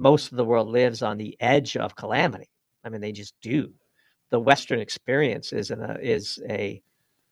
most 0.00 0.32
of 0.32 0.38
the 0.38 0.44
world 0.44 0.68
lives 0.68 1.02
on 1.02 1.18
the 1.18 1.36
edge 1.40 1.76
of 1.76 1.94
calamity. 1.94 2.48
I 2.82 2.88
mean, 2.88 3.02
they 3.02 3.12
just 3.12 3.34
do. 3.42 3.72
The 4.30 4.40
Western 4.40 4.80
experience 4.80 5.52
is 5.52 5.70
a 5.70 5.98
is 6.00 6.40
a 6.48 6.82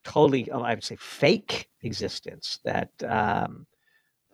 totally, 0.05 0.51
oh, 0.51 0.61
I 0.61 0.75
would 0.75 0.85
say, 0.85 0.97
fake 0.97 1.71
existence 1.83 2.61
that 2.65 2.91
um, 3.07 3.67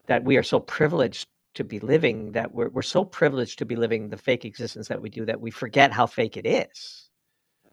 that 0.06 0.24
we 0.24 0.36
are 0.36 0.42
so 0.42 0.58
privileged 0.58 1.28
to 1.54 1.62
be 1.62 1.78
living 1.78 2.32
that 2.32 2.52
we're 2.52 2.70
we're 2.70 2.82
so 2.82 3.04
privileged 3.04 3.60
to 3.60 3.66
be 3.66 3.76
living 3.76 4.08
the 4.08 4.16
fake 4.16 4.44
existence 4.44 4.88
that 4.88 5.00
we 5.00 5.10
do 5.10 5.24
that 5.24 5.40
we 5.40 5.52
forget 5.52 5.92
how 5.92 6.06
fake 6.06 6.36
it 6.36 6.46
is, 6.46 7.10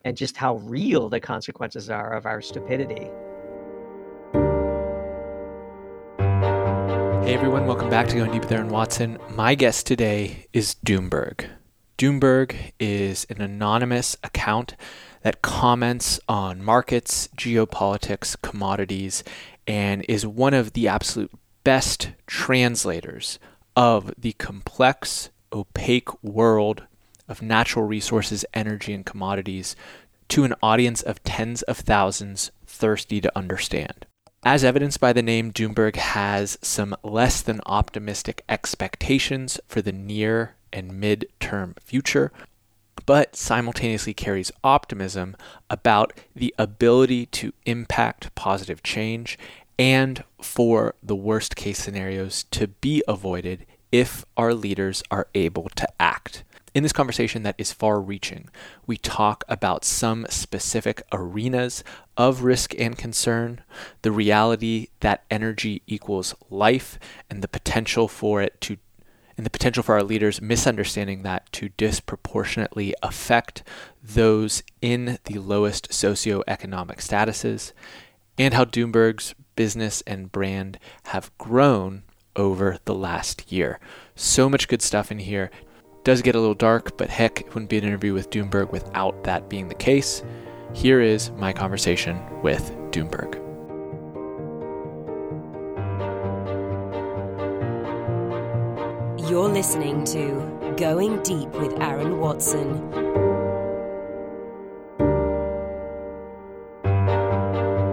and 0.06 0.16
just 0.16 0.38
how 0.38 0.58
real 0.58 1.10
the 1.10 1.20
consequences 1.20 1.90
are 1.90 2.14
of 2.14 2.28
our 2.28 2.42
stupidity. 2.42 3.10
Hey 7.32 7.38
everyone, 7.38 7.66
welcome 7.66 7.90
back 7.90 8.10
to 8.10 8.16
Going 8.18 8.34
Deep 8.34 8.42
with 8.42 8.52
Aaron 8.52 8.68
Watson. 8.68 9.18
My 9.30 9.56
guest 9.56 9.88
today 9.88 10.48
is 10.52 10.76
Doomberg. 10.86 11.48
Doomberg 11.98 12.74
is 12.78 13.26
an 13.30 13.40
anonymous 13.40 14.18
account 14.22 14.76
that 15.22 15.42
comments 15.42 16.20
on 16.28 16.62
markets, 16.62 17.30
geopolitics, 17.38 18.36
commodities, 18.42 19.24
and 19.66 20.06
is 20.10 20.28
one 20.28 20.54
of 20.54 20.74
the 20.74 20.90
absolute 20.90 21.32
best 21.64 22.12
translators 22.28 23.40
of 23.78 24.14
the 24.18 24.34
complex, 24.34 25.30
opaque 25.54 26.22
world 26.22 26.84
of 27.30 27.42
natural 27.42 27.86
resources, 27.86 28.44
energy, 28.54 28.94
and 28.94 29.06
commodities 29.06 29.78
to 30.28 30.44
an 30.44 30.54
audience 30.62 31.02
of 31.02 31.24
tens 31.24 31.62
of 31.62 31.78
thousands 31.78 32.52
thirsty 32.66 33.22
to 33.22 33.38
understand. 33.38 34.06
As 34.44 34.64
evidenced 34.64 35.00
by 35.00 35.14
the 35.14 35.22
name, 35.22 35.52
Doomberg 35.52 35.98
has 35.98 36.58
some 36.64 36.96
less 37.04 37.44
than 37.44 37.62
optimistic 37.68 38.44
expectations 38.50 39.60
for 39.68 39.84
the 39.84 39.92
near 39.92 40.56
and 40.74 41.00
mid 41.00 41.28
term 41.40 41.76
future, 41.80 42.32
but 43.06 43.36
simultaneously 43.36 44.16
carries 44.16 44.52
optimism 44.64 45.38
about 45.70 46.14
the 46.36 46.56
ability 46.58 47.28
to 47.28 47.54
impact 47.68 48.34
positive 48.34 48.82
change 48.82 49.38
and 49.78 50.24
for 50.42 50.96
the 51.04 51.16
worst 51.16 51.56
case 51.56 51.78
scenarios 51.78 52.46
to 52.46 52.68
be 52.68 53.04
avoided 53.08 53.68
if 53.92 54.26
our 54.38 54.56
leaders 54.56 55.04
are 55.12 55.28
able 55.36 55.70
to 55.76 55.88
act. 56.00 56.44
In 56.74 56.84
this 56.84 56.94
conversation 56.94 57.44
that 57.44 57.56
is 57.58 57.74
far 57.74 58.00
reaching, 58.00 58.50
we 58.88 58.96
talk 58.96 59.44
about 59.50 59.84
some 59.84 60.26
specific 60.30 61.02
arenas 61.12 61.84
of 62.16 62.44
risk 62.44 62.74
and 62.80 62.98
concern, 62.98 63.60
the 64.04 64.12
reality 64.12 64.88
that 65.02 65.26
energy 65.30 65.82
equals 65.86 66.34
life, 66.50 66.98
and 67.30 67.42
the 67.42 67.50
potential 67.50 68.08
for 68.08 68.42
it 68.42 68.60
to 68.62 68.78
and 69.38 69.46
the 69.46 69.50
potential 69.50 69.82
for 69.82 69.96
our 69.96 70.04
leaders 70.04 70.42
misunderstanding 70.42 71.24
that 71.24 71.52
to 71.52 71.70
disproportionately 71.70 72.94
affect 73.02 73.64
those 74.04 74.62
in 74.82 75.18
the 75.26 75.40
lowest 75.40 75.90
socioeconomic 75.90 76.98
statuses, 76.98 77.74
and 78.38 78.54
how 78.54 78.64
Doomberg's 78.64 79.36
business 79.56 80.04
and 80.08 80.32
brand 80.32 80.80
have 81.06 81.36
grown 81.38 82.04
over 82.36 82.78
the 82.86 82.94
last 82.94 83.52
year. 83.52 83.80
So 84.16 84.50
much 84.50 84.68
good 84.70 84.82
stuff 84.82 85.12
in 85.12 85.20
here 85.20 85.50
does 86.04 86.22
get 86.22 86.36
a 86.36 86.40
little 86.40 86.56
dark, 86.56 86.98
but 86.98 87.10
heck, 87.10 87.42
it 87.42 87.54
wouldn't 87.54 87.70
be 87.70 87.78
an 87.78 87.84
interview 87.84 88.14
with 88.14 88.30
Doomberg 88.30 88.72
without 88.72 89.24
that 89.24 89.50
being 89.50 89.68
the 89.68 89.76
case. 89.76 90.24
Here 90.74 91.02
is 91.02 91.32
my 91.32 91.54
conversation 91.54 92.20
with 92.42 92.72
Doomberg. 92.92 93.36
You're 99.30 99.50
listening 99.50 100.04
to 100.06 100.74
Going 100.78 101.22
Deep 101.24 101.50
with 101.52 101.80
Aaron 101.80 102.20
Watson. 102.20 102.92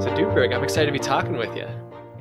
So, 0.00 0.08
Doomberg, 0.14 0.54
I'm 0.54 0.64
excited 0.64 0.86
to 0.86 0.92
be 0.92 0.98
talking 0.98 1.36
with 1.36 1.54
you. 1.54 1.66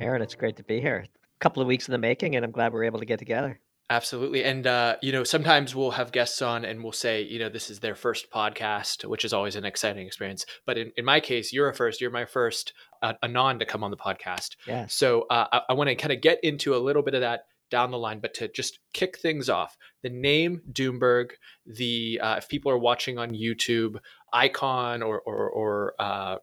Aaron, 0.00 0.22
it's 0.22 0.34
great 0.34 0.56
to 0.56 0.62
be 0.62 0.80
here. 0.80 1.06
A 1.06 1.38
couple 1.40 1.62
of 1.62 1.68
weeks 1.68 1.88
in 1.88 1.92
the 1.92 1.98
making, 1.98 2.36
and 2.36 2.44
I'm 2.44 2.50
glad 2.50 2.72
we're 2.72 2.84
able 2.84 2.98
to 2.98 3.06
get 3.06 3.18
together. 3.18 3.58
Absolutely. 3.90 4.44
And, 4.44 4.66
uh, 4.66 4.96
you 5.00 5.12
know, 5.12 5.24
sometimes 5.24 5.74
we'll 5.74 5.92
have 5.92 6.12
guests 6.12 6.42
on 6.42 6.66
and 6.66 6.82
we'll 6.82 6.92
say, 6.92 7.22
you 7.22 7.38
know, 7.38 7.48
this 7.48 7.70
is 7.70 7.80
their 7.80 7.94
first 7.94 8.30
podcast, 8.30 9.06
which 9.06 9.24
is 9.24 9.32
always 9.32 9.56
an 9.56 9.64
exciting 9.64 10.06
experience. 10.06 10.44
But 10.66 10.76
in, 10.76 10.92
in 10.98 11.06
my 11.06 11.20
case, 11.20 11.54
you're 11.54 11.70
a 11.70 11.74
first, 11.74 12.00
you're 12.00 12.10
my 12.10 12.26
first 12.26 12.74
uh, 13.02 13.14
anon 13.22 13.58
to 13.60 13.64
come 13.64 13.82
on 13.82 13.90
the 13.90 13.96
podcast. 13.96 14.56
Yeah. 14.66 14.86
So 14.88 15.22
uh, 15.30 15.46
I, 15.50 15.60
I 15.70 15.72
want 15.72 15.88
to 15.88 15.94
kind 15.94 16.12
of 16.12 16.20
get 16.20 16.38
into 16.42 16.76
a 16.76 16.78
little 16.78 17.02
bit 17.02 17.14
of 17.14 17.22
that 17.22 17.44
down 17.70 17.90
the 17.90 17.98
line, 17.98 18.20
but 18.20 18.34
to 18.34 18.48
just 18.48 18.78
kick 18.92 19.18
things 19.18 19.48
off, 19.48 19.76
the 20.02 20.10
name 20.10 20.60
Doomberg, 20.70 21.30
the, 21.64 22.20
uh, 22.22 22.36
if 22.36 22.48
people 22.48 22.70
are 22.70 22.78
watching 22.78 23.18
on 23.18 23.30
YouTube, 23.30 23.96
icon 24.34 25.02
or, 25.02 25.20
or, 25.20 25.48
or 25.48 25.94
uh, 25.98 26.36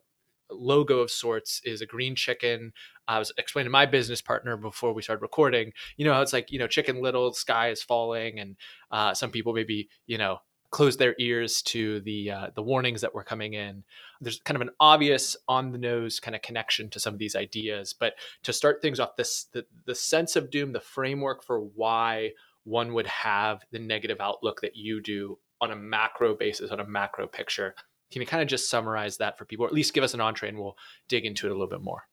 logo 0.51 1.00
of 1.00 1.11
sorts 1.11 1.61
is 1.63 1.81
a 1.81 1.85
green 1.85 2.16
chicken. 2.16 2.73
I 3.07 3.19
was 3.19 3.31
explaining 3.38 3.67
to 3.67 3.72
my 3.72 3.85
business 3.85 4.22
partner 4.22 4.57
before 4.57 4.94
we 4.94 5.01
started 5.01 5.22
recording, 5.22 5.73
you 5.97 6.06
know, 6.06 6.13
how 6.13 6.22
it's 6.22 6.33
like, 6.33 6.51
you 6.51 6.59
know, 6.59 6.67
chicken 6.67 7.01
little, 7.01 7.33
sky 7.33 7.69
is 7.69 7.83
falling. 7.83 8.39
And 8.39 8.56
uh, 8.91 9.13
some 9.13 9.31
people 9.31 9.53
maybe, 9.53 9.89
you 10.07 10.17
know, 10.17 10.39
close 10.72 10.97
their 10.97 11.16
ears 11.19 11.61
to 11.61 12.01
the 12.01 12.29
uh, 12.29 12.47
the 12.53 12.61
warnings 12.61 13.00
that 13.00 13.16
were 13.16 13.23
coming 13.23 13.53
in. 13.53 13.83
There's 14.19 14.41
kind 14.41 14.56
of 14.56 14.61
an 14.61 14.72
obvious 14.79 15.38
on 15.47 15.72
the 15.72 15.78
nose 15.78 16.19
kind 16.19 16.35
of 16.35 16.41
connection 16.41 16.89
to 16.89 17.00
some 17.00 17.13
of 17.13 17.19
these 17.19 17.35
ideas, 17.35 17.94
but 17.94 18.16
to 18.44 18.51
start 18.51 18.81
things 18.81 19.00
off, 19.00 19.16
this 19.16 19.45
the, 19.53 19.66
the 19.85 19.95
sense 19.95 20.35
of 20.35 20.50
doom, 20.50 20.73
the 20.73 20.81
framework 20.81 21.44
for 21.44 21.59
why 21.59 22.31
one 22.66 22.94
would 22.94 23.07
have 23.07 23.63
the 23.72 23.79
negative 23.79 24.19
outlook 24.19 24.59
that 24.62 24.75
you 24.75 25.01
do 25.01 25.38
on 25.62 25.72
a 25.72 25.75
macro 25.75 26.35
basis, 26.35 26.72
on 26.72 26.79
a 26.79 26.88
macro 26.88 27.25
picture. 27.27 27.75
Can 28.11 28.21
you 28.21 28.27
kind 28.27 28.41
of 28.41 28.47
just 28.47 28.69
summarize 28.69 29.17
that 29.17 29.38
for 29.38 29.45
people, 29.45 29.66
or 29.66 29.67
at 29.67 29.73
least 29.73 29.93
give 29.93 30.03
us 30.03 30.13
an 30.13 30.21
entree, 30.21 30.49
and 30.49 30.57
we'll 30.57 30.77
dig 31.07 31.25
into 31.25 31.47
it 31.47 31.51
a 31.51 31.53
little 31.53 31.69
bit 31.69 31.81
more? 31.81 32.03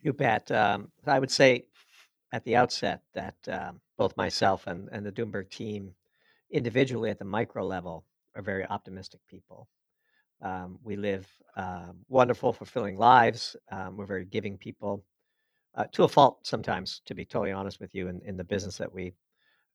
You 0.00 0.12
bet. 0.12 0.50
Um, 0.50 0.90
I 1.06 1.18
would 1.18 1.30
say 1.30 1.66
at 2.32 2.44
the 2.44 2.56
outset 2.56 3.02
that 3.14 3.36
um, 3.48 3.80
both 3.98 4.16
myself 4.16 4.66
and, 4.66 4.88
and 4.92 5.04
the 5.04 5.12
Doomberg 5.12 5.50
team, 5.50 5.92
individually 6.50 7.10
at 7.10 7.18
the 7.18 7.24
micro 7.24 7.66
level, 7.66 8.04
are 8.34 8.42
very 8.42 8.64
optimistic 8.66 9.20
people. 9.28 9.68
Um, 10.42 10.78
we 10.82 10.96
live 10.96 11.28
uh, 11.56 11.92
wonderful, 12.08 12.52
fulfilling 12.52 12.96
lives. 12.96 13.56
Um, 13.70 13.96
we're 13.96 14.06
very 14.06 14.24
giving 14.24 14.56
people, 14.56 15.04
uh, 15.74 15.84
to 15.92 16.04
a 16.04 16.08
fault 16.08 16.46
sometimes, 16.46 17.02
to 17.06 17.14
be 17.14 17.24
totally 17.24 17.52
honest 17.52 17.80
with 17.80 17.94
you, 17.94 18.08
in, 18.08 18.20
in 18.24 18.36
the 18.36 18.44
business 18.44 18.78
that 18.78 18.92
we've 18.92 19.16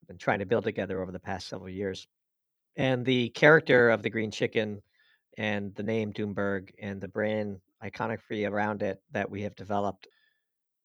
been 0.08 0.18
trying 0.18 0.38
to 0.40 0.46
build 0.46 0.64
together 0.64 1.02
over 1.02 1.12
the 1.12 1.18
past 1.18 1.48
several 1.48 1.68
years. 1.68 2.08
And 2.76 3.04
the 3.04 3.28
character 3.30 3.90
of 3.90 4.02
the 4.02 4.10
green 4.10 4.30
chicken 4.30 4.82
and 5.36 5.74
the 5.74 5.82
name 5.82 6.12
Doomberg 6.12 6.70
and 6.80 7.00
the 7.00 7.08
brand 7.08 7.60
iconography 7.82 8.46
around 8.46 8.82
it 8.82 9.00
that 9.12 9.30
we 9.30 9.42
have 9.42 9.54
developed 9.54 10.08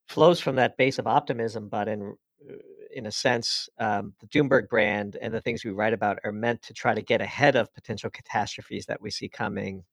flows 0.07 0.39
from 0.39 0.55
that 0.57 0.77
base 0.77 0.99
of 0.99 1.07
optimism, 1.07 1.69
but 1.69 1.87
in 1.87 2.15
uh, 2.49 2.55
in 2.93 3.05
a 3.05 3.11
sense, 3.11 3.69
um, 3.79 4.13
the 4.19 4.27
Doomberg 4.27 4.67
brand 4.67 5.15
and 5.21 5.33
the 5.33 5.39
things 5.39 5.63
we 5.63 5.71
write 5.71 5.93
about 5.93 6.19
are 6.25 6.31
meant 6.33 6.61
to 6.63 6.73
try 6.73 6.93
to 6.93 7.01
get 7.01 7.21
ahead 7.21 7.55
of 7.55 7.73
potential 7.73 8.09
catastrophes 8.09 8.85
that 8.87 9.01
we 9.01 9.09
see 9.09 9.29
coming, 9.29 9.85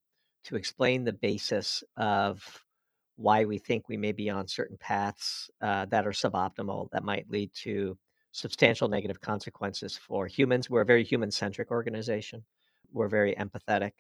to 0.45 0.57
explain 0.57 1.05
the 1.05 1.13
basis 1.13 1.85
of 1.97 2.43
why 3.17 3.45
we 3.45 3.59
think 3.59 3.89
we 3.89 3.97
may 3.97 4.13
be 4.13 4.29
on 4.31 4.49
certain 4.49 4.77
paths 4.79 5.49
uh, 5.61 5.85
that 5.87 6.07
are 6.07 6.13
suboptimal 6.13 6.91
that 6.91 7.05
might 7.05 7.31
lead 7.31 7.53
to 7.53 7.97
substantial 8.33 8.89
negative 8.89 9.21
consequences 9.21 9.97
for 9.97 10.27
humans. 10.27 10.71
We're 10.71 10.83
a 10.83 10.87
very 10.87 11.05
human 11.05 11.31
centric 11.31 11.71
organization. 11.71 12.45
We're 12.93 13.09
very 13.09 13.35
empathetic. 13.35 13.93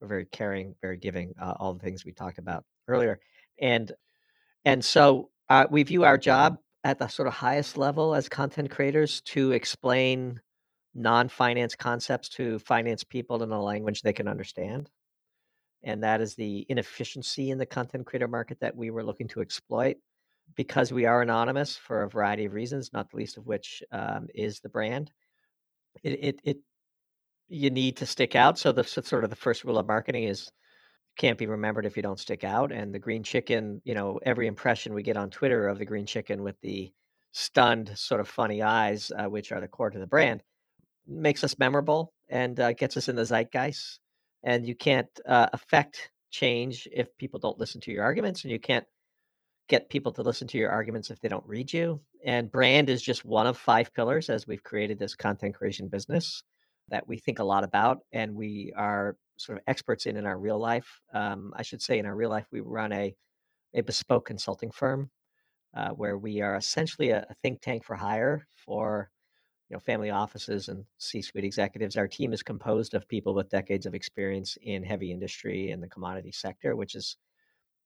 We're 0.00 0.08
very 0.08 0.26
caring, 0.26 0.74
very 0.80 0.96
giving. 0.96 1.34
Uh, 1.40 1.54
all 1.58 1.74
the 1.74 1.80
things 1.80 2.04
we 2.04 2.12
talked 2.12 2.38
about 2.38 2.64
earlier, 2.86 3.20
and 3.60 3.90
and 4.64 4.84
so 4.84 5.30
uh, 5.48 5.66
we 5.70 5.82
view 5.82 6.04
our 6.04 6.18
job 6.18 6.58
at 6.84 6.98
the 6.98 7.08
sort 7.08 7.28
of 7.28 7.34
highest 7.34 7.76
level 7.76 8.14
as 8.14 8.28
content 8.28 8.70
creators 8.70 9.20
to 9.22 9.52
explain 9.52 10.40
non-finance 10.94 11.74
concepts 11.74 12.28
to 12.28 12.58
finance 12.60 13.04
people 13.04 13.42
in 13.42 13.50
a 13.50 13.62
language 13.62 14.02
they 14.02 14.12
can 14.12 14.28
understand. 14.28 14.90
And 15.82 16.02
that 16.02 16.20
is 16.20 16.34
the 16.34 16.66
inefficiency 16.68 17.50
in 17.50 17.58
the 17.58 17.66
content 17.66 18.06
creator 18.06 18.28
market 18.28 18.58
that 18.60 18.76
we 18.76 18.90
were 18.90 19.04
looking 19.04 19.28
to 19.28 19.40
exploit 19.40 19.96
because 20.56 20.92
we 20.92 21.04
are 21.04 21.22
anonymous 21.22 21.76
for 21.76 22.02
a 22.02 22.08
variety 22.08 22.46
of 22.46 22.54
reasons 22.54 22.90
not 22.92 23.10
the 23.10 23.16
least 23.16 23.36
of 23.36 23.46
which 23.46 23.82
um, 23.92 24.28
is 24.34 24.60
the 24.60 24.68
brand. 24.68 25.12
It, 26.02 26.18
it, 26.22 26.40
it 26.44 26.58
you 27.48 27.70
need 27.70 27.96
to 27.98 28.06
stick 28.06 28.36
out 28.36 28.58
so 28.58 28.72
the 28.72 28.84
sort 28.84 29.24
of 29.24 29.30
the 29.30 29.36
first 29.36 29.64
rule 29.64 29.78
of 29.78 29.86
marketing 29.86 30.24
is 30.24 30.50
can't 31.18 31.38
be 31.38 31.46
remembered 31.46 31.84
if 31.84 31.96
you 31.96 32.02
don't 32.02 32.20
stick 32.20 32.44
out. 32.44 32.72
And 32.72 32.94
the 32.94 32.98
green 32.98 33.24
chicken, 33.24 33.82
you 33.84 33.94
know, 33.94 34.20
every 34.22 34.46
impression 34.46 34.94
we 34.94 35.02
get 35.02 35.16
on 35.16 35.30
Twitter 35.30 35.66
of 35.66 35.78
the 35.78 35.84
green 35.84 36.06
chicken 36.06 36.42
with 36.42 36.58
the 36.62 36.92
stunned, 37.32 37.90
sort 37.96 38.20
of 38.20 38.28
funny 38.28 38.62
eyes, 38.62 39.10
uh, 39.16 39.28
which 39.28 39.52
are 39.52 39.60
the 39.60 39.68
core 39.68 39.90
to 39.90 39.98
the 39.98 40.06
brand, 40.06 40.42
makes 41.06 41.42
us 41.42 41.58
memorable 41.58 42.12
and 42.28 42.58
uh, 42.60 42.72
gets 42.72 42.96
us 42.96 43.08
in 43.08 43.16
the 43.16 43.24
zeitgeist. 43.24 43.98
And 44.44 44.66
you 44.66 44.76
can't 44.76 45.08
uh, 45.26 45.48
affect 45.52 46.10
change 46.30 46.86
if 46.92 47.08
people 47.18 47.40
don't 47.40 47.58
listen 47.58 47.80
to 47.82 47.90
your 47.90 48.04
arguments, 48.04 48.44
and 48.44 48.52
you 48.52 48.60
can't 48.60 48.86
get 49.68 49.90
people 49.90 50.12
to 50.12 50.22
listen 50.22 50.46
to 50.48 50.58
your 50.58 50.70
arguments 50.70 51.10
if 51.10 51.20
they 51.20 51.28
don't 51.28 51.46
read 51.46 51.72
you. 51.72 52.00
And 52.24 52.50
brand 52.50 52.88
is 52.88 53.02
just 53.02 53.24
one 53.24 53.48
of 53.48 53.58
five 53.58 53.92
pillars 53.92 54.30
as 54.30 54.46
we've 54.46 54.62
created 54.62 54.98
this 54.98 55.16
content 55.16 55.56
creation 55.56 55.88
business 55.88 56.44
that 56.90 57.06
we 57.06 57.18
think 57.18 57.38
a 57.38 57.44
lot 57.44 57.64
about 57.64 57.98
and 58.12 58.34
we 58.34 58.72
are 58.76 59.16
sort 59.36 59.58
of 59.58 59.64
experts 59.66 60.06
in 60.06 60.16
in 60.16 60.26
our 60.26 60.38
real 60.38 60.58
life. 60.58 61.00
Um, 61.12 61.52
I 61.56 61.62
should 61.62 61.82
say, 61.82 61.98
in 61.98 62.06
our 62.06 62.16
real 62.16 62.30
life, 62.30 62.46
we 62.50 62.60
run 62.60 62.92
a, 62.92 63.14
a 63.74 63.82
bespoke 63.82 64.26
consulting 64.26 64.70
firm 64.70 65.10
uh, 65.76 65.90
where 65.90 66.18
we 66.18 66.40
are 66.40 66.56
essentially 66.56 67.10
a, 67.10 67.24
a 67.28 67.34
think 67.42 67.60
tank 67.60 67.84
for 67.84 67.94
hire 67.94 68.46
for 68.56 69.10
you 69.68 69.74
know 69.74 69.80
family 69.80 70.10
offices 70.10 70.68
and 70.68 70.84
C-suite 70.98 71.44
executives. 71.44 71.96
Our 71.96 72.08
team 72.08 72.32
is 72.32 72.42
composed 72.42 72.94
of 72.94 73.08
people 73.08 73.34
with 73.34 73.50
decades 73.50 73.86
of 73.86 73.94
experience 73.94 74.56
in 74.62 74.82
heavy 74.82 75.12
industry 75.12 75.70
and 75.70 75.82
the 75.82 75.88
commodity 75.88 76.32
sector, 76.32 76.74
which 76.76 76.94
is 76.94 77.16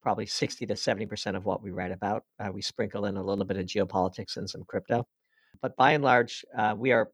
probably 0.03 0.27
60 0.27 0.67
to 0.67 0.77
70 0.77 1.07
percent 1.07 1.37
of 1.37 1.45
what 1.45 1.63
we 1.63 1.71
write 1.71 1.93
about. 1.93 2.25
Uh, 2.41 2.51
we 2.53 2.63
sprinkle 2.63 3.07
in 3.07 3.17
a 3.17 3.23
little 3.23 3.45
bit 3.45 3.57
of 3.57 3.67
geopolitics 3.67 4.37
and 4.37 4.49
some 4.49 4.65
crypto, 4.65 5.07
but 5.61 5.77
by 5.77 5.93
and 5.93 6.05
large, 6.05 6.45
uh, 6.57 6.75
we 6.77 6.93
are 6.93 7.11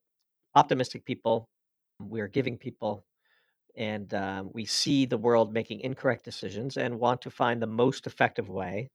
optimistic 0.55 1.05
people. 1.05 1.49
We 2.00 2.21
are 2.21 2.29
giving 2.29 2.56
people, 2.56 3.05
and 3.77 4.12
um, 4.15 4.50
we 4.53 4.65
see 4.65 5.06
the 5.06 5.19
world 5.19 5.53
making 5.53 5.81
incorrect 5.81 6.25
decisions 6.25 6.77
and 6.77 6.99
want 6.99 7.23
to 7.23 7.31
find 7.31 7.61
the 7.61 7.67
most 7.67 8.06
effective 8.06 8.49
way 8.49 8.91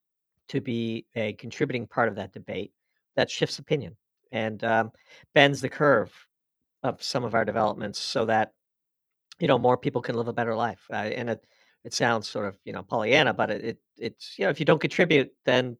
to 0.49 0.61
be 0.61 1.05
a 1.15 1.33
contributing 1.33 1.87
part 1.87 2.09
of 2.09 2.15
that 2.15 2.33
debate 2.33 2.71
that 3.15 3.29
shifts 3.29 3.59
opinion 3.59 3.95
and 4.31 4.63
um, 4.63 4.91
bends 5.33 5.61
the 5.61 5.69
curve 5.69 6.11
of 6.81 7.01
some 7.01 7.23
of 7.23 7.33
our 7.33 7.45
developments 7.45 7.99
so 7.99 8.25
that 8.25 8.51
you 9.39 9.47
know 9.47 9.57
more 9.57 9.77
people 9.77 10.01
can 10.01 10.15
live 10.15 10.27
a 10.27 10.33
better 10.33 10.55
life. 10.55 10.85
Uh, 10.91 10.95
and 10.95 11.29
it 11.29 11.45
it 11.83 11.93
sounds 11.93 12.27
sort 12.27 12.47
of 12.47 12.57
you 12.65 12.73
know 12.73 12.83
Pollyanna, 12.83 13.33
but 13.33 13.49
it, 13.51 13.65
it 13.65 13.77
it's 13.97 14.35
you 14.37 14.45
know 14.45 14.49
if 14.51 14.59
you 14.59 14.65
don't 14.65 14.81
contribute 14.81 15.31
then 15.45 15.77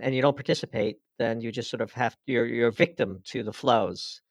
and 0.00 0.14
you 0.14 0.22
don't 0.22 0.36
participate, 0.36 0.98
then 1.18 1.40
you 1.40 1.50
just 1.52 1.70
sort 1.70 1.80
of 1.80 1.92
have 1.92 2.16
you're 2.26 2.46
you're 2.46 2.68
a 2.68 2.72
victim 2.72 3.20
to 3.26 3.42
the 3.42 3.52
flows. 3.52 4.22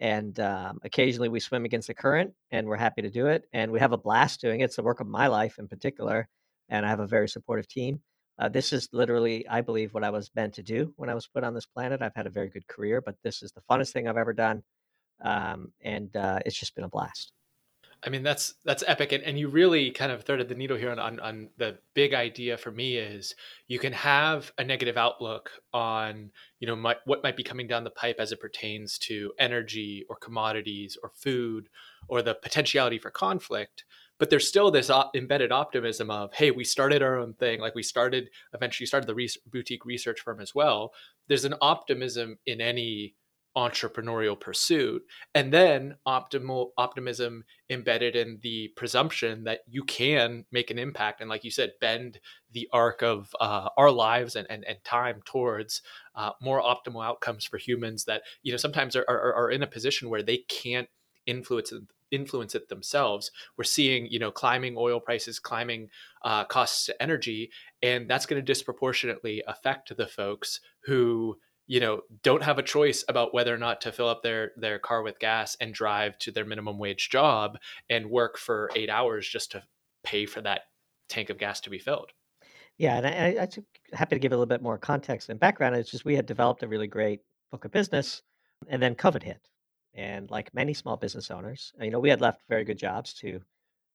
And 0.00 0.38
um, 0.38 0.78
occasionally 0.84 1.28
we 1.28 1.40
swim 1.40 1.64
against 1.64 1.88
the 1.88 1.94
current, 1.94 2.32
and 2.50 2.66
we're 2.66 2.76
happy 2.76 3.02
to 3.02 3.10
do 3.10 3.26
it, 3.26 3.44
and 3.52 3.72
we 3.72 3.80
have 3.80 3.92
a 3.92 3.98
blast 3.98 4.40
doing 4.40 4.60
it. 4.60 4.64
It's 4.64 4.76
the 4.76 4.82
work 4.82 5.00
of 5.00 5.06
my 5.06 5.26
life 5.26 5.58
in 5.58 5.66
particular, 5.68 6.28
and 6.68 6.86
I 6.86 6.88
have 6.88 7.00
a 7.00 7.06
very 7.06 7.28
supportive 7.28 7.68
team. 7.68 8.00
Uh, 8.38 8.48
this 8.48 8.72
is 8.72 8.88
literally, 8.92 9.48
I 9.48 9.60
believe, 9.62 9.92
what 9.92 10.04
I 10.04 10.10
was 10.10 10.30
meant 10.36 10.54
to 10.54 10.62
do 10.62 10.92
when 10.96 11.10
I 11.10 11.14
was 11.14 11.26
put 11.26 11.42
on 11.42 11.54
this 11.54 11.66
planet. 11.66 12.00
I've 12.00 12.14
had 12.14 12.28
a 12.28 12.30
very 12.30 12.48
good 12.48 12.68
career, 12.68 13.00
but 13.00 13.16
this 13.24 13.42
is 13.42 13.50
the 13.50 13.62
funnest 13.68 13.90
thing 13.92 14.06
I've 14.06 14.16
ever 14.16 14.32
done, 14.32 14.62
um, 15.24 15.72
and 15.82 16.14
uh, 16.16 16.38
it's 16.46 16.58
just 16.58 16.76
been 16.76 16.84
a 16.84 16.88
blast. 16.88 17.32
I 18.04 18.10
mean, 18.10 18.22
that's 18.22 18.54
that's 18.64 18.84
epic, 18.86 19.10
and, 19.10 19.24
and 19.24 19.36
you 19.38 19.48
really 19.48 19.90
kind 19.90 20.12
of 20.12 20.22
threaded 20.22 20.48
the 20.48 20.54
needle 20.54 20.76
here 20.76 20.92
on, 20.92 21.00
on, 21.00 21.18
on 21.18 21.48
the 21.56 21.78
big 21.94 22.14
idea 22.14 22.56
for 22.56 22.70
me 22.70 22.96
is 22.96 23.34
you 23.66 23.80
can 23.80 23.92
have 23.92 24.52
a 24.56 24.62
negative 24.62 24.96
outlook 24.96 25.50
on 25.72 26.30
you 26.60 26.68
know 26.68 26.76
my, 26.76 26.94
what 27.06 27.24
might 27.24 27.36
be 27.36 27.42
coming 27.42 27.66
down 27.66 27.82
the 27.82 27.90
pipe 27.90 28.16
as 28.20 28.30
it 28.30 28.40
pertains 28.40 28.98
to 28.98 29.32
energy 29.38 30.04
or 30.08 30.14
commodities 30.16 30.96
or 31.02 31.10
food 31.16 31.68
or 32.06 32.22
the 32.22 32.34
potentiality 32.34 32.98
for 32.98 33.10
conflict, 33.10 33.84
but 34.18 34.30
there's 34.30 34.46
still 34.46 34.70
this 34.70 34.90
embedded 35.16 35.50
optimism 35.50 36.08
of 36.08 36.32
hey 36.34 36.52
we 36.52 36.62
started 36.62 37.02
our 37.02 37.18
own 37.18 37.34
thing 37.34 37.60
like 37.60 37.74
we 37.74 37.82
started 37.82 38.30
eventually 38.54 38.86
started 38.86 39.08
the 39.08 39.14
re- 39.14 39.28
boutique 39.50 39.84
research 39.84 40.20
firm 40.20 40.40
as 40.40 40.54
well. 40.54 40.92
There's 41.26 41.44
an 41.44 41.56
optimism 41.60 42.38
in 42.46 42.60
any 42.60 43.16
entrepreneurial 43.58 44.38
pursuit 44.38 45.02
and 45.34 45.52
then 45.52 45.96
optimal 46.06 46.68
optimism 46.78 47.42
embedded 47.68 48.14
in 48.14 48.38
the 48.42 48.68
presumption 48.76 49.42
that 49.42 49.60
you 49.66 49.82
can 49.82 50.44
make 50.52 50.70
an 50.70 50.78
impact 50.78 51.20
and 51.20 51.28
like 51.28 51.42
you 51.42 51.50
said 51.50 51.72
bend 51.80 52.20
the 52.52 52.68
arc 52.72 53.02
of 53.02 53.34
uh, 53.40 53.68
our 53.76 53.90
lives 53.90 54.36
and, 54.36 54.46
and, 54.48 54.64
and 54.64 54.78
time 54.84 55.20
towards 55.24 55.82
uh, 56.14 56.30
more 56.40 56.62
optimal 56.62 57.04
outcomes 57.04 57.44
for 57.44 57.58
humans 57.58 58.04
that 58.04 58.22
you 58.42 58.52
know 58.52 58.56
sometimes 58.56 58.94
are, 58.94 59.04
are, 59.08 59.34
are 59.34 59.50
in 59.50 59.62
a 59.64 59.66
position 59.66 60.08
where 60.08 60.22
they 60.22 60.38
can't 60.48 60.88
influence 61.26 61.72
influence 62.10 62.54
it 62.54 62.68
themselves. 62.68 63.30
We're 63.56 63.64
seeing, 63.64 64.06
you 64.06 64.18
know, 64.18 64.30
climbing 64.30 64.76
oil 64.78 65.00
prices, 65.00 65.38
climbing 65.38 65.90
uh, 66.24 66.44
costs 66.44 66.86
to 66.86 67.02
energy, 67.02 67.50
and 67.82 68.08
that's 68.08 68.24
going 68.24 68.40
to 68.40 68.46
disproportionately 68.46 69.42
affect 69.46 69.94
the 69.96 70.06
folks 70.06 70.60
who, 70.84 71.38
you 71.68 71.80
know, 71.80 72.00
don't 72.22 72.42
have 72.42 72.58
a 72.58 72.62
choice 72.62 73.04
about 73.08 73.34
whether 73.34 73.54
or 73.54 73.58
not 73.58 73.82
to 73.82 73.92
fill 73.92 74.08
up 74.08 74.22
their 74.22 74.52
their 74.56 74.78
car 74.78 75.02
with 75.02 75.18
gas 75.18 75.56
and 75.60 75.72
drive 75.72 76.18
to 76.18 76.32
their 76.32 76.46
minimum 76.46 76.78
wage 76.78 77.10
job 77.10 77.58
and 77.88 78.10
work 78.10 78.38
for 78.38 78.70
eight 78.74 78.88
hours 78.88 79.28
just 79.28 79.52
to 79.52 79.62
pay 80.02 80.24
for 80.24 80.40
that 80.40 80.62
tank 81.08 81.28
of 81.30 81.38
gas 81.38 81.60
to 81.60 81.70
be 81.70 81.78
filled. 81.78 82.10
Yeah, 82.78 82.96
and 82.96 83.06
I, 83.06 83.42
I, 83.42 83.42
I'm 83.42 83.64
happy 83.92 84.16
to 84.16 84.20
give 84.20 84.32
a 84.32 84.34
little 84.34 84.46
bit 84.46 84.62
more 84.62 84.78
context 84.78 85.28
and 85.28 85.38
background. 85.38 85.76
It's 85.76 85.90
just 85.90 86.06
we 86.06 86.16
had 86.16 86.26
developed 86.26 86.62
a 86.62 86.68
really 86.68 86.86
great 86.86 87.20
book 87.50 87.66
of 87.66 87.70
business, 87.70 88.22
and 88.68 88.82
then 88.82 88.94
COVID 88.94 89.22
hit, 89.22 89.46
and 89.94 90.30
like 90.30 90.54
many 90.54 90.72
small 90.72 90.96
business 90.96 91.30
owners, 91.30 91.72
you 91.80 91.90
know, 91.90 92.00
we 92.00 92.08
had 92.08 92.22
left 92.22 92.40
very 92.48 92.64
good 92.64 92.78
jobs 92.78 93.12
to 93.14 93.40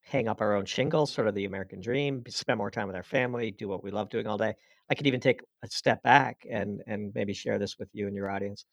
hang 0.03 0.27
up 0.27 0.41
our 0.41 0.55
own 0.55 0.65
shingles, 0.65 1.11
sort 1.11 1.27
of 1.27 1.35
the 1.35 1.45
American 1.45 1.81
dream, 1.81 2.23
spend 2.27 2.57
more 2.57 2.71
time 2.71 2.87
with 2.87 2.95
our 2.95 3.03
family, 3.03 3.51
do 3.51 3.67
what 3.67 3.83
we 3.83 3.91
love 3.91 4.09
doing 4.09 4.27
all 4.27 4.37
day. 4.37 4.53
I 4.89 4.95
could 4.95 5.07
even 5.07 5.19
take 5.19 5.41
a 5.63 5.67
step 5.67 6.03
back 6.03 6.45
and 6.49 6.81
and 6.87 7.11
maybe 7.15 7.33
share 7.33 7.57
this 7.57 7.79
with 7.79 7.89
you 7.93 8.07
and 8.07 8.15
your 8.15 8.29
audience. 8.29 8.65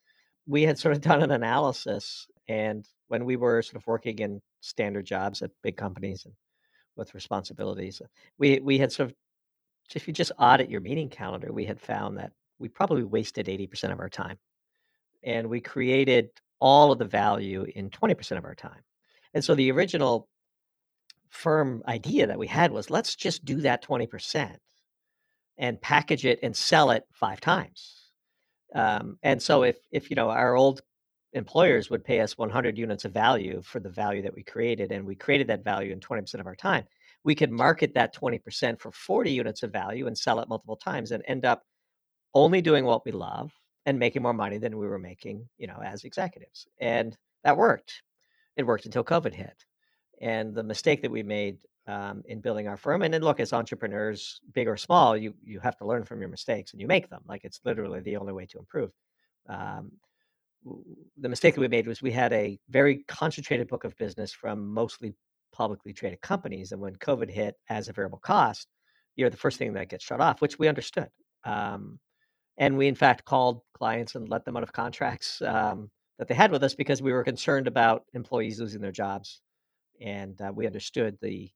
We 0.46 0.62
had 0.62 0.78
sort 0.78 0.94
of 0.94 1.00
done 1.10 1.22
an 1.22 1.30
analysis, 1.30 2.26
and 2.48 2.86
when 3.08 3.24
we 3.24 3.36
were 3.36 3.62
sort 3.62 3.76
of 3.76 3.86
working 3.86 4.18
in 4.18 4.40
standard 4.60 5.06
jobs 5.06 5.42
at 5.42 5.50
big 5.62 5.76
companies 5.76 6.24
and 6.24 6.34
with 6.96 7.14
responsibilities, 7.14 8.00
uh, 8.04 8.08
we 8.38 8.60
we 8.60 8.78
had 8.78 8.92
sort 8.92 9.10
of 9.10 9.16
if 9.94 10.06
you 10.06 10.14
just 10.14 10.32
audit 10.38 10.70
your 10.70 10.80
meeting 10.80 11.08
calendar, 11.08 11.52
we 11.52 11.64
had 11.64 11.80
found 11.80 12.18
that 12.18 12.32
we 12.58 12.68
probably 12.68 13.04
wasted 13.04 13.46
80% 13.46 13.92
of 13.92 13.98
our 14.00 14.08
time. 14.08 14.38
And 15.22 15.48
we 15.48 15.60
created 15.60 16.30
all 16.60 16.92
of 16.92 16.98
the 16.98 17.06
value 17.06 17.66
in 17.74 17.90
20% 17.90 18.38
of 18.38 18.44
our 18.44 18.54
time. 18.54 18.80
And 19.34 19.44
so 19.44 19.54
the 19.54 19.70
original 19.72 20.28
firm 21.30 21.82
idea 21.86 22.26
that 22.26 22.38
we 22.38 22.46
had 22.46 22.72
was 22.72 22.90
let's 22.90 23.16
just 23.16 23.44
do 23.44 23.60
that 23.62 23.84
20% 23.84 24.56
and 25.58 25.80
package 25.80 26.26
it 26.26 26.38
and 26.42 26.56
sell 26.56 26.90
it 26.90 27.04
five 27.12 27.40
times. 27.40 28.10
Um, 28.74 29.18
and 29.22 29.42
so 29.42 29.64
if 29.64 29.76
if 29.90 30.10
you 30.10 30.16
know 30.16 30.30
our 30.30 30.54
old 30.54 30.82
employers 31.32 31.90
would 31.90 32.04
pay 32.04 32.20
us 32.20 32.36
100 32.36 32.76
units 32.76 33.04
of 33.04 33.12
value 33.12 33.62
for 33.62 33.80
the 33.80 33.88
value 33.88 34.22
that 34.22 34.34
we 34.34 34.42
created 34.42 34.92
and 34.92 35.04
we 35.04 35.14
created 35.14 35.46
that 35.46 35.64
value 35.64 35.92
in 35.92 36.00
20% 36.00 36.40
of 36.40 36.46
our 36.46 36.56
time 36.56 36.84
we 37.24 37.34
could 37.34 37.50
market 37.50 37.94
that 37.94 38.14
20% 38.14 38.80
for 38.80 38.90
40 38.92 39.30
units 39.30 39.62
of 39.62 39.72
value 39.72 40.06
and 40.06 40.16
sell 40.16 40.40
it 40.40 40.48
multiple 40.48 40.76
times 40.76 41.10
and 41.10 41.22
end 41.26 41.44
up 41.44 41.62
only 42.34 42.62
doing 42.62 42.84
what 42.84 43.04
we 43.04 43.12
love 43.12 43.52
and 43.86 43.98
making 43.98 44.22
more 44.22 44.32
money 44.32 44.58
than 44.58 44.78
we 44.78 44.86
were 44.86 44.98
making, 44.98 45.48
you 45.58 45.66
know, 45.66 45.80
as 45.84 46.04
executives. 46.04 46.66
And 46.80 47.16
that 47.44 47.56
worked. 47.56 48.02
It 48.56 48.66
worked 48.66 48.86
until 48.86 49.04
COVID 49.04 49.34
hit. 49.34 49.64
And 50.20 50.54
the 50.54 50.62
mistake 50.62 51.02
that 51.02 51.10
we 51.10 51.22
made 51.22 51.58
um, 51.86 52.22
in 52.26 52.40
building 52.40 52.68
our 52.68 52.76
firm, 52.76 53.02
and 53.02 53.12
then 53.12 53.22
look, 53.22 53.40
as 53.40 53.52
entrepreneurs, 53.52 54.40
big 54.52 54.68
or 54.68 54.76
small, 54.76 55.16
you 55.16 55.34
you 55.42 55.60
have 55.60 55.76
to 55.78 55.86
learn 55.86 56.04
from 56.04 56.20
your 56.20 56.28
mistakes 56.28 56.72
and 56.72 56.80
you 56.80 56.86
make 56.86 57.08
them. 57.08 57.22
Like 57.26 57.44
it's 57.44 57.60
literally 57.64 58.00
the 58.00 58.16
only 58.16 58.32
way 58.32 58.46
to 58.46 58.58
improve. 58.58 58.90
Um, 59.48 59.92
the 61.16 61.28
mistake 61.28 61.54
that 61.54 61.60
we 61.60 61.68
made 61.68 61.86
was 61.86 62.02
we 62.02 62.12
had 62.12 62.32
a 62.32 62.58
very 62.68 63.04
concentrated 63.08 63.66
book 63.68 63.84
of 63.84 63.96
business 63.96 64.32
from 64.32 64.68
mostly 64.68 65.14
publicly 65.52 65.92
traded 65.92 66.20
companies, 66.20 66.72
and 66.72 66.80
when 66.80 66.96
COVID 66.96 67.30
hit 67.30 67.54
as 67.68 67.88
a 67.88 67.92
variable 67.92 68.18
cost, 68.18 68.68
you're 69.16 69.30
the 69.30 69.36
first 69.36 69.58
thing 69.58 69.72
that 69.72 69.88
gets 69.88 70.04
shut 70.04 70.20
off, 70.20 70.40
which 70.40 70.58
we 70.58 70.68
understood. 70.68 71.08
Um, 71.44 71.98
and 72.58 72.76
we, 72.76 72.88
in 72.88 72.94
fact, 72.94 73.24
called 73.24 73.62
clients 73.74 74.14
and 74.14 74.28
let 74.28 74.44
them 74.44 74.56
out 74.56 74.62
of 74.62 74.72
contracts 74.72 75.40
um, 75.42 75.90
that 76.18 76.28
they 76.28 76.34
had 76.34 76.52
with 76.52 76.62
us 76.62 76.74
because 76.74 77.00
we 77.00 77.12
were 77.12 77.24
concerned 77.24 77.66
about 77.66 78.04
employees 78.12 78.60
losing 78.60 78.82
their 78.82 78.92
jobs. 78.92 79.40
And 80.00 80.40
uh, 80.40 80.52
we 80.54 80.66
understood 80.66 81.18
the 81.20 81.50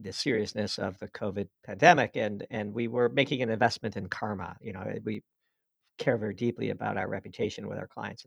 the 0.00 0.12
seriousness 0.12 0.78
of 0.78 0.98
the 0.98 1.08
COVID 1.08 1.48
pandemic, 1.64 2.16
and 2.16 2.46
and 2.50 2.74
we 2.74 2.88
were 2.88 3.08
making 3.08 3.42
an 3.42 3.50
investment 3.50 3.96
in 3.96 4.08
karma. 4.08 4.56
You 4.60 4.72
know, 4.72 4.84
we 5.04 5.22
care 5.98 6.16
very 6.16 6.34
deeply 6.34 6.70
about 6.70 6.96
our 6.96 7.08
reputation 7.08 7.68
with 7.68 7.78
our 7.78 7.86
clients, 7.86 8.26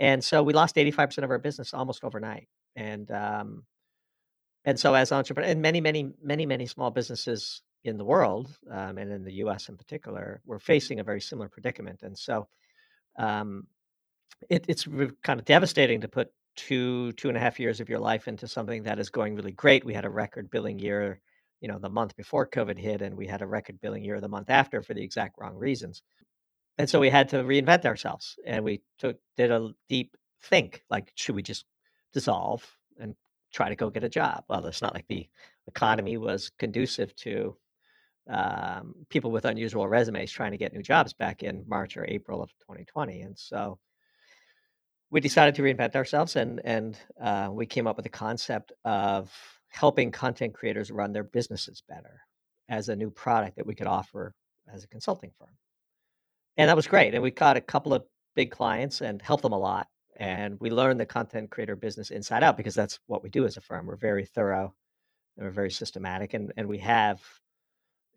and 0.00 0.24
so 0.24 0.42
we 0.42 0.52
lost 0.52 0.78
eighty 0.78 0.90
five 0.90 1.10
percent 1.10 1.24
of 1.24 1.30
our 1.30 1.38
business 1.38 1.74
almost 1.74 2.04
overnight. 2.04 2.48
And 2.76 3.10
um, 3.10 3.64
and 4.64 4.78
so 4.78 4.94
as 4.94 5.12
entrepreneurs, 5.12 5.52
and 5.52 5.62
many, 5.62 5.80
many, 5.80 6.10
many, 6.22 6.46
many 6.46 6.66
small 6.66 6.90
businesses 6.90 7.62
in 7.84 7.98
the 7.98 8.04
world, 8.04 8.48
um, 8.70 8.96
and 8.96 9.10
in 9.10 9.24
the 9.24 9.34
U.S. 9.34 9.68
in 9.68 9.76
particular, 9.76 10.40
we're 10.46 10.60
facing 10.60 11.00
a 11.00 11.04
very 11.04 11.20
similar 11.20 11.48
predicament. 11.48 12.02
And 12.02 12.16
so, 12.16 12.46
um, 13.18 13.66
it, 14.48 14.64
it's 14.68 14.86
kind 15.22 15.40
of 15.40 15.44
devastating 15.44 16.02
to 16.02 16.08
put 16.08 16.30
two 16.56 17.12
two 17.12 17.28
and 17.28 17.36
a 17.36 17.40
half 17.40 17.60
years 17.60 17.80
of 17.80 17.88
your 17.88 17.98
life 17.98 18.28
into 18.28 18.48
something 18.48 18.82
that 18.84 18.98
is 18.98 19.10
going 19.10 19.34
really 19.34 19.52
great. 19.52 19.84
We 19.84 19.94
had 19.94 20.04
a 20.04 20.10
record 20.10 20.50
billing 20.50 20.78
year, 20.78 21.20
you 21.60 21.68
know, 21.68 21.78
the 21.78 21.88
month 21.88 22.16
before 22.16 22.46
COVID 22.46 22.78
hit, 22.78 23.02
and 23.02 23.16
we 23.16 23.26
had 23.26 23.42
a 23.42 23.46
record 23.46 23.80
billing 23.80 24.04
year 24.04 24.20
the 24.20 24.28
month 24.28 24.50
after 24.50 24.82
for 24.82 24.94
the 24.94 25.02
exact 25.02 25.36
wrong 25.38 25.56
reasons. 25.56 26.02
And 26.78 26.88
so 26.88 27.00
we 27.00 27.10
had 27.10 27.28
to 27.30 27.36
reinvent 27.44 27.84
ourselves, 27.84 28.36
and 28.46 28.64
we 28.64 28.82
took 28.98 29.18
did 29.36 29.50
a 29.50 29.70
deep 29.88 30.16
think, 30.42 30.82
like, 30.90 31.12
should 31.14 31.34
we 31.34 31.42
just 31.42 31.64
dissolve 32.12 32.64
and 32.98 33.14
try 33.52 33.68
to 33.68 33.76
go 33.76 33.90
get 33.90 34.04
a 34.04 34.08
job? 34.08 34.44
Well, 34.48 34.64
it's 34.66 34.82
not 34.82 34.94
like 34.94 35.06
the 35.08 35.28
economy 35.66 36.16
was 36.16 36.50
conducive 36.58 37.14
to 37.16 37.56
um, 38.28 38.94
people 39.08 39.30
with 39.30 39.44
unusual 39.44 39.88
resumes 39.88 40.30
trying 40.30 40.52
to 40.52 40.58
get 40.58 40.72
new 40.72 40.82
jobs 40.82 41.12
back 41.12 41.42
in 41.42 41.64
March 41.66 41.96
or 41.96 42.04
April 42.08 42.42
of 42.42 42.50
2020. 42.60 43.22
And 43.22 43.38
so 43.38 43.78
we 45.12 45.20
decided 45.20 45.54
to 45.54 45.62
reinvent 45.62 45.94
ourselves 45.94 46.36
and, 46.36 46.60
and 46.64 46.98
uh, 47.20 47.50
we 47.52 47.66
came 47.66 47.86
up 47.86 47.96
with 47.96 48.04
the 48.04 48.08
concept 48.08 48.72
of 48.86 49.30
helping 49.68 50.10
content 50.10 50.54
creators 50.54 50.90
run 50.90 51.12
their 51.12 51.22
businesses 51.22 51.82
better 51.86 52.22
as 52.70 52.88
a 52.88 52.96
new 52.96 53.10
product 53.10 53.56
that 53.56 53.66
we 53.66 53.74
could 53.74 53.86
offer 53.86 54.34
as 54.72 54.84
a 54.84 54.88
consulting 54.88 55.30
firm. 55.38 55.50
And 56.56 56.70
that 56.70 56.76
was 56.76 56.86
great. 56.86 57.12
And 57.12 57.22
we 57.22 57.30
got 57.30 57.58
a 57.58 57.60
couple 57.60 57.92
of 57.92 58.04
big 58.34 58.50
clients 58.50 59.02
and 59.02 59.20
helped 59.20 59.42
them 59.42 59.52
a 59.52 59.58
lot. 59.58 59.86
And 60.16 60.58
we 60.60 60.70
learned 60.70 60.98
the 60.98 61.06
content 61.06 61.50
creator 61.50 61.76
business 61.76 62.10
inside 62.10 62.42
out 62.42 62.56
because 62.56 62.74
that's 62.74 62.98
what 63.06 63.22
we 63.22 63.28
do 63.28 63.44
as 63.44 63.58
a 63.58 63.60
firm. 63.60 63.86
We're 63.86 63.96
very 63.96 64.24
thorough 64.24 64.74
and 65.36 65.44
we're 65.44 65.52
very 65.52 65.70
systematic. 65.70 66.32
And, 66.32 66.54
and 66.56 66.66
we 66.66 66.78
have 66.78 67.20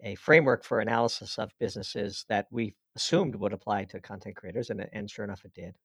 a 0.02 0.16
framework 0.16 0.64
for 0.64 0.80
analysis 0.80 1.38
of 1.40 1.52
businesses 1.60 2.26
that 2.30 2.48
we 2.52 2.74
assumed 2.96 3.36
would 3.36 3.54
apply 3.54 3.84
to 3.86 4.00
content 4.00 4.38
creators, 4.38 4.70
and, 4.70 4.86
and 4.94 5.10
sure 5.10 5.26
enough, 5.26 5.44
it 5.44 5.54
did. 5.54 5.76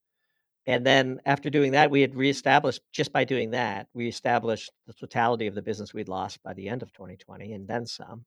And 0.67 0.85
then 0.85 1.21
after 1.25 1.51
doing 1.51 1.73
that, 1.73 1.91
we 1.91 2.01
had 2.01 2.15
reestablished 2.15 2.83
just 2.93 3.13
by 3.13 3.25
doing 3.25 3.51
that, 3.53 3.89
we 3.95 4.09
established 4.09 4.71
the 4.87 4.93
totality 4.93 5.47
of 5.47 5.55
the 5.55 5.63
business 5.63 5.95
we'd 5.95 6.09
lost 6.09 6.43
by 6.43 6.53
the 6.53 6.69
end 6.69 6.83
of 6.83 6.93
2020 6.93 7.53
and 7.53 7.67
then 7.67 7.87
some. 7.87 8.25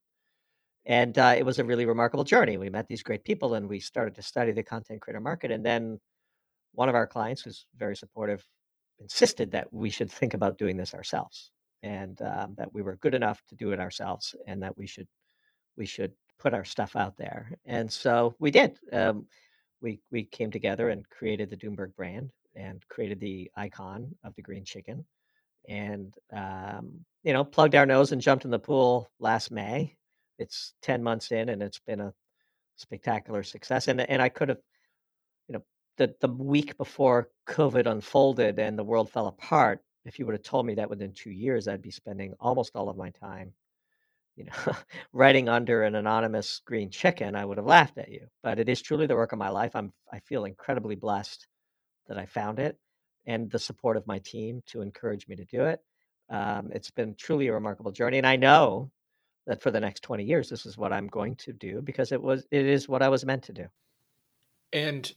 And 0.86 1.18
uh, 1.18 1.36
it 1.38 1.46
was 1.46 1.60
a 1.60 1.64
really 1.64 1.86
remarkable 1.86 2.24
journey. 2.24 2.58
We 2.58 2.70
met 2.70 2.88
these 2.88 3.04
great 3.04 3.24
people 3.24 3.54
and 3.54 3.70
we 3.70 3.80
started 3.80 4.16
to 4.16 4.22
study 4.22 4.52
the 4.52 4.64
content 4.64 5.02
creator 5.02 5.22
market. 5.22 5.52
And 5.52 5.66
then 5.66 6.00
one 6.74 6.90
of 6.90 6.96
our 6.96 7.08
clients, 7.08 7.42
who's 7.42 7.66
very 7.78 7.96
supportive, 7.96 8.46
insisted 9.00 9.52
that 9.52 9.72
we 9.72 9.90
should 9.90 10.12
think 10.12 10.34
about 10.34 10.58
doing 10.58 10.76
this 10.76 10.94
ourselves 10.94 11.52
and 11.84 12.22
um, 12.22 12.56
that 12.58 12.74
we 12.74 12.82
were 12.82 12.98
good 12.98 13.14
enough 13.14 13.42
to 13.50 13.56
do 13.56 13.72
it 13.72 13.80
ourselves 13.80 14.36
and 14.48 14.64
that 14.64 14.78
we 14.78 14.88
should 14.88 15.08
we 15.78 15.86
should 15.86 16.12
put 16.40 16.54
our 16.54 16.64
stuff 16.64 16.96
out 16.96 17.18
there. 17.18 17.52
And 17.66 17.92
so 17.92 18.36
we 18.40 18.52
did. 18.52 18.78
Um, 18.92 19.26
we 19.84 20.00
we 20.12 20.24
came 20.24 20.50
together 20.50 20.90
and 20.90 21.08
created 21.10 21.50
the 21.50 21.58
Doomberg 21.58 21.96
brand 21.96 22.32
and 22.56 22.84
created 22.88 23.20
the 23.20 23.52
icon 23.56 24.16
of 24.24 24.34
the 24.36 24.42
green 24.42 24.64
chicken, 24.64 25.06
and 25.70 26.14
um, 26.36 27.06
you 27.24 27.34
know 27.34 27.44
plugged 27.44 27.76
our 27.76 27.86
nose 27.86 28.12
and 28.12 28.22
jumped 28.22 28.46
in 28.46 28.52
the 28.52 28.58
pool 28.58 29.12
last 29.20 29.52
May. 29.52 29.96
It's 30.40 30.74
ten 30.82 31.04
months 31.04 31.32
in, 31.32 31.50
and 31.50 31.62
it's 31.62 31.80
been 31.80 32.00
a 32.00 32.14
spectacular 32.78 33.44
success. 33.44 33.88
And 33.88 34.02
and 34.02 34.22
I 34.22 34.30
could 34.30 34.50
have, 34.50 34.60
you 35.48 35.54
know, 35.54 35.64
the 35.98 36.16
the 36.22 36.30
week 36.30 36.78
before 36.78 37.30
COVID 37.48 37.86
unfolded 37.86 38.58
and 38.58 38.80
the 38.80 38.84
world 38.84 39.12
fell 39.12 39.28
apart. 39.28 39.82
If 40.06 40.20
you 40.20 40.26
would 40.26 40.36
have 40.36 40.44
told 40.44 40.66
me 40.66 40.76
that 40.76 40.90
within 40.90 41.14
two 41.14 41.32
years, 41.32 41.68
I'd 41.68 41.82
be 41.82 41.92
spending 41.92 42.34
almost 42.40 42.76
all 42.76 42.90
of 42.90 42.98
my 42.98 43.10
time 43.12 43.54
you 44.36 44.46
know, 44.46 44.74
writing 45.14 45.50
under 45.50 45.84
an 45.84 45.96
anonymous 45.96 46.62
green 46.66 46.90
chicken, 46.90 47.36
I 47.36 47.46
would 47.46 47.58
have 47.58 47.66
laughed 47.66 47.98
at 47.98 48.10
you. 48.10 48.28
But 48.42 48.60
it 48.60 48.70
is 48.70 48.82
truly 48.82 49.08
the 49.08 49.16
work 49.16 49.32
of 49.32 49.40
my 49.40 49.50
life. 49.50 49.76
I'm 49.76 49.94
I 50.12 50.20
feel 50.20 50.46
incredibly 50.46 50.96
blessed 50.96 51.48
that 52.08 52.18
I 52.18 52.26
found 52.26 52.60
it 52.60 52.78
and 53.26 53.50
the 53.50 53.60
support 53.60 53.98
of 53.98 54.08
my 54.08 54.20
team 54.20 54.62
to 54.68 54.82
encourage 54.82 55.28
me 55.28 55.36
to 55.36 55.46
do 55.46 55.64
it. 55.66 55.80
Um, 56.30 56.70
it's 56.74 56.92
been 56.92 57.16
truly 57.16 57.48
a 57.48 57.54
remarkable 57.54 57.92
journey, 57.92 58.18
and 58.18 58.28
I 58.28 58.36
know 58.36 58.92
that 59.46 59.62
for 59.62 59.72
the 59.72 59.80
next 59.80 60.04
20 60.04 60.24
years, 60.24 60.50
this 60.50 60.66
is 60.66 60.78
what 60.78 60.94
I'm 60.94 61.08
going 61.08 61.36
to 61.38 61.54
do 61.54 61.82
because 61.82 62.12
it 62.12 62.22
was 62.22 62.46
it 62.52 62.66
is 62.66 62.88
what 62.88 63.02
I 63.02 63.10
was 63.10 63.26
meant 63.26 63.44
to 63.44 63.54
do. 63.54 63.66
And 64.72 65.12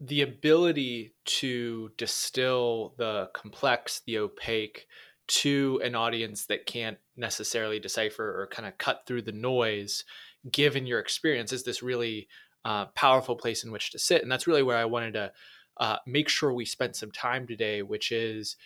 the 0.00 0.22
ability 0.22 1.14
to 1.24 1.90
distill 1.96 2.94
the 2.98 3.30
complex, 3.34 4.02
the 4.06 4.18
opaque, 4.18 4.86
to 5.28 5.80
an 5.84 5.94
audience 5.94 6.46
that 6.46 6.66
can't 6.66 6.98
necessarily 7.16 7.78
decipher 7.78 8.40
or 8.40 8.48
kind 8.48 8.66
of 8.66 8.78
cut 8.78 9.02
through 9.06 9.22
the 9.22 9.32
noise 9.32 10.04
given 10.50 10.86
your 10.86 10.98
experience 10.98 11.52
is 11.52 11.64
this 11.64 11.82
really 11.82 12.28
uh, 12.64 12.86
powerful 12.94 13.36
place 13.36 13.62
in 13.62 13.70
which 13.70 13.90
to 13.90 13.98
sit 13.98 14.22
and 14.22 14.32
that's 14.32 14.46
really 14.46 14.62
where 14.62 14.76
i 14.76 14.84
wanted 14.84 15.12
to 15.12 15.32
uh, 15.78 15.96
make 16.06 16.28
sure 16.28 16.52
we 16.52 16.64
spent 16.64 16.96
some 16.96 17.10
time 17.10 17.46
today 17.46 17.82
which 17.82 18.10
is 18.10 18.56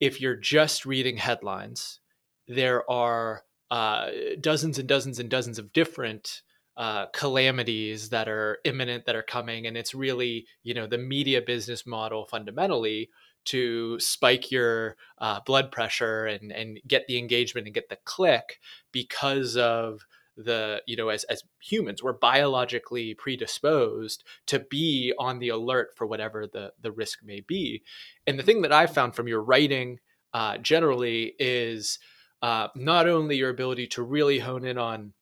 if 0.00 0.20
you're 0.20 0.36
just 0.36 0.84
reading 0.84 1.16
headlines 1.16 2.00
there 2.46 2.88
are 2.90 3.42
uh, 3.70 4.08
dozens 4.40 4.78
and 4.78 4.88
dozens 4.88 5.18
and 5.18 5.30
dozens 5.30 5.58
of 5.58 5.72
different 5.72 6.42
uh, 6.76 7.06
calamities 7.12 8.10
that 8.10 8.28
are 8.28 8.58
imminent 8.64 9.04
that 9.04 9.16
are 9.16 9.22
coming 9.22 9.66
and 9.66 9.76
it's 9.76 9.94
really 9.94 10.46
you 10.62 10.74
know 10.74 10.86
the 10.86 10.98
media 10.98 11.40
business 11.42 11.86
model 11.86 12.24
fundamentally 12.26 13.08
to 13.46 13.98
spike 14.00 14.50
your 14.50 14.96
uh, 15.18 15.40
blood 15.46 15.70
pressure 15.70 16.26
and 16.26 16.52
and 16.52 16.80
get 16.86 17.06
the 17.06 17.18
engagement 17.18 17.66
and 17.66 17.74
get 17.74 17.88
the 17.88 17.98
click 18.04 18.60
because 18.92 19.56
of 19.56 20.06
the 20.36 20.80
you 20.86 20.96
know 20.96 21.08
as 21.08 21.24
as 21.24 21.42
humans 21.60 22.02
we're 22.02 22.12
biologically 22.12 23.12
predisposed 23.14 24.22
to 24.46 24.60
be 24.60 25.12
on 25.18 25.40
the 25.40 25.48
alert 25.48 25.90
for 25.96 26.06
whatever 26.06 26.46
the 26.46 26.72
the 26.80 26.92
risk 26.92 27.20
may 27.24 27.40
be. 27.40 27.82
And 28.26 28.38
the 28.38 28.44
thing 28.44 28.62
that 28.62 28.72
i've 28.72 28.94
found 28.94 29.14
from 29.14 29.28
your 29.28 29.42
writing 29.42 29.98
uh, 30.34 30.58
generally 30.58 31.34
is 31.38 31.98
uh, 32.42 32.68
not 32.76 33.08
only 33.08 33.36
your 33.36 33.50
ability 33.50 33.86
to 33.88 34.02
really 34.02 34.38
hone 34.38 34.64
in 34.64 34.78
on 34.78 35.12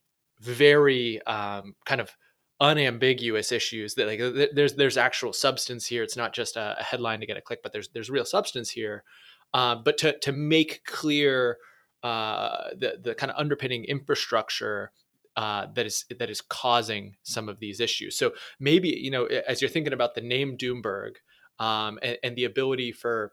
very 0.41 1.23
um, 1.23 1.75
kind 1.87 2.01
of 2.01 2.11
unambiguous 2.61 3.53
issues 3.53 3.95
that 3.95 4.07
like 4.07 4.21
there's 4.55 4.75
there's 4.75 4.97
actual 4.97 5.33
substance 5.33 5.87
here. 5.87 6.03
It's 6.03 6.17
not 6.17 6.33
just 6.33 6.57
a, 6.57 6.77
headline 6.81 7.21
to 7.21 7.27
get 7.27 7.37
a 7.37 7.41
click 7.41 7.61
but 7.63 7.73
there's 7.73 7.89
there's 7.89 8.11
real 8.11 8.25
substance 8.25 8.71
here. 8.71 9.05
Uh, 9.53 9.77
but 9.77 9.99
to 9.99 10.19
to 10.21 10.33
make 10.33 10.85
clear 10.87 11.59
uh, 12.03 12.69
the 12.79 12.99
the 13.03 13.15
kind 13.15 13.31
of 13.31 13.39
underpinning 13.39 13.85
infrastructure 13.85 14.93
uh, 15.37 15.67
that 15.75 15.85
is 15.85 16.07
that 16.19 16.31
is 16.31 16.41
causing 16.41 17.17
some 17.23 17.49
of 17.49 17.59
these 17.59 17.81
issues. 17.81 18.17
So 18.17 18.33
maybe 18.59 18.89
you 18.89 19.11
know 19.11 19.27
as 19.27 19.61
you're 19.61 19.71
thinking 19.71 19.93
about 19.93 20.15
the 20.15 20.23
name 20.23 20.57
Doomberg 20.57 21.17
um, 21.59 21.99
and, 22.03 22.19
and 22.23 22.37
the 22.37 22.45
ability 22.45 22.93
for 22.93 23.33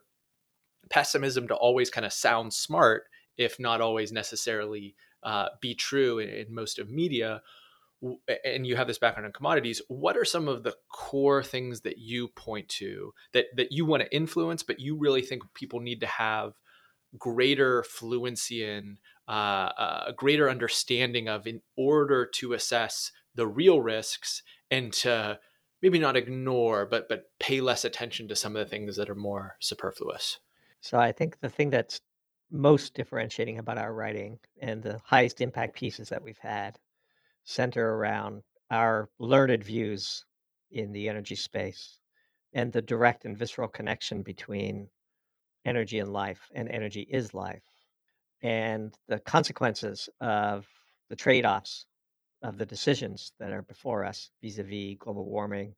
pessimism 0.90 1.48
to 1.48 1.54
always 1.54 1.88
kind 1.88 2.04
of 2.04 2.12
sound 2.12 2.52
smart 2.52 3.04
if 3.38 3.58
not 3.58 3.80
always 3.80 4.12
necessarily 4.12 4.94
uh, 5.22 5.48
be 5.60 5.74
true 5.74 6.18
in, 6.18 6.28
in 6.28 6.54
most 6.54 6.78
of 6.78 6.90
media 6.90 7.40
and 8.44 8.66
you 8.66 8.76
have 8.76 8.86
this 8.86 8.98
background 8.98 9.26
in 9.26 9.32
commodities 9.32 9.80
what 9.88 10.16
are 10.16 10.24
some 10.24 10.48
of 10.48 10.62
the 10.62 10.74
core 10.92 11.42
things 11.42 11.80
that 11.82 11.98
you 11.98 12.28
point 12.28 12.68
to 12.68 13.12
that 13.32 13.46
that 13.56 13.72
you 13.72 13.84
want 13.84 14.02
to 14.02 14.14
influence 14.14 14.62
but 14.62 14.80
you 14.80 14.96
really 14.96 15.22
think 15.22 15.42
people 15.54 15.80
need 15.80 16.00
to 16.00 16.06
have 16.06 16.52
greater 17.18 17.82
fluency 17.84 18.64
in 18.64 18.98
uh, 19.28 19.70
a 20.06 20.12
greater 20.16 20.50
understanding 20.50 21.28
of 21.28 21.46
in 21.46 21.60
order 21.76 22.26
to 22.26 22.52
assess 22.52 23.10
the 23.34 23.46
real 23.46 23.80
risks 23.80 24.42
and 24.70 24.92
to 24.92 25.38
maybe 25.80 25.98
not 25.98 26.16
ignore 26.16 26.86
but 26.86 27.08
but 27.08 27.24
pay 27.38 27.60
less 27.60 27.84
attention 27.84 28.28
to 28.28 28.36
some 28.36 28.56
of 28.56 28.64
the 28.64 28.70
things 28.70 28.96
that 28.96 29.08
are 29.08 29.14
more 29.14 29.56
superfluous? 29.60 30.38
So 30.80 30.98
i 30.98 31.12
think 31.12 31.40
the 31.40 31.48
thing 31.48 31.70
that's 31.70 32.00
most 32.50 32.94
differentiating 32.94 33.58
about 33.58 33.78
our 33.78 33.92
writing 33.92 34.38
and 34.60 34.82
the 34.82 35.00
highest 35.04 35.40
impact 35.40 35.74
pieces 35.74 36.08
that 36.10 36.22
we've 36.22 36.38
had 36.38 36.78
center 37.44 37.94
around 37.94 38.42
our 38.70 39.08
learned 39.18 39.62
views 39.62 40.24
in 40.70 40.92
the 40.92 41.08
energy 41.08 41.36
space 41.36 41.98
and 42.52 42.72
the 42.72 42.82
direct 42.82 43.24
and 43.24 43.36
visceral 43.36 43.68
connection 43.68 44.22
between 44.22 44.88
energy 45.64 45.98
and 45.98 46.12
life, 46.12 46.50
and 46.54 46.68
energy 46.68 47.06
is 47.10 47.34
life, 47.34 47.64
and 48.42 48.96
the 49.08 49.18
consequences 49.20 50.08
of 50.20 50.66
the 51.08 51.16
trade 51.16 51.44
offs 51.46 51.86
of 52.42 52.58
the 52.58 52.66
decisions 52.66 53.32
that 53.38 53.52
are 53.52 53.62
before 53.62 54.04
us 54.04 54.30
vis 54.42 54.58
a 54.58 54.62
vis 54.62 54.96
global 54.98 55.24
warming, 55.24 55.74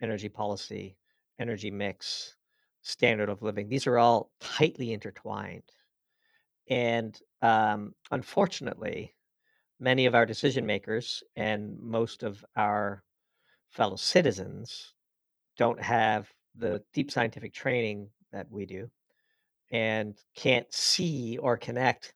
energy 0.00 0.28
policy, 0.28 0.96
energy 1.38 1.70
mix, 1.70 2.36
standard 2.82 3.28
of 3.28 3.42
living. 3.42 3.68
These 3.68 3.86
are 3.86 3.98
all 3.98 4.30
tightly 4.40 4.92
intertwined. 4.92 5.64
And 6.68 7.18
um, 7.42 7.94
unfortunately, 8.10 9.15
many 9.78 10.06
of 10.06 10.14
our 10.14 10.26
decision 10.26 10.64
makers 10.66 11.22
and 11.36 11.78
most 11.80 12.22
of 12.22 12.44
our 12.56 13.02
fellow 13.70 13.96
citizens 13.96 14.94
don't 15.56 15.82
have 15.82 16.30
the 16.56 16.82
deep 16.92 17.10
scientific 17.10 17.52
training 17.52 18.08
that 18.32 18.50
we 18.50 18.66
do 18.66 18.88
and 19.70 20.16
can't 20.34 20.72
see 20.72 21.38
or 21.38 21.56
connect 21.56 22.14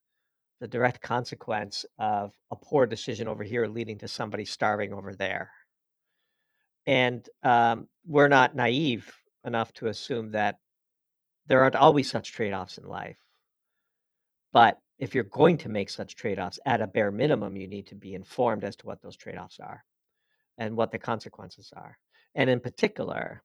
the 0.61 0.69
direct 0.69 1.01
consequence 1.01 1.87
of 1.99 2.33
a 2.51 2.57
poor 2.57 2.87
decision 2.87 3.27
over 3.27 3.43
here 3.43 3.67
leading 3.67 3.99
to 3.99 4.09
somebody 4.09 4.45
starving 4.45 4.93
over 4.93 5.15
there. 5.15 5.51
And 6.87 7.27
um, 7.43 7.89
we're 8.07 8.29
not 8.29 8.55
naive 8.55 9.11
enough 9.45 9.73
to 9.75 9.87
assume 9.87 10.33
that 10.33 10.57
there 11.47 11.63
aren't 11.63 11.77
always 11.77 12.11
such 12.11 12.33
trade 12.33 12.53
offs 12.53 12.79
in 12.79 12.85
life. 12.85 13.19
But 14.53 14.79
if 15.01 15.15
you're 15.15 15.25
going 15.25 15.57
to 15.57 15.69
make 15.69 15.91
such 15.91 16.15
trade-offs 16.15 16.61
at 16.67 16.81
a 16.81 16.87
bare 16.87 17.11
minimum 17.11 17.57
you 17.57 17.67
need 17.67 17.87
to 17.87 17.95
be 17.95 18.15
informed 18.15 18.65
as 18.65 18.77
to 18.77 18.87
what 18.87 19.03
those 19.03 19.17
trade-offs 19.17 19.59
are 19.61 19.85
and 20.59 20.77
what 20.77 20.93
the 20.93 20.99
consequences 20.99 21.73
are 21.77 21.99
and 22.35 22.49
in 22.49 22.61
particular 22.61 23.43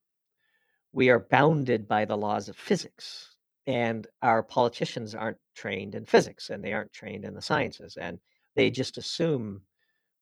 we 0.91 1.09
are 1.09 1.27
bounded 1.31 1.87
by 1.87 2.05
the 2.05 2.17
laws 2.17 2.49
of 2.49 2.55
physics 2.55 3.35
and 3.67 4.07
our 4.21 4.43
politicians 4.43 5.15
aren't 5.15 5.37
trained 5.55 5.95
in 5.95 6.05
physics 6.05 6.49
and 6.49 6.63
they 6.63 6.73
aren't 6.73 6.93
trained 6.93 7.25
in 7.25 7.33
the 7.33 7.41
sciences 7.41 7.97
and 7.99 8.19
they 8.55 8.69
just 8.69 8.97
assume 8.97 9.61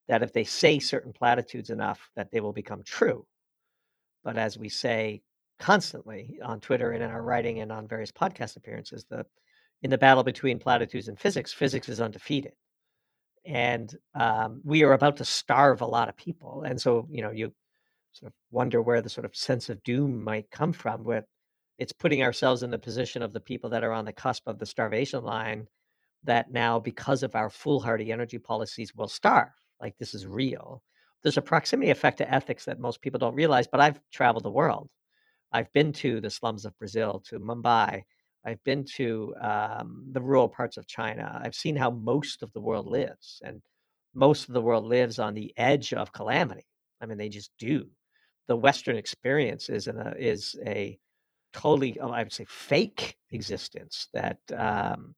that 0.08 0.24
if 0.24 0.34
they 0.34 0.44
say 0.44 0.80
certain 0.80 1.14
platitudes 1.14 1.70
enough, 1.70 2.10
that 2.16 2.32
they 2.32 2.42
will 2.42 2.54
become 2.54 2.84
true. 2.84 3.26
But 4.24 4.38
as 4.38 4.58
we 4.58 4.70
say 4.70 5.22
constantly 5.60 6.40
on 6.44 6.60
Twitter 6.60 6.92
and 6.92 7.04
in 7.04 7.10
our 7.10 7.22
writing 7.22 7.60
and 7.60 7.72
on 7.72 7.88
various 7.88 8.12
podcast 8.12 8.58
appearances, 8.58 9.06
the 9.10 9.26
in 9.84 9.90
the 9.90 9.98
battle 9.98 10.24
between 10.24 10.58
platitudes 10.60 11.10
and 11.10 11.20
physics, 11.20 11.54
physics 11.54 11.90
is 11.90 12.02
undefeated. 12.02 12.54
And 13.46 13.94
um, 14.16 14.62
we 14.64 14.84
are 14.84 14.94
about 14.94 15.18
to 15.18 15.26
starve 15.26 15.82
a 15.82 15.86
lot 15.86 16.08
of 16.08 16.16
people. 16.16 16.64
And 16.66 16.82
so, 16.82 17.06
you 17.12 17.22
know, 17.22 17.32
you 17.32 17.54
sort 18.14 18.32
of 18.32 18.34
wonder 18.50 18.82
where 18.82 19.02
the 19.02 19.10
sort 19.10 19.26
of 19.26 19.36
sense 19.36 19.70
of 19.70 19.84
doom 19.84 20.24
might 20.24 20.50
come 20.50 20.72
from, 20.72 21.04
where 21.04 21.28
it's 21.78 21.92
putting 21.92 22.24
ourselves 22.24 22.64
in 22.64 22.72
the 22.72 22.80
position 22.80 23.22
of 23.22 23.34
the 23.34 23.42
people 23.42 23.70
that 23.72 23.84
are 23.84 23.92
on 23.92 24.06
the 24.06 24.14
cusp 24.14 24.48
of 24.48 24.58
the 24.58 24.66
starvation 24.66 25.24
line 25.24 25.68
that 26.24 26.52
now, 26.52 26.80
because 26.80 27.22
of 27.22 27.36
our 27.36 27.50
foolhardy 27.50 28.12
energy 28.12 28.40
policies, 28.40 28.96
will 28.96 29.10
starve. 29.10 29.50
Like 29.82 29.98
this 29.98 30.14
is 30.14 30.26
real. 30.26 30.82
There's 31.22 31.38
a 31.38 31.42
proximity 31.42 31.92
effect 31.92 32.20
to 32.20 32.34
ethics 32.34 32.64
that 32.66 32.80
most 32.80 33.02
people 33.02 33.20
don't 33.20 33.36
realize, 33.36 33.68
but 33.68 33.82
I've 33.82 34.00
traveled 34.14 34.46
the 34.46 34.52
world. 34.52 34.90
I've 35.52 35.72
been 35.74 35.92
to 35.94 36.22
the 36.22 36.30
slums 36.30 36.64
of 36.64 36.78
Brazil, 36.78 37.22
to 37.28 37.40
Mumbai. 37.40 38.04
I've 38.46 38.64
been 38.64 38.86
to 38.96 39.34
um, 39.42 40.06
the 40.12 40.22
rural 40.22 40.50
parts 40.50 40.78
of 40.78 40.88
China. 40.88 41.40
I've 41.44 41.56
seen 41.56 41.76
how 41.76 41.92
most 41.92 42.44
of 42.44 42.52
the 42.54 42.62
world 42.62 42.88
lives, 42.88 43.42
and 43.44 43.62
most 44.14 44.48
of 44.48 44.54
the 44.54 44.62
world 44.62 44.86
lives 44.86 45.20
on 45.20 45.34
the 45.34 45.54
edge 45.58 45.94
of 45.94 46.12
calamity. 46.12 46.66
I 47.02 47.06
mean, 47.06 47.18
they 47.18 47.30
just 47.30 47.52
do. 47.58 47.88
The 48.48 48.56
Western 48.56 48.98
experience 48.98 49.70
is 49.70 49.88
a, 49.88 50.14
is 50.18 50.56
a 50.66 51.00
totally, 51.54 51.98
oh, 52.00 52.10
I 52.10 52.24
would 52.24 52.34
say, 52.34 52.46
fake 52.50 53.16
existence 53.32 54.08
that 54.14 54.40
um, 54.56 55.16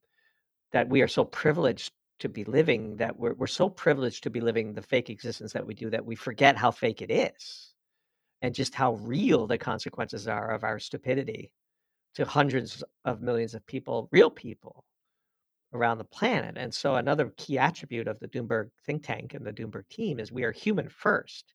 that 0.72 0.89
we 0.89 1.01
are 1.01 1.08
so 1.08 1.24
privileged 1.24 1.91
to 2.20 2.29
be 2.29 2.44
living 2.44 2.98
that 2.98 3.17
we're 3.17 3.34
we're 3.34 3.48
so 3.48 3.70
privileged 3.70 4.24
to 4.24 4.29
be 4.29 4.41
living 4.41 4.74
the 4.74 4.82
fake 4.82 5.10
existence 5.10 5.53
that 5.53 5.65
we 5.65 5.74
do 5.74 5.89
that 5.89 6.05
we 6.05 6.15
forget 6.15 6.58
how 6.58 6.72
fake 6.72 7.01
it 7.01 7.12
is 7.12 7.74
and 8.41 8.55
just 8.55 8.74
how 8.74 8.94
real 8.96 9.48
the 9.48 9.58
consequences 9.58 10.27
are 10.27 10.51
of 10.51 10.63
our 10.63 10.79
stupidity 10.79 11.51
to 12.15 12.25
hundreds 12.25 12.84
of 13.03 13.22
millions 13.22 13.53
of 13.53 13.65
people, 13.67 14.10
real 14.12 14.29
people 14.29 14.84
around 15.74 15.98
the 15.98 16.05
planet. 16.05 16.55
And 16.57 16.74
so 16.74 16.95
another 16.95 17.34
key 17.38 17.57
attribute 17.57 18.07
of 18.07 18.19
the 18.19 18.27
Doomberg 18.27 18.69
think 18.86 19.03
tank 19.05 19.34
and 19.34 19.45
the 19.45 19.51
Doomberg 19.51 19.88
team 19.89 20.19
is 20.19 20.31
we 20.31 20.43
are 20.43 20.51
human 20.51 20.89
first. 20.89 21.53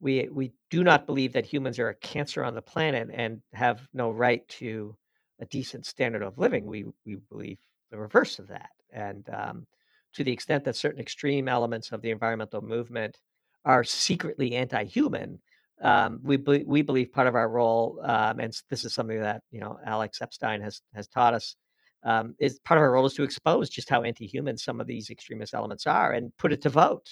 We 0.00 0.28
we 0.30 0.52
do 0.70 0.84
not 0.84 1.06
believe 1.06 1.32
that 1.32 1.44
humans 1.44 1.78
are 1.78 1.88
a 1.88 1.94
cancer 1.94 2.44
on 2.44 2.54
the 2.54 2.62
planet 2.62 3.08
and 3.12 3.42
have 3.52 3.86
no 3.92 4.10
right 4.10 4.46
to 4.48 4.96
a 5.40 5.46
decent 5.46 5.86
standard 5.86 6.22
of 6.22 6.38
living. 6.38 6.66
We 6.66 6.84
we 7.04 7.16
believe 7.28 7.58
the 7.90 7.98
reverse 7.98 8.38
of 8.38 8.48
that. 8.48 8.70
And 8.92 9.28
um, 9.30 9.66
to 10.14 10.24
the 10.24 10.32
extent 10.32 10.64
that 10.64 10.76
certain 10.76 11.00
extreme 11.00 11.48
elements 11.48 11.92
of 11.92 12.00
the 12.00 12.10
environmental 12.10 12.62
movement 12.62 13.18
are 13.64 13.84
secretly 13.84 14.54
anti-human, 14.54 15.40
um, 15.82 16.20
we 16.22 16.36
we 16.36 16.82
believe 16.82 17.12
part 17.12 17.26
of 17.26 17.34
our 17.34 17.48
role, 17.48 18.00
um, 18.02 18.40
and 18.40 18.52
this 18.70 18.84
is 18.84 18.94
something 18.94 19.20
that 19.20 19.42
you 19.50 19.60
know 19.60 19.78
Alex 19.84 20.20
Epstein 20.20 20.60
has 20.60 20.82
has 20.94 21.06
taught 21.08 21.34
us, 21.34 21.56
um, 22.04 22.34
is 22.38 22.58
part 22.60 22.78
of 22.78 22.82
our 22.82 22.92
role 22.92 23.06
is 23.06 23.14
to 23.14 23.22
expose 23.22 23.68
just 23.68 23.88
how 23.88 24.02
anti-human 24.02 24.58
some 24.58 24.80
of 24.80 24.86
these 24.86 25.10
extremist 25.10 25.54
elements 25.54 25.86
are 25.86 26.12
and 26.12 26.36
put 26.36 26.52
it 26.52 26.62
to 26.62 26.68
vote. 26.68 27.08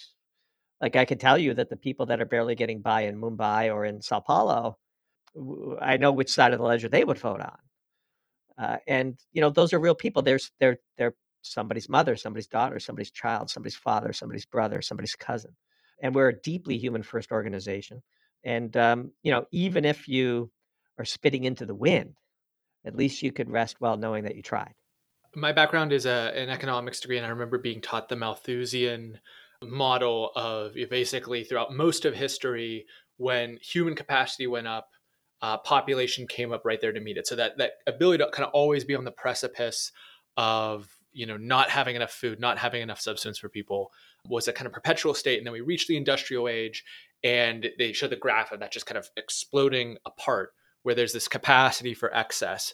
Like 0.80 0.96
I 0.96 1.04
can 1.04 1.18
tell 1.18 1.38
you 1.38 1.54
that 1.54 1.70
the 1.70 1.76
people 1.76 2.06
that 2.06 2.20
are 2.20 2.26
barely 2.26 2.54
getting 2.54 2.82
by 2.82 3.02
in 3.02 3.20
Mumbai 3.20 3.73
or 3.73 3.85
in 3.85 4.02
Sao 4.02 4.20
Paulo, 4.20 4.78
I 5.80 5.96
know 5.96 6.12
which 6.12 6.30
side 6.30 6.52
of 6.52 6.58
the 6.58 6.64
ledger 6.64 6.88
they 6.88 7.04
would 7.04 7.18
vote 7.18 7.40
on. 7.40 7.58
Uh, 8.58 8.78
and 8.87 9.18
you 9.32 9.40
know 9.40 9.50
those 9.50 9.73
are 9.73 9.78
real 9.78 9.94
people. 9.94 10.23
There's 10.23 10.50
they're 10.58 10.78
they're 10.99 11.14
somebody's 11.42 11.88
mother, 11.88 12.16
somebody's 12.16 12.49
daughter, 12.49 12.80
somebody's 12.80 13.11
child, 13.11 13.50
somebody's 13.50 13.76
father, 13.76 14.12
somebody's 14.12 14.46
brother, 14.46 14.82
somebody's 14.82 15.14
cousin, 15.14 15.54
and 16.02 16.14
we're 16.14 16.30
a 16.30 16.40
deeply 16.40 16.78
human 16.78 17.02
first 17.02 17.30
organization. 17.30 18.02
And 18.47 18.75
um, 18.79 19.11
you 19.23 19.31
know 19.31 19.45
even 19.53 19.85
if 19.85 20.09
you 20.09 20.50
are 20.99 21.05
spitting 21.05 21.45
into 21.45 21.67
the 21.67 21.75
wind, 21.75 22.15
at 22.87 22.97
least 22.97 23.23
you 23.23 23.33
could 23.33 23.50
rest 23.50 23.81
well 23.81 23.99
knowing 23.99 24.25
that 24.25 24.37
you 24.37 24.43
tried. 24.43 24.73
My 25.35 25.53
background 25.53 25.93
is 25.93 26.07
a, 26.07 26.33
an 26.35 26.49
economics 26.49 27.00
degree, 27.00 27.19
and 27.19 27.26
I 27.26 27.29
remember 27.29 27.59
being 27.59 27.83
taught 27.83 28.09
the 28.09 28.17
Malthusian 28.17 29.19
model 29.63 30.30
of 30.35 30.73
basically 30.89 31.45
throughout 31.45 31.75
most 31.75 32.06
of 32.06 32.15
history 32.15 32.87
when 33.19 33.59
human 33.61 33.95
capacity 33.95 34.47
went 34.47 34.67
up 34.67 34.89
uh, 35.43 35.59
population 35.59 36.26
came 36.26 36.52
up 36.52 36.65
right 36.65 36.80
there 36.80 36.93
to 36.93 37.00
meet 37.00 37.17
it. 37.17 37.26
So 37.26 37.37
that 37.37 37.59
that 37.59 37.73
ability 37.87 38.25
to 38.25 38.30
kind 38.30 38.47
of 38.47 38.52
always 38.52 38.85
be 38.85 38.95
on 38.95 39.04
the 39.04 39.11
precipice 39.11 39.93
of 40.37 40.89
you 41.13 41.26
know 41.26 41.37
not 41.37 41.71
having 41.71 41.97
enough 41.97 42.13
food, 42.13 42.41
not 42.41 42.59
having 42.59 42.82
enough 42.82 43.00
substance 43.00 43.39
for 43.39 43.49
people 43.49 43.93
was 44.28 44.49
a 44.49 44.52
kind 44.52 44.67
of 44.67 44.73
perpetual 44.73 45.15
state. 45.15 45.39
And 45.39 45.47
then 45.47 45.52
we 45.52 45.61
reached 45.61 45.89
the 45.89 45.97
industrial 45.97 46.49
age, 46.49 46.85
and 47.23 47.67
they 47.79 47.93
show 47.93 48.09
the 48.09 48.17
graph 48.17 48.52
of 48.52 48.61
that 48.61 48.73
just 48.73 48.87
kind 48.87 48.99
of 48.99 49.11
exploding 49.17 49.97
apart, 50.07 50.52
where 50.83 50.95
there's 50.95 51.13
this 51.13 51.29
capacity 51.29 51.95
for 51.95 52.15
excess 52.15 52.73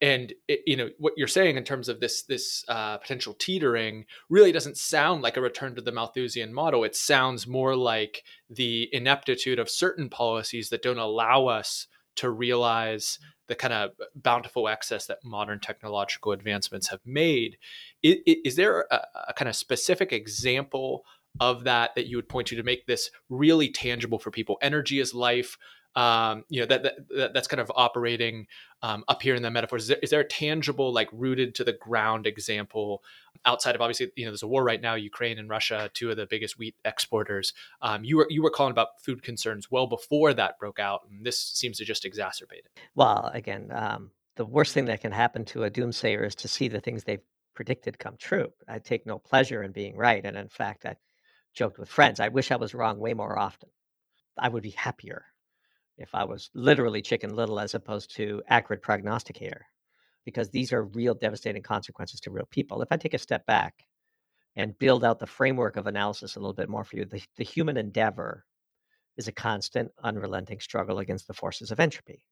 and 0.00 0.34
it, 0.48 0.60
you 0.66 0.76
know 0.76 0.90
what 0.98 1.14
you're 1.16 1.28
saying 1.28 1.56
in 1.56 1.64
terms 1.64 1.88
of 1.88 2.00
this 2.00 2.22
this 2.24 2.64
uh, 2.68 2.98
potential 2.98 3.34
teetering 3.38 4.04
really 4.28 4.52
doesn't 4.52 4.76
sound 4.76 5.22
like 5.22 5.36
a 5.36 5.40
return 5.40 5.74
to 5.74 5.80
the 5.80 5.92
Malthusian 5.92 6.52
model. 6.52 6.84
It 6.84 6.96
sounds 6.96 7.46
more 7.46 7.76
like 7.76 8.22
the 8.50 8.88
ineptitude 8.92 9.58
of 9.58 9.70
certain 9.70 10.08
policies 10.08 10.68
that 10.70 10.82
don't 10.82 10.98
allow 10.98 11.46
us 11.46 11.86
to 12.16 12.30
realize 12.30 13.18
the 13.46 13.54
kind 13.54 13.72
of 13.72 13.90
bountiful 14.14 14.68
excess 14.68 15.06
that 15.06 15.24
modern 15.24 15.60
technological 15.60 16.32
advancements 16.32 16.88
have 16.88 17.00
made. 17.04 17.56
Is, 18.02 18.16
is 18.26 18.56
there 18.56 18.86
a, 18.90 19.00
a 19.28 19.32
kind 19.34 19.48
of 19.48 19.56
specific 19.56 20.12
example 20.12 21.04
of 21.40 21.64
that 21.64 21.94
that 21.94 22.06
you 22.06 22.16
would 22.16 22.28
point 22.28 22.48
to 22.48 22.56
to 22.56 22.62
make 22.62 22.86
this 22.86 23.10
really 23.28 23.68
tangible 23.68 24.18
for 24.18 24.30
people? 24.30 24.58
Energy 24.62 25.00
is 25.00 25.14
life 25.14 25.58
um, 25.96 26.44
you 26.48 26.60
know 26.60 26.66
that, 26.66 26.82
that, 27.10 27.34
that's 27.34 27.46
kind 27.46 27.60
of 27.60 27.70
operating 27.74 28.46
um, 28.82 29.04
up 29.08 29.22
here 29.22 29.34
in 29.34 29.42
the 29.42 29.50
metaphors. 29.50 29.82
Is 29.82 29.88
there, 29.88 29.98
is 30.02 30.10
there 30.10 30.20
a 30.20 30.28
tangible, 30.28 30.92
like 30.92 31.08
rooted 31.12 31.54
to 31.56 31.64
the 31.64 31.72
ground 31.72 32.26
example 32.26 33.02
outside 33.44 33.74
of 33.74 33.80
obviously 33.80 34.10
you 34.16 34.24
know 34.24 34.30
there's 34.30 34.42
a 34.42 34.48
war 34.48 34.64
right 34.64 34.80
now, 34.80 34.94
Ukraine 34.94 35.38
and 35.38 35.48
Russia, 35.48 35.90
two 35.94 36.10
of 36.10 36.16
the 36.16 36.26
biggest 36.26 36.58
wheat 36.58 36.74
exporters. 36.84 37.52
Um, 37.80 38.04
you 38.04 38.16
were 38.16 38.26
you 38.28 38.42
were 38.42 38.50
calling 38.50 38.72
about 38.72 39.00
food 39.02 39.22
concerns 39.22 39.70
well 39.70 39.86
before 39.86 40.34
that 40.34 40.58
broke 40.58 40.80
out, 40.80 41.02
and 41.08 41.24
this 41.24 41.38
seems 41.38 41.78
to 41.78 41.84
just 41.84 42.04
exacerbate 42.04 42.64
it. 42.64 42.80
Well, 42.94 43.30
again, 43.32 43.70
um, 43.72 44.10
the 44.36 44.46
worst 44.46 44.74
thing 44.74 44.86
that 44.86 45.00
can 45.00 45.12
happen 45.12 45.44
to 45.46 45.64
a 45.64 45.70
doomsayer 45.70 46.26
is 46.26 46.34
to 46.36 46.48
see 46.48 46.66
the 46.66 46.80
things 46.80 47.04
they've 47.04 47.20
predicted 47.54 48.00
come 48.00 48.16
true. 48.18 48.52
I 48.66 48.80
take 48.80 49.06
no 49.06 49.20
pleasure 49.20 49.62
in 49.62 49.70
being 49.70 49.96
right, 49.96 50.24
and 50.24 50.36
in 50.36 50.48
fact, 50.48 50.86
I 50.86 50.96
joked 51.54 51.78
with 51.78 51.88
friends. 51.88 52.20
I 52.20 52.28
wish 52.28 52.50
I 52.50 52.56
was 52.56 52.74
wrong 52.74 52.98
way 52.98 53.14
more 53.14 53.38
often. 53.38 53.70
I 54.38 54.48
would 54.48 54.62
be 54.62 54.70
happier 54.70 55.24
if 55.96 56.14
I 56.14 56.24
was 56.24 56.50
literally 56.54 57.02
chicken 57.02 57.36
little 57.36 57.60
as 57.60 57.74
opposed 57.74 58.14
to 58.16 58.42
accurate 58.48 58.82
prognosticator, 58.82 59.64
because 60.24 60.50
these 60.50 60.72
are 60.72 60.82
real 60.82 61.14
devastating 61.14 61.62
consequences 61.62 62.20
to 62.20 62.30
real 62.30 62.48
people. 62.50 62.82
If 62.82 62.88
I 62.90 62.96
take 62.96 63.14
a 63.14 63.18
step 63.18 63.46
back 63.46 63.86
and 64.56 64.78
build 64.78 65.04
out 65.04 65.20
the 65.20 65.26
framework 65.26 65.76
of 65.76 65.86
analysis 65.86 66.34
a 66.34 66.40
little 66.40 66.54
bit 66.54 66.68
more 66.68 66.84
for 66.84 66.96
you, 66.96 67.04
the, 67.04 67.22
the 67.36 67.44
human 67.44 67.76
endeavor 67.76 68.44
is 69.16 69.28
a 69.28 69.32
constant, 69.32 69.92
unrelenting 70.02 70.58
struggle 70.58 70.98
against 70.98 71.28
the 71.28 71.34
forces 71.34 71.70
of 71.70 71.78
entropy. 71.78 72.26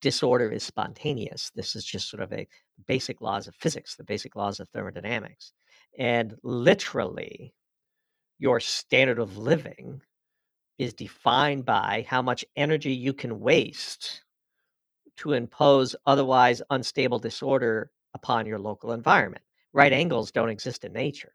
Disorder 0.00 0.50
is 0.50 0.62
spontaneous. 0.62 1.50
This 1.54 1.74
is 1.74 1.84
just 1.84 2.08
sort 2.08 2.22
of 2.22 2.32
a 2.32 2.46
basic 2.86 3.20
laws 3.20 3.48
of 3.48 3.54
physics, 3.56 3.96
the 3.96 4.04
basic 4.04 4.36
laws 4.36 4.60
of 4.60 4.68
thermodynamics. 4.68 5.52
And 5.98 6.36
literally, 6.42 7.54
your 8.40 8.58
standard 8.58 9.20
of 9.20 9.36
living 9.36 10.00
is 10.78 10.94
defined 10.94 11.64
by 11.66 12.06
how 12.08 12.22
much 12.22 12.44
energy 12.56 12.92
you 12.92 13.12
can 13.12 13.38
waste 13.38 14.24
to 15.18 15.34
impose 15.34 15.94
otherwise 16.06 16.62
unstable 16.70 17.18
disorder 17.18 17.90
upon 18.14 18.46
your 18.46 18.58
local 18.58 18.92
environment. 18.92 19.44
Right 19.74 19.92
angles 19.92 20.32
don't 20.32 20.48
exist 20.48 20.84
in 20.84 20.94
nature. 20.94 21.34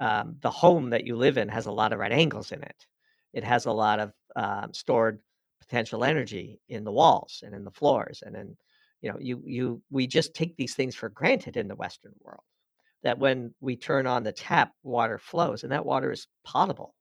Um, 0.00 0.36
the 0.40 0.50
home 0.50 0.90
that 0.90 1.06
you 1.06 1.14
live 1.14 1.36
in 1.36 1.48
has 1.50 1.66
a 1.66 1.72
lot 1.72 1.92
of 1.92 1.98
right 1.98 2.10
angles 2.10 2.52
in 2.52 2.62
it. 2.62 2.86
It 3.34 3.44
has 3.44 3.66
a 3.66 3.72
lot 3.72 4.00
of 4.00 4.12
um, 4.34 4.72
stored 4.72 5.20
potential 5.60 6.04
energy 6.04 6.58
in 6.70 6.84
the 6.84 6.92
walls 6.92 7.42
and 7.44 7.54
in 7.54 7.64
the 7.64 7.70
floors 7.70 8.22
and 8.24 8.34
in 8.34 8.56
you 9.02 9.10
know 9.12 9.18
you 9.20 9.42
you 9.44 9.82
we 9.90 10.06
just 10.06 10.34
take 10.34 10.56
these 10.56 10.74
things 10.74 10.94
for 10.94 11.08
granted 11.10 11.56
in 11.56 11.68
the 11.68 11.74
western 11.74 12.14
world 12.20 12.42
that 13.02 13.18
when 13.18 13.54
we 13.60 13.76
turn 13.76 14.06
on 14.06 14.22
the 14.22 14.32
tap 14.32 14.72
water 14.82 15.18
flows 15.18 15.62
and 15.62 15.72
that 15.72 15.86
water 15.86 16.10
is 16.10 16.26
potable 16.44 16.94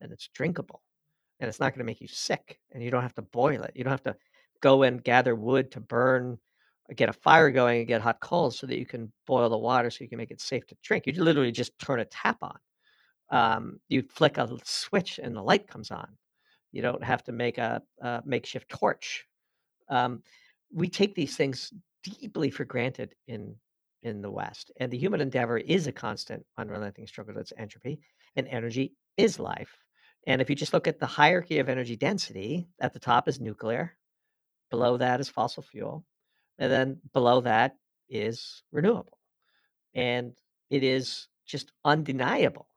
and 0.00 0.12
it's 0.12 0.28
drinkable 0.34 0.82
and 1.40 1.48
it's 1.48 1.60
not 1.60 1.72
going 1.72 1.80
to 1.80 1.84
make 1.84 2.00
you 2.00 2.08
sick 2.08 2.58
and 2.72 2.82
you 2.82 2.90
don't 2.90 3.02
have 3.02 3.14
to 3.14 3.22
boil 3.22 3.62
it. 3.62 3.72
You 3.74 3.84
don't 3.84 3.90
have 3.90 4.02
to 4.04 4.16
go 4.60 4.82
and 4.82 5.02
gather 5.04 5.34
wood 5.34 5.70
to 5.72 5.80
burn, 5.80 6.38
get 6.96 7.08
a 7.08 7.12
fire 7.12 7.50
going 7.50 7.80
and 7.80 7.88
get 7.88 8.00
hot 8.00 8.20
coals 8.20 8.58
so 8.58 8.66
that 8.66 8.78
you 8.78 8.86
can 8.86 9.12
boil 9.26 9.48
the 9.48 9.58
water 9.58 9.90
so 9.90 10.02
you 10.02 10.08
can 10.08 10.18
make 10.18 10.30
it 10.30 10.40
safe 10.40 10.66
to 10.66 10.76
drink. 10.82 11.06
You 11.06 11.12
literally 11.22 11.52
just 11.52 11.78
turn 11.78 12.00
a 12.00 12.04
tap 12.06 12.38
on. 12.42 12.58
Um, 13.30 13.80
you 13.88 14.02
flick 14.02 14.38
a 14.38 14.48
switch 14.64 15.18
and 15.22 15.34
the 15.34 15.42
light 15.42 15.66
comes 15.66 15.90
on. 15.90 16.08
You 16.72 16.82
don't 16.82 17.04
have 17.04 17.22
to 17.24 17.32
make 17.32 17.58
a, 17.58 17.82
a 18.00 18.22
makeshift 18.24 18.68
torch. 18.68 19.26
Um, 19.88 20.22
we 20.72 20.88
take 20.88 21.14
these 21.14 21.36
things 21.36 21.72
deeply 22.02 22.50
for 22.50 22.64
granted 22.64 23.14
in 23.28 23.54
in 24.04 24.20
the 24.20 24.30
West, 24.30 24.70
and 24.78 24.92
the 24.92 24.98
human 24.98 25.20
endeavor 25.20 25.58
is 25.58 25.86
a 25.86 25.92
constant, 25.92 26.44
unrelenting 26.58 27.06
struggle 27.06 27.32
against 27.32 27.54
entropy 27.58 27.98
and 28.36 28.46
energy 28.48 28.92
is 29.16 29.38
life. 29.38 29.78
And 30.26 30.40
if 30.40 30.48
you 30.48 30.56
just 30.56 30.72
look 30.72 30.86
at 30.86 31.00
the 31.00 31.06
hierarchy 31.06 31.58
of 31.58 31.68
energy 31.68 31.96
density, 31.96 32.68
at 32.80 32.92
the 32.92 32.98
top 32.98 33.28
is 33.28 33.40
nuclear, 33.40 33.96
below 34.70 34.96
that 34.98 35.20
is 35.20 35.28
fossil 35.28 35.62
fuel, 35.62 36.04
and 36.58 36.70
then 36.70 37.00
below 37.12 37.40
that 37.40 37.76
is 38.08 38.62
renewable. 38.70 39.18
And 39.94 40.32
it 40.70 40.82
is 40.82 41.28
just 41.46 41.72
undeniable 41.84 42.68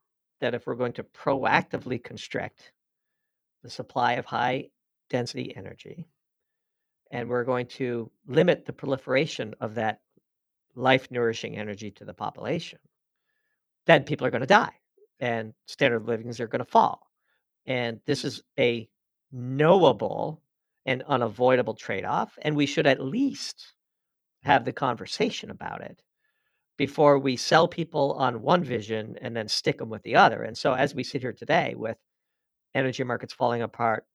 that 0.41 0.53
if 0.53 0.65
we're 0.65 0.75
going 0.75 0.93
to 0.93 1.03
proactively 1.03 2.03
constrict 2.03 2.71
the 3.63 3.69
supply 3.69 4.13
of 4.13 4.25
high 4.25 4.69
density 5.09 5.55
energy, 5.55 6.07
and 7.11 7.29
we're 7.29 7.45
going 7.45 7.67
to 7.67 8.11
limit 8.27 8.65
the 8.65 8.73
proliferation 8.73 9.55
of 9.61 9.75
that 9.75 10.01
life 10.77 11.09
nourishing 11.11 11.57
energy 11.57 11.91
to 11.91 12.05
the 12.05 12.13
population, 12.13 12.79
then 13.85 14.03
people 14.03 14.27
are 14.27 14.31
going 14.31 14.41
to 14.41 14.47
die 14.47 14.73
and 15.19 15.53
standard 15.65 15.97
of 15.97 16.07
livings 16.07 16.39
are 16.39 16.47
going 16.47 16.63
to 16.63 16.71
fall. 16.71 17.01
And 17.65 17.99
this 18.05 18.23
is 18.23 18.43
a 18.59 18.87
knowable 19.31 20.41
and 20.85 21.03
unavoidable 21.03 21.73
trade 21.73 22.05
off. 22.05 22.37
And 22.41 22.55
we 22.55 22.65
should 22.65 22.87
at 22.87 23.01
least 23.01 23.73
have 24.43 24.63
the 24.63 24.71
conversation 24.71 25.49
about 25.49 25.81
it 25.81 26.01
before 26.77 27.17
we 27.17 27.35
sell 27.35 27.67
people 27.67 28.13
on 28.13 28.41
one 28.41 28.63
vision 28.63 29.17
and 29.21 29.35
then 29.35 29.47
stick 29.47 29.79
them 29.79 29.89
with 29.89 30.03
the 30.03 30.15
other. 30.15 30.43
And 30.43 30.57
so, 30.57 30.73
as 30.73 30.93
we 30.93 31.03
sit 31.03 31.21
here 31.21 31.33
today 31.33 31.73
with 31.75 31.97
energy 32.75 33.03
markets 33.03 33.33
falling 33.33 33.63
apart, 33.63 34.05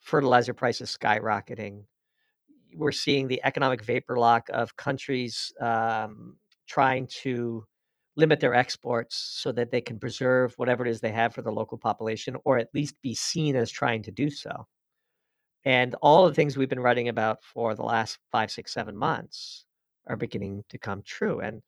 fertilizer 0.00 0.54
prices 0.54 0.96
skyrocketing, 0.96 1.84
we're 2.74 2.92
seeing 2.92 3.28
the 3.28 3.40
economic 3.44 3.82
vapor 3.82 4.18
lock 4.18 4.48
of 4.52 4.76
countries 4.76 5.52
um, 5.60 6.36
trying 6.66 7.06
to 7.22 7.64
limit 8.16 8.40
their 8.40 8.54
exports 8.54 9.16
so 9.42 9.52
that 9.52 9.70
they 9.70 9.80
can 9.80 9.98
preserve 9.98 10.54
whatever 10.56 10.86
it 10.86 10.90
is 10.90 11.00
they 11.00 11.10
have 11.10 11.34
for 11.34 11.42
the 11.42 11.52
local 11.52 11.78
population, 11.78 12.36
or 12.44 12.58
at 12.58 12.74
least 12.74 12.94
be 13.02 13.14
seen 13.14 13.56
as 13.56 13.70
trying 13.70 14.02
to 14.02 14.12
do 14.12 14.30
so. 14.30 14.66
And 15.64 15.94
all 16.02 16.26
the 16.26 16.34
things 16.34 16.56
we've 16.56 16.68
been 16.68 16.80
writing 16.80 17.08
about 17.08 17.42
for 17.42 17.74
the 17.74 17.82
last 17.82 18.18
five, 18.30 18.50
six, 18.50 18.72
seven 18.72 18.96
months 18.96 19.64
are 20.06 20.16
beginning 20.16 20.64
to 20.68 20.78
come 20.78 21.02
true. 21.02 21.40
And 21.40 21.62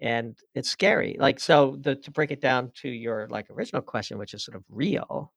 and 0.00 0.38
it's 0.54 0.70
scary. 0.70 1.16
Like 1.18 1.40
so 1.40 1.76
the 1.80 1.96
to 1.96 2.10
break 2.10 2.30
it 2.30 2.40
down 2.40 2.72
to 2.82 2.88
your 2.88 3.28
like 3.30 3.50
original 3.50 3.82
question, 3.82 4.18
which 4.18 4.34
is 4.34 4.44
sort 4.44 4.56
of 4.56 4.64
real, 4.68 5.32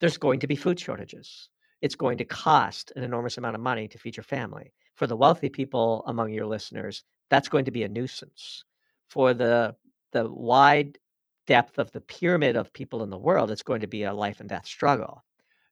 there's 0.00 0.18
going 0.18 0.40
to 0.40 0.46
be 0.46 0.56
food 0.56 0.78
shortages. 0.80 1.48
It's 1.80 1.94
going 1.94 2.18
to 2.18 2.24
cost 2.24 2.92
an 2.96 3.02
enormous 3.02 3.38
amount 3.38 3.54
of 3.54 3.60
money 3.60 3.88
to 3.88 3.98
feed 3.98 4.16
your 4.16 4.24
family. 4.24 4.72
For 4.94 5.06
the 5.06 5.16
wealthy 5.16 5.48
people 5.48 6.02
among 6.06 6.32
your 6.32 6.46
listeners, 6.46 7.04
that's 7.28 7.48
going 7.48 7.66
to 7.66 7.70
be 7.70 7.82
a 7.82 7.88
nuisance. 7.88 8.64
For 9.08 9.34
the 9.34 9.76
the 10.12 10.30
wide 10.30 10.98
depth 11.46 11.78
of 11.78 11.92
the 11.92 12.00
pyramid 12.00 12.56
of 12.56 12.72
people 12.72 13.02
in 13.02 13.10
the 13.10 13.18
world, 13.18 13.50
it's 13.50 13.62
going 13.62 13.80
to 13.80 13.86
be 13.86 14.04
a 14.04 14.14
life 14.14 14.40
and 14.40 14.48
death 14.48 14.66
struggle. 14.66 15.24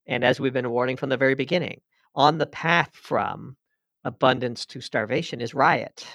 And 0.06 0.24
as 0.24 0.38
we've 0.38 0.52
been 0.52 0.70
warning 0.70 0.96
from 0.96 1.08
the 1.08 1.16
very 1.16 1.34
beginning, 1.34 1.80
on 2.14 2.38
the 2.38 2.46
path 2.46 2.94
from 2.94 3.56
abundance 4.04 4.66
to 4.66 4.80
starvation 4.80 5.40
is 5.40 5.54
riot. 5.54 6.06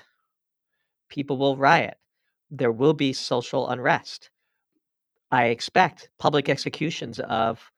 People 1.09 1.37
will 1.37 1.57
riot. 1.57 1.97
There 2.51 2.71
will 2.71 2.93
be 2.93 3.13
social 3.13 3.67
unrest. 3.67 4.29
I 5.31 5.45
expect 5.45 6.09
public 6.19 6.49
executions 6.49 7.19
of 7.19 7.71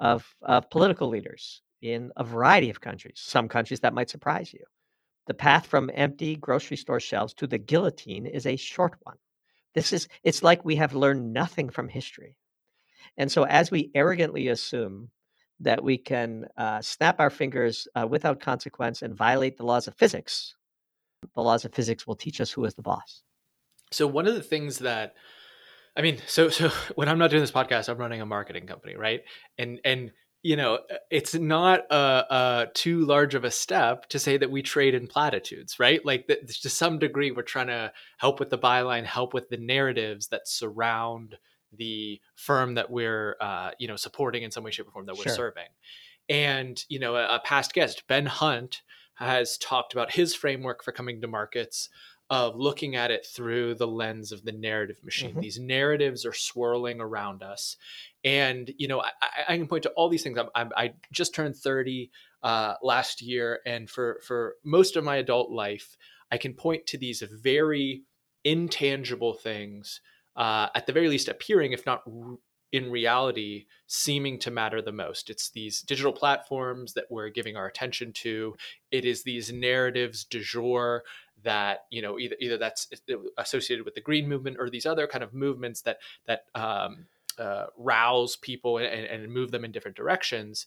of, 0.00 0.34
political 0.70 1.08
leaders 1.08 1.62
in 1.82 2.10
a 2.16 2.24
variety 2.24 2.70
of 2.70 2.80
countries. 2.80 3.20
Some 3.24 3.48
countries 3.48 3.80
that 3.80 3.94
might 3.94 4.10
surprise 4.10 4.52
you. 4.52 4.64
The 5.26 5.34
path 5.34 5.66
from 5.66 5.90
empty 5.94 6.36
grocery 6.36 6.76
store 6.76 7.00
shelves 7.00 7.34
to 7.34 7.46
the 7.46 7.58
guillotine 7.58 8.26
is 8.26 8.46
a 8.46 8.56
short 8.56 8.96
one. 9.02 9.16
This 9.74 9.92
is 9.92 10.08
it's 10.22 10.42
like 10.42 10.64
we 10.64 10.76
have 10.76 10.94
learned 10.94 11.32
nothing 11.32 11.68
from 11.68 11.88
history. 11.88 12.36
And 13.16 13.30
so 13.30 13.44
as 13.44 13.70
we 13.70 13.90
arrogantly 13.94 14.48
assume 14.48 15.10
that 15.60 15.82
we 15.82 15.98
can 15.98 16.46
uh, 16.56 16.80
snap 16.80 17.20
our 17.20 17.30
fingers 17.30 17.88
uh, 17.94 18.06
without 18.06 18.40
consequence 18.40 19.02
and 19.02 19.14
violate 19.14 19.56
the 19.56 19.66
laws 19.66 19.86
of 19.88 19.94
physics, 19.96 20.54
the 21.34 21.42
laws 21.42 21.64
of 21.64 21.74
physics 21.74 22.06
will 22.06 22.14
teach 22.16 22.40
us 22.40 22.50
who 22.50 22.64
is 22.64 22.74
the 22.74 22.82
boss. 22.82 23.22
So 23.90 24.06
one 24.06 24.26
of 24.26 24.34
the 24.34 24.42
things 24.42 24.78
that 24.78 25.14
I 25.98 26.02
mean, 26.02 26.18
so 26.26 26.48
so 26.48 26.68
when 26.94 27.08
I'm 27.08 27.18
not 27.18 27.30
doing 27.30 27.42
this 27.42 27.50
podcast, 27.50 27.88
I'm 27.88 27.98
running 27.98 28.20
a 28.20 28.26
marketing 28.26 28.66
company, 28.66 28.96
right? 28.96 29.22
And 29.58 29.80
and 29.84 30.12
you 30.42 30.54
know, 30.54 30.76
uh, 30.76 30.98
it's 31.10 31.34
not 31.34 31.80
a, 31.90 32.24
a 32.30 32.66
too 32.72 33.04
large 33.04 33.34
of 33.34 33.44
a 33.44 33.50
step 33.50 34.08
to 34.10 34.20
say 34.20 34.36
that 34.36 34.50
we 34.50 34.62
trade 34.62 34.94
in 34.94 35.08
platitudes, 35.08 35.80
right? 35.80 36.04
Like 36.06 36.28
that, 36.28 36.48
to 36.48 36.70
some 36.70 37.00
degree, 37.00 37.32
we're 37.32 37.42
trying 37.42 37.66
to 37.66 37.92
help 38.18 38.38
with 38.38 38.50
the 38.50 38.58
byline, 38.58 39.04
help 39.04 39.34
with 39.34 39.48
the 39.48 39.56
narratives 39.56 40.28
that 40.28 40.46
surround 40.46 41.36
the 41.76 42.20
firm 42.36 42.74
that 42.74 42.88
we're, 42.88 43.36
uh, 43.40 43.72
you 43.80 43.88
know, 43.88 43.96
supporting 43.96 44.44
in 44.44 44.52
some 44.52 44.62
way, 44.62 44.70
shape, 44.70 44.86
or 44.86 44.92
form 44.92 45.06
that 45.06 45.16
we're 45.16 45.24
sure. 45.24 45.34
serving. 45.34 45.68
And 46.28 46.82
you 46.88 47.00
know, 47.00 47.16
a, 47.16 47.36
a 47.36 47.40
past 47.40 47.72
guest, 47.72 48.04
Ben 48.06 48.26
Hunt, 48.26 48.82
has 49.16 49.58
talked 49.58 49.92
about 49.92 50.12
his 50.12 50.36
framework 50.36 50.84
for 50.84 50.92
coming 50.92 51.20
to 51.20 51.26
markets 51.26 51.88
of 52.30 52.56
looking 52.56 52.94
at 52.94 53.10
it 53.10 53.24
through 53.24 53.74
the 53.74 53.86
lens 53.86 54.32
of 54.32 54.44
the 54.44 54.52
narrative 54.52 54.98
machine. 55.02 55.30
Mm-hmm. 55.30 55.40
These 55.40 55.58
narratives 55.58 56.26
are 56.26 56.34
swirling 56.34 57.00
around 57.00 57.42
us. 57.42 57.76
And, 58.22 58.70
you 58.76 58.86
know, 58.86 59.00
I, 59.00 59.10
I 59.48 59.56
can 59.56 59.66
point 59.66 59.84
to 59.84 59.90
all 59.90 60.10
these 60.10 60.22
things. 60.22 60.38
I'm, 60.38 60.50
I'm, 60.54 60.70
i 60.76 60.92
just 61.10 61.34
turned 61.34 61.56
30 61.56 62.10
uh, 62.42 62.74
last 62.82 63.22
year. 63.22 63.60
And 63.64 63.88
for, 63.88 64.20
for 64.26 64.56
most 64.62 64.96
of 64.96 65.04
my 65.04 65.16
adult 65.16 65.50
life, 65.50 65.96
I 66.30 66.36
can 66.36 66.52
point 66.52 66.86
to 66.88 66.98
these 66.98 67.22
very 67.22 68.02
intangible 68.44 69.32
things, 69.32 70.02
uh, 70.36 70.68
at 70.74 70.86
the 70.86 70.92
very 70.92 71.08
least 71.08 71.28
appearing, 71.28 71.72
if 71.72 71.86
not 71.86 72.02
in 72.72 72.90
reality 72.90 73.64
seeming 73.86 74.38
to 74.38 74.50
matter 74.50 74.82
the 74.82 74.92
most. 74.92 75.30
It's 75.30 75.50
these 75.50 75.80
digital 75.80 76.12
platforms 76.12 76.92
that 76.94 77.06
we're 77.10 77.30
giving 77.30 77.56
our 77.56 77.66
attention 77.66 78.12
to. 78.14 78.54
It 78.90 79.04
is 79.04 79.22
these 79.22 79.52
narratives 79.52 80.24
du 80.24 80.40
jour 80.40 81.04
that 81.44 81.84
you 81.90 82.02
know 82.02 82.18
either 82.18 82.36
either 82.40 82.58
that's 82.58 82.88
associated 83.36 83.84
with 83.84 83.94
the 83.94 84.00
green 84.00 84.28
movement 84.28 84.56
or 84.58 84.70
these 84.70 84.86
other 84.86 85.06
kind 85.06 85.22
of 85.22 85.32
movements 85.34 85.82
that 85.82 85.98
that 86.26 86.44
um, 86.54 87.06
uh, 87.38 87.66
rouse 87.76 88.36
people 88.36 88.78
and, 88.78 88.86
and 88.86 89.32
move 89.32 89.50
them 89.50 89.64
in 89.64 89.72
different 89.72 89.96
directions. 89.96 90.66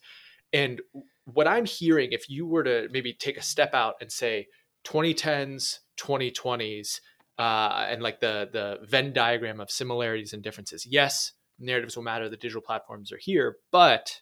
And 0.54 0.82
what 1.26 1.48
I'm 1.48 1.66
hearing, 1.66 2.12
if 2.12 2.30
you 2.30 2.46
were 2.46 2.64
to 2.64 2.88
maybe 2.92 3.14
take 3.14 3.38
a 3.38 3.42
step 3.42 3.74
out 3.74 3.96
and 4.02 4.12
say 4.12 4.48
2010s, 4.84 5.80
2020s, 5.98 7.00
uh, 7.38 7.88
and 7.90 8.02
like 8.02 8.20
the 8.20 8.50
the 8.52 8.86
Venn 8.86 9.14
diagram 9.14 9.60
of 9.60 9.72
similarities 9.72 10.34
and 10.34 10.44
differences. 10.44 10.86
Yes, 10.86 11.34
narratives 11.60 11.96
will 11.96 12.04
matter. 12.04 12.30
The 12.30 12.38
digital 12.38 12.62
platforms 12.62 13.12
are 13.12 13.18
here, 13.18 13.58
but 13.72 14.22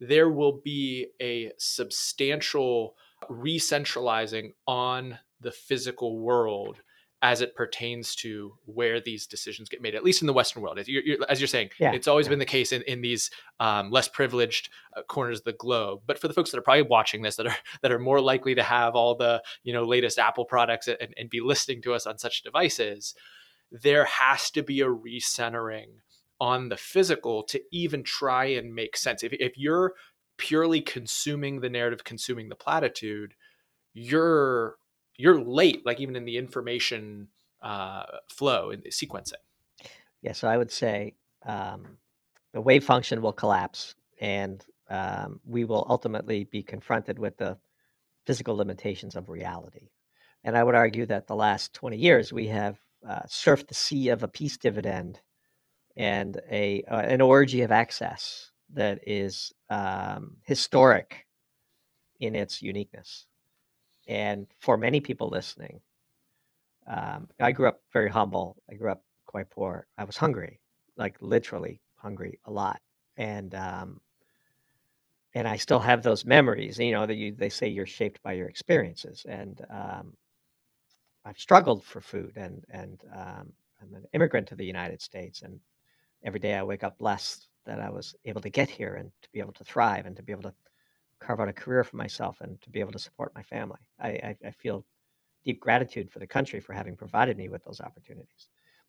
there 0.00 0.30
will 0.30 0.60
be 0.62 1.08
a 1.20 1.52
substantial 1.58 2.96
re-centralizing 3.28 4.52
on 4.66 5.18
the 5.40 5.52
physical 5.52 6.18
world 6.18 6.80
as 7.22 7.40
it 7.40 7.56
pertains 7.56 8.14
to 8.14 8.52
where 8.66 9.00
these 9.00 9.26
decisions 9.26 9.68
get 9.68 9.80
made, 9.80 9.94
at 9.94 10.04
least 10.04 10.20
in 10.20 10.26
the 10.26 10.32
Western 10.32 10.62
world. 10.62 10.78
As 10.78 10.86
you're, 10.86 11.02
you're 11.02 11.18
as 11.28 11.40
you're 11.40 11.48
saying, 11.48 11.70
yeah, 11.80 11.92
it's 11.92 12.06
always 12.06 12.26
yeah. 12.26 12.30
been 12.30 12.38
the 12.38 12.44
case 12.44 12.72
in, 12.72 12.82
in 12.82 13.00
these 13.00 13.30
um, 13.58 13.90
less 13.90 14.06
privileged 14.06 14.68
uh, 14.96 15.02
corners 15.02 15.38
of 15.38 15.44
the 15.44 15.52
globe. 15.54 16.02
But 16.06 16.18
for 16.18 16.28
the 16.28 16.34
folks 16.34 16.50
that 16.50 16.58
are 16.58 16.62
probably 16.62 16.82
watching 16.82 17.22
this, 17.22 17.36
that 17.36 17.46
are 17.46 17.56
that 17.82 17.92
are 17.92 17.98
more 17.98 18.20
likely 18.20 18.54
to 18.54 18.62
have 18.62 18.94
all 18.94 19.14
the 19.14 19.42
you 19.64 19.72
know 19.72 19.84
latest 19.84 20.18
Apple 20.18 20.44
products 20.44 20.88
and, 20.88 21.14
and 21.16 21.30
be 21.30 21.40
listening 21.40 21.80
to 21.82 21.94
us 21.94 22.06
on 22.06 22.18
such 22.18 22.42
devices, 22.42 23.14
there 23.70 24.04
has 24.04 24.50
to 24.50 24.62
be 24.62 24.80
a 24.82 24.86
recentering 24.86 25.86
on 26.38 26.68
the 26.68 26.76
physical 26.76 27.42
to 27.44 27.60
even 27.72 28.02
try 28.02 28.44
and 28.44 28.74
make 28.74 28.96
sense. 28.96 29.24
If, 29.24 29.32
if 29.32 29.56
you're 29.56 29.94
purely 30.36 30.82
consuming 30.82 31.60
the 31.60 31.70
narrative, 31.70 32.04
consuming 32.04 32.50
the 32.50 32.54
platitude, 32.54 33.34
you're 33.94 34.76
you're 35.18 35.40
late, 35.40 35.84
like 35.86 36.00
even 36.00 36.16
in 36.16 36.24
the 36.24 36.36
information 36.36 37.28
uh, 37.62 38.04
flow 38.28 38.70
in 38.70 38.80
the 38.80 38.90
sequencing. 38.90 39.34
Yeah, 40.22 40.32
so 40.32 40.48
I 40.48 40.56
would 40.56 40.70
say 40.70 41.14
um, 41.44 41.98
the 42.52 42.60
wave 42.60 42.84
function 42.84 43.22
will 43.22 43.32
collapse, 43.32 43.94
and 44.20 44.64
um, 44.88 45.40
we 45.44 45.64
will 45.64 45.86
ultimately 45.88 46.44
be 46.44 46.62
confronted 46.62 47.18
with 47.18 47.36
the 47.36 47.58
physical 48.24 48.56
limitations 48.56 49.16
of 49.16 49.28
reality. 49.28 49.88
And 50.44 50.56
I 50.56 50.64
would 50.64 50.74
argue 50.74 51.06
that 51.06 51.26
the 51.26 51.36
last 51.36 51.74
20 51.74 51.96
years 51.96 52.32
we 52.32 52.48
have 52.48 52.78
uh, 53.06 53.22
surfed 53.28 53.68
the 53.68 53.74
sea 53.74 54.08
of 54.08 54.22
a 54.22 54.28
peace 54.28 54.56
dividend 54.56 55.20
and 55.96 56.40
a 56.50 56.82
uh, 56.84 57.00
an 57.00 57.20
orgy 57.20 57.62
of 57.62 57.72
access 57.72 58.50
that 58.74 59.00
is 59.06 59.52
um, 59.70 60.36
historic 60.44 61.26
in 62.20 62.34
its 62.34 62.62
uniqueness. 62.62 63.26
And 64.08 64.46
for 64.60 64.76
many 64.76 65.00
people 65.00 65.28
listening, 65.28 65.80
um, 66.86 67.28
I 67.40 67.52
grew 67.52 67.68
up 67.68 67.80
very 67.92 68.10
humble. 68.10 68.56
I 68.70 68.74
grew 68.74 68.90
up 68.90 69.02
quite 69.26 69.50
poor. 69.50 69.86
I 69.98 70.04
was 70.04 70.16
hungry, 70.16 70.60
like 70.96 71.16
literally 71.20 71.80
hungry 71.96 72.38
a 72.44 72.50
lot, 72.52 72.80
and 73.16 73.54
um, 73.54 74.00
and 75.34 75.48
I 75.48 75.56
still 75.56 75.80
have 75.80 76.02
those 76.02 76.24
memories. 76.24 76.78
You 76.78 76.92
know 76.92 77.06
that 77.06 77.16
you 77.16 77.32
they 77.32 77.48
say 77.48 77.68
you're 77.68 77.86
shaped 77.86 78.22
by 78.22 78.32
your 78.34 78.48
experiences, 78.48 79.26
and 79.28 79.64
um, 79.70 80.14
I've 81.24 81.38
struggled 81.38 81.84
for 81.84 82.00
food, 82.00 82.34
and 82.36 82.64
and 82.70 83.02
um, 83.14 83.52
I'm 83.82 83.94
an 83.94 84.04
immigrant 84.14 84.48
to 84.48 84.56
the 84.56 84.64
United 84.64 85.02
States, 85.02 85.42
and 85.42 85.60
every 86.24 86.40
day 86.40 86.54
I 86.54 86.62
wake 86.62 86.84
up 86.84 86.98
blessed 86.98 87.48
that 87.66 87.80
I 87.80 87.90
was 87.90 88.14
able 88.24 88.40
to 88.42 88.50
get 88.50 88.70
here 88.70 88.94
and 88.94 89.10
to 89.22 89.28
be 89.32 89.40
able 89.40 89.52
to 89.54 89.64
thrive 89.64 90.06
and 90.06 90.16
to 90.16 90.22
be 90.22 90.32
able 90.32 90.44
to 90.44 90.54
carve 91.26 91.40
out 91.40 91.48
a 91.48 91.52
career 91.52 91.82
for 91.82 91.96
myself 91.96 92.40
and 92.40 92.60
to 92.62 92.70
be 92.70 92.80
able 92.80 92.92
to 92.92 92.98
support 92.98 93.34
my 93.34 93.42
family. 93.42 93.80
I, 94.00 94.08
I, 94.08 94.36
I 94.46 94.50
feel 94.52 94.84
deep 95.44 95.60
gratitude 95.60 96.10
for 96.10 96.20
the 96.20 96.26
country 96.26 96.60
for 96.60 96.72
having 96.72 96.96
provided 96.96 97.36
me 97.36 97.48
with 97.48 97.64
those 97.64 97.80
opportunities. 97.80 98.48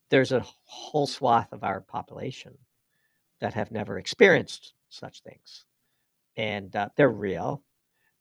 There's 0.10 0.32
a 0.32 0.46
whole 0.66 1.08
swath 1.08 1.52
of 1.52 1.64
our 1.64 1.82
population 1.82 2.58
that 3.42 3.54
have 3.54 3.72
never 3.72 3.98
experienced 3.98 4.74
such 4.90 5.22
things, 5.22 5.66
and 6.38 6.76
uh, 6.76 6.90
they're 6.96 7.10
real, 7.10 7.62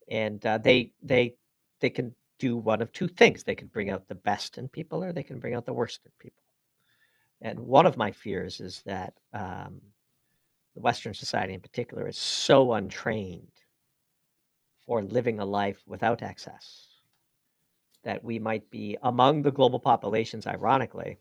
and 0.08 0.44
uh, 0.44 0.58
they 0.58 0.92
they 1.02 1.34
they 1.80 1.90
can 1.90 2.14
do 2.38 2.56
one 2.56 2.82
of 2.82 2.92
two 2.92 3.08
things. 3.08 3.44
They 3.44 3.54
can 3.54 3.68
bring 3.68 3.90
out 3.90 4.08
the 4.08 4.14
best 4.14 4.58
in 4.58 4.68
people, 4.68 5.04
or 5.04 5.12
they 5.12 5.22
can 5.22 5.38
bring 5.38 5.54
out 5.54 5.64
the 5.64 5.72
worst 5.72 6.00
in 6.04 6.12
people. 6.18 6.42
And 7.40 7.60
one 7.60 7.86
of 7.86 7.96
my 7.96 8.10
fears 8.10 8.60
is 8.60 8.82
that 8.84 9.14
um, 9.32 9.80
the 10.74 10.80
Western 10.80 11.14
society, 11.14 11.54
in 11.54 11.60
particular, 11.60 12.08
is 12.08 12.18
so 12.18 12.72
untrained 12.72 13.55
for 14.86 15.02
living 15.02 15.40
a 15.40 15.44
life 15.44 15.82
without 15.86 16.22
excess 16.22 16.86
that 18.06 18.22
we 18.22 18.38
might 18.38 18.70
be 18.70 18.96
among 19.02 19.42
the 19.42 19.50
global 19.50 19.80
populations, 19.80 20.46
ironically, 20.46 21.18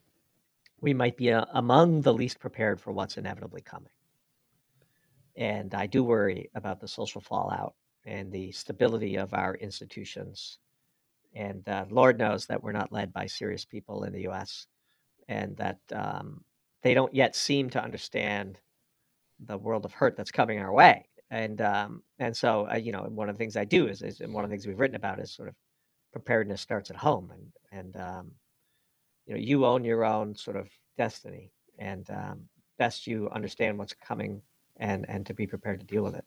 we 0.81 0.93
might 0.93 1.17
be 1.17 1.31
uh, 1.31 1.43
among 1.53 2.01
the 2.01 2.13
least 2.13 2.39
prepared 2.39 2.79
for 2.79 2.93
what's 2.93 3.17
inevitably 3.17 3.61
coming. 3.61 3.89
And 5.35 5.73
I 5.73 5.87
do 5.87 6.03
worry 6.03 6.51
about 6.53 6.79
the 6.79 6.87
social 6.87 7.21
fallout 7.21 7.73
and 8.05 8.31
the 8.31 8.51
stability 8.51 9.15
of 9.15 9.33
our 9.33 9.55
institutions. 9.55 10.59
And 11.33 11.67
uh, 11.67 11.85
Lord 11.89 12.19
knows 12.19 12.45
that 12.45 12.61
we're 12.61 12.71
not 12.71 12.91
led 12.91 13.11
by 13.11 13.25
serious 13.25 13.65
people 13.65 14.03
in 14.03 14.13
the 14.13 14.27
US 14.27 14.67
and 15.27 15.57
that 15.57 15.79
um, 15.91 16.43
they 16.83 16.93
don't 16.93 17.15
yet 17.15 17.35
seem 17.35 17.71
to 17.71 17.83
understand 17.83 18.59
the 19.39 19.57
world 19.57 19.85
of 19.85 19.93
hurt 19.93 20.15
that's 20.15 20.31
coming 20.31 20.59
our 20.59 20.71
way. 20.71 21.07
And 21.35 21.59
um, 21.59 22.01
and 22.17 22.35
so 22.35 22.65
uh, 22.71 22.77
you 22.77 22.93
know 22.93 23.01
one 23.09 23.27
of 23.27 23.35
the 23.35 23.37
things 23.37 23.57
I 23.57 23.65
do 23.65 23.87
is, 23.87 24.01
is 24.01 24.21
and 24.21 24.33
one 24.33 24.45
of 24.45 24.49
the 24.49 24.53
things 24.53 24.65
we've 24.65 24.79
written 24.79 24.95
about 24.95 25.19
is 25.19 25.33
sort 25.33 25.49
of 25.49 25.55
preparedness 26.13 26.61
starts 26.61 26.89
at 26.89 26.95
home 26.95 27.29
and 27.33 27.51
and 27.77 27.97
um, 27.97 28.31
you 29.25 29.33
know 29.33 29.39
you 29.41 29.65
own 29.65 29.83
your 29.83 30.05
own 30.05 30.33
sort 30.33 30.55
of 30.55 30.69
destiny 30.97 31.51
and 31.77 32.09
um, 32.09 32.47
best 32.79 33.05
you 33.05 33.29
understand 33.31 33.77
what's 33.77 33.93
coming 33.93 34.41
and 34.77 35.05
and 35.09 35.25
to 35.25 35.33
be 35.33 35.45
prepared 35.45 35.81
to 35.81 35.85
deal 35.85 36.03
with 36.03 36.15
it. 36.15 36.23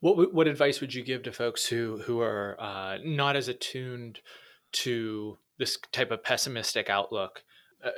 What 0.00 0.34
what 0.34 0.48
advice 0.48 0.80
would 0.80 0.94
you 0.94 1.04
give 1.04 1.22
to 1.22 1.32
folks 1.32 1.66
who 1.66 1.98
who 1.98 2.20
are 2.20 2.56
uh, 2.58 2.98
not 3.04 3.36
as 3.36 3.46
attuned 3.46 4.18
to 4.72 5.38
this 5.58 5.78
type 5.92 6.10
of 6.10 6.24
pessimistic 6.24 6.90
outlook 6.90 7.44
uh, 7.84 7.90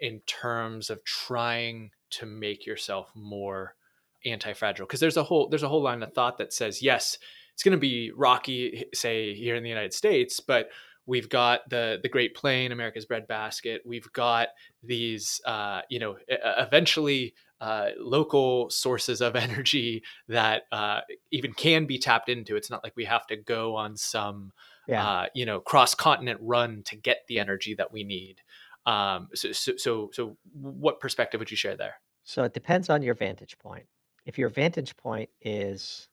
in 0.00 0.20
terms 0.20 0.88
of 0.88 1.04
trying 1.04 1.90
to 2.12 2.24
make 2.24 2.64
yourself 2.64 3.12
more 3.14 3.74
anti-fragile 4.24 4.86
because 4.86 5.00
there's 5.00 5.16
a 5.16 5.22
whole 5.22 5.48
there's 5.48 5.62
a 5.62 5.68
whole 5.68 5.82
line 5.82 6.02
of 6.02 6.12
thought 6.12 6.38
that 6.38 6.52
says 6.52 6.82
yes 6.82 7.18
it's 7.54 7.62
going 7.62 7.72
to 7.72 7.78
be 7.78 8.10
rocky 8.16 8.84
say 8.94 9.34
here 9.34 9.54
in 9.54 9.62
the 9.62 9.68
united 9.68 9.92
states 9.92 10.40
but 10.40 10.68
we've 11.06 11.28
got 11.28 11.68
the 11.70 11.98
the 12.02 12.08
great 12.08 12.34
plain 12.34 12.72
america's 12.72 13.06
breadbasket 13.06 13.82
we've 13.84 14.12
got 14.12 14.48
these 14.82 15.40
uh, 15.46 15.80
you 15.88 15.98
know 15.98 16.16
eventually 16.28 17.34
uh, 17.60 17.90
local 17.98 18.68
sources 18.70 19.20
of 19.20 19.36
energy 19.36 20.02
that 20.26 20.62
uh, 20.72 21.00
even 21.30 21.52
can 21.52 21.86
be 21.86 21.98
tapped 21.98 22.28
into 22.28 22.56
it's 22.56 22.70
not 22.70 22.82
like 22.82 22.94
we 22.96 23.04
have 23.04 23.26
to 23.26 23.36
go 23.36 23.76
on 23.76 23.96
some 23.96 24.52
yeah. 24.88 25.08
Uh, 25.08 25.26
you 25.32 25.46
know 25.46 25.60
cross 25.60 25.94
continent 25.94 26.40
run 26.42 26.82
to 26.84 26.96
get 26.96 27.18
the 27.28 27.38
energy 27.38 27.72
that 27.72 27.92
we 27.92 28.02
need 28.02 28.40
um, 28.86 29.28
so, 29.34 29.52
so, 29.52 29.72
so, 29.76 30.10
so, 30.12 30.36
what 30.54 31.00
perspective 31.00 31.38
would 31.38 31.50
you 31.50 31.56
share 31.56 31.76
there? 31.76 31.94
So 32.24 32.44
it 32.44 32.54
depends 32.54 32.90
on 32.90 33.02
your 33.02 33.14
vantage 33.14 33.58
point. 33.58 33.86
If 34.24 34.38
your 34.38 34.48
vantage 34.48 34.96
point 34.96 35.30
is 35.40 36.08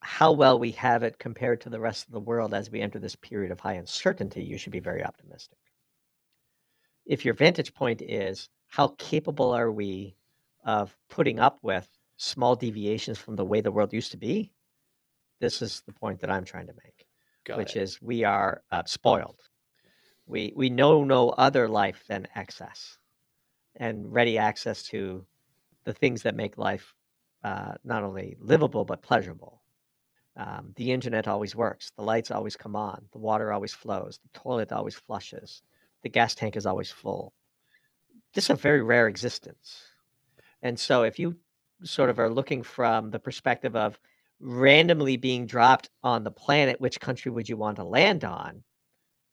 how 0.00 0.32
well 0.32 0.58
we 0.58 0.72
have 0.72 1.02
it 1.02 1.18
compared 1.18 1.60
to 1.60 1.70
the 1.70 1.78
rest 1.78 2.06
of 2.06 2.12
the 2.12 2.20
world 2.20 2.54
as 2.54 2.70
we 2.70 2.80
enter 2.80 2.98
this 2.98 3.16
period 3.16 3.52
of 3.52 3.60
high 3.60 3.74
uncertainty, 3.74 4.42
you 4.42 4.58
should 4.58 4.72
be 4.72 4.80
very 4.80 5.04
optimistic. 5.04 5.58
If 7.06 7.24
your 7.24 7.34
vantage 7.34 7.72
point 7.72 8.02
is 8.02 8.48
how 8.66 8.88
capable 8.98 9.52
are 9.52 9.70
we 9.70 10.16
of 10.64 10.96
putting 11.08 11.38
up 11.38 11.58
with 11.62 11.88
small 12.16 12.56
deviations 12.56 13.18
from 13.18 13.36
the 13.36 13.44
way 13.44 13.60
the 13.60 13.72
world 13.72 13.92
used 13.92 14.10
to 14.12 14.16
be, 14.16 14.52
this 15.40 15.62
is 15.62 15.82
the 15.86 15.92
point 15.92 16.20
that 16.20 16.30
I'm 16.30 16.44
trying 16.44 16.66
to 16.68 16.74
make, 16.84 17.06
Got 17.44 17.58
which 17.58 17.76
it. 17.76 17.82
is 17.82 18.02
we 18.02 18.24
are 18.24 18.62
uh, 18.70 18.82
spoiled 18.86 19.42
we 20.26 20.52
we 20.56 20.70
know 20.70 21.04
no 21.04 21.30
other 21.30 21.68
life 21.68 22.04
than 22.08 22.26
excess 22.34 22.98
and 23.76 24.12
ready 24.12 24.38
access 24.38 24.82
to 24.82 25.24
the 25.84 25.92
things 25.92 26.22
that 26.22 26.36
make 26.36 26.58
life 26.58 26.94
uh, 27.44 27.74
not 27.84 28.02
only 28.02 28.36
livable 28.40 28.84
but 28.84 29.02
pleasurable. 29.02 29.62
Um, 30.36 30.72
the 30.76 30.92
internet 30.92 31.28
always 31.28 31.54
works. 31.54 31.92
The 31.96 32.02
lights 32.02 32.30
always 32.30 32.56
come 32.56 32.74
on. 32.74 33.04
The 33.12 33.18
water 33.18 33.52
always 33.52 33.72
flows. 33.72 34.18
The 34.22 34.38
toilet 34.38 34.72
always 34.72 34.94
flushes. 34.94 35.62
The 36.02 36.08
gas 36.08 36.34
tank 36.34 36.56
is 36.56 36.66
always 36.66 36.90
full. 36.90 37.32
This 38.34 38.44
is 38.44 38.50
a 38.50 38.54
very 38.54 38.82
rare 38.82 39.08
existence. 39.08 39.82
And 40.62 40.78
so, 40.78 41.02
if 41.02 41.18
you 41.18 41.36
sort 41.82 42.08
of 42.08 42.18
are 42.18 42.30
looking 42.30 42.62
from 42.62 43.10
the 43.10 43.18
perspective 43.18 43.76
of 43.76 43.98
randomly 44.40 45.16
being 45.16 45.46
dropped 45.46 45.90
on 46.02 46.24
the 46.24 46.30
planet, 46.30 46.80
which 46.80 47.00
country 47.00 47.30
would 47.30 47.48
you 47.48 47.56
want 47.56 47.76
to 47.76 47.84
land 47.84 48.24
on? 48.24 48.62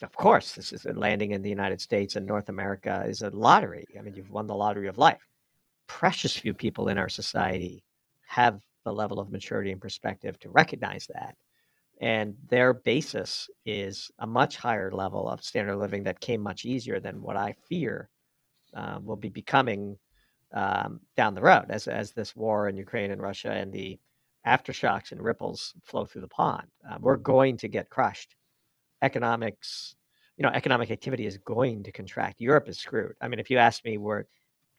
of 0.01 0.15
course, 0.15 0.53
this 0.53 0.71
is 0.71 0.85
landing 0.85 1.31
in 1.31 1.41
the 1.41 1.49
United 1.49 1.81
States 1.81 2.15
and 2.15 2.25
North 2.25 2.49
America 2.49 3.03
is 3.07 3.21
a 3.21 3.29
lottery. 3.31 3.85
I 3.97 4.01
mean, 4.01 4.15
you've 4.15 4.31
won 4.31 4.47
the 4.47 4.55
lottery 4.55 4.87
of 4.87 4.97
life. 4.97 5.27
Precious 5.89 6.37
few 6.37 6.53
people 6.53 6.87
in 6.87 6.97
our 6.97 7.09
society 7.09 7.83
have 8.27 8.61
the 8.85 8.93
level 8.93 9.19
of 9.19 9.31
maturity 9.31 9.71
and 9.71 9.81
perspective 9.81 10.39
to 10.39 10.49
recognize 10.49 11.07
that. 11.13 11.35
And 11.99 12.35
their 12.47 12.73
basis 12.73 13.49
is 13.65 14.09
a 14.19 14.27
much 14.27 14.55
higher 14.55 14.91
level 14.91 15.27
of 15.27 15.43
standard 15.43 15.73
of 15.73 15.79
living 15.79 16.03
that 16.03 16.21
came 16.21 16.39
much 16.39 16.63
easier 16.63 17.01
than 17.01 17.21
what 17.21 17.35
I 17.35 17.55
fear 17.67 18.09
um, 18.73 19.03
will 19.03 19.17
be 19.17 19.29
becoming 19.29 19.97
um, 20.53 21.01
down 21.17 21.33
the 21.33 21.41
road 21.41 21.65
as, 21.69 21.87
as 21.87 22.13
this 22.13 22.35
war 22.35 22.69
in 22.69 22.77
Ukraine 22.77 23.11
and 23.11 23.21
Russia 23.21 23.51
and 23.51 23.73
the 23.73 23.99
aftershocks 24.47 25.11
and 25.11 25.21
ripples 25.21 25.73
flow 25.83 26.05
through 26.05 26.21
the 26.21 26.27
pond. 26.27 26.67
Uh, 26.89 26.97
we're 27.01 27.17
going 27.17 27.57
to 27.57 27.67
get 27.67 27.89
crushed 27.89 28.35
economics, 29.01 29.95
you 30.37 30.43
know, 30.43 30.51
economic 30.53 30.91
activity 30.91 31.25
is 31.25 31.37
going 31.39 31.83
to 31.83 31.91
contract. 31.91 32.39
Europe 32.39 32.69
is 32.69 32.79
screwed. 32.79 33.15
I 33.21 33.27
mean, 33.27 33.39
if 33.39 33.49
you 33.49 33.57
ask 33.57 33.83
me 33.83 33.97
where 33.97 34.27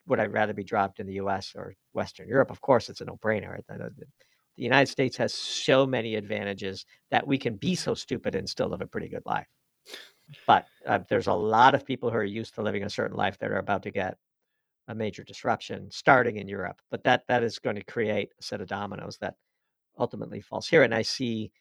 would 0.06 0.20
I 0.20 0.26
rather 0.26 0.52
be 0.52 0.64
dropped 0.64 1.00
in 1.00 1.06
the 1.06 1.14
U.S. 1.14 1.52
or 1.54 1.74
Western 1.92 2.28
Europe, 2.28 2.50
of 2.50 2.60
course, 2.60 2.88
it's 2.88 3.00
a 3.00 3.04
no-brainer. 3.04 3.60
The, 3.68 4.06
United 4.56 4.90
States 4.90 5.16
has 5.16 5.32
so 5.32 5.86
many 5.86 6.16
advantages 6.16 6.84
that 7.10 7.26
we 7.26 7.38
can 7.38 7.56
be 7.56 7.74
so 7.74 7.94
stupid 7.94 8.34
and 8.34 8.48
still 8.48 8.68
live 8.68 8.82
a 8.82 8.86
pretty 8.86 9.08
good 9.08 9.24
life. 9.24 9.46
But 10.46 10.66
uh, 10.86 11.00
there's 11.08 11.28
a 11.28 11.32
lot 11.32 11.74
of 11.74 11.86
people 11.86 12.10
who 12.10 12.16
are 12.16 12.24
used 12.24 12.54
to 12.56 12.62
living 12.62 12.84
a 12.84 12.90
certain 12.90 13.16
life 13.16 13.38
that 13.38 13.50
are 13.50 13.58
about 13.58 13.82
to 13.84 13.90
get 13.90 14.18
a 14.88 14.94
major 14.94 15.24
disruption 15.24 15.90
starting 15.90 16.36
in 16.36 16.48
Europe. 16.48 16.76
But 16.90 17.04
that 17.04 17.22
that 17.28 17.42
is 17.42 17.58
going 17.58 17.76
to 17.76 17.84
create 17.84 18.32
a 18.38 18.42
set 18.42 18.60
of 18.60 18.68
dominoes 18.68 19.16
that 19.20 19.34
ultimately 19.98 20.40
falls 20.40 20.68
here. 20.68 20.82
And 20.82 20.94
I 20.94 21.02
see 21.02 21.52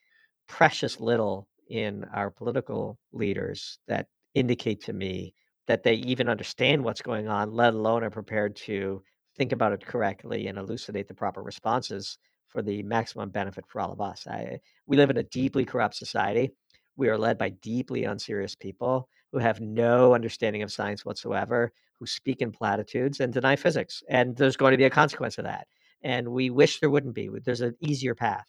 precious 0.48 1.00
little 1.00 1.48
in 1.70 2.06
our 2.14 2.32
political 2.32 2.98
leaders 3.14 3.80
that 3.88 4.08
indicate 4.34 4.82
to 4.86 4.94
me 4.94 5.34
that 5.70 5.84
they 5.84 5.94
even 5.94 6.28
understand 6.28 6.84
what's 6.84 7.04
going 7.04 7.28
on, 7.28 7.54
let 7.54 7.76
alone 7.76 8.04
are 8.04 8.10
prepared 8.10 8.56
to 8.56 9.04
think 9.38 9.52
about 9.52 9.72
it 9.72 9.86
correctly 9.86 10.48
and 10.48 10.58
elucidate 10.58 11.08
the 11.08 11.14
proper 11.14 11.44
responses 11.44 12.18
for 12.48 12.64
the 12.64 12.82
maximum 12.82 13.30
benefit 13.30 13.64
for 13.68 13.80
all 13.80 13.92
of 13.92 14.02
us. 14.02 14.26
I, 14.26 14.62
we 14.88 14.98
live 14.98 15.12
in 15.12 15.18
a 15.18 15.20
mm-hmm. 15.20 15.28
deeply 15.30 15.66
corrupt 15.66 15.94
society. 15.94 16.50
We 16.98 17.08
are 17.10 17.20
led 17.20 17.38
by 17.38 17.50
deeply 17.50 18.06
unserious 18.06 18.56
people 18.56 19.08
who 19.32 19.38
have 19.38 19.62
no 19.62 20.16
understanding 20.16 20.64
of 20.64 20.72
science 20.72 21.06
whatsoever, 21.06 21.72
who 22.00 22.08
speak 22.08 22.42
in 22.42 22.52
platitudes 22.52 23.20
and 23.20 23.32
deny 23.32 23.56
physics. 23.56 24.02
And 24.10 24.36
there's 24.36 24.58
going 24.58 24.72
to 24.72 24.78
be 24.78 24.86
a 24.86 24.90
consequence 24.90 25.38
of 25.38 25.44
that. 25.44 25.68
And 26.02 26.30
we 26.30 26.50
wish 26.50 26.80
there 26.80 26.90
wouldn't 26.90 27.14
be. 27.14 27.30
There's 27.46 27.62
an 27.62 27.76
easier 27.80 28.16
path. 28.16 28.46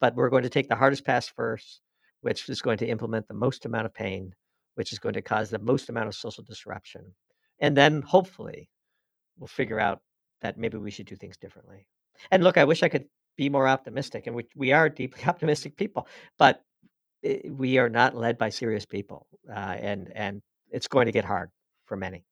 But 0.00 0.14
we're 0.14 0.30
going 0.30 0.44
to 0.44 0.48
take 0.48 0.70
the 0.70 0.76
hardest 0.76 1.04
path 1.04 1.30
first 1.36 1.82
which 2.26 2.48
is 2.48 2.60
going 2.60 2.78
to 2.78 2.88
implement 2.88 3.28
the 3.28 3.34
most 3.34 3.66
amount 3.66 3.86
of 3.86 3.94
pain, 3.94 4.34
which 4.76 4.92
is 4.92 4.98
going 4.98 5.14
to 5.14 5.22
cause 5.22 5.50
the 5.50 5.58
most 5.58 5.88
amount 5.88 6.08
of 6.08 6.14
social 6.14 6.44
disruption. 6.44 7.14
And 7.58 7.76
then 7.76 8.02
hopefully 8.02 8.70
we'll 9.38 9.48
figure 9.48 9.80
out 9.80 10.00
that 10.42 10.58
maybe 10.58 10.78
we 10.78 10.90
should 10.90 11.06
do 11.06 11.16
things 11.16 11.36
differently. 11.36 11.86
And 12.30 12.44
look, 12.44 12.56
I 12.56 12.64
wish 12.64 12.82
I 12.82 12.88
could 12.88 13.06
be 13.36 13.48
more 13.48 13.68
optimistic, 13.68 14.26
and 14.26 14.36
we, 14.36 14.46
we 14.54 14.72
are 14.72 14.88
deeply 14.88 15.24
optimistic 15.26 15.76
people, 15.76 16.06
but 16.38 16.62
eh, 17.24 17.40
we 17.48 17.78
are 17.78 17.88
not 17.88 18.16
led 18.16 18.38
by 18.38 18.48
serious 18.48 18.86
people, 18.86 19.26
uh, 19.50 19.76
and 19.80 20.10
and 20.14 20.42
it's 20.70 20.88
going 20.88 21.06
to 21.06 21.12
get 21.12 21.24
hard 21.24 21.50
for 21.84 21.96
many. 21.96 22.24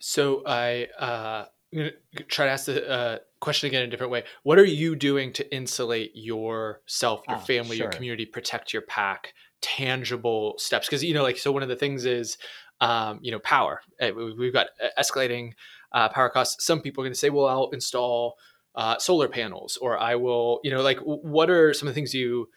So 0.00 0.42
I 0.44 0.88
uh, 0.98 1.46
I'm 1.72 1.78
going 1.78 1.92
to 2.16 2.24
try 2.24 2.46
to 2.46 2.52
ask 2.52 2.66
the 2.66 2.88
uh, 2.88 3.18
question 3.40 3.68
again 3.68 3.82
in 3.82 3.88
a 3.88 3.90
different 3.90 4.12
way. 4.12 4.24
What 4.42 4.58
are 4.58 4.64
you 4.64 4.96
doing 4.96 5.32
to 5.34 5.54
insulate 5.54 6.12
yourself, 6.14 7.22
your 7.28 7.38
oh, 7.38 7.40
family, 7.40 7.76
sure. 7.76 7.84
your 7.84 7.92
community, 7.92 8.26
protect 8.26 8.72
your 8.72 8.82
pack? 8.82 9.34
Tangible 9.64 10.54
steps, 10.58 10.86
because 10.86 11.02
you 11.02 11.14
know, 11.14 11.22
like 11.22 11.38
so. 11.38 11.50
One 11.50 11.62
of 11.62 11.70
the 11.70 11.76
things 11.76 12.04
is, 12.04 12.36
um, 12.82 13.18
you 13.22 13.32
know, 13.32 13.38
power. 13.38 13.80
Eh, 13.98 14.10
we've 14.10 14.52
got 14.52 14.66
escalating 14.98 15.52
uh, 15.92 16.10
power 16.10 16.28
costs. 16.28 16.66
Some 16.66 16.82
people 16.82 17.02
are 17.02 17.06
going 17.06 17.14
to 17.14 17.18
say, 17.18 17.30
"Well, 17.30 17.46
I'll 17.46 17.70
install 17.70 18.36
uh, 18.74 18.98
solar 18.98 19.28
panels, 19.28 19.78
or 19.80 19.98
I 19.98 20.16
will, 20.16 20.60
you 20.64 20.70
know, 20.70 20.82
like 20.82 20.98
what 20.98 21.48
are 21.48 21.72
some 21.72 21.88
of 21.88 21.94
the 21.94 21.98
things 21.98 22.12
you 22.12 22.48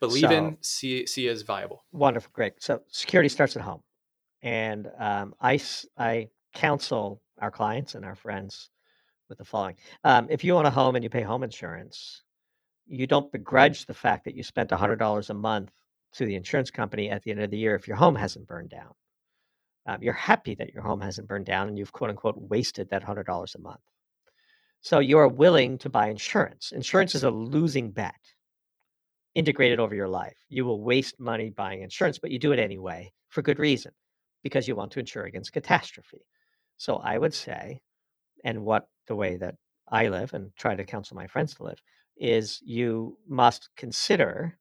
believe 0.00 0.22
so, 0.22 0.30
in, 0.30 0.58
see 0.62 1.06
see 1.06 1.28
as 1.28 1.42
viable? 1.42 1.84
Wonderful, 1.92 2.30
great. 2.32 2.54
So 2.60 2.82
security 2.88 3.28
starts 3.28 3.54
at 3.56 3.62
home, 3.62 3.82
and 4.42 4.88
um, 4.98 5.34
I 5.40 5.60
I 5.96 6.28
counsel 6.54 7.22
our 7.40 7.50
clients 7.50 7.94
and 7.94 8.04
our 8.04 8.16
friends 8.16 8.70
with 9.28 9.38
the 9.38 9.44
following: 9.44 9.76
um, 10.02 10.26
If 10.28 10.42
you 10.42 10.56
own 10.56 10.66
a 10.66 10.70
home 10.70 10.96
and 10.96 11.04
you 11.04 11.10
pay 11.10 11.22
home 11.22 11.44
insurance, 11.44 12.22
you 12.86 13.06
don't 13.06 13.30
begrudge 13.30 13.86
the 13.86 13.94
fact 13.94 14.24
that 14.24 14.34
you 14.34 14.42
spent 14.42 14.70
hundred 14.72 14.98
dollars 14.98 15.30
a 15.30 15.34
month 15.34 15.70
to 16.16 16.26
the 16.26 16.34
insurance 16.34 16.70
company 16.70 17.10
at 17.10 17.22
the 17.22 17.30
end 17.30 17.42
of 17.42 17.50
the 17.50 17.58
year 17.58 17.74
if 17.74 17.86
your 17.86 17.96
home 17.96 18.14
hasn't 18.14 18.46
burned 18.46 18.70
down. 18.70 18.92
Um, 19.86 20.02
you're 20.02 20.14
happy 20.14 20.54
that 20.56 20.72
your 20.72 20.82
home 20.82 21.00
hasn't 21.00 21.28
burned 21.28 21.46
down 21.46 21.68
and 21.68 21.78
you've 21.78 21.92
quote 21.92 22.10
unquote 22.10 22.36
wasted 22.36 22.90
that 22.90 23.04
hundred 23.04 23.26
dollars 23.26 23.54
a 23.54 23.60
month. 23.60 23.80
So 24.80 24.98
you're 24.98 25.28
willing 25.28 25.78
to 25.78 25.90
buy 25.90 26.08
insurance. 26.08 26.72
Insurance 26.72 27.14
is 27.14 27.24
a 27.24 27.30
losing 27.30 27.90
bet 27.90 28.14
integrated 29.34 29.78
over 29.78 29.94
your 29.94 30.08
life. 30.08 30.36
You 30.48 30.64
will 30.64 30.82
waste 30.82 31.20
money 31.20 31.50
buying 31.50 31.82
insurance, 31.82 32.18
but 32.18 32.30
you 32.30 32.38
do 32.38 32.52
it 32.52 32.58
anyway 32.58 33.12
for 33.28 33.42
good 33.42 33.58
reason 33.58 33.92
because 34.42 34.66
you 34.66 34.74
want 34.74 34.92
to 34.92 35.00
insure 35.00 35.24
against 35.24 35.52
catastrophe. 35.52 36.22
So 36.78 36.96
I 36.96 37.18
would 37.18 37.34
say, 37.34 37.80
and 38.44 38.64
what 38.64 38.88
the 39.08 39.16
way 39.16 39.36
that 39.36 39.56
I 39.88 40.08
live 40.08 40.32
and 40.34 40.50
try 40.56 40.74
to 40.74 40.84
counsel 40.84 41.16
my 41.16 41.26
friends 41.26 41.54
to 41.54 41.64
live 41.64 41.80
is 42.16 42.60
you 42.64 43.18
must 43.28 43.68
consider 43.76 44.58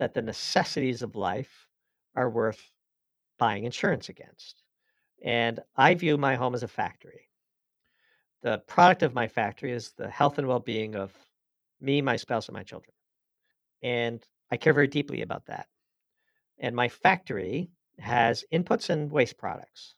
that 0.00 0.14
the 0.14 0.22
necessities 0.22 1.02
of 1.02 1.14
life 1.14 1.68
are 2.16 2.30
worth 2.30 2.72
buying 3.38 3.64
insurance 3.64 4.08
against. 4.08 4.62
And 5.22 5.60
I 5.76 5.94
view 5.94 6.16
my 6.16 6.36
home 6.36 6.54
as 6.54 6.62
a 6.62 6.68
factory. 6.68 7.28
The 8.42 8.62
product 8.66 9.02
of 9.02 9.14
my 9.14 9.28
factory 9.28 9.72
is 9.72 9.92
the 9.92 10.08
health 10.08 10.38
and 10.38 10.48
well 10.48 10.58
being 10.58 10.96
of 10.96 11.12
me, 11.82 12.00
my 12.00 12.16
spouse, 12.16 12.48
and 12.48 12.54
my 12.54 12.62
children. 12.62 12.94
And 13.82 14.26
I 14.50 14.56
care 14.56 14.72
very 14.72 14.88
deeply 14.88 15.20
about 15.20 15.44
that. 15.46 15.66
And 16.58 16.74
my 16.74 16.88
factory 16.88 17.70
has 17.98 18.42
inputs 18.50 18.88
and 18.88 19.12
waste 19.12 19.36
products. 19.36 19.96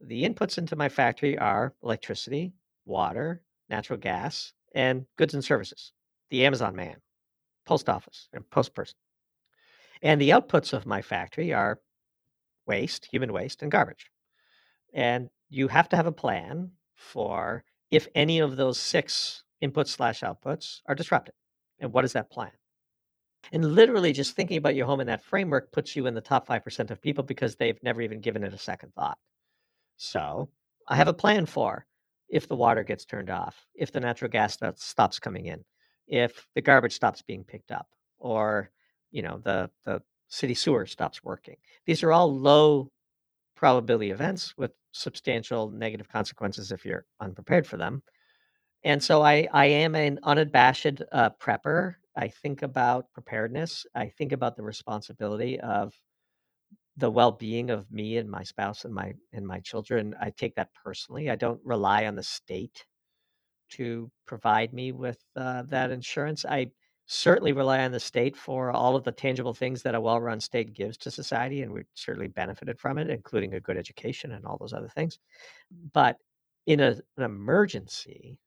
The 0.00 0.22
inputs 0.22 0.58
into 0.58 0.76
my 0.76 0.88
factory 0.88 1.36
are 1.36 1.74
electricity, 1.82 2.52
water, 2.84 3.42
natural 3.68 3.98
gas, 3.98 4.52
and 4.76 5.06
goods 5.16 5.34
and 5.34 5.44
services. 5.44 5.92
The 6.30 6.46
Amazon 6.46 6.76
man, 6.76 6.96
post 7.66 7.88
office, 7.88 8.28
and 8.32 8.48
post 8.50 8.74
person. 8.74 8.96
And 10.04 10.20
the 10.20 10.30
outputs 10.30 10.72
of 10.72 10.86
my 10.86 11.02
factory 11.02 11.52
are 11.52 11.80
waste, 12.66 13.06
human 13.06 13.32
waste, 13.32 13.62
and 13.62 13.72
garbage. 13.72 14.10
And 14.92 15.30
you 15.48 15.66
have 15.68 15.88
to 15.88 15.96
have 15.96 16.06
a 16.06 16.12
plan 16.12 16.70
for 16.94 17.64
if 17.90 18.06
any 18.14 18.38
of 18.38 18.56
those 18.56 18.78
six 18.78 19.42
inputs 19.62 19.88
slash 19.88 20.20
outputs 20.20 20.80
are 20.86 20.94
disrupted. 20.94 21.34
And 21.80 21.92
what 21.92 22.04
is 22.04 22.12
that 22.12 22.30
plan? 22.30 22.52
And 23.52 23.74
literally 23.74 24.12
just 24.12 24.36
thinking 24.36 24.58
about 24.58 24.74
your 24.74 24.86
home 24.86 25.00
in 25.00 25.06
that 25.06 25.24
framework 25.24 25.72
puts 25.72 25.96
you 25.96 26.06
in 26.06 26.14
the 26.14 26.20
top 26.20 26.46
5% 26.46 26.90
of 26.90 27.00
people 27.00 27.24
because 27.24 27.56
they've 27.56 27.82
never 27.82 28.00
even 28.02 28.20
given 28.20 28.44
it 28.44 28.54
a 28.54 28.58
second 28.58 28.94
thought. 28.94 29.18
So 29.96 30.50
I 30.86 30.96
have 30.96 31.08
a 31.08 31.14
plan 31.14 31.46
for 31.46 31.86
if 32.28 32.48
the 32.48 32.56
water 32.56 32.82
gets 32.82 33.04
turned 33.04 33.30
off, 33.30 33.66
if 33.74 33.90
the 33.92 34.00
natural 34.00 34.30
gas 34.30 34.58
stops 34.76 35.18
coming 35.18 35.46
in, 35.46 35.64
if 36.06 36.46
the 36.54 36.62
garbage 36.62 36.94
stops 36.94 37.22
being 37.22 37.44
picked 37.44 37.70
up, 37.70 37.86
or 38.18 38.70
you 39.14 39.22
know 39.22 39.40
the 39.44 39.70
the 39.86 40.02
city 40.28 40.54
sewer 40.54 40.86
stops 40.86 41.24
working. 41.24 41.56
These 41.86 42.02
are 42.02 42.12
all 42.12 42.36
low 42.36 42.90
probability 43.56 44.10
events 44.10 44.54
with 44.58 44.72
substantial 44.92 45.70
negative 45.70 46.08
consequences 46.08 46.72
if 46.72 46.84
you're 46.84 47.06
unprepared 47.20 47.66
for 47.66 47.76
them. 47.76 48.02
And 48.84 49.02
so 49.02 49.22
I, 49.22 49.48
I 49.52 49.66
am 49.66 49.94
an 49.94 50.18
unabashed 50.24 51.02
uh, 51.12 51.30
prepper. 51.40 51.94
I 52.16 52.28
think 52.28 52.62
about 52.62 53.12
preparedness. 53.14 53.86
I 53.94 54.08
think 54.18 54.32
about 54.32 54.56
the 54.56 54.62
responsibility 54.62 55.58
of 55.60 55.94
the 56.96 57.10
well-being 57.10 57.70
of 57.70 57.90
me 57.90 58.18
and 58.18 58.30
my 58.30 58.42
spouse 58.42 58.84
and 58.84 58.94
my 58.94 59.14
and 59.32 59.46
my 59.46 59.60
children. 59.60 60.14
I 60.20 60.30
take 60.30 60.54
that 60.56 60.70
personally. 60.84 61.30
I 61.30 61.36
don't 61.36 61.60
rely 61.64 62.06
on 62.06 62.14
the 62.16 62.22
state 62.22 62.84
to 63.70 64.10
provide 64.26 64.72
me 64.72 64.92
with 64.92 65.18
uh, 65.36 65.62
that 65.68 65.90
insurance. 65.90 66.44
I 66.44 66.70
certainly 67.06 67.52
rely 67.52 67.84
on 67.84 67.92
the 67.92 68.00
state 68.00 68.36
for 68.36 68.70
all 68.70 68.96
of 68.96 69.04
the 69.04 69.12
tangible 69.12 69.52
things 69.52 69.82
that 69.82 69.94
a 69.94 70.00
well-run 70.00 70.40
state 70.40 70.72
gives 70.72 70.96
to 70.98 71.10
society, 71.10 71.62
and 71.62 71.72
we've 71.72 71.86
certainly 71.94 72.28
benefited 72.28 72.78
from 72.78 72.98
it, 72.98 73.10
including 73.10 73.54
a 73.54 73.60
good 73.60 73.76
education 73.76 74.32
and 74.32 74.44
all 74.46 74.56
those 74.58 74.72
other 74.72 74.88
things. 74.88 75.18
But 75.92 76.16
in 76.66 76.80
a, 76.80 76.96
an 77.16 77.24
emergency, 77.24 78.38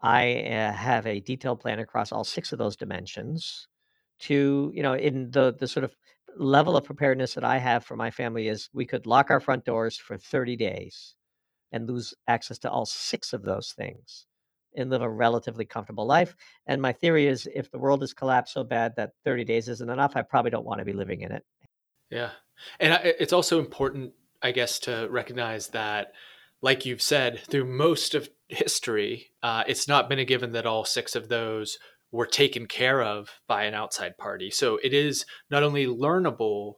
I 0.00 0.42
uh, 0.42 0.72
have 0.72 1.06
a 1.06 1.20
detailed 1.20 1.60
plan 1.60 1.78
across 1.78 2.12
all 2.12 2.24
six 2.24 2.52
of 2.52 2.58
those 2.58 2.76
dimensions. 2.76 3.68
To 4.20 4.70
you 4.74 4.82
know, 4.82 4.94
in 4.94 5.30
the 5.32 5.54
the 5.58 5.66
sort 5.66 5.84
of 5.84 5.94
level 6.36 6.76
of 6.76 6.84
preparedness 6.84 7.34
that 7.34 7.44
I 7.44 7.58
have 7.58 7.84
for 7.84 7.96
my 7.96 8.10
family 8.10 8.48
is 8.48 8.70
we 8.72 8.86
could 8.86 9.06
lock 9.06 9.30
our 9.30 9.40
front 9.40 9.64
doors 9.64 9.96
for 9.96 10.16
30 10.16 10.56
days 10.56 11.14
and 11.72 11.88
lose 11.88 12.14
access 12.28 12.58
to 12.60 12.70
all 12.70 12.86
six 12.86 13.32
of 13.32 13.42
those 13.42 13.72
things 13.72 14.26
and 14.74 14.90
live 14.90 15.02
a 15.02 15.08
relatively 15.08 15.64
comfortable 15.64 16.06
life. 16.06 16.34
And 16.66 16.80
my 16.80 16.92
theory 16.92 17.26
is 17.26 17.48
if 17.54 17.70
the 17.70 17.78
world 17.78 18.00
has 18.02 18.12
collapsed 18.12 18.54
so 18.54 18.64
bad 18.64 18.94
that 18.96 19.12
30 19.24 19.44
days 19.44 19.68
isn't 19.68 19.90
enough, 19.90 20.16
I 20.16 20.22
probably 20.22 20.50
don't 20.50 20.66
want 20.66 20.80
to 20.80 20.84
be 20.84 20.92
living 20.92 21.22
in 21.22 21.32
it. 21.32 21.44
Yeah. 22.10 22.30
And 22.80 23.00
it's 23.04 23.32
also 23.32 23.58
important, 23.58 24.12
I 24.42 24.52
guess, 24.52 24.78
to 24.80 25.08
recognize 25.10 25.68
that, 25.68 26.12
like 26.62 26.86
you've 26.86 27.02
said, 27.02 27.40
through 27.50 27.64
most 27.64 28.14
of 28.14 28.28
history, 28.48 29.30
uh, 29.42 29.64
it's 29.66 29.88
not 29.88 30.08
been 30.08 30.18
a 30.18 30.24
given 30.24 30.52
that 30.52 30.66
all 30.66 30.84
six 30.84 31.16
of 31.16 31.28
those 31.28 31.78
were 32.12 32.26
taken 32.26 32.66
care 32.66 33.02
of 33.02 33.40
by 33.48 33.64
an 33.64 33.74
outside 33.74 34.16
party. 34.16 34.50
So 34.50 34.78
it 34.82 34.94
is 34.94 35.26
not 35.50 35.64
only 35.64 35.86
learnable, 35.86 36.74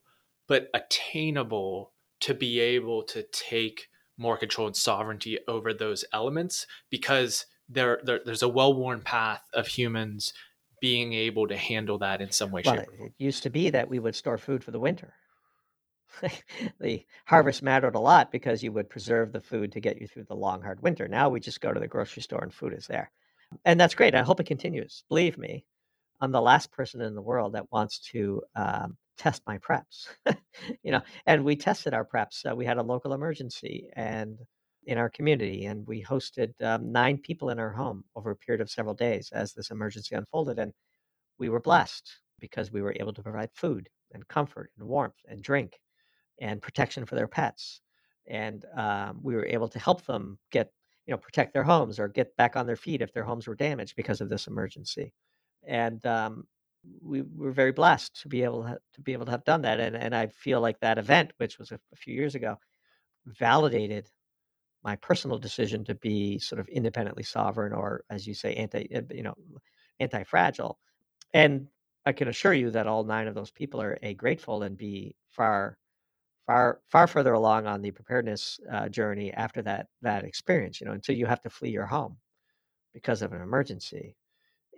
but 0.49 0.69
attainable 0.73 1.93
to 2.21 2.35
be 2.35 2.59
able 2.61 3.03
to 3.03 3.23
take 3.33 3.89
more 4.17 4.39
control 4.39 4.67
and 4.67 4.77
sovereignty 4.77 5.39
over 5.47 5.75
those 5.75 6.05
elements 6.13 6.67
because 6.91 7.47
there, 7.69 8.01
there 8.05 8.21
there's 8.25 8.43
a 8.43 8.49
well-worn 8.49 9.01
path 9.01 9.43
of 9.55 9.67
humans 9.67 10.33
being 10.81 11.13
able 11.13 11.49
to 11.49 11.57
handle 11.57 11.99
that 11.99 12.21
in 12.21 12.31
some 12.31 12.51
way 12.51 12.63
well, 12.65 12.77
shape 12.77 12.89
it 13.01 13.13
used 13.19 13.43
to 13.43 13.51
be 13.51 13.71
that 13.71 13.89
we 13.89 13.99
would 13.99 14.15
store 14.15 14.39
food 14.39 14.63
for 14.63 14.71
the 14.71 14.81
winter. 14.81 15.15
The 16.81 17.05
harvest 17.27 17.63
mattered 17.63 17.95
a 17.95 18.01
lot 18.01 18.31
because 18.31 18.63
you 18.63 18.73
would 18.73 18.89
preserve 18.89 19.33
the 19.33 19.41
food 19.41 19.73
to 19.73 19.81
get 19.81 20.01
you 20.01 20.07
through 20.07 20.25
the 20.25 20.37
long 20.37 20.63
hard 20.63 20.81
winter. 20.83 21.09
Now 21.09 21.29
we 21.29 21.41
just 21.41 21.61
go 21.61 21.73
to 21.73 21.81
the 21.81 21.89
grocery 21.89 22.23
store 22.23 22.43
and 22.43 22.53
food 22.53 22.73
is 22.73 22.87
there. 22.87 23.11
And 23.65 23.79
that's 23.79 23.95
great. 23.95 24.15
I 24.15 24.23
hope 24.23 24.41
it 24.41 24.47
continues. 24.47 25.05
Believe 25.09 25.37
me 25.37 25.65
i'm 26.21 26.33
the 26.33 26.41
last 26.41 26.73
person 26.73 27.01
in 27.01 27.15
the 27.15 27.23
world 27.23 27.53
that 27.53 27.71
wants 27.71 27.99
to 27.99 28.43
um, 28.55 28.97
test 29.19 29.43
my 29.47 29.59
preps. 29.59 30.09
You 30.83 30.93
know 30.93 31.03
and 31.27 31.45
we 31.45 31.55
tested 31.57 31.93
our 31.93 32.05
preps. 32.05 32.51
Uh, 32.51 32.57
we 32.57 32.65
had 32.65 32.79
a 32.79 32.83
local 32.83 33.13
emergency 33.13 33.89
and 33.95 34.39
in 34.87 34.99
our 34.99 35.11
community, 35.11 35.67
and 35.67 35.87
we 35.87 36.03
hosted 36.03 36.51
um, 36.63 36.93
nine 36.93 37.19
people 37.19 37.51
in 37.51 37.59
our 37.59 37.71
home 37.71 38.05
over 38.15 38.31
a 38.31 38.37
period 38.37 38.61
of 38.61 38.71
several 38.71 38.95
days 38.95 39.31
as 39.33 39.53
this 39.53 39.71
emergency 39.71 40.15
unfolded. 40.15 40.59
And 40.59 40.73
we 41.39 41.49
were 41.49 41.61
blessed 41.61 42.09
because 42.41 42.71
we 42.71 42.83
were 42.83 42.95
able 42.99 43.13
to 43.13 43.23
provide 43.23 43.51
food 43.53 43.89
and 44.13 44.27
comfort 44.29 44.71
and 44.79 44.87
warmth 44.87 45.21
and 45.29 45.43
drink 45.43 45.81
and 46.41 46.63
protection 46.63 47.05
for 47.05 47.17
their 47.17 47.27
pets. 47.27 47.81
And 48.29 48.65
um, 48.77 49.19
we 49.23 49.35
were 49.35 49.47
able 49.47 49.69
to 49.69 49.79
help 49.79 50.05
them 50.07 50.39
get, 50.53 50.73
you 51.07 51.13
know, 51.13 51.19
protect 51.19 51.53
their 51.53 51.65
homes 51.65 51.99
or 51.99 52.09
get 52.09 52.37
back 52.37 52.57
on 52.57 52.67
their 52.67 52.77
feet 52.77 53.03
if 53.03 53.13
their 53.13 53.25
homes 53.25 53.47
were 53.47 53.55
damaged 53.57 53.97
because 53.97 54.21
of 54.21 54.29
this 54.29 54.47
emergency. 54.47 55.13
And 55.67 56.05
um, 56.07 56.47
we 57.03 57.23
were 57.35 57.53
very 57.53 57.73
blessed 57.73 58.21
to 58.23 58.29
be 58.29 58.45
able 58.45 58.63
to, 58.63 58.79
to 58.95 59.01
be 59.01 59.13
able 59.13 59.25
to 59.27 59.33
have 59.33 59.45
done 59.45 59.63
that. 59.63 59.81
And 59.81 59.97
and 59.97 60.15
I 60.15 60.29
feel 60.29 60.61
like 60.61 60.79
that 60.81 60.99
event, 60.99 61.33
which 61.39 61.59
was 61.59 61.73
a, 61.73 61.81
a 61.93 61.97
few 61.97 62.15
years 62.15 62.37
ago, 62.37 62.57
validated 63.27 64.09
my 64.87 64.97
personal 64.97 65.39
decision 65.39 65.85
to 65.87 65.97
be 65.97 66.39
sort 66.41 66.61
of 66.61 66.69
independently 66.69 67.25
sovereign 67.25 67.75
or 67.75 68.05
as 68.11 68.27
you 68.29 68.35
say 68.35 68.55
anti 68.57 68.89
eh, 68.93 69.03
you 69.13 69.25
know 69.25 69.35
anti-fragile. 70.01 70.79
And 71.35 71.69
i 72.07 72.13
can 72.13 72.29
assure 72.29 72.55
you 72.55 72.71
that 72.73 72.89
all 72.89 73.05
nine 73.05 73.29
of 73.29 73.35
those 73.37 73.53
people 73.53 73.83
are 73.83 73.99
a 74.03 74.15
grateful 74.15 74.65
and 74.65 74.77
be 74.79 75.17
far 75.31 75.79
far 76.47 76.81
far 76.89 77.07
further 77.09 77.35
along 77.35 77.67
on 77.67 77.83
the 77.83 77.91
preparedness 77.93 78.61
uh, 78.73 78.89
journey 78.89 79.33
after 79.35 79.63
that 79.63 79.87
that 80.03 80.25
experience 80.25 80.81
you 80.81 80.87
know 80.87 80.95
until 80.95 81.17
you 81.17 81.27
have 81.27 81.43
to 81.43 81.51
flee 81.51 81.71
your 81.71 81.87
home 81.87 82.17
because 82.95 83.23
of 83.23 83.33
an 83.33 83.43
emergency. 83.43 84.17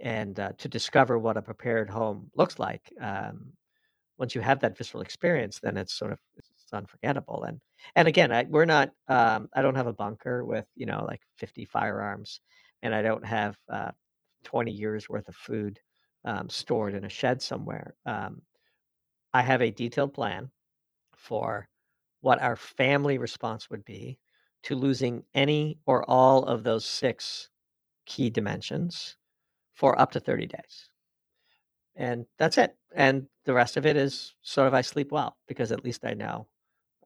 And 0.03 0.39
uh, 0.41 0.53
to 0.59 0.69
discover 0.69 1.19
what 1.19 1.37
a 1.39 1.43
prepared 1.43 1.91
home 1.91 2.31
looks 2.37 2.59
like 2.59 2.93
um, 3.01 3.53
once 4.19 4.35
you 4.35 4.43
have 4.43 4.61
that 4.61 4.77
visceral 4.79 5.03
experience 5.03 5.61
then 5.61 5.77
it's 5.79 5.95
sort 5.95 6.13
of 6.13 6.21
it's 6.69 6.75
unforgettable. 6.75 7.45
And 7.45 7.61
and 7.95 8.09
again, 8.09 8.31
I, 8.33 8.45
we're 8.49 8.65
not. 8.67 8.91
Um, 9.09 9.49
I 9.55 9.63
don't 9.63 9.77
have 9.77 9.87
a 9.87 9.93
bunker 9.93 10.45
with 10.45 10.67
you 10.77 10.87
know 10.87 11.05
like 11.07 11.21
50 11.39 11.65
firearms, 11.65 12.41
and 12.83 12.95
I 12.95 13.03
don't 13.03 13.25
have 13.25 13.57
uh, 13.73 13.93
20 14.45 14.71
years 14.71 15.09
worth 15.09 15.29
of 15.29 15.37
food 15.37 15.81
um, 16.25 16.49
stored 16.51 16.95
in 16.95 17.05
a 17.05 17.09
shed 17.09 17.41
somewhere. 17.41 17.95
Um, 18.05 18.43
I 19.33 19.43
have 19.43 19.63
a 19.63 19.71
detailed 19.71 20.13
plan 20.15 20.51
for 21.17 21.69
what 22.21 22.43
our 22.43 22.57
family 22.57 23.19
response 23.19 23.71
would 23.71 23.85
be 23.85 24.19
to 24.65 24.75
losing 24.75 25.23
any 25.35 25.79
or 25.87 26.09
all 26.09 26.45
of 26.45 26.65
those 26.65 26.85
six 26.85 27.49
key 28.07 28.29
dimensions 28.29 29.17
for 29.75 29.99
up 29.99 30.13
to 30.13 30.21
30 30.21 30.47
days. 30.47 30.91
And 31.95 32.27
that's 32.39 32.59
it. 32.59 32.77
And 32.95 33.27
the 33.45 33.55
rest 33.55 33.77
of 33.77 33.87
it 33.87 33.97
is 33.97 34.35
sort 34.43 34.67
of 34.67 34.75
I 34.75 34.81
sleep 34.81 35.13
well 35.13 35.37
because 35.47 35.73
at 35.73 35.85
least 35.85 36.05
I 36.05 36.15
know 36.15 36.49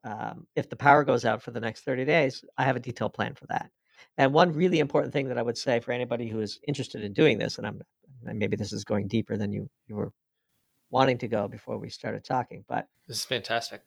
um, 0.03 0.47
if 0.55 0.69
the 0.69 0.75
power 0.75 1.03
goes 1.03 1.25
out 1.25 1.41
for 1.41 1.51
the 1.51 1.59
next 1.59 1.81
30 1.81 2.05
days, 2.05 2.43
I 2.57 2.63
have 2.63 2.75
a 2.75 2.79
detailed 2.79 3.13
plan 3.13 3.35
for 3.35 3.47
that. 3.47 3.69
And 4.17 4.33
one 4.33 4.51
really 4.51 4.79
important 4.79 5.13
thing 5.13 5.29
that 5.29 5.37
I 5.37 5.41
would 5.41 5.57
say 5.57 5.79
for 5.79 5.91
anybody 5.91 6.27
who 6.27 6.39
is 6.39 6.59
interested 6.67 7.03
in 7.03 7.13
doing 7.13 7.37
this, 7.37 7.57
and 7.57 7.65
I'm 7.65 7.81
and 8.25 8.39
maybe 8.39 8.55
this 8.55 8.71
is 8.71 8.83
going 8.83 9.07
deeper 9.07 9.37
than 9.37 9.51
you 9.51 9.69
you 9.87 9.95
were 9.95 10.11
wanting 10.89 11.17
to 11.19 11.27
go 11.27 11.47
before 11.47 11.77
we 11.77 11.89
started 11.89 12.23
talking, 12.23 12.63
but 12.67 12.87
this 13.07 13.17
is 13.17 13.25
fantastic. 13.25 13.81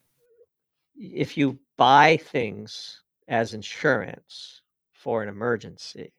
If 0.97 1.37
you 1.37 1.59
buy 1.77 2.17
things 2.17 3.03
as 3.29 3.55
insurance 3.55 4.62
for 4.93 5.23
an 5.23 5.29
emergency, 5.29 6.12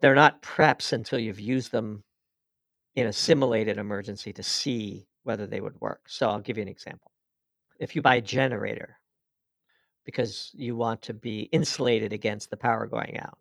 they're 0.00 0.14
not 0.14 0.42
preps 0.42 0.92
until 0.92 1.18
you've 1.18 1.40
used 1.40 1.70
them 1.70 2.02
in 2.96 3.06
a 3.06 3.12
simulated 3.12 3.78
emergency 3.78 4.32
to 4.32 4.42
see 4.42 5.06
whether 5.22 5.46
they 5.46 5.60
would 5.60 5.80
work. 5.80 6.02
So 6.08 6.28
I'll 6.28 6.40
give 6.40 6.56
you 6.56 6.62
an 6.62 6.68
example. 6.68 7.10
If 7.78 7.96
you 7.96 8.02
buy 8.02 8.16
a 8.16 8.20
generator 8.20 8.98
because 10.04 10.50
you 10.54 10.76
want 10.76 11.02
to 11.02 11.14
be 11.14 11.42
insulated 11.52 12.12
against 12.12 12.50
the 12.50 12.56
power 12.56 12.86
going 12.86 13.18
out, 13.18 13.38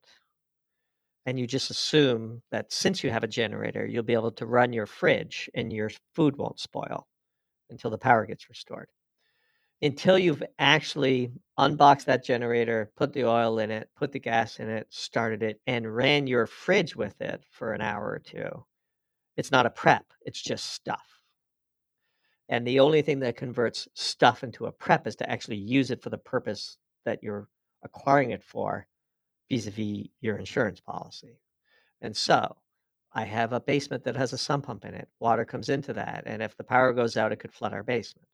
and 1.26 1.40
you 1.40 1.48
just 1.48 1.70
assume 1.70 2.42
that 2.52 2.72
since 2.72 3.04
you 3.04 3.10
have 3.10 3.24
a 3.24 3.28
generator, 3.28 3.86
you'll 3.86 4.04
be 4.04 4.14
able 4.14 4.32
to 4.32 4.46
run 4.46 4.74
your 4.74 4.86
fridge 4.86 5.50
and 5.54 5.72
your 5.72 5.90
food 6.14 6.38
won't 6.38 6.60
spoil 6.60 7.08
until 7.70 7.92
the 7.92 7.98
power 7.98 8.26
gets 8.26 8.50
restored. 8.50 8.90
Until 9.82 10.18
you've 10.18 10.44
actually 10.60 11.32
unboxed 11.58 12.06
that 12.08 12.24
generator, 12.24 12.92
put 12.96 13.14
the 13.14 13.26
oil 13.26 13.60
in 13.60 13.72
it, 13.72 13.90
put 13.96 14.12
the 14.12 14.20
gas 14.20 14.60
in 14.60 14.70
it, 14.70 14.88
started 14.90 15.44
it, 15.44 15.60
and 15.68 15.94
ran 15.94 16.28
your 16.28 16.46
fridge 16.46 16.96
with 16.96 17.20
it 17.22 17.44
for 17.52 17.74
an 17.74 17.82
hour 17.82 18.06
or 18.06 18.20
two, 18.20 18.66
it's 19.36 19.52
not 19.52 19.66
a 19.66 19.70
prep, 19.70 20.06
it's 20.22 20.42
just 20.42 20.74
stuff. 20.74 21.13
And 22.50 22.68
the 22.68 22.80
only 22.80 23.02
thing 23.02 23.20
that 23.20 23.38
converts 23.38 23.88
stuff 23.94 24.44
into 24.44 24.66
a 24.66 24.72
prep 24.72 25.08
is 25.08 25.16
to 25.18 25.30
actually 25.30 25.58
use 25.58 25.92
it 25.92 26.02
for 26.02 26.10
the 26.10 26.18
purpose 26.18 26.78
that 27.06 27.24
you're 27.24 27.48
acquiring 27.84 28.32
it 28.32 28.44
for 28.44 28.88
vis-a-vis 29.50 30.08
your 30.22 30.38
insurance 30.38 30.80
policy. 30.80 31.40
And 32.02 32.16
so 32.16 32.56
I 33.14 33.26
have 33.26 33.54
a 33.54 33.60
basement 33.60 34.04
that 34.04 34.16
has 34.16 34.34
a 34.34 34.38
sump 34.38 34.66
pump 34.66 34.86
in 34.86 34.94
it. 34.94 35.08
Water 35.20 35.46
comes 35.46 35.70
into 35.70 35.94
that. 35.94 36.24
And 36.26 36.42
if 36.42 36.58
the 36.58 36.64
power 36.64 36.94
goes 36.94 37.16
out, 37.16 37.32
it 37.32 37.40
could 37.40 37.54
flood 37.54 37.74
our 37.74 37.84
basement. 37.84 38.28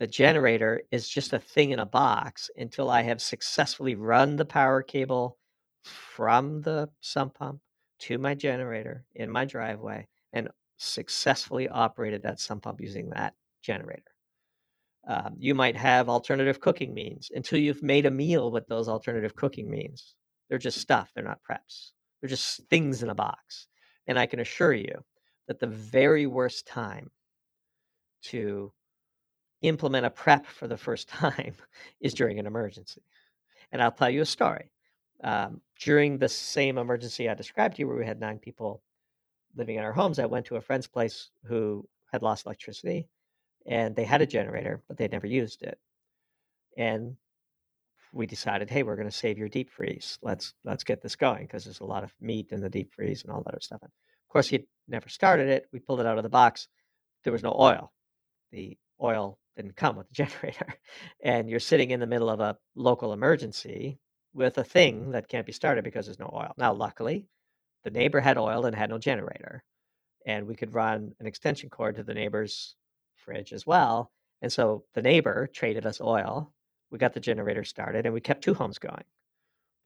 The 0.00 0.06
generator 0.06 0.82
is 0.90 1.08
just 1.08 1.32
a 1.32 1.38
thing 1.38 1.70
in 1.70 1.78
a 1.78 1.86
box 1.86 2.50
until 2.56 2.90
I 2.90 3.02
have 3.02 3.22
successfully 3.22 3.94
run 3.94 4.36
the 4.36 4.44
power 4.44 4.82
cable 4.82 5.38
from 5.82 6.62
the 6.62 6.88
sump 7.00 7.34
pump 7.34 7.60
to 8.00 8.18
my 8.18 8.34
generator 8.34 9.04
in 9.14 9.30
my 9.30 9.44
driveway 9.44 10.08
and 10.32 10.48
successfully 10.84 11.68
operated 11.68 12.22
that 12.22 12.40
sump 12.40 12.64
pump 12.64 12.80
using 12.80 13.10
that 13.10 13.34
generator. 13.62 14.02
Um, 15.06 15.34
you 15.38 15.54
might 15.54 15.76
have 15.76 16.08
alternative 16.08 16.60
cooking 16.60 16.94
means 16.94 17.30
until 17.34 17.58
you've 17.58 17.82
made 17.82 18.06
a 18.06 18.10
meal 18.10 18.50
with 18.50 18.66
those 18.66 18.88
alternative 18.88 19.34
cooking 19.34 19.70
means. 19.70 20.14
They're 20.48 20.58
just 20.58 20.78
stuff, 20.78 21.10
they're 21.14 21.24
not 21.24 21.40
preps. 21.48 21.90
They're 22.20 22.30
just 22.30 22.62
things 22.68 23.02
in 23.02 23.10
a 23.10 23.14
box. 23.14 23.66
And 24.06 24.18
I 24.18 24.26
can 24.26 24.40
assure 24.40 24.72
you 24.72 25.04
that 25.46 25.60
the 25.60 25.66
very 25.66 26.26
worst 26.26 26.66
time 26.66 27.10
to 28.24 28.72
implement 29.62 30.06
a 30.06 30.10
prep 30.10 30.46
for 30.46 30.68
the 30.68 30.76
first 30.76 31.08
time 31.24 31.54
is 32.00 32.14
during 32.14 32.38
an 32.38 32.46
emergency. 32.46 33.02
And 33.72 33.82
I'll 33.82 33.92
tell 33.92 34.10
you 34.10 34.22
a 34.22 34.26
story. 34.26 34.70
Um, 35.22 35.60
during 35.80 36.18
the 36.18 36.28
same 36.28 36.76
emergency 36.78 37.28
I 37.28 37.34
described 37.34 37.76
to 37.76 37.80
you, 37.80 37.88
where 37.88 37.96
we 37.96 38.04
had 38.04 38.20
nine 38.20 38.38
people 38.38 38.82
living 39.56 39.76
in 39.76 39.84
our 39.84 39.92
homes, 39.92 40.18
I 40.18 40.26
went 40.26 40.46
to 40.46 40.56
a 40.56 40.60
friend's 40.60 40.86
place 40.86 41.30
who 41.44 41.88
had 42.12 42.22
lost 42.22 42.46
electricity 42.46 43.08
and 43.66 43.96
they 43.96 44.04
had 44.04 44.20
a 44.20 44.24
mm-hmm. 44.24 44.32
generator, 44.32 44.82
but 44.88 44.96
they'd 44.96 45.12
never 45.12 45.26
used 45.26 45.62
it. 45.62 45.78
And 46.76 47.16
we 48.12 48.26
decided, 48.26 48.70
hey, 48.70 48.82
we're 48.82 48.96
going 48.96 49.10
to 49.10 49.16
save 49.16 49.38
your 49.38 49.48
deep 49.48 49.70
freeze. 49.70 50.18
Let's 50.22 50.54
let's 50.64 50.84
get 50.84 51.02
this 51.02 51.16
going 51.16 51.42
because 51.42 51.64
there's 51.64 51.80
a 51.80 51.84
lot 51.84 52.04
of 52.04 52.14
meat 52.20 52.52
in 52.52 52.60
the 52.60 52.70
deep 52.70 52.92
freeze 52.92 53.22
and 53.22 53.32
all 53.32 53.42
that 53.42 53.54
other 53.54 53.60
stuff. 53.60 53.82
And 53.82 53.90
of 53.90 54.32
course, 54.32 54.48
he 54.48 54.66
never 54.88 55.08
started 55.08 55.48
it. 55.48 55.66
We 55.72 55.80
pulled 55.80 56.00
it 56.00 56.06
out 56.06 56.18
of 56.18 56.22
the 56.22 56.30
box. 56.30 56.68
There 57.24 57.32
was 57.32 57.42
no 57.42 57.56
oil. 57.58 57.92
The 58.52 58.76
oil 59.02 59.38
didn't 59.56 59.76
come 59.76 59.96
with 59.96 60.08
the 60.08 60.14
generator, 60.24 60.74
and 61.22 61.48
you're 61.48 61.60
sitting 61.60 61.90
in 61.90 62.00
the 62.00 62.06
middle 62.06 62.30
of 62.30 62.40
a 62.40 62.56
local 62.74 63.12
emergency 63.12 63.98
with 64.32 64.58
a 64.58 64.64
thing 64.64 65.12
that 65.12 65.28
can't 65.28 65.46
be 65.46 65.52
started 65.52 65.84
because 65.84 66.06
there's 66.06 66.18
no 66.18 66.30
oil. 66.32 66.52
Now, 66.56 66.72
luckily, 66.72 67.26
the 67.84 67.90
neighbor 67.90 68.20
had 68.20 68.38
oil 68.38 68.66
and 68.66 68.74
had 68.74 68.90
no 68.90 68.98
generator, 68.98 69.62
and 70.26 70.46
we 70.46 70.56
could 70.56 70.74
run 70.74 71.14
an 71.20 71.26
extension 71.26 71.70
cord 71.70 71.96
to 71.96 72.02
the 72.02 72.14
neighbor's 72.14 72.74
fridge 73.14 73.52
as 73.52 73.66
well. 73.66 74.10
And 74.42 74.52
so 74.52 74.84
the 74.94 75.02
neighbor 75.02 75.48
traded 75.52 75.86
us 75.86 76.00
oil. 76.00 76.52
We 76.90 76.98
got 76.98 77.14
the 77.14 77.20
generator 77.20 77.64
started, 77.64 78.06
and 78.06 78.14
we 78.14 78.20
kept 78.20 78.44
two 78.44 78.54
homes 78.54 78.78
going. 78.78 79.04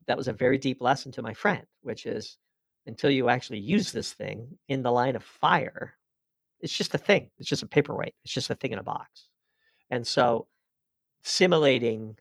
That 0.06 0.16
was 0.16 0.28
a 0.28 0.32
very 0.32 0.58
deep 0.58 0.80
lesson 0.80 1.12
to 1.12 1.22
my 1.22 1.34
friend, 1.34 1.66
which 1.82 2.06
is 2.06 2.38
until 2.86 3.10
you 3.10 3.28
actually 3.28 3.58
use 3.58 3.92
this 3.92 4.12
thing 4.12 4.58
in 4.68 4.82
the 4.82 4.90
line 4.90 5.14
of 5.16 5.22
fire, 5.22 5.94
it's 6.60 6.76
just 6.76 6.94
a 6.94 6.98
thing. 6.98 7.30
It's 7.38 7.48
just 7.48 7.62
a 7.62 7.66
paperweight. 7.66 8.14
It's 8.24 8.32
just 8.32 8.50
a 8.50 8.54
thing 8.54 8.72
in 8.72 8.78
a 8.78 8.82
box. 8.82 9.28
And 9.90 10.06
so 10.06 10.48
simulating 11.22 12.16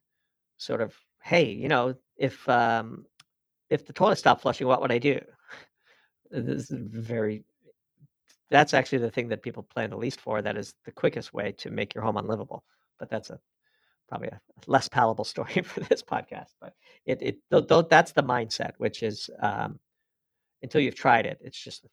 sort 0.57 0.81
of, 0.81 0.93
hey, 1.23 1.51
you 1.51 1.69
know, 1.69 1.95
if 2.17 2.47
um, 2.49 3.05
if 3.69 3.85
the 3.85 3.93
toilet 3.93 4.17
stopped 4.17 4.41
flushing, 4.41 4.67
what 4.67 4.81
would 4.81 4.91
I 4.91 4.97
do? 4.97 5.19
This 6.31 6.71
is 6.71 6.71
very. 6.71 7.43
That's 8.49 8.73
actually 8.73 8.99
the 8.99 9.11
thing 9.11 9.29
that 9.29 9.41
people 9.41 9.63
plan 9.63 9.89
the 9.89 9.97
least 9.97 10.21
for. 10.21 10.41
That 10.41 10.57
is 10.57 10.73
the 10.85 10.91
quickest 10.91 11.33
way 11.33 11.51
to 11.53 11.69
make 11.69 11.93
your 11.93 12.03
home 12.03 12.17
unlivable. 12.17 12.63
But 12.99 13.09
that's 13.09 13.29
a 13.29 13.39
probably 14.07 14.29
a 14.29 14.39
less 14.67 14.87
palatable 14.87 15.25
story 15.33 15.61
for 15.63 15.81
this 15.81 16.01
podcast. 16.01 16.53
But 16.59 16.73
it 17.05 17.21
it 17.21 17.89
that's 17.89 18.11
the 18.11 18.23
mindset, 18.23 18.73
which 18.77 19.03
is 19.03 19.29
um, 19.41 19.79
until 20.61 20.81
you've 20.81 20.95
tried 20.95 21.25
it, 21.25 21.39
it's 21.41 21.61
just. 21.61 21.85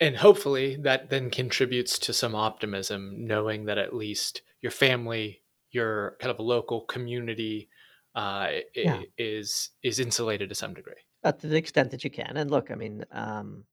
And 0.00 0.16
hopefully 0.16 0.76
that 0.82 1.10
then 1.10 1.30
contributes 1.30 1.98
to 2.00 2.12
some 2.12 2.34
optimism, 2.34 3.26
knowing 3.26 3.66
that 3.66 3.78
at 3.78 3.94
least 3.94 4.42
your 4.60 4.72
family, 4.72 5.42
your 5.70 6.16
kind 6.18 6.32
of 6.32 6.40
local 6.40 6.82
community, 6.82 7.68
uh, 8.14 8.48
yeah. 8.74 9.02
is 9.16 9.70
is 9.82 10.00
insulated 10.00 10.48
to 10.48 10.54
some 10.54 10.74
degree. 10.74 10.94
Uh, 11.24 11.32
to 11.32 11.46
the 11.46 11.56
extent 11.56 11.90
that 11.92 12.04
you 12.04 12.10
can. 12.10 12.36
And 12.36 12.50
look, 12.50 12.70
I 12.70 12.74
mean, 12.74 13.04
um, 13.12 13.64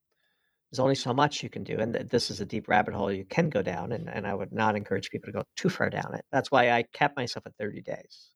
there's 0.70 0.80
only 0.80 0.96
so 0.96 1.14
much 1.14 1.42
you 1.42 1.50
can 1.50 1.64
do, 1.64 1.80
and 1.80 1.96
this 1.96 2.30
is 2.30 2.42
a 2.42 2.46
deep 2.46 2.68
rabbit 2.68 2.94
hole 2.94 3.12
you 3.12 3.26
can 3.26 3.50
go 3.50 3.64
down. 3.64 3.92
And, 3.92 4.08
and 4.08 4.28
I 4.28 4.36
would 4.36 4.52
not 4.52 4.76
encourage 4.76 5.10
people 5.10 5.28
to 5.28 5.40
go 5.40 5.44
too 5.56 5.70
far 5.70 5.90
down 5.90 6.14
it. 6.14 6.26
That's 6.32 6.52
why 6.52 6.70
I 6.70 6.84
kept 6.94 7.18
myself 7.18 7.48
at 7.48 7.56
30 7.58 7.82
days, 7.82 8.30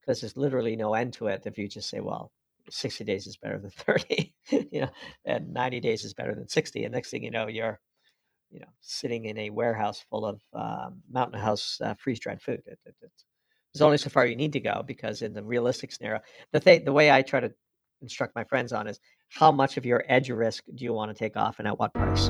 because 0.00 0.20
there's 0.20 0.36
literally 0.36 0.76
no 0.76 0.94
end 0.94 1.14
to 1.14 1.26
it. 1.26 1.42
If 1.46 1.58
you 1.58 1.68
just 1.68 1.90
say, 1.90 1.98
well, 1.98 2.30
60 2.70 3.02
days 3.04 3.26
is 3.26 3.36
better 3.36 3.58
than 3.58 3.70
30, 3.76 4.34
you 4.50 4.82
know, 4.82 4.90
and 5.24 5.52
90 5.52 5.80
days 5.80 6.04
is 6.04 6.14
better 6.14 6.34
than 6.34 6.48
60, 6.48 6.84
and 6.84 6.94
next 6.94 7.10
thing 7.10 7.24
you 7.24 7.32
know, 7.32 7.48
you're 7.48 7.80
you 8.54 8.60
know, 8.60 8.68
sitting 8.80 9.24
in 9.24 9.36
a 9.36 9.50
warehouse 9.50 10.04
full 10.08 10.24
of 10.24 10.40
um, 10.52 11.02
Mountain 11.10 11.40
House 11.40 11.80
uh, 11.82 11.94
freeze 11.94 12.20
dried 12.20 12.40
food. 12.40 12.62
It, 12.66 12.78
it, 12.86 12.94
there's 13.72 13.82
only 13.82 13.98
so 13.98 14.10
far 14.10 14.24
you 14.24 14.36
need 14.36 14.52
to 14.52 14.60
go 14.60 14.84
because 14.86 15.22
in 15.22 15.32
the 15.32 15.42
realistic 15.42 15.90
scenario, 15.90 16.20
the 16.52 16.60
the 16.60 16.92
way 16.92 17.10
I 17.10 17.22
try 17.22 17.40
to 17.40 17.52
instruct 18.04 18.36
my 18.36 18.44
friends 18.44 18.72
on 18.72 18.86
is 18.86 19.00
how 19.30 19.50
much 19.50 19.76
of 19.76 19.84
your 19.84 20.04
edge 20.08 20.30
risk 20.30 20.62
do 20.74 20.84
you 20.84 20.92
want 20.92 21.10
to 21.10 21.18
take 21.18 21.36
off 21.36 21.58
and 21.58 21.66
at 21.66 21.78
what 21.78 21.92
price? 21.94 22.28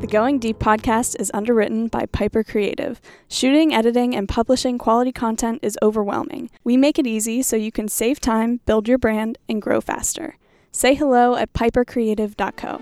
The 0.00 0.08
Going 0.08 0.38
Deep 0.38 0.58
podcast 0.58 1.20
is 1.20 1.30
underwritten 1.32 1.86
by 1.86 2.06
Piper 2.06 2.42
Creative. 2.42 3.00
Shooting, 3.28 3.72
editing, 3.72 4.16
and 4.16 4.28
publishing 4.28 4.78
quality 4.78 5.12
content 5.12 5.60
is 5.62 5.78
overwhelming. 5.80 6.50
We 6.64 6.76
make 6.76 6.98
it 6.98 7.06
easy 7.06 7.42
so 7.42 7.54
you 7.54 7.70
can 7.70 7.86
save 7.86 8.18
time, 8.18 8.60
build 8.66 8.88
your 8.88 8.98
brand, 8.98 9.38
and 9.48 9.62
grow 9.62 9.80
faster. 9.80 10.36
Say 10.72 10.94
hello 10.94 11.36
at 11.36 11.52
pipercreative.co. 11.52 12.80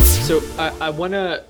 So 0.00 0.40
I, 0.58 0.76
I 0.80 0.90
want 0.90 1.12
to. 1.12 1.44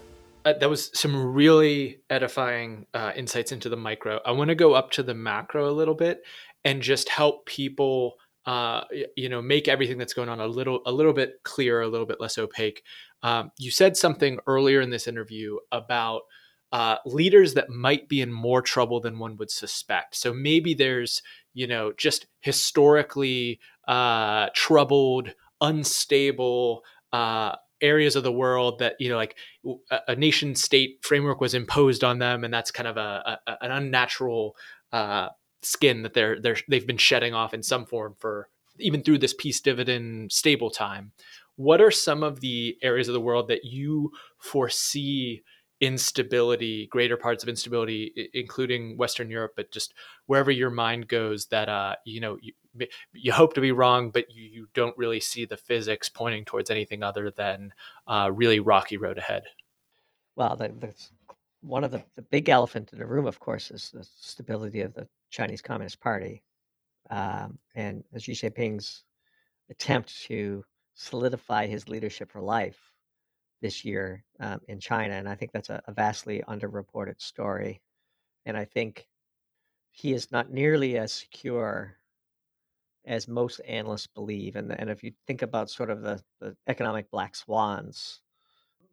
Uh, 0.45 0.53
that 0.53 0.69
was 0.69 0.91
some 0.93 1.33
really 1.33 2.01
edifying 2.11 2.85
uh, 2.93 3.13
insights 3.17 3.53
into 3.53 3.71
the 3.71 3.77
micro. 3.77 4.21
I 4.27 4.33
want 4.33 4.49
to 4.49 4.55
go 4.55 4.75
up 4.75 4.91
to 4.93 5.03
the 5.03 5.15
macro 5.15 5.71
a 5.71 5.73
little 5.73 5.95
bit 5.95 6.23
and 6.65 6.83
just 6.83 7.09
help 7.09 7.47
people 7.47 8.17
uh, 8.47 8.83
you 9.17 9.29
know 9.29 9.41
make 9.41 9.69
everything 9.69 9.99
that's 9.99 10.15
going 10.15 10.29
on 10.29 10.41
a 10.41 10.47
little 10.47 10.81
a 10.87 10.93
little 10.93 11.13
bit 11.13 11.43
clearer 11.45 11.83
a 11.83 11.89
little 11.89 12.07
bit 12.07 12.21
less 12.21 12.39
opaque. 12.39 12.83
Um, 13.23 13.51
you 13.59 13.71
said 13.71 13.97
something 13.97 14.39
earlier 14.47 14.81
in 14.81 14.91
this 14.91 15.07
interview 15.07 15.57
about 15.73 16.23
uh, 16.73 16.97
leaders 17.07 17.55
that 17.55 17.71
might 17.71 18.09
be 18.09 18.21
in 18.21 18.33
more 18.33 18.61
trouble 18.61 19.01
than 19.01 19.19
one 19.19 19.37
would 19.37 19.51
suspect. 19.51 20.17
So 20.17 20.35
maybe 20.35 20.75
there's 20.75 21.23
you 21.55 21.67
know 21.67 21.93
just 21.97 22.27
historically 22.41 23.61
uh, 23.89 24.49
troubled 24.55 25.33
unstable 25.61 26.83
uh, 27.13 27.57
areas 27.81 28.17
of 28.17 28.25
the 28.25 28.33
world 28.33 28.79
that 28.81 28.97
you 28.99 29.09
know 29.09 29.17
like 29.17 29.37
a, 29.91 29.99
a 30.09 30.17
nation 30.17 30.55
state 30.55 30.99
framework 31.03 31.41
was 31.41 31.55
imposed 31.55 32.05
on 32.05 32.19
them 32.19 32.45
and 32.45 32.53
that's 32.53 32.71
kind 32.71 32.89
of 32.89 32.97
a, 32.97 33.39
a 33.47 33.65
an 33.65 33.71
unnatural 33.71 34.57
uh, 34.93 35.29
skin 35.65 36.03
that 36.03 36.15
they're 36.15 36.41
they're 36.41 36.57
they've 36.69 36.87
been 36.87 36.97
shedding 36.97 37.35
off 37.35 37.55
in 37.55 37.63
some 37.63 37.87
form 37.87 38.15
for 38.19 38.49
even 38.79 39.03
through 39.03 39.19
this 39.19 39.35
peace 39.35 39.61
dividend 39.61 40.33
stable 40.33 40.71
time. 40.71 41.13
What 41.57 41.81
are 41.81 41.91
some 41.91 42.23
of 42.23 42.41
the 42.41 42.77
areas 42.83 43.09
of 43.09 43.15
the 43.15 43.21
world 43.21 43.49
that 43.49 43.65
you 43.65 44.11
foresee 44.39 45.43
instability, 45.81 46.87
greater 46.87 47.17
parts 47.17 47.43
of 47.43 47.49
instability, 47.49 48.31
including 48.33 48.97
Western 48.97 49.31
Europe, 49.31 49.53
but 49.57 49.71
just 49.71 49.93
wherever 50.27 50.51
your 50.51 50.71
mind 50.71 51.09
goes, 51.09 51.47
that 51.47 51.69
uh, 51.69 51.95
you 52.05 52.21
know 52.21 52.39
you, 52.41 52.53
you 53.13 53.33
hope 53.33 53.55
to 53.55 53.61
be 53.61 53.73
wrong, 53.73 54.11
but 54.11 54.31
you, 54.31 54.45
you 54.45 54.69
don't 54.75 54.97
really 54.97 55.21
see 55.21 55.45
the 55.45 55.57
physics 55.57 56.09
pointing 56.09 56.45
towards 56.45 56.71
anything 56.71 57.03
other 57.03 57.31
than 57.31 57.73
uh, 58.07 58.31
really 58.33 58.61
rocky 58.61 58.97
road 58.97 59.19
ahead. 59.19 59.45
Well, 60.37 60.57
the, 60.57 60.93
one 61.61 61.85
of 61.85 61.91
the, 61.91 62.03
the 62.17 62.23
big 62.23 62.49
elephant 62.49 62.91
in 62.93 62.99
the 62.99 63.07
room, 63.07 63.27
of 63.27 63.39
course, 63.39 63.71
is 63.71 63.91
the 63.91 64.07
stability 64.21 64.81
of 64.81 64.95
the 64.95 65.07
Chinese 65.35 65.63
Communist 65.63 66.01
Party, 66.01 66.43
um, 67.11 67.59
and 67.75 68.05
Xi 68.17 68.33
Jinping's 68.33 69.03
attempt 69.69 70.25
to 70.27 70.65
solidify 70.95 71.67
his 71.67 71.89
leadership 71.89 72.31
for 72.31 72.41
life 72.41 72.79
this 73.61 73.85
year 73.85 74.25
um, 74.39 74.61
in 74.69 74.79
China. 74.79 75.15
And 75.15 75.29
I 75.29 75.35
think 75.35 75.51
that's 75.53 75.71
a, 75.71 75.83
a 75.89 75.93
vastly 75.93 76.43
underreported 76.49 77.21
story. 77.21 77.83
And 78.47 78.57
I 78.57 78.65
think 78.65 79.09
he 79.91 80.13
is 80.13 80.31
not 80.31 80.53
nearly 80.53 80.99
as 80.99 81.13
secure 81.13 81.97
as 83.05 83.27
most 83.27 83.61
analysts 83.67 84.07
believe. 84.07 84.55
And, 84.55 84.71
and 84.71 84.89
if 84.89 85.03
you 85.03 85.13
think 85.27 85.43
about 85.43 85.69
sort 85.69 85.91
of 85.91 86.03
the, 86.03 86.23
the 86.41 86.57
economic 86.69 87.11
black 87.11 87.35
swans, 87.35 88.21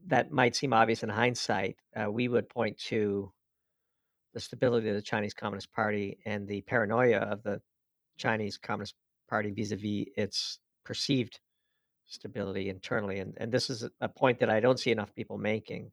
that 0.08 0.32
might 0.32 0.56
seem 0.56 0.74
obvious 0.74 1.04
in 1.04 1.10
hindsight. 1.10 1.78
Uh, 1.96 2.10
we 2.12 2.28
would 2.28 2.50
point 2.50 2.78
to 2.89 3.32
the 4.34 4.39
stability 4.39 4.89
of 4.89 4.95
the 4.95 5.01
Chinese 5.01 5.34
Communist 5.34 5.71
Party 5.71 6.19
and 6.25 6.47
the 6.47 6.61
paranoia 6.61 7.17
of 7.17 7.43
the 7.43 7.61
Chinese 8.17 8.57
Communist 8.57 8.95
Party 9.29 9.51
vis 9.51 9.71
a 9.71 9.75
vis 9.75 10.05
its 10.15 10.59
perceived 10.84 11.39
stability 12.07 12.69
internally. 12.69 13.19
And, 13.19 13.34
and 13.38 13.51
this 13.51 13.69
is 13.69 13.88
a 13.99 14.09
point 14.09 14.39
that 14.39 14.49
I 14.49 14.59
don't 14.59 14.79
see 14.79 14.91
enough 14.91 15.13
people 15.15 15.38
making. 15.38 15.91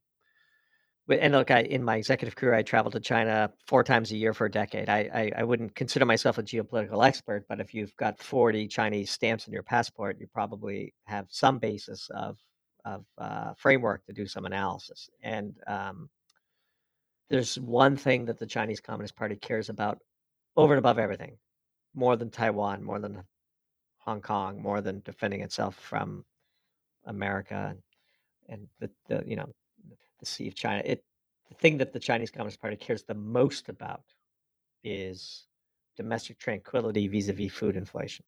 And 1.08 1.32
look, 1.32 1.50
I, 1.50 1.60
in 1.60 1.82
my 1.82 1.96
executive 1.96 2.36
career, 2.36 2.54
I 2.54 2.62
traveled 2.62 2.92
to 2.92 3.00
China 3.00 3.50
four 3.66 3.82
times 3.82 4.12
a 4.12 4.16
year 4.16 4.34
for 4.34 4.44
a 4.44 4.50
decade. 4.50 4.90
I, 4.90 5.08
I, 5.14 5.32
I 5.38 5.44
wouldn't 5.44 5.74
consider 5.74 6.04
myself 6.04 6.36
a 6.36 6.42
geopolitical 6.42 7.06
expert, 7.06 7.46
but 7.48 7.60
if 7.60 7.72
you've 7.72 7.96
got 7.96 8.18
40 8.18 8.68
Chinese 8.68 9.10
stamps 9.10 9.46
in 9.46 9.54
your 9.54 9.62
passport, 9.62 10.18
you 10.20 10.26
probably 10.26 10.92
have 11.04 11.26
some 11.30 11.58
basis 11.58 12.10
of, 12.14 12.36
of 12.84 13.06
uh, 13.16 13.54
framework 13.56 14.04
to 14.06 14.12
do 14.12 14.26
some 14.26 14.44
analysis. 14.44 15.08
And 15.22 15.54
um, 15.66 16.10
there's 17.30 17.58
one 17.58 17.96
thing 17.96 18.26
that 18.26 18.38
the 18.38 18.46
Chinese 18.46 18.80
Communist 18.80 19.16
Party 19.16 19.36
cares 19.36 19.68
about 19.68 20.00
over 20.56 20.74
and 20.74 20.78
above 20.78 20.98
everything, 20.98 21.38
more 21.94 22.16
than 22.16 22.30
Taiwan, 22.30 22.82
more 22.82 22.98
than 22.98 23.22
Hong 24.08 24.22
Kong 24.22 24.62
more 24.62 24.80
than 24.80 25.02
defending 25.04 25.42
itself 25.42 25.76
from 25.76 26.24
America 27.04 27.74
and, 27.74 27.82
and 28.48 28.68
the, 28.80 28.90
the 29.06 29.22
you 29.28 29.36
know 29.36 29.52
the 30.18 30.24
Sea 30.24 30.48
of 30.48 30.54
China. 30.54 30.82
It 30.82 31.04
the 31.50 31.54
thing 31.56 31.76
that 31.76 31.92
the 31.92 32.00
Chinese 32.00 32.30
Communist 32.30 32.58
Party 32.58 32.76
cares 32.76 33.02
the 33.02 33.12
most 33.14 33.68
about 33.68 34.04
is 34.82 35.46
domestic 35.98 36.38
tranquility 36.38 37.06
vis-a-vis 37.06 37.52
food 37.52 37.76
inflation. 37.76 38.24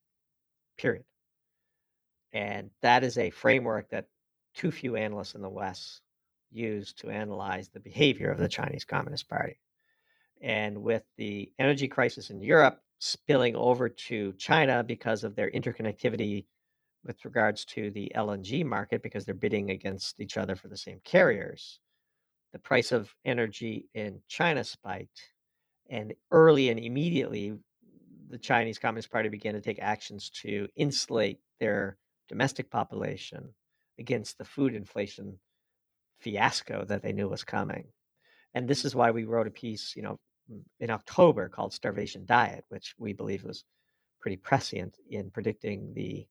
Period. 0.77 1.03
And 2.31 2.69
that 2.83 3.03
is 3.03 3.17
a 3.17 3.31
framework 3.31 3.89
that 3.89 4.05
too 4.53 4.69
few 4.69 4.95
analysts 4.95 5.33
in 5.33 5.41
the 5.41 5.49
West 5.49 6.01
use 6.51 6.93
to 6.93 7.09
analyze 7.09 7.69
the 7.69 7.79
behavior 7.79 8.31
of 8.31 8.37
the 8.37 8.47
Chinese 8.47 8.85
Communist 8.85 9.29
Party. 9.29 9.59
And 10.41 10.81
with 10.83 11.03
the 11.17 11.51
energy 11.59 11.87
crisis 11.87 12.29
in 12.29 12.41
Europe 12.41 12.81
spilling 12.99 13.55
over 13.55 13.89
to 13.89 14.33
China 14.33 14.83
because 14.83 15.23
of 15.23 15.35
their 15.35 15.49
interconnectivity 15.51 16.45
with 17.03 17.25
regards 17.25 17.65
to 17.65 17.89
the 17.91 18.11
LNG 18.15 18.63
market 18.63 19.01
because 19.01 19.25
they're 19.25 19.33
bidding 19.33 19.71
against 19.71 20.19
each 20.19 20.37
other 20.37 20.55
for 20.55 20.67
the 20.67 20.77
same 20.77 20.99
carriers. 21.03 21.79
The 22.53 22.59
price 22.59 22.91
of 22.91 23.13
energy 23.25 23.87
in 23.93 24.21
China 24.27 24.63
spiked, 24.63 25.21
and 25.89 26.13
early 26.31 26.69
and 26.69 26.79
immediately, 26.79 27.57
the 28.29 28.37
Chinese 28.37 28.77
Communist 28.77 29.11
Party 29.11 29.29
began 29.29 29.53
to 29.53 29.61
take 29.61 29.79
actions 29.79 30.29
to 30.41 30.67
insulate 30.75 31.39
their 31.59 31.97
domestic 32.29 32.69
population 32.69 33.53
against 33.97 34.37
the 34.37 34.45
food 34.45 34.75
inflation 34.75 35.39
fiasco 36.21 36.85
that 36.85 37.01
they 37.01 37.13
knew 37.13 37.27
was 37.27 37.43
coming. 37.43 37.85
And 38.53 38.67
this 38.67 38.85
is 38.85 38.95
why 38.95 39.11
we 39.11 39.25
wrote 39.25 39.47
a 39.47 39.51
piece, 39.51 39.93
you 39.95 40.01
know, 40.01 40.19
in 40.79 40.89
October 40.89 41.49
called 41.49 41.73
Starvation 41.73 42.25
Diet, 42.25 42.65
which 42.69 42.93
we 42.97 43.13
believe 43.13 43.43
was 43.43 43.63
pretty 44.19 44.37
prescient 44.37 44.97
in 45.09 45.31
predicting 45.31 45.93
the 45.93 46.27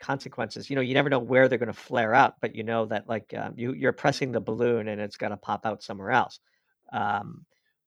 consequences. 0.00 0.68
You 0.68 0.76
know, 0.76 0.82
you 0.82 0.94
never 0.94 1.08
know 1.08 1.18
where 1.18 1.48
they're 1.48 1.58
going 1.58 1.72
to 1.72 1.72
flare 1.72 2.14
up, 2.14 2.36
but 2.40 2.54
you 2.54 2.62
know 2.62 2.86
that 2.86 3.08
like 3.08 3.32
um, 3.36 3.54
you 3.56 3.72
you're 3.72 3.92
pressing 3.92 4.32
the 4.32 4.40
balloon 4.40 4.88
and 4.88 5.00
it's 5.00 5.16
going 5.16 5.30
to 5.30 5.36
pop 5.36 5.64
out 5.64 5.82
somewhere 5.82 6.10
else. 6.10 6.38
Um, 6.92 7.44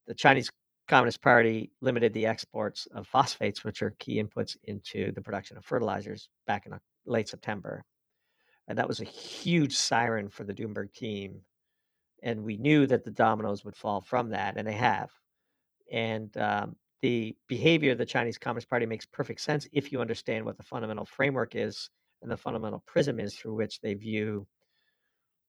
the 0.08 0.16
Chinese 0.16 0.50
Communist 0.88 1.22
Party 1.22 1.72
limited 1.82 2.14
the 2.14 2.26
exports 2.26 2.88
of 2.96 3.08
phosphates, 3.08 3.64
which 3.64 3.84
are 3.84 3.96
key 4.00 4.22
inputs 4.22 4.58
into 4.64 5.12
the 5.12 5.22
production 5.22 5.56
of 5.56 5.64
fertilizers, 5.64 6.30
back 6.48 6.66
in 6.66 6.74
late 7.06 7.30
September, 7.30 7.84
and 8.70 8.78
that 8.78 8.88
was 8.88 9.02
a 9.02 9.06
huge 9.06 9.76
siren 9.76 10.30
for 10.30 10.44
the 10.44 10.54
Doomberg 10.54 10.94
team. 10.94 11.42
And 12.22 12.44
we 12.44 12.56
knew 12.56 12.86
that 12.86 13.04
the 13.04 13.12
dominoes 13.12 13.66
would 13.66 13.76
fall 13.76 14.00
from 14.00 14.30
that, 14.30 14.58
and 14.58 14.68
they 14.68 14.74
have. 14.74 15.10
And 15.92 16.36
um, 16.38 16.76
the 17.02 17.36
behavior 17.48 17.94
of 17.94 17.98
the 17.98 18.06
Chinese 18.06 18.38
Communist 18.38 18.70
Party 18.70 18.86
makes 18.86 19.08
perfect 19.08 19.42
sense 19.42 19.68
if 19.74 19.92
you 19.92 20.00
understand 20.00 20.46
what 20.46 20.56
the 20.58 20.64
fundamental 20.64 21.06
framework 21.06 21.56
is 21.56 21.90
and 22.22 22.30
the 22.30 22.38
fundamental 22.38 22.84
prism 22.86 23.20
is 23.20 23.36
through 23.36 23.56
which 23.56 23.82
they 23.82 23.96
view 23.96 24.46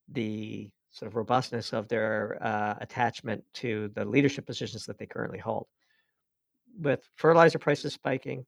the 0.08 0.70
sort 0.90 1.08
of 1.08 1.16
robustness 1.16 1.72
of 1.72 1.88
their 1.88 2.38
uh, 2.40 2.76
attachment 2.80 3.44
to 3.54 3.90
the 3.94 4.04
leadership 4.04 4.46
positions 4.46 4.86
that 4.86 4.98
they 4.98 5.06
currently 5.06 5.38
hold. 5.38 5.66
With 6.80 7.06
fertilizer 7.16 7.58
prices 7.58 7.92
spiking, 7.92 8.46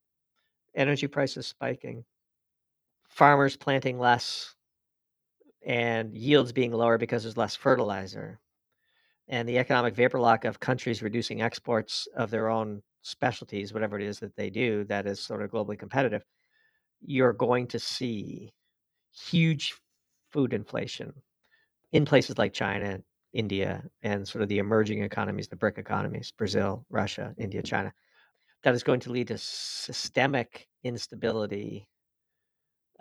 energy 0.75 1.09
prices 1.09 1.47
spiking, 1.47 2.05
farmers 3.09 3.57
planting 3.57 3.99
less, 3.99 4.55
and 5.65 6.17
yields 6.17 6.53
being 6.53 6.73
lower 6.73 6.99
because 6.99 7.23
there's 7.23 7.37
less 7.37 7.57
fertilizer, 7.57 8.41
and 9.29 9.49
the 9.49 9.59
economic 9.59 9.95
vapor 9.95 10.19
lock 10.19 10.45
of 10.45 10.61
countries 10.61 11.03
reducing 11.03 11.43
exports 11.43 12.09
of 12.17 12.31
their 12.31 12.49
own 12.49 12.83
specialties, 13.03 13.73
whatever 13.73 13.99
it 13.99 14.07
is 14.07 14.19
that 14.21 14.37
they 14.37 14.51
do, 14.51 14.85
that 14.85 15.07
is 15.07 15.21
sort 15.21 15.43
of 15.43 15.51
globally 15.51 15.79
competitive, 15.79 16.25
you're 17.01 17.33
going 17.33 17.67
to 17.69 17.79
see 17.79 18.53
huge 19.13 19.75
food 20.31 20.53
inflation 20.53 21.13
in 21.93 22.05
places 22.05 22.39
like 22.39 22.53
China, 22.53 23.01
India, 23.33 23.83
and 24.03 24.27
sort 24.27 24.43
of 24.43 24.49
the 24.49 24.59
emerging 24.59 25.03
economies, 25.03 25.49
the 25.49 25.57
BRIC 25.57 25.79
economies, 25.79 26.33
Brazil, 26.37 26.85
Russia, 26.91 27.35
India, 27.39 27.63
China. 27.63 27.93
That 28.63 28.75
is 28.75 28.83
going 28.83 29.01
to 29.01 29.13
lead 29.13 29.29
to 29.29 29.39
systemic 29.39 30.69
instability 30.85 31.89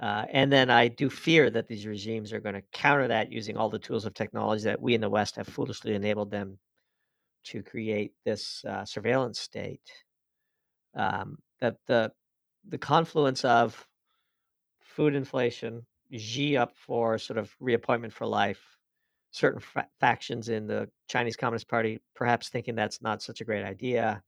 uh, 0.02 0.26
and 0.32 0.52
then 0.52 0.72
I 0.72 0.88
do 0.88 1.12
fear 1.12 1.52
that 1.52 1.68
these 1.68 1.86
regimes 1.86 2.34
are 2.34 2.40
going 2.40 2.56
to 2.56 2.64
counter 2.74 3.08
that 3.10 3.32
using 3.32 3.56
all 3.56 3.70
the 3.70 3.78
tools 3.78 4.06
of 4.06 4.16
technology 4.16 4.64
that 4.64 4.82
we 4.82 4.96
in 4.96 5.02
the 5.02 5.10
West 5.10 5.36
have 5.36 5.48
foolishly 5.48 5.94
enabled 5.94 6.32
them 6.32 6.58
to 7.44 7.62
create 7.62 8.14
this 8.26 8.66
uh, 8.66 8.84
surveillance 8.84 9.40
state. 9.40 9.92
Um, 10.96 11.38
that 11.62 11.78
the 11.88 12.12
the 12.68 12.80
confluence 12.80 13.46
of 13.46 13.88
food 14.82 15.16
inflation, 15.16 15.86
Xi 16.16 16.58
up 16.58 16.76
for 16.76 17.18
sort 17.18 17.38
of 17.38 17.56
reappointment 17.60 18.14
for 18.14 18.26
life, 18.26 18.62
certain 19.30 19.60
fa- 19.60 19.88
factions 20.00 20.50
in 20.50 20.66
the 20.68 20.90
Chinese 21.08 21.36
Communist 21.36 21.68
Party 21.68 22.00
perhaps 22.16 22.50
thinking 22.50 22.76
that's 22.76 23.02
not 23.02 23.22
such 23.22 23.42
a 23.42 23.46
great 23.46 23.64
idea. 23.64 24.22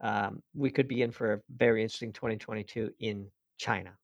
Um, 0.00 0.42
we 0.54 0.70
could 0.70 0.88
be 0.88 1.02
in 1.02 1.10
for 1.10 1.32
a 1.32 1.40
very 1.56 1.82
interesting 1.82 2.12
2022 2.12 2.90
in 3.00 3.28
China. 3.56 3.96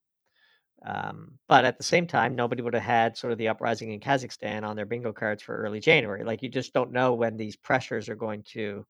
Um, 0.84 1.32
but 1.46 1.64
at 1.64 1.76
the 1.76 1.84
same 1.84 2.06
time, 2.06 2.34
nobody 2.34 2.62
would 2.62 2.74
have 2.74 2.82
had 2.82 3.16
sort 3.16 3.32
of 3.32 3.38
the 3.38 3.48
uprising 3.48 3.92
in 3.92 4.00
Kazakhstan 4.00 4.64
on 4.64 4.76
their 4.76 4.86
bingo 4.86 5.12
cards 5.12 5.42
for 5.42 5.56
early 5.56 5.80
January. 5.80 6.24
Like 6.24 6.42
you 6.42 6.48
just 6.48 6.72
don't 6.72 6.92
know 6.92 7.14
when 7.14 7.36
these 7.36 7.56
pressures 7.56 8.08
are 8.08 8.14
going 8.14 8.44
to 8.52 8.86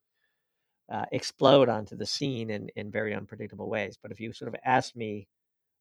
uh, 0.90 1.06
explode 1.12 1.68
onto 1.68 1.96
the 1.96 2.06
scene 2.06 2.50
in, 2.50 2.68
in 2.76 2.90
very 2.90 3.14
unpredictable 3.14 3.68
ways. 3.68 3.98
But 4.00 4.12
if 4.12 4.20
you 4.20 4.32
sort 4.32 4.48
of 4.54 4.60
ask 4.64 4.94
me 4.94 5.26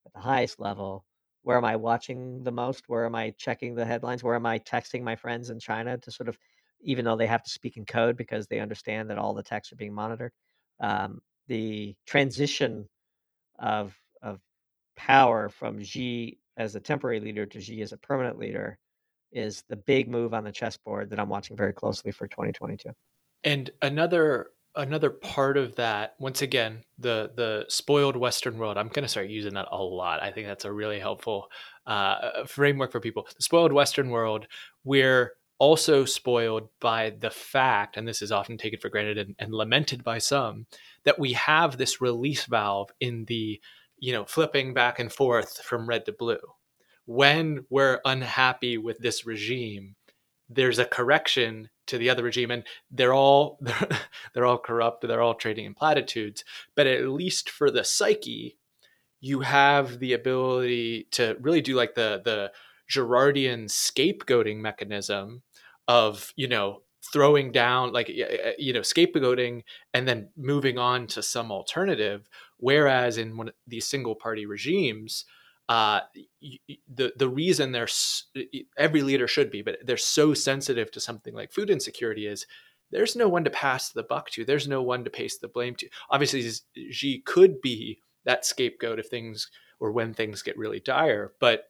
at 0.06 0.14
the 0.14 0.20
highest 0.20 0.60
level, 0.60 1.06
where 1.44 1.58
am 1.58 1.66
I 1.66 1.76
watching 1.76 2.44
the 2.44 2.52
most? 2.52 2.86
Where 2.88 3.06
am 3.06 3.16
I 3.16 3.32
checking 3.38 3.76
the 3.76 3.86
headlines? 3.86 4.24
Where 4.24 4.36
am 4.36 4.46
I 4.46 4.60
texting 4.60 5.04
my 5.04 5.16
friends 5.16 5.50
in 5.50 5.60
China 5.60 5.98
to 5.98 6.12
sort 6.12 6.30
of, 6.30 6.38
even 6.82 7.06
though 7.06 7.18
they 7.18 7.28
have 7.28 7.44
to 7.44 7.50
speak 7.50 7.78
in 7.78 7.86
code 7.86 8.18
because 8.18 8.48
they 8.48 8.60
understand 8.60 9.10
that 9.10 9.18
all 9.18 9.34
the 9.34 9.44
texts 9.44 9.72
are 9.72 9.78
being 9.78 9.94
monitored, 9.94 10.32
um, 10.80 11.22
the 11.48 11.96
transition 12.06 12.88
of 13.60 13.96
of 14.09 14.09
power 15.00 15.48
from 15.48 15.82
Xi 15.82 16.38
as 16.58 16.76
a 16.76 16.80
temporary 16.80 17.22
leader 17.22 17.46
to 17.46 17.62
Xi 17.62 17.82
as 17.82 17.94
a 17.94 17.98
permanent 17.98 18.38
leader 18.38 18.78
is 19.32 19.64
the 19.70 19.78
big 19.78 20.10
move 20.10 20.34
on 20.34 20.44
the 20.44 20.52
chessboard 20.52 21.10
that 21.10 21.20
I'm 21.20 21.30
watching 21.30 21.56
very 21.56 21.72
closely 21.72 22.12
for 22.12 22.28
2022. 22.28 22.90
And 23.46 23.70
another 23.82 24.48
another 24.76 25.10
part 25.10 25.58
of 25.58 25.76
that 25.76 26.16
once 26.20 26.42
again 26.42 26.84
the 27.00 27.32
the 27.36 27.66
spoiled 27.70 28.16
western 28.16 28.60
world 28.60 28.78
i'm 28.78 28.88
going 28.88 29.02
to 29.02 29.10
start 29.10 29.28
using 29.28 29.56
that 29.56 29.68
a 29.72 29.84
lot 29.84 30.22
i 30.22 30.32
think 30.32 30.46
that's 30.46 30.64
a 30.64 30.72
really 30.72 31.00
helpful 31.00 31.48
uh, 31.88 32.46
framework 32.46 32.92
for 32.92 33.00
people 33.00 33.28
the 33.36 33.42
spoiled 33.42 33.74
western 33.74 34.12
world 34.12 34.46
we're 34.84 35.34
also 35.58 36.06
spoiled 36.06 36.70
by 36.80 37.10
the 37.20 37.32
fact 37.32 37.98
and 37.98 38.08
this 38.08 38.22
is 38.22 38.32
often 38.32 38.60
taken 38.60 38.80
for 38.80 38.90
granted 38.90 39.18
and, 39.18 39.36
and 39.40 39.52
lamented 39.52 40.04
by 40.04 40.20
some 40.20 40.68
that 41.04 41.18
we 41.18 41.34
have 41.34 41.76
this 41.76 42.00
release 42.00 42.46
valve 42.46 42.92
in 43.00 43.26
the 43.26 43.60
you 44.00 44.14
know 44.14 44.26
flipping 44.26 44.74
back 44.74 45.00
and 45.00 45.12
forth 45.12 45.62
from 45.62 45.88
red 45.88 46.06
to 46.06 46.12
blue. 46.12 46.40
When 47.06 47.66
we're 47.70 48.02
unhappy 48.06 48.78
with 48.78 49.00
this 49.00 49.26
regime 49.26 49.96
there's 50.50 50.80
a 50.80 50.86
correction 50.86 51.70
to 51.86 51.98
the 51.98 52.10
other 52.10 52.24
regime 52.24 52.52
and 52.52 52.64
they're 52.92 53.14
all 53.14 53.58
they're, 53.62 53.88
they're 54.34 54.46
all 54.46 54.58
corrupt 54.58 55.08
they're 55.08 55.22
all 55.22 55.36
trading 55.36 55.66
in 55.66 55.74
platitudes 55.74 56.44
but 56.76 56.88
at 56.88 57.08
least 57.08 57.50
for 57.50 57.70
the 57.72 57.84
psyche 57.84 58.58
you 59.22 59.42
have 59.42 60.00
the 60.00 60.14
ability 60.14 61.08
to 61.12 61.38
really 61.42 61.62
do 61.62 61.76
like 61.76 61.96
the 61.96 62.22
the 62.24 62.52
Girardian 62.90 63.66
scapegoating 63.66 64.58
mechanism 64.58 65.44
of 65.88 66.34
you 66.36 66.48
know 66.48 66.82
throwing 67.14 67.52
down 67.52 67.94
like 67.94 68.10
you 68.10 68.74
know 68.74 68.82
scapegoating 68.82 69.64
and 69.94 70.08
then 70.08 70.30
moving 70.36 70.78
on 70.78 71.08
to 71.08 71.22
some 71.22 71.52
alternative 71.52 72.28
whereas 72.60 73.18
in 73.18 73.38
one 73.38 73.50
of 73.50 73.54
these 73.68 73.88
single 73.88 74.16
party 74.16 74.46
regimes 74.46 75.26
uh, 75.70 76.02
the 76.92 77.14
the 77.16 77.30
reason 77.30 77.72
they're 77.72 77.88
every 78.76 79.04
leader 79.04 79.28
should 79.28 79.52
be, 79.52 79.62
but 79.62 79.78
they're 79.86 79.98
so 79.98 80.34
sensitive 80.34 80.90
to 80.92 81.00
something 81.00 81.36
like 81.36 81.52
food 81.52 81.70
insecurity 81.70 82.26
is 82.26 82.48
there's 82.92 83.16
no 83.16 83.30
one 83.30 83.44
to 83.44 83.52
pass 83.52 83.92
the 83.92 84.02
buck 84.02 84.32
to. 84.32 84.44
There's 84.44 84.68
no 84.68 84.82
one 84.82 85.04
to 85.04 85.12
pass 85.12 85.38
the 85.38 85.48
blame 85.48 85.76
to. 85.76 85.88
Obviously, 86.10 86.52
Xi 86.90 87.20
could 87.20 87.62
be 87.62 88.02
that 88.26 88.46
scapegoat 88.46 88.98
if 88.98 89.10
things 89.10 89.52
or 89.80 89.92
when 89.92 90.16
things 90.16 90.42
get 90.42 90.58
really 90.58 90.80
dire, 90.80 91.34
but 91.40 91.66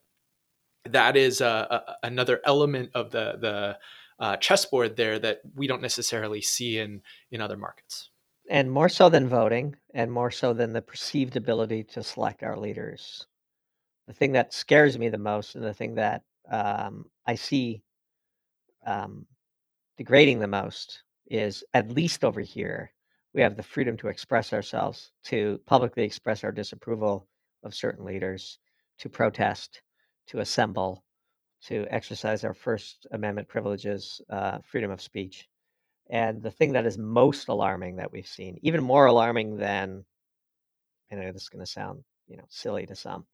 that 0.85 1.17
is 1.17 1.41
a, 1.41 1.97
another 2.01 2.39
element 2.45 2.91
of 2.95 3.11
the 3.11 3.37
the 3.37 3.77
uh, 4.23 4.37
chessboard 4.37 4.95
there 4.95 5.19
that 5.19 5.41
we 5.55 5.67
don't 5.67 5.81
necessarily 5.81 6.41
see 6.41 6.77
in 6.77 7.01
in 7.31 7.41
other 7.41 7.57
markets. 7.57 8.11
And 8.49 8.69
more 8.71 8.89
so 8.89 9.09
than 9.09 9.29
voting, 9.29 9.77
and 9.93 10.11
more 10.11 10.31
so 10.31 10.53
than 10.53 10.73
the 10.73 10.81
perceived 10.81 11.37
ability 11.37 11.85
to 11.85 12.03
select 12.03 12.43
our 12.43 12.57
leaders 12.57 13.27
the 14.09 14.15
thing 14.15 14.31
that 14.31 14.53
scares 14.53 14.97
me 14.97 15.07
the 15.07 15.19
most 15.19 15.53
and 15.53 15.63
the 15.63 15.73
thing 15.73 15.93
that 15.93 16.23
um, 16.51 17.05
I 17.27 17.35
see 17.35 17.83
um, 18.87 19.27
degrading 19.99 20.39
the 20.39 20.47
most 20.47 21.03
is 21.27 21.63
at 21.75 21.91
least 21.91 22.23
over 22.23 22.41
here, 22.41 22.91
we 23.35 23.41
have 23.41 23.55
the 23.55 23.61
freedom 23.61 23.95
to 23.97 24.07
express 24.07 24.51
ourselves, 24.51 25.11
to 25.25 25.61
publicly 25.67 26.01
express 26.01 26.43
our 26.43 26.51
disapproval 26.51 27.27
of 27.61 27.75
certain 27.75 28.03
leaders, 28.03 28.57
to 28.97 29.09
protest, 29.09 29.83
to 30.25 30.39
assemble, 30.39 31.03
to 31.65 31.85
exercise 31.91 32.43
our 32.43 32.55
First 32.55 33.05
Amendment 33.11 33.47
privileges, 33.47 34.21
uh, 34.31 34.57
freedom 34.63 34.89
of 34.89 35.01
speech. 35.03 35.47
And 36.09 36.41
the 36.41 36.51
thing 36.51 36.73
that 36.73 36.85
is 36.85 36.97
most 36.97 37.49
alarming 37.49 37.97
that 37.97 38.11
we've 38.11 38.27
seen, 38.27 38.57
even 38.63 38.83
more 38.83 39.05
alarming 39.05 39.57
than, 39.57 40.05
I 41.11 41.15
know 41.15 41.31
this 41.31 41.43
is 41.43 41.49
going 41.49 41.63
to 41.63 41.71
sound, 41.71 42.03
you 42.27 42.37
know, 42.37 42.45
silly 42.49 42.85
to 42.87 42.95
some, 42.95 43.25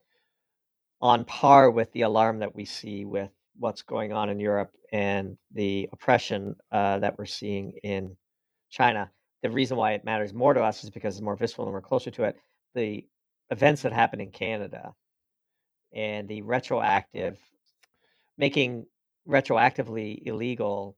on 1.02 1.24
par 1.26 1.72
with 1.72 1.92
the 1.94 2.02
alarm 2.02 2.40
that 2.40 2.56
we 2.56 2.66
see 2.66 3.06
with 3.06 3.32
what's 3.58 3.82
going 3.82 4.12
on 4.12 4.30
in 4.30 4.40
Europe 4.40 4.72
and 4.92 5.38
the 5.54 5.88
oppression 5.94 6.56
uh, 6.72 7.00
that 7.00 7.18
we're 7.18 7.26
seeing 7.26 7.74
in 7.84 8.18
China. 8.70 9.10
The 9.42 9.50
reason 9.50 9.78
why 9.78 9.94
it 9.94 10.04
matters 10.04 10.34
more 10.34 10.54
to 10.54 10.62
us 10.62 10.84
is 10.84 10.90
because 10.90 11.16
it's 11.16 11.24
more 11.24 11.36
visceral 11.36 11.68
and 11.68 11.74
we're 11.74 11.82
closer 11.82 12.12
to 12.12 12.24
it. 12.24 12.38
The 12.74 13.06
events 13.52 13.84
that 13.84 13.94
happen 13.94 14.20
in 14.20 14.32
Canada 14.32 14.94
and 15.94 16.28
the 16.28 16.42
retroactive, 16.42 17.38
making 18.38 18.86
retroactively 19.28 20.26
illegal 20.26 20.98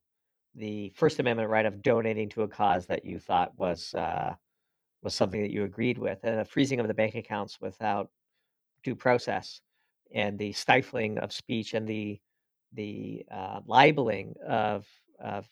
the 0.57 0.91
First 0.95 1.19
Amendment 1.19 1.49
right 1.49 1.65
of 1.65 1.81
donating 1.81 2.29
to 2.29 2.41
a 2.43 2.47
cause 2.47 2.87
that 2.87 3.05
you 3.05 3.19
thought 3.19 3.57
was 3.57 3.93
uh, 3.93 4.35
was 5.03 5.13
something 5.13 5.41
that 5.41 5.51
you 5.51 5.63
agreed 5.63 5.97
with, 5.97 6.19
and 6.23 6.39
the 6.39 6.45
freezing 6.45 6.79
of 6.79 6.87
the 6.87 6.93
bank 6.93 7.15
accounts 7.15 7.61
without 7.61 8.09
due 8.83 8.95
process 8.95 9.61
and 10.13 10.37
the 10.39 10.51
stifling 10.53 11.17
of 11.19 11.31
speech 11.31 11.73
and 11.73 11.87
the 11.87 12.19
the 12.73 13.25
uh, 13.31 13.61
libeling 13.65 14.33
of 14.45 14.85
of 15.19 15.47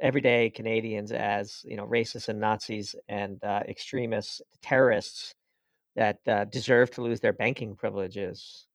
everyday 0.00 0.50
Canadians 0.50 1.12
as 1.12 1.62
you 1.64 1.76
know 1.76 1.86
racists 1.86 2.28
and 2.28 2.40
Nazis 2.40 2.94
and 3.08 3.42
uh, 3.44 3.62
extremists, 3.68 4.40
terrorists 4.62 5.34
that 5.96 6.18
uh, 6.26 6.44
deserve 6.44 6.90
to 6.92 7.02
lose 7.02 7.20
their 7.20 7.32
banking 7.32 7.74
privileges 7.74 8.66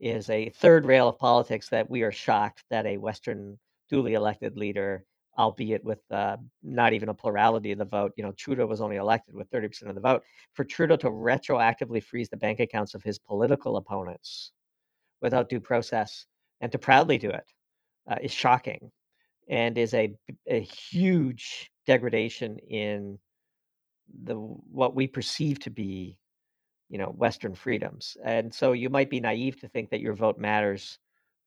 is 0.00 0.30
a 0.30 0.50
third 0.50 0.84
rail 0.84 1.08
of 1.08 1.18
politics 1.18 1.68
that 1.68 1.90
we 1.90 2.02
are 2.02 2.12
shocked 2.12 2.64
that 2.70 2.86
a 2.86 2.96
Western 2.98 3.58
duly 3.88 4.14
elected 4.14 4.56
leader, 4.56 5.04
albeit 5.38 5.84
with 5.84 6.00
uh, 6.10 6.36
not 6.62 6.92
even 6.92 7.08
a 7.08 7.14
plurality 7.14 7.72
of 7.72 7.78
the 7.78 7.84
vote, 7.84 8.12
you 8.16 8.24
know, 8.24 8.32
Trudeau 8.32 8.66
was 8.66 8.80
only 8.80 8.96
elected 8.96 9.34
with 9.34 9.50
30% 9.50 9.88
of 9.88 9.94
the 9.94 10.00
vote, 10.00 10.22
for 10.54 10.64
Trudeau 10.64 10.96
to 10.96 11.10
retroactively 11.10 12.02
freeze 12.02 12.28
the 12.28 12.36
bank 12.36 12.58
accounts 12.58 12.94
of 12.94 13.02
his 13.02 13.18
political 13.18 13.76
opponents 13.76 14.52
without 15.20 15.48
due 15.48 15.60
process 15.60 16.26
and 16.60 16.72
to 16.72 16.78
proudly 16.78 17.18
do 17.18 17.30
it 17.30 17.44
uh, 18.10 18.16
is 18.20 18.32
shocking 18.32 18.90
and 19.48 19.78
is 19.78 19.94
a, 19.94 20.12
a 20.48 20.60
huge 20.60 21.70
degradation 21.86 22.58
in 22.68 23.18
the 24.24 24.34
what 24.34 24.94
we 24.94 25.06
perceive 25.06 25.58
to 25.60 25.70
be 25.70 26.18
you 26.88 26.98
know 26.98 27.08
western 27.10 27.54
freedoms. 27.54 28.16
And 28.24 28.52
so 28.52 28.72
you 28.72 28.90
might 28.90 29.10
be 29.10 29.20
naive 29.20 29.60
to 29.60 29.68
think 29.68 29.90
that 29.90 30.00
your 30.00 30.14
vote 30.14 30.38
matters 30.38 30.98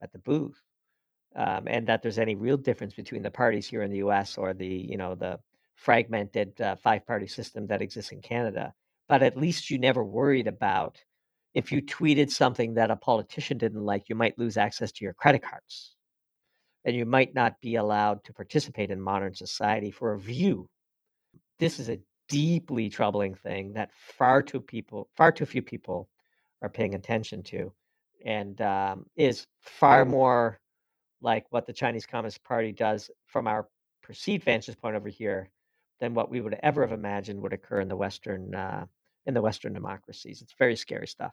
at 0.01 0.11
the 0.11 0.19
booth 0.19 0.61
um, 1.35 1.63
and 1.67 1.87
that 1.87 2.01
there's 2.01 2.19
any 2.19 2.35
real 2.35 2.57
difference 2.57 2.93
between 2.93 3.21
the 3.21 3.31
parties 3.31 3.67
here 3.67 3.83
in 3.83 3.91
the 3.91 3.99
us 3.99 4.37
or 4.37 4.53
the 4.53 4.67
you 4.67 4.97
know 4.97 5.15
the 5.15 5.39
fragmented 5.75 6.59
uh, 6.61 6.75
five 6.75 7.05
party 7.05 7.27
system 7.27 7.67
that 7.67 7.81
exists 7.81 8.11
in 8.11 8.21
canada 8.21 8.73
but 9.07 9.23
at 9.23 9.35
least 9.35 9.69
you 9.69 9.77
never 9.77 10.03
worried 10.03 10.47
about 10.47 10.97
if 11.53 11.71
you 11.71 11.81
tweeted 11.81 12.29
something 12.29 12.75
that 12.75 12.91
a 12.91 12.95
politician 12.95 13.57
didn't 13.57 13.83
like, 13.83 14.07
you 14.07 14.15
might 14.15 14.39
lose 14.39 14.57
access 14.57 14.91
to 14.93 15.03
your 15.03 15.13
credit 15.13 15.43
cards. 15.43 15.95
And 16.85 16.95
you 16.95 17.05
might 17.05 17.35
not 17.35 17.59
be 17.61 17.75
allowed 17.75 18.23
to 18.23 18.33
participate 18.33 18.89
in 18.89 19.01
modern 19.01 19.35
society 19.35 19.91
for 19.91 20.13
a 20.13 20.19
view. 20.19 20.69
This 21.59 21.77
is 21.77 21.89
a 21.89 21.99
deeply 22.29 22.89
troubling 22.89 23.35
thing 23.35 23.73
that 23.73 23.91
far 23.93 24.41
too 24.41 24.61
people, 24.61 25.09
far 25.15 25.31
too 25.31 25.45
few 25.45 25.61
people 25.61 26.07
are 26.61 26.69
paying 26.69 26.95
attention 26.95 27.43
to, 27.43 27.73
and 28.25 28.61
um, 28.61 29.05
is 29.17 29.45
far 29.59 30.05
more 30.05 30.60
like 31.21 31.45
what 31.49 31.65
the 31.65 31.73
Chinese 31.73 32.05
Communist 32.05 32.43
Party 32.43 32.71
does 32.71 33.09
from 33.27 33.47
our 33.47 33.67
perceived 34.01 34.43
vantage 34.43 34.77
point 34.79 34.95
over 34.95 35.09
here 35.09 35.49
than 35.99 36.13
what 36.13 36.29
we 36.29 36.41
would 36.41 36.57
ever 36.63 36.81
have 36.81 36.91
imagined 36.91 37.41
would 37.41 37.53
occur 37.53 37.79
in 37.79 37.87
the 37.87 37.95
Western 37.95 38.53
uh, 38.53 38.85
in 39.25 39.33
the 39.33 39.41
Western 39.41 39.73
democracies. 39.73 40.41
It's 40.41 40.53
very 40.57 40.75
scary 40.75 41.07
stuff. 41.07 41.31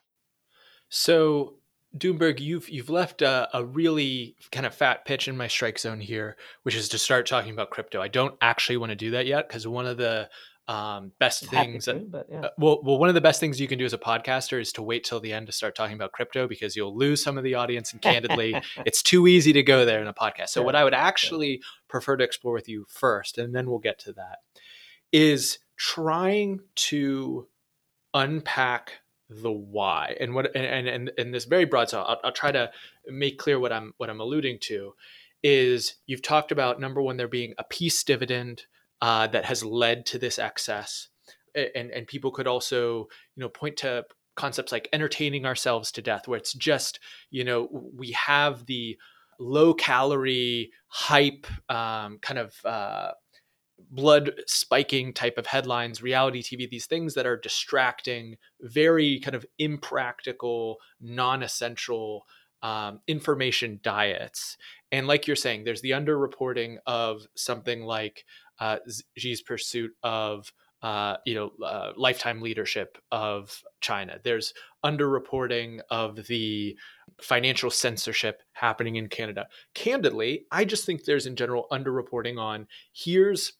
So, 0.90 1.54
Doomberg, 1.96 2.38
you've 2.40 2.68
you've 2.68 2.90
left 2.90 3.22
a, 3.22 3.48
a, 3.54 3.64
really 3.64 4.36
kind 4.52 4.66
of 4.66 4.74
fat 4.74 5.04
pitch 5.06 5.26
in 5.26 5.36
my 5.36 5.48
strike 5.48 5.78
zone 5.78 6.00
here, 6.00 6.36
which 6.62 6.74
is 6.74 6.88
to 6.90 6.98
start 6.98 7.26
talking 7.26 7.52
about 7.52 7.70
crypto. 7.70 8.00
I 8.00 8.08
don't 8.08 8.34
actually 8.42 8.76
want 8.76 8.90
to 8.90 8.96
do 8.96 9.10
that 9.12 9.26
yet 9.26 9.48
because 9.48 9.66
one 9.66 9.86
of 9.86 9.96
the 9.96 10.28
um, 10.68 11.12
best 11.18 11.46
things 11.46 11.86
to, 11.86 12.04
that, 12.10 12.26
yeah. 12.30 12.40
uh, 12.40 12.48
well, 12.58 12.80
well, 12.82 12.98
one 12.98 13.08
of 13.08 13.14
the 13.14 13.22
best 13.22 13.40
things 13.40 13.58
you 13.58 13.66
can 13.66 13.78
do 13.78 13.86
as 13.86 13.94
a 13.94 13.98
podcaster 13.98 14.60
is 14.60 14.70
to 14.74 14.82
wait 14.82 15.02
till 15.02 15.18
the 15.18 15.32
end 15.32 15.46
to 15.46 15.52
start 15.52 15.74
talking 15.74 15.96
about 15.96 16.12
crypto 16.12 16.46
because 16.46 16.76
you'll 16.76 16.96
lose 16.96 17.22
some 17.22 17.38
of 17.38 17.44
the 17.44 17.54
audience. 17.54 17.92
And 17.92 18.02
candidly, 18.02 18.54
it's 18.86 19.02
too 19.02 19.26
easy 19.26 19.54
to 19.54 19.62
go 19.62 19.86
there 19.86 20.02
in 20.02 20.06
a 20.06 20.12
podcast. 20.12 20.50
So, 20.50 20.62
what 20.62 20.76
I 20.76 20.84
would 20.84 20.94
actually 20.94 21.62
prefer 21.88 22.18
to 22.18 22.24
explore 22.24 22.52
with 22.52 22.68
you 22.68 22.84
first, 22.86 23.38
and 23.38 23.54
then 23.54 23.70
we'll 23.70 23.78
get 23.78 23.98
to 24.00 24.12
that, 24.12 24.40
is 25.10 25.58
trying 25.76 26.60
to 26.74 27.48
unpack 28.12 29.00
the 29.30 29.52
why 29.52 30.16
and 30.20 30.34
what 30.34 30.54
and 30.56 30.88
and 30.88 31.12
and 31.18 31.34
this 31.34 31.44
very 31.44 31.66
broad 31.66 31.90
so 31.90 32.00
I'll, 32.00 32.18
I'll 32.24 32.32
try 32.32 32.50
to 32.50 32.70
make 33.06 33.36
clear 33.36 33.60
what 33.60 33.74
i'm 33.74 33.92
what 33.98 34.08
i'm 34.08 34.20
alluding 34.20 34.58
to 34.60 34.94
is 35.42 35.96
you've 36.06 36.22
talked 36.22 36.50
about 36.50 36.80
number 36.80 37.02
one 37.02 37.18
there 37.18 37.28
being 37.28 37.52
a 37.58 37.64
peace 37.64 38.02
dividend 38.02 38.64
uh, 39.00 39.26
that 39.28 39.44
has 39.44 39.64
led 39.64 40.06
to 40.06 40.18
this 40.18 40.38
excess 40.38 41.08
and 41.54 41.90
and 41.90 42.06
people 42.06 42.30
could 42.30 42.46
also 42.46 43.08
you 43.34 43.40
know 43.40 43.48
point 43.48 43.76
to 43.76 44.04
concepts 44.36 44.70
like 44.70 44.88
entertaining 44.92 45.44
ourselves 45.44 45.90
to 45.90 46.02
death 46.02 46.28
where 46.28 46.38
it's 46.38 46.52
just 46.52 47.00
you 47.30 47.42
know 47.42 47.68
we 47.96 48.12
have 48.12 48.66
the 48.66 48.96
low 49.40 49.72
calorie 49.72 50.70
hype 50.88 51.46
um, 51.70 52.18
kind 52.20 52.38
of 52.38 52.54
uh, 52.64 53.12
blood 53.90 54.32
spiking 54.46 55.12
type 55.12 55.38
of 55.38 55.46
headlines, 55.46 56.02
reality 56.02 56.42
TV, 56.42 56.68
these 56.68 56.86
things 56.86 57.14
that 57.14 57.26
are 57.26 57.36
distracting, 57.36 58.36
very 58.60 59.20
kind 59.20 59.36
of 59.36 59.46
impractical, 59.58 60.78
non 61.00 61.42
essential 61.42 62.26
um, 62.62 63.00
information 63.06 63.78
diets. 63.82 64.56
And 64.90 65.06
like 65.06 65.26
you're 65.26 65.36
saying, 65.36 65.64
there's 65.64 65.82
the 65.82 65.92
underreporting 65.92 66.78
of 66.86 67.22
something 67.36 67.82
like 67.82 68.24
uh, 68.60 68.78
Xi's 69.16 69.42
pursuit 69.42 69.92
of 70.02 70.52
uh, 70.82 71.16
you 71.26 71.34
know, 71.34 71.50
uh, 71.64 71.92
lifetime 71.96 72.40
leadership 72.40 72.98
of 73.10 73.62
China. 73.80 74.20
There's 74.22 74.54
underreporting 74.84 75.80
of 75.90 76.26
the 76.26 76.76
financial 77.20 77.70
censorship 77.70 78.42
happening 78.52 78.96
in 78.96 79.08
Canada. 79.08 79.48
Candidly, 79.74 80.46
I 80.52 80.64
just 80.64 80.86
think 80.86 81.04
there's 81.04 81.26
in 81.26 81.34
general 81.34 81.66
underreporting 81.72 82.38
on 82.38 82.68
here's 82.92 83.54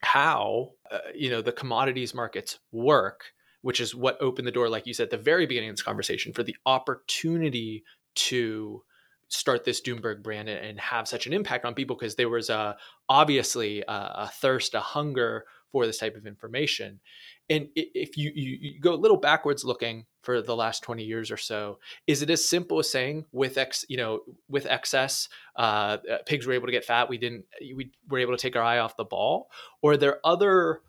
how 0.00 0.70
uh, 0.90 0.98
you 1.14 1.28
know 1.28 1.42
the 1.42 1.52
commodities 1.52 2.14
markets 2.14 2.58
work, 2.72 3.24
which 3.60 3.80
is 3.80 3.94
what 3.94 4.16
opened 4.22 4.48
the 4.48 4.52
door, 4.52 4.70
like 4.70 4.86
you 4.86 4.94
said 4.94 5.04
at 5.04 5.10
the 5.10 5.18
very 5.18 5.44
beginning 5.44 5.68
of 5.68 5.76
this 5.76 5.82
conversation, 5.82 6.32
for 6.32 6.42
the 6.42 6.56
opportunity 6.64 7.84
to 8.14 8.82
start 9.30 9.64
this 9.64 9.80
Doomberg 9.80 10.22
brand 10.22 10.48
and 10.48 10.78
have 10.78 11.08
such 11.08 11.26
an 11.26 11.32
impact 11.32 11.64
on 11.64 11.74
people 11.74 11.96
because 11.96 12.16
there 12.16 12.28
was 12.28 12.50
a 12.50 12.76
obviously 13.08 13.82
a, 13.82 13.92
a 13.92 14.30
thirst, 14.32 14.74
a 14.74 14.80
hunger 14.80 15.44
for 15.70 15.86
this 15.86 15.98
type 15.98 16.16
of 16.16 16.26
information. 16.26 17.00
And 17.48 17.68
if 17.74 18.16
you, 18.16 18.32
you, 18.34 18.58
you 18.60 18.80
go 18.80 18.92
a 18.92 18.96
little 18.96 19.16
backwards 19.16 19.64
looking 19.64 20.06
for 20.22 20.42
the 20.42 20.56
last 20.56 20.82
20 20.82 21.04
years 21.04 21.30
or 21.30 21.36
so, 21.36 21.78
is 22.08 22.22
it 22.22 22.30
as 22.30 22.48
simple 22.48 22.80
as 22.80 22.90
saying 22.90 23.24
with 23.30 23.56
X, 23.56 23.84
you 23.88 23.96
know, 23.96 24.20
with 24.48 24.66
excess, 24.66 25.28
uh, 25.56 25.98
uh, 26.10 26.18
pigs 26.26 26.46
were 26.46 26.52
able 26.52 26.66
to 26.66 26.72
get 26.72 26.84
fat. 26.84 27.08
We 27.08 27.18
didn't, 27.18 27.44
we 27.60 27.92
were 28.08 28.18
able 28.18 28.36
to 28.36 28.42
take 28.42 28.56
our 28.56 28.62
eye 28.62 28.78
off 28.78 28.96
the 28.96 29.04
ball 29.04 29.48
or 29.80 29.92
are 29.92 29.96
there 29.96 30.18
other 30.24 30.82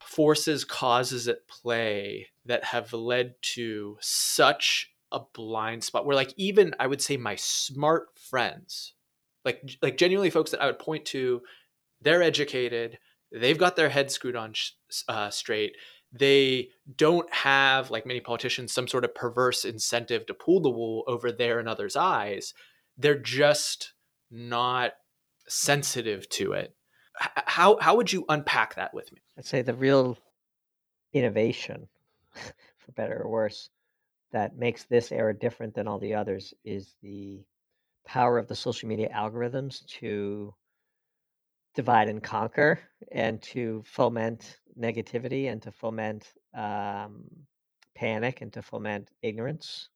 forces, 0.00 0.64
causes 0.64 1.28
at 1.28 1.46
play 1.46 2.28
that 2.46 2.64
have 2.64 2.92
led 2.92 3.34
to 3.42 3.98
such 4.00 4.91
a 5.12 5.20
blind 5.34 5.84
spot 5.84 6.06
where 6.06 6.16
like, 6.16 6.34
even 6.36 6.74
I 6.80 6.86
would 6.86 7.02
say 7.02 7.16
my 7.16 7.36
smart 7.36 8.08
friends, 8.18 8.94
like, 9.44 9.78
like 9.82 9.96
genuinely 9.96 10.30
folks 10.30 10.50
that 10.50 10.62
I 10.62 10.66
would 10.66 10.78
point 10.78 11.04
to, 11.06 11.42
they're 12.00 12.22
educated, 12.22 12.98
they've 13.32 13.58
got 13.58 13.76
their 13.76 13.88
head 13.88 14.10
screwed 14.10 14.36
on 14.36 14.54
uh, 15.08 15.30
straight. 15.30 15.76
They 16.12 16.68
don't 16.96 17.32
have, 17.32 17.90
like 17.90 18.04
many 18.04 18.20
politicians, 18.20 18.72
some 18.72 18.86
sort 18.86 19.04
of 19.04 19.14
perverse 19.14 19.64
incentive 19.64 20.26
to 20.26 20.34
pull 20.34 20.60
the 20.60 20.70
wool 20.70 21.04
over 21.06 21.32
their 21.32 21.58
and 21.58 21.68
others' 21.68 21.96
eyes. 21.96 22.52
They're 22.98 23.18
just 23.18 23.94
not 24.30 24.92
sensitive 25.48 26.28
to 26.30 26.52
it. 26.52 26.74
How 27.14 27.78
how 27.80 27.96
would 27.96 28.12
you 28.12 28.24
unpack 28.28 28.74
that 28.74 28.94
with 28.94 29.12
me? 29.12 29.20
I'd 29.38 29.46
say 29.46 29.62
the 29.62 29.74
real 29.74 30.18
innovation, 31.12 31.88
for 32.34 32.92
better 32.92 33.22
or 33.22 33.30
worse, 33.30 33.70
that 34.32 34.56
makes 34.56 34.84
this 34.84 35.12
era 35.12 35.38
different 35.38 35.74
than 35.74 35.88
all 35.88 35.98
the 35.98 36.14
others 36.14 36.54
is 36.64 36.96
the 37.02 37.44
power 38.06 38.38
of 38.38 38.48
the 38.48 38.56
social 38.56 38.88
media 38.88 39.10
algorithms 39.14 39.84
to 39.86 40.54
divide 41.74 42.08
and 42.08 42.22
conquer 42.22 42.80
and 43.10 43.40
to 43.42 43.82
foment 43.86 44.58
negativity 44.78 45.50
and 45.50 45.62
to 45.62 45.70
foment 45.72 46.34
um, 46.54 47.24
panic 47.94 48.40
and 48.42 48.52
to 48.52 48.62
foment 48.62 49.10
ignorance. 49.22 49.88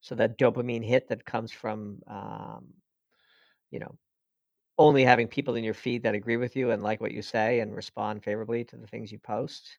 So 0.00 0.14
that 0.16 0.38
dopamine 0.38 0.84
hit 0.84 1.08
that 1.08 1.24
comes 1.24 1.52
from, 1.52 2.00
um, 2.06 2.68
you 3.70 3.78
know, 3.78 3.96
only 4.78 5.04
having 5.04 5.28
people 5.28 5.56
in 5.56 5.64
your 5.64 5.74
feed 5.74 6.02
that 6.04 6.14
agree 6.14 6.36
with 6.36 6.56
you 6.56 6.70
and 6.70 6.82
like 6.82 7.00
what 7.00 7.12
you 7.12 7.22
say 7.22 7.60
and 7.60 7.74
respond 7.74 8.24
favorably 8.24 8.64
to 8.64 8.76
the 8.76 8.86
things 8.86 9.12
you 9.12 9.18
post. 9.18 9.78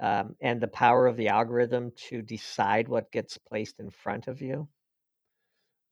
Um, 0.00 0.34
and 0.40 0.60
the 0.60 0.68
power 0.68 1.06
of 1.06 1.16
the 1.16 1.28
algorithm 1.28 1.92
to 2.08 2.22
decide 2.22 2.88
what 2.88 3.12
gets 3.12 3.36
placed 3.36 3.80
in 3.80 3.90
front 3.90 4.28
of 4.28 4.40
you 4.40 4.66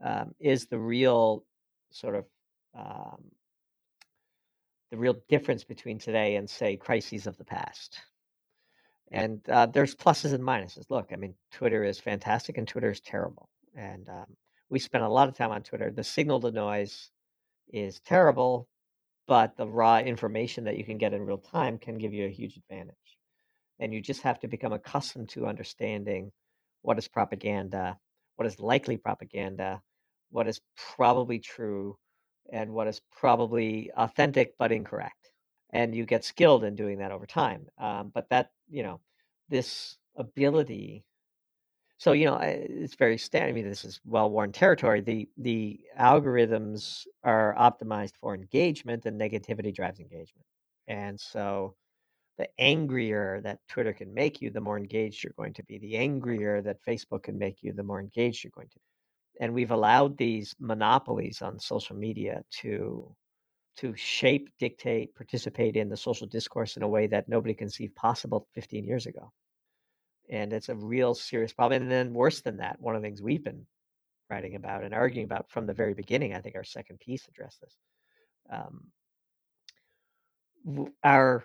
um, 0.03 0.35
is 0.41 0.67
the 0.67 0.79
real 0.79 1.45
sort 1.91 2.15
of 2.15 2.25
um, 2.75 3.23
the 4.91 4.97
real 4.97 5.17
difference 5.29 5.65
between 5.65 5.99
today 5.99 6.37
and 6.37 6.49
say 6.49 6.77
crises 6.77 7.27
of 7.27 7.37
the 7.37 7.45
past. 7.45 8.01
And 9.11 9.41
uh, 9.49 9.67
there's 9.67 9.95
pluses 9.95 10.33
and 10.33 10.43
minuses. 10.43 10.85
Look, 10.91 11.11
I 11.13 11.17
mean, 11.17 11.35
Twitter 11.53 11.85
is 11.85 11.99
fantastic 11.99 12.59
and 12.59 12.67
Twitter 12.67 12.91
is 12.91 13.01
terrible. 13.01 13.49
And 13.75 14.09
um, 14.09 14.27
we 14.71 14.79
spend 14.79 15.05
a 15.05 15.09
lot 15.09 15.29
of 15.29 15.37
time 15.37 15.51
on 15.51 15.63
Twitter. 15.63 15.91
The 15.91 16.05
signal 16.05 16.41
to 16.41 16.51
noise 16.51 17.11
is 17.71 18.01
terrible, 18.01 18.69
but 19.27 19.57
the 19.57 19.67
raw 19.67 19.99
information 19.99 20.65
that 20.65 20.79
you 20.79 20.85
can 20.85 20.99
get 20.99 21.13
in 21.13 21.25
real 21.25 21.39
time 21.39 21.79
can 21.79 21.99
give 21.99 22.13
you 22.13 22.27
a 22.27 22.31
huge 22.31 22.57
advantage. 22.57 23.08
And 23.81 23.93
you 23.93 24.01
just 24.01 24.23
have 24.23 24.41
to 24.41 24.49
become 24.49 24.73
accustomed 24.73 25.29
to 25.31 25.47
understanding 25.47 26.33
what 26.83 26.99
is 26.99 27.09
propaganda, 27.09 27.99
what 28.37 28.47
is 28.47 28.59
likely 28.61 28.97
propaganda, 28.97 29.81
what 30.31 30.49
is 30.49 30.61
probably 30.97 31.39
true, 31.39 31.97
and 32.53 32.73
what 32.73 32.89
is 32.89 33.01
probably 33.17 33.91
authentic 33.97 34.55
but 34.59 34.73
incorrect. 34.73 35.31
And 35.71 35.95
you 35.95 36.07
get 36.07 36.25
skilled 36.25 36.65
in 36.65 36.75
doing 36.75 36.99
that 36.99 37.13
over 37.13 37.27
time. 37.27 37.67
Um, 37.79 38.11
but 38.15 38.29
that, 38.31 38.51
you 38.71 38.83
know, 38.83 39.01
this 39.49 39.99
ability. 40.17 41.05
So 41.99 42.13
you 42.13 42.27
know, 42.27 42.37
it's 42.37 42.95
very 42.95 43.19
standard. 43.19 43.51
I 43.51 43.53
mean, 43.53 43.69
this 43.69 43.85
is 43.85 44.01
well-worn 44.05 44.53
territory. 44.53 45.01
The 45.01 45.29
the 45.37 45.81
algorithms 45.99 47.07
are 47.25 47.55
optimized 47.59 48.15
for 48.21 48.35
engagement, 48.35 49.05
and 49.05 49.21
negativity 49.21 49.75
drives 49.75 49.99
engagement. 49.99 50.47
And 50.87 51.19
so, 51.19 51.75
the 52.39 52.49
angrier 52.59 53.41
that 53.43 53.59
Twitter 53.69 53.93
can 53.93 54.15
make 54.15 54.41
you, 54.41 54.51
the 54.51 54.61
more 54.61 54.79
engaged 54.79 55.23
you're 55.25 55.35
going 55.37 55.55
to 55.55 55.65
be. 55.65 55.79
The 55.79 55.97
angrier 55.97 56.63
that 56.63 56.85
Facebook 56.87 57.25
can 57.25 57.39
make 57.39 57.63
you, 57.63 57.73
the 57.73 57.83
more 57.83 58.01
engaged 58.01 58.45
you're 58.45 58.53
going 58.55 58.69
to 58.69 58.79
be 58.79 58.89
and 59.41 59.55
we've 59.55 59.71
allowed 59.71 60.17
these 60.17 60.55
monopolies 60.59 61.43
on 61.43 61.59
social 61.59 61.97
media 61.97 62.43
to 62.61 63.15
to 63.77 63.95
shape, 63.95 64.49
dictate, 64.59 65.15
participate 65.15 65.77
in 65.77 65.89
the 65.89 65.97
social 65.97 66.27
discourse 66.27 66.77
in 66.77 66.83
a 66.83 66.89
way 66.89 67.07
that 67.07 67.29
nobody 67.29 67.55
conceived 67.55 67.95
possible 67.95 68.49
15 68.55 68.85
years 68.85 69.07
ago. 69.07 69.33
And 70.29 70.53
it's 70.53 70.69
a 70.69 70.75
real 70.75 71.15
serious 71.15 71.53
problem. 71.53 71.83
And 71.83 71.91
then 71.91 72.13
worse 72.13 72.41
than 72.41 72.57
that, 72.57 72.81
one 72.81 72.97
of 72.97 73.03
the 73.03 73.07
things 73.07 73.23
we've 73.23 73.45
been 73.45 73.65
writing 74.29 74.57
about 74.57 74.83
and 74.83 74.93
arguing 74.93 75.27
about 75.27 75.49
from 75.49 75.67
the 75.67 75.75
very 75.75 75.95
beginning, 75.95 76.35
I 76.35 76.41
think 76.41 76.57
our 76.57 76.65
second 76.65 76.99
piece 76.99 77.29
addressed 77.29 77.61
this. 77.61 77.77
Um, 78.51 78.89
our 81.05 81.45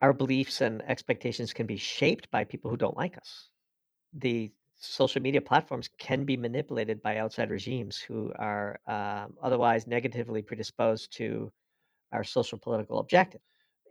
our 0.00 0.12
beliefs 0.12 0.60
and 0.60 0.82
expectations 0.82 1.52
can 1.52 1.66
be 1.66 1.76
shaped 1.76 2.30
by 2.30 2.44
people 2.44 2.70
who 2.70 2.76
don't 2.76 2.96
like 2.96 3.16
us. 3.16 3.48
The 4.12 4.52
social 4.76 5.20
media 5.20 5.40
platforms 5.40 5.90
can 5.98 6.24
be 6.24 6.36
manipulated 6.36 7.02
by 7.02 7.18
outside 7.18 7.50
regimes 7.50 7.98
who 7.98 8.32
are 8.38 8.78
um, 8.86 9.34
otherwise 9.42 9.86
negatively 9.86 10.42
predisposed 10.42 11.12
to 11.16 11.50
our 12.12 12.24
social 12.24 12.58
political 12.58 13.00
objective. 13.00 13.40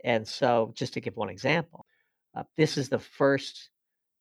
And 0.03 0.27
so, 0.27 0.71
just 0.75 0.93
to 0.93 1.01
give 1.01 1.17
one 1.17 1.29
example, 1.29 1.85
uh, 2.35 2.43
this 2.55 2.77
is 2.77 2.87
the 2.89 2.99
first 2.99 3.69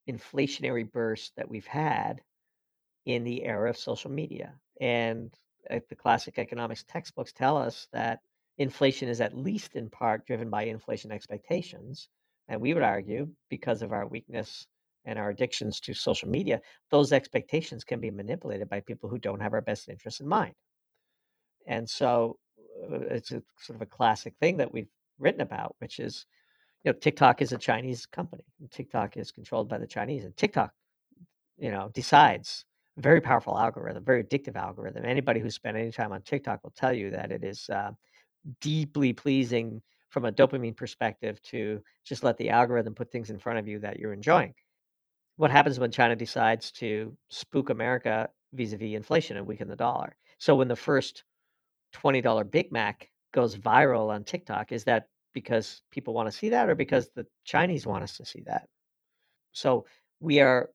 inflationary 0.09 0.89
burst 0.89 1.35
that 1.37 1.49
we've 1.49 1.67
had 1.67 2.21
in 3.05 3.23
the 3.23 3.43
era 3.43 3.69
of 3.69 3.77
social 3.77 4.11
media. 4.11 4.53
And 4.81 5.33
uh, 5.69 5.79
the 5.89 5.95
classic 5.95 6.37
economics 6.37 6.83
textbooks 6.87 7.31
tell 7.31 7.57
us 7.57 7.87
that 7.93 8.19
inflation 8.57 9.07
is 9.09 9.21
at 9.21 9.37
least 9.37 9.75
in 9.75 9.89
part 9.89 10.25
driven 10.25 10.49
by 10.49 10.63
inflation 10.63 11.11
expectations. 11.11 12.09
And 12.47 12.61
we 12.61 12.73
would 12.73 12.83
argue 12.83 13.27
because 13.49 13.81
of 13.81 13.91
our 13.91 14.07
weakness 14.07 14.67
and 15.05 15.19
our 15.19 15.29
addictions 15.29 15.79
to 15.81 15.93
social 15.93 16.29
media, 16.29 16.61
those 16.91 17.11
expectations 17.11 17.83
can 17.83 17.99
be 17.99 18.11
manipulated 18.11 18.69
by 18.69 18.81
people 18.81 19.09
who 19.09 19.17
don't 19.17 19.41
have 19.41 19.53
our 19.53 19.61
best 19.61 19.89
interests 19.89 20.19
in 20.19 20.27
mind. 20.27 20.53
And 21.67 21.89
so 21.89 22.37
uh, 22.91 22.99
it's 23.11 23.31
a 23.31 23.41
sort 23.59 23.75
of 23.75 23.81
a 23.81 23.85
classic 23.85 24.33
thing 24.39 24.57
that 24.57 24.71
we've 24.71 24.89
written 25.19 25.41
about, 25.41 25.75
which 25.79 25.99
is, 25.99 26.25
you 26.83 26.91
know, 26.91 26.97
TikTok 26.97 27.41
is 27.41 27.51
a 27.51 27.57
Chinese 27.57 28.05
company. 28.05 28.43
TikTok 28.71 29.17
is 29.17 29.31
controlled 29.31 29.67
by 29.67 29.77
the 29.77 29.87
Chinese, 29.87 30.23
and 30.23 30.35
TikTok, 30.37 30.71
you 31.57 31.71
know, 31.71 31.89
decides 31.93 32.65
a 32.97 33.01
very 33.01 33.19
powerful 33.19 33.57
algorithm, 33.57 34.03
very 34.03 34.23
addictive 34.23 34.55
algorithm. 34.55 35.03
Anybody 35.05 35.39
who's 35.39 35.55
spent 35.55 35.77
any 35.77 35.91
time 35.91 36.11
on 36.11 36.21
TikTok 36.21 36.63
will 36.63 36.73
tell 36.77 36.93
you 36.93 37.09
that 37.11 37.31
it 37.31 37.43
is 37.43 37.69
uh, 37.69 37.91
deeply 38.61 39.13
pleasing 39.13 39.81
from 40.09 40.25
a 40.25 40.31
dopamine 40.31 40.75
perspective 40.75 41.41
to 41.43 41.81
just 42.05 42.23
let 42.23 42.37
the 42.37 42.49
algorithm 42.49 42.95
put 42.95 43.11
things 43.11 43.29
in 43.29 43.37
front 43.37 43.59
of 43.59 43.67
you 43.67 43.79
that 43.79 43.99
you're 43.99 44.13
enjoying 44.13 44.53
what 45.37 45.51
happens 45.51 45.79
when 45.79 45.91
China 45.91 46.15
decides 46.15 46.71
to 46.71 47.15
spook 47.29 47.69
America 47.69 48.29
vis-a-vis 48.53 48.95
inflation 48.95 49.37
and 49.37 49.47
weaken 49.47 49.67
the 49.67 49.75
dollar. 49.75 50.15
So 50.39 50.55
when 50.55 50.67
the 50.67 50.75
first 50.75 51.23
$20 51.95 52.51
Big 52.51 52.71
Mac 52.71 53.09
goes 53.33 53.55
viral 53.55 54.09
on 54.09 54.23
TikTok, 54.23 54.71
is 54.71 54.83
that 54.85 55.07
because 55.33 55.81
people 55.91 56.13
want 56.13 56.29
to 56.29 56.35
see 56.35 56.49
that 56.49 56.69
or 56.69 56.75
because 56.75 57.09
the 57.15 57.25
Chinese 57.45 57.85
want 57.85 58.03
us 58.03 58.17
to 58.17 58.25
see 58.25 58.41
that? 58.47 58.67
So 59.53 59.85
we 60.19 60.39
are 60.39 60.69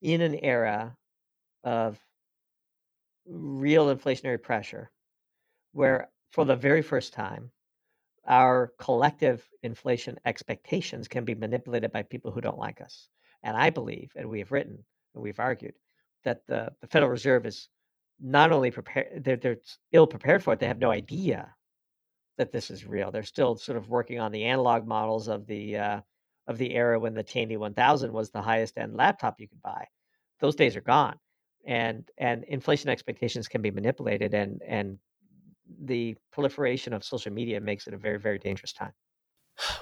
in 0.00 0.22
an 0.22 0.36
era 0.36 0.96
of 1.64 1.98
real 3.26 3.94
inflationary 3.94 4.42
pressure 4.42 4.90
hmm. 5.74 5.80
where 5.80 6.08
for 6.30 6.44
the 6.44 6.56
very 6.56 6.82
first 6.82 7.12
time 7.12 7.50
our 8.26 8.72
collective 8.78 9.48
inflation 9.62 10.18
expectations 10.26 11.08
can 11.08 11.24
be 11.24 11.34
manipulated 11.34 11.90
by 11.90 12.02
people 12.02 12.30
who 12.30 12.42
don't 12.42 12.58
like 12.58 12.80
us. 12.80 13.08
And 13.42 13.56
I 13.56 13.70
believe, 13.70 14.12
and 14.16 14.28
we 14.28 14.40
have 14.40 14.52
written 14.52 14.84
and 15.14 15.22
we've 15.22 15.40
argued, 15.40 15.74
that 16.24 16.46
the, 16.46 16.70
the 16.80 16.86
Federal 16.88 17.10
Reserve 17.10 17.46
is 17.46 17.68
not 18.20 18.52
only 18.52 18.70
prepared, 18.70 19.24
they're, 19.24 19.36
they're 19.36 19.58
ill 19.92 20.06
prepared 20.06 20.42
for 20.42 20.52
it, 20.52 20.60
they 20.60 20.66
have 20.66 20.78
no 20.78 20.90
idea 20.90 21.54
that 22.36 22.52
this 22.52 22.70
is 22.70 22.86
real. 22.86 23.10
They're 23.10 23.22
still 23.22 23.56
sort 23.56 23.78
of 23.78 23.88
working 23.88 24.20
on 24.20 24.32
the 24.32 24.44
analog 24.44 24.86
models 24.86 25.28
of 25.28 25.46
the 25.46 25.76
uh, 25.76 26.00
of 26.46 26.58
the 26.58 26.74
era 26.74 26.98
when 26.98 27.14
the 27.14 27.22
Tandy 27.22 27.56
1000 27.56 28.12
was 28.12 28.30
the 28.30 28.40
highest 28.42 28.78
end 28.78 28.96
laptop 28.96 29.40
you 29.40 29.48
could 29.48 29.60
buy. 29.60 29.86
Those 30.40 30.54
days 30.54 30.76
are 30.76 30.80
gone, 30.80 31.18
and 31.66 32.08
and 32.16 32.44
inflation 32.44 32.90
expectations 32.90 33.48
can 33.48 33.62
be 33.62 33.70
manipulated, 33.70 34.34
and 34.34 34.62
and 34.66 34.98
the 35.84 36.16
proliferation 36.32 36.92
of 36.92 37.04
social 37.04 37.32
media 37.32 37.60
makes 37.60 37.86
it 37.86 37.94
a 37.94 37.98
very 37.98 38.18
very 38.18 38.38
dangerous 38.38 38.72
time. 38.72 38.92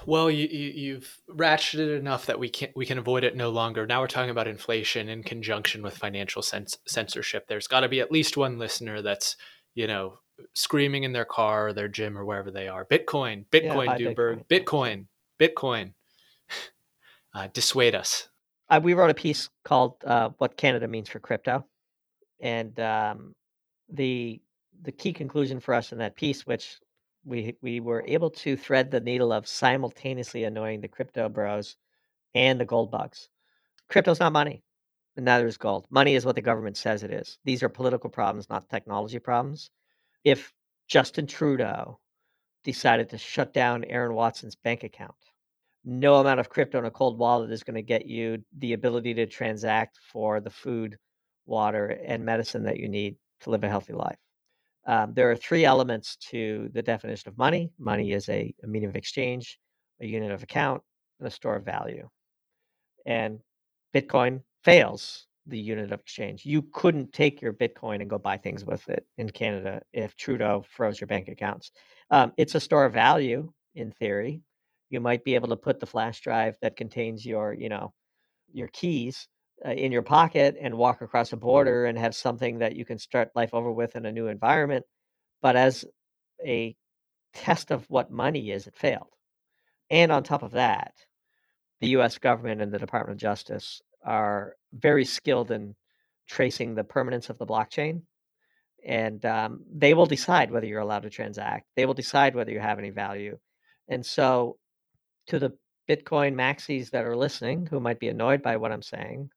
Well, 0.05 0.31
you, 0.31 0.47
you 0.47 0.93
have 0.95 1.07
ratcheted 1.29 1.99
enough 1.99 2.25
that 2.25 2.39
we 2.39 2.49
can 2.49 2.69
we 2.75 2.85
can 2.85 2.97
avoid 2.97 3.23
it 3.23 3.35
no 3.35 3.49
longer. 3.49 3.85
Now 3.85 4.01
we're 4.01 4.07
talking 4.07 4.31
about 4.31 4.47
inflation 4.47 5.07
in 5.07 5.21
conjunction 5.23 5.83
with 5.83 5.97
financial 5.97 6.41
cens- 6.41 6.77
censorship. 6.87 7.47
There's 7.47 7.67
got 7.67 7.81
to 7.81 7.89
be 7.89 7.99
at 7.99 8.11
least 8.11 8.37
one 8.37 8.57
listener 8.57 9.01
that's 9.01 9.35
you 9.75 9.85
know 9.85 10.19
screaming 10.53 11.03
in 11.03 11.13
their 11.13 11.25
car, 11.25 11.67
or 11.67 11.73
their 11.73 11.87
gym, 11.87 12.17
or 12.17 12.25
wherever 12.25 12.49
they 12.49 12.67
are. 12.67 12.85
Bitcoin, 12.85 13.45
Bitcoin, 13.51 13.99
yeah, 13.99 14.13
Doomberg, 14.13 14.47
Bitcoin, 14.47 15.05
Bitcoin, 15.39 15.53
Bitcoin. 15.55 15.93
Uh, 17.35 17.47
dissuade 17.53 17.93
us. 17.93 18.29
Uh, 18.67 18.79
we 18.81 18.95
wrote 18.95 19.11
a 19.11 19.13
piece 19.13 19.49
called 19.63 19.95
uh, 20.05 20.29
"What 20.39 20.57
Canada 20.57 20.87
Means 20.87 21.07
for 21.07 21.19
Crypto," 21.19 21.67
and 22.39 22.79
um, 22.79 23.35
the 23.89 24.41
the 24.81 24.91
key 24.91 25.13
conclusion 25.13 25.59
for 25.59 25.73
us 25.73 25.91
in 25.91 25.97
that 25.99 26.15
piece, 26.15 26.45
which 26.45 26.79
we 27.25 27.55
we 27.61 27.79
were 27.79 28.03
able 28.07 28.29
to 28.29 28.55
thread 28.55 28.89
the 28.91 28.99
needle 28.99 29.31
of 29.33 29.47
simultaneously 29.47 30.43
annoying 30.43 30.81
the 30.81 30.87
crypto 30.87 31.29
bros 31.29 31.75
and 32.33 32.59
the 32.59 32.65
gold 32.65 32.91
bugs. 32.91 33.29
Crypto's 33.89 34.19
not 34.19 34.33
money, 34.33 34.63
and 35.15 35.25
neither 35.25 35.47
is 35.47 35.57
gold. 35.57 35.85
Money 35.89 36.15
is 36.15 36.25
what 36.25 36.35
the 36.35 36.41
government 36.41 36.77
says 36.77 37.03
it 37.03 37.11
is. 37.11 37.37
These 37.43 37.63
are 37.63 37.69
political 37.69 38.09
problems, 38.09 38.49
not 38.49 38.69
technology 38.69 39.19
problems. 39.19 39.71
If 40.23 40.53
Justin 40.87 41.27
Trudeau 41.27 41.99
decided 42.63 43.09
to 43.09 43.17
shut 43.17 43.53
down 43.53 43.83
Aaron 43.85 44.13
Watson's 44.13 44.55
bank 44.55 44.83
account, 44.83 45.15
no 45.83 46.15
amount 46.15 46.39
of 46.39 46.49
crypto 46.49 46.79
in 46.79 46.85
a 46.85 46.91
cold 46.91 47.17
wallet 47.17 47.51
is 47.51 47.63
going 47.63 47.75
to 47.75 47.81
get 47.81 48.05
you 48.05 48.43
the 48.57 48.73
ability 48.73 49.13
to 49.15 49.25
transact 49.25 49.97
for 50.11 50.41
the 50.41 50.49
food, 50.49 50.97
water, 51.45 51.87
and 52.05 52.25
medicine 52.25 52.63
that 52.63 52.77
you 52.77 52.89
need 52.89 53.15
to 53.41 53.49
live 53.49 53.63
a 53.63 53.69
healthy 53.69 53.93
life. 53.93 54.17
Um, 54.87 55.13
there 55.13 55.29
are 55.29 55.35
three 55.35 55.65
elements 55.65 56.15
to 56.31 56.69
the 56.73 56.81
definition 56.81 57.27
of 57.29 57.37
money 57.37 57.69
money 57.77 58.13
is 58.13 58.29
a, 58.29 58.53
a 58.63 58.67
medium 58.67 58.89
of 58.89 58.95
exchange, 58.95 59.59
a 60.01 60.07
unit 60.07 60.31
of 60.31 60.43
account, 60.43 60.81
and 61.19 61.27
a 61.27 61.31
store 61.31 61.57
of 61.57 61.65
value. 61.65 62.07
And 63.05 63.39
Bitcoin 63.93 64.41
fails 64.63 65.27
the 65.45 65.59
unit 65.59 65.91
of 65.91 65.99
exchange. 65.99 66.45
You 66.45 66.61
couldn't 66.73 67.13
take 67.13 67.41
your 67.41 67.53
Bitcoin 67.53 68.01
and 68.01 68.09
go 68.09 68.17
buy 68.17 68.37
things 68.37 68.65
with 68.65 68.87
it 68.89 69.05
in 69.17 69.29
Canada 69.29 69.81
if 69.93 70.15
Trudeau 70.15 70.63
froze 70.69 70.99
your 70.99 71.07
bank 71.07 71.27
accounts. 71.27 71.71
Um, 72.11 72.33
it's 72.37 72.55
a 72.55 72.59
store 72.59 72.85
of 72.85 72.93
value 72.93 73.51
in 73.75 73.91
theory. 73.91 74.41
You 74.89 74.99
might 75.01 75.23
be 75.23 75.35
able 75.35 75.49
to 75.49 75.55
put 75.57 75.79
the 75.79 75.85
flash 75.85 76.21
drive 76.21 76.57
that 76.61 76.77
contains 76.77 77.25
your, 77.25 77.53
you 77.53 77.69
know, 77.69 77.93
your 78.53 78.67
keys 78.69 79.27
uh, 79.65 79.71
in 79.71 79.91
your 79.91 80.01
pocket 80.01 80.55
and 80.59 80.77
walk 80.77 81.01
across 81.01 81.31
a 81.31 81.35
mm-hmm. 81.35 81.45
border 81.45 81.85
and 81.85 81.97
have 81.97 82.15
something 82.15 82.59
that 82.59 82.75
you 82.75 82.85
can 82.85 82.99
start 82.99 83.35
life 83.35 83.53
over 83.53 83.71
with 83.71 83.95
in 83.95 84.05
a 84.05 84.11
new 84.11 84.27
environment. 84.27 84.85
But 85.41 85.55
as 85.55 85.85
a 86.45 86.75
test 87.33 87.71
of 87.71 87.85
what 87.89 88.11
money 88.11 88.51
is, 88.51 88.67
it 88.67 88.75
failed. 88.75 89.13
And 89.89 90.11
on 90.11 90.23
top 90.23 90.43
of 90.43 90.51
that, 90.51 90.93
the 91.79 91.89
US 91.89 92.17
government 92.17 92.61
and 92.61 92.71
the 92.71 92.79
Department 92.79 93.15
of 93.15 93.21
Justice 93.21 93.81
are 94.03 94.55
very 94.73 95.05
skilled 95.05 95.51
in 95.51 95.75
tracing 96.27 96.75
the 96.75 96.83
permanence 96.83 97.29
of 97.29 97.37
the 97.37 97.45
blockchain. 97.45 98.01
And 98.85 99.25
um, 99.25 99.63
they 99.73 99.93
will 99.93 100.05
decide 100.05 100.51
whether 100.51 100.65
you're 100.65 100.81
allowed 100.81 101.03
to 101.03 101.09
transact, 101.09 101.67
they 101.75 101.85
will 101.85 101.93
decide 101.93 102.35
whether 102.35 102.51
you 102.51 102.59
have 102.59 102.79
any 102.79 102.91
value. 102.91 103.37
And 103.87 104.05
so, 104.05 104.57
to 105.27 105.39
the 105.39 105.51
Bitcoin 105.89 106.35
maxis 106.35 106.91
that 106.91 107.05
are 107.05 107.15
listening 107.15 107.65
who 107.65 107.79
might 107.79 107.99
be 107.99 108.09
annoyed 108.09 108.41
by 108.41 108.57
what 108.57 108.71
I'm 108.71 108.81
saying, 108.81 109.29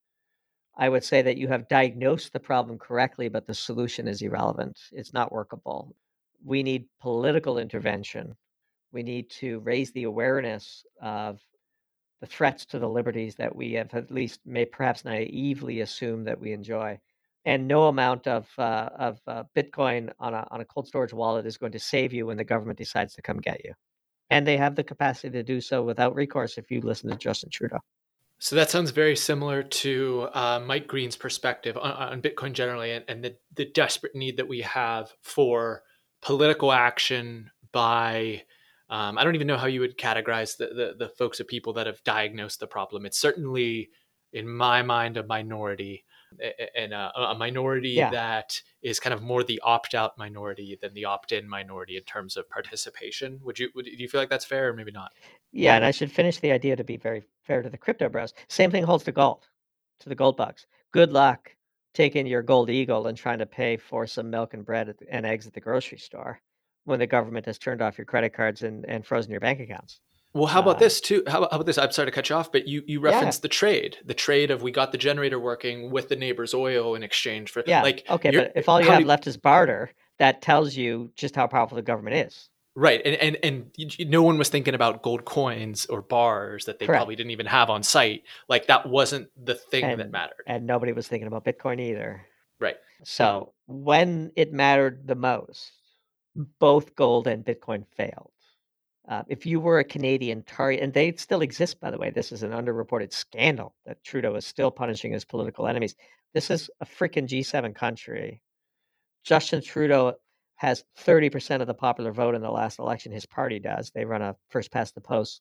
I 0.80 0.88
would 0.88 1.04
say 1.04 1.20
that 1.20 1.36
you 1.36 1.46
have 1.48 1.68
diagnosed 1.68 2.32
the 2.32 2.40
problem 2.40 2.78
correctly, 2.78 3.28
but 3.28 3.46
the 3.46 3.52
solution 3.52 4.08
is 4.08 4.22
irrelevant. 4.22 4.80
It's 4.92 5.12
not 5.12 5.30
workable. 5.30 5.94
We 6.42 6.62
need 6.62 6.86
political 7.02 7.58
intervention. 7.58 8.34
We 8.90 9.02
need 9.02 9.28
to 9.32 9.60
raise 9.60 9.92
the 9.92 10.04
awareness 10.04 10.86
of 11.02 11.38
the 12.22 12.26
threats 12.26 12.64
to 12.66 12.78
the 12.78 12.88
liberties 12.88 13.34
that 13.34 13.54
we 13.54 13.74
have 13.74 13.92
at 13.92 14.10
least 14.10 14.40
may 14.46 14.64
perhaps 14.64 15.04
naively 15.04 15.82
assume 15.82 16.24
that 16.24 16.40
we 16.40 16.52
enjoy. 16.52 16.98
And 17.44 17.68
no 17.68 17.88
amount 17.88 18.26
of 18.26 18.48
uh, 18.58 18.88
of 18.98 19.20
uh, 19.26 19.44
Bitcoin 19.54 20.10
on 20.18 20.32
a 20.32 20.46
on 20.50 20.62
a 20.62 20.64
cold 20.64 20.86
storage 20.86 21.12
wallet 21.12 21.46
is 21.46 21.58
going 21.58 21.72
to 21.72 21.78
save 21.78 22.14
you 22.14 22.26
when 22.26 22.38
the 22.38 22.44
government 22.44 22.78
decides 22.78 23.14
to 23.14 23.22
come 23.22 23.38
get 23.38 23.64
you. 23.64 23.74
And 24.30 24.46
they 24.46 24.56
have 24.56 24.76
the 24.76 24.84
capacity 24.84 25.30
to 25.32 25.42
do 25.42 25.60
so 25.60 25.82
without 25.82 26.14
recourse 26.14 26.56
if 26.56 26.70
you 26.70 26.80
listen 26.80 27.10
to 27.10 27.16
Justin 27.16 27.50
Trudeau. 27.50 27.80
So 28.42 28.56
that 28.56 28.70
sounds 28.70 28.90
very 28.90 29.16
similar 29.16 29.62
to 29.62 30.28
uh, 30.32 30.60
Mike 30.64 30.86
Green's 30.86 31.14
perspective 31.14 31.76
on, 31.76 31.92
on 31.92 32.22
Bitcoin 32.22 32.54
generally, 32.54 32.90
and, 32.92 33.04
and 33.06 33.22
the, 33.22 33.36
the 33.54 33.66
desperate 33.66 34.14
need 34.14 34.38
that 34.38 34.48
we 34.48 34.62
have 34.62 35.12
for 35.20 35.82
political 36.22 36.72
action 36.72 37.50
by 37.70 38.42
um, 38.88 39.18
I 39.18 39.24
don't 39.24 39.36
even 39.36 39.46
know 39.46 39.58
how 39.58 39.66
you 39.66 39.80
would 39.80 39.96
categorize 39.96 40.56
the, 40.56 40.66
the, 40.66 40.94
the 40.98 41.08
folks 41.10 41.38
of 41.38 41.46
people 41.46 41.74
that 41.74 41.86
have 41.86 42.02
diagnosed 42.02 42.58
the 42.60 42.66
problem. 42.66 43.06
It's 43.06 43.20
certainly, 43.20 43.90
in 44.32 44.48
my 44.48 44.82
mind, 44.82 45.16
a 45.16 45.22
minority, 45.22 46.04
and 46.76 46.92
a, 46.92 47.12
a 47.16 47.34
minority 47.36 47.90
yeah. 47.90 48.10
that 48.10 48.60
is 48.82 48.98
kind 48.98 49.12
of 49.12 49.22
more 49.22 49.44
the 49.44 49.60
opt-out 49.62 50.16
minority 50.16 50.78
than 50.80 50.94
the 50.94 51.04
opt-in 51.04 51.48
minority 51.48 51.96
in 51.96 52.02
terms 52.04 52.36
of 52.36 52.48
participation. 52.48 53.38
Would 53.42 53.58
you 53.58 53.68
would, 53.74 53.84
do 53.84 53.92
you 53.96 54.08
feel 54.08 54.20
like 54.20 54.30
that's 54.30 54.44
fair, 54.44 54.70
or 54.70 54.72
maybe 54.72 54.92
not? 54.92 55.12
Yeah, 55.52 55.76
and 55.76 55.84
I 55.84 55.90
should 55.90 56.12
finish 56.12 56.38
the 56.38 56.52
idea 56.52 56.76
to 56.76 56.84
be 56.84 56.96
very 56.96 57.22
fair 57.42 57.62
to 57.62 57.70
the 57.70 57.78
crypto 57.78 58.08
bros. 58.08 58.34
Same 58.48 58.70
thing 58.70 58.84
holds 58.84 59.04
to 59.04 59.12
gold, 59.12 59.48
to 60.00 60.08
the 60.08 60.14
gold 60.14 60.36
bugs. 60.36 60.66
Good 60.92 61.12
luck 61.12 61.50
taking 61.92 62.26
your 62.26 62.42
gold 62.42 62.70
eagle 62.70 63.06
and 63.08 63.18
trying 63.18 63.38
to 63.40 63.46
pay 63.46 63.76
for 63.76 64.06
some 64.06 64.30
milk 64.30 64.54
and 64.54 64.64
bread 64.64 64.94
and 65.10 65.26
eggs 65.26 65.46
at 65.46 65.52
the 65.52 65.60
grocery 65.60 65.98
store 65.98 66.40
when 66.84 66.98
the 66.98 67.06
government 67.06 67.46
has 67.46 67.58
turned 67.58 67.82
off 67.82 67.98
your 67.98 68.04
credit 68.04 68.32
cards 68.32 68.62
and, 68.62 68.84
and 68.86 69.04
frozen 69.04 69.30
your 69.30 69.40
bank 69.40 69.60
accounts. 69.60 70.00
Well, 70.32 70.46
how 70.46 70.60
about 70.60 70.76
uh, 70.76 70.80
this 70.80 71.00
too? 71.00 71.24
How 71.26 71.38
about, 71.38 71.50
how 71.50 71.56
about, 71.56 71.66
this? 71.66 71.76
I'm 71.76 71.90
sorry 71.90 72.06
to 72.06 72.12
cut 72.12 72.28
you 72.28 72.36
off, 72.36 72.52
but 72.52 72.68
you 72.68 72.84
you 72.86 73.00
referenced 73.00 73.40
yeah. 73.40 73.42
the 73.42 73.48
trade, 73.48 73.96
the 74.04 74.14
trade 74.14 74.52
of 74.52 74.62
we 74.62 74.70
got 74.70 74.92
the 74.92 74.98
generator 74.98 75.40
working 75.40 75.90
with 75.90 76.08
the 76.08 76.14
neighbor's 76.14 76.54
oil 76.54 76.94
in 76.94 77.02
exchange 77.02 77.50
for 77.50 77.64
yeah. 77.66 77.82
Like 77.82 78.04
okay, 78.08 78.30
but 78.30 78.52
if 78.54 78.68
all 78.68 78.80
you 78.80 78.88
have 78.88 79.00
you, 79.00 79.06
left 79.06 79.26
is 79.26 79.36
barter, 79.36 79.90
that 80.18 80.40
tells 80.40 80.76
you 80.76 81.10
just 81.16 81.34
how 81.34 81.48
powerful 81.48 81.74
the 81.74 81.82
government 81.82 82.28
is. 82.28 82.49
Right, 82.76 83.02
and 83.04 83.36
and 83.42 83.70
and 83.78 84.10
no 84.10 84.22
one 84.22 84.38
was 84.38 84.48
thinking 84.48 84.74
about 84.74 85.02
gold 85.02 85.24
coins 85.24 85.86
or 85.86 86.02
bars 86.02 86.66
that 86.66 86.78
they 86.78 86.86
Correct. 86.86 86.98
probably 86.98 87.16
didn't 87.16 87.32
even 87.32 87.46
have 87.46 87.68
on 87.68 87.82
site. 87.82 88.22
Like 88.48 88.68
that 88.68 88.88
wasn't 88.88 89.28
the 89.42 89.56
thing 89.56 89.84
and, 89.84 90.00
that 90.00 90.12
mattered, 90.12 90.44
and 90.46 90.66
nobody 90.66 90.92
was 90.92 91.08
thinking 91.08 91.26
about 91.26 91.44
Bitcoin 91.44 91.80
either. 91.80 92.24
Right. 92.60 92.76
So 93.02 93.54
when 93.66 94.30
it 94.36 94.52
mattered 94.52 95.06
the 95.06 95.16
most, 95.16 95.72
both 96.58 96.94
gold 96.94 97.26
and 97.26 97.44
Bitcoin 97.44 97.84
failed. 97.96 98.30
Uh, 99.08 99.22
if 99.26 99.44
you 99.44 99.58
were 99.58 99.80
a 99.80 99.84
Canadian 99.84 100.42
target, 100.44 100.80
and 100.80 100.92
they 100.92 101.10
still 101.12 101.40
exist, 101.40 101.80
by 101.80 101.90
the 101.90 101.98
way, 101.98 102.10
this 102.10 102.30
is 102.30 102.44
an 102.44 102.52
underreported 102.52 103.12
scandal 103.12 103.74
that 103.84 104.04
Trudeau 104.04 104.36
is 104.36 104.46
still 104.46 104.70
punishing 104.70 105.12
his 105.12 105.24
political 105.24 105.66
enemies. 105.66 105.96
This 106.32 106.50
is 106.50 106.70
a 106.80 106.86
freaking 106.86 107.26
G7 107.26 107.74
country. 107.74 108.40
Justin 109.24 109.62
Trudeau 109.62 110.14
has 110.60 110.84
30% 111.06 111.62
of 111.62 111.66
the 111.66 111.72
popular 111.72 112.12
vote 112.12 112.34
in 112.34 112.42
the 112.42 112.50
last 112.50 112.78
election. 112.78 113.10
His 113.10 113.24
party 113.24 113.58
does. 113.58 113.90
They 113.94 114.04
run 114.04 114.20
a 114.20 114.36
first 114.50 114.70
past 114.70 114.94
the 114.94 115.00
post 115.00 115.40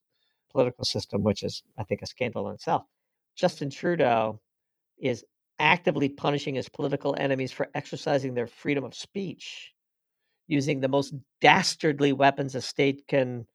political 0.50 0.86
system, 0.86 1.24
which 1.24 1.44
is, 1.44 1.62
I 1.78 1.84
think, 1.84 2.02
a 2.02 2.06
scandal 2.06 2.48
in 2.48 2.56
itself. 2.56 2.84
Justin 3.36 3.70
Trudeau 3.70 4.40
is 4.98 5.26
actively 5.60 6.08
punishing 6.08 6.56
his 6.56 6.70
political 6.70 7.18
enemies 7.20 7.52
for 7.52 7.68
exercising 7.76 8.34
their 8.34 8.48
freedom 8.48 8.86
of 8.86 8.96
speech 8.96 9.74
using 10.48 10.80
the 10.80 10.88
most 10.88 11.14
dastardly 11.42 12.14
weapons 12.14 12.56
a 12.56 12.62
state 12.62 13.06
can 13.10 13.46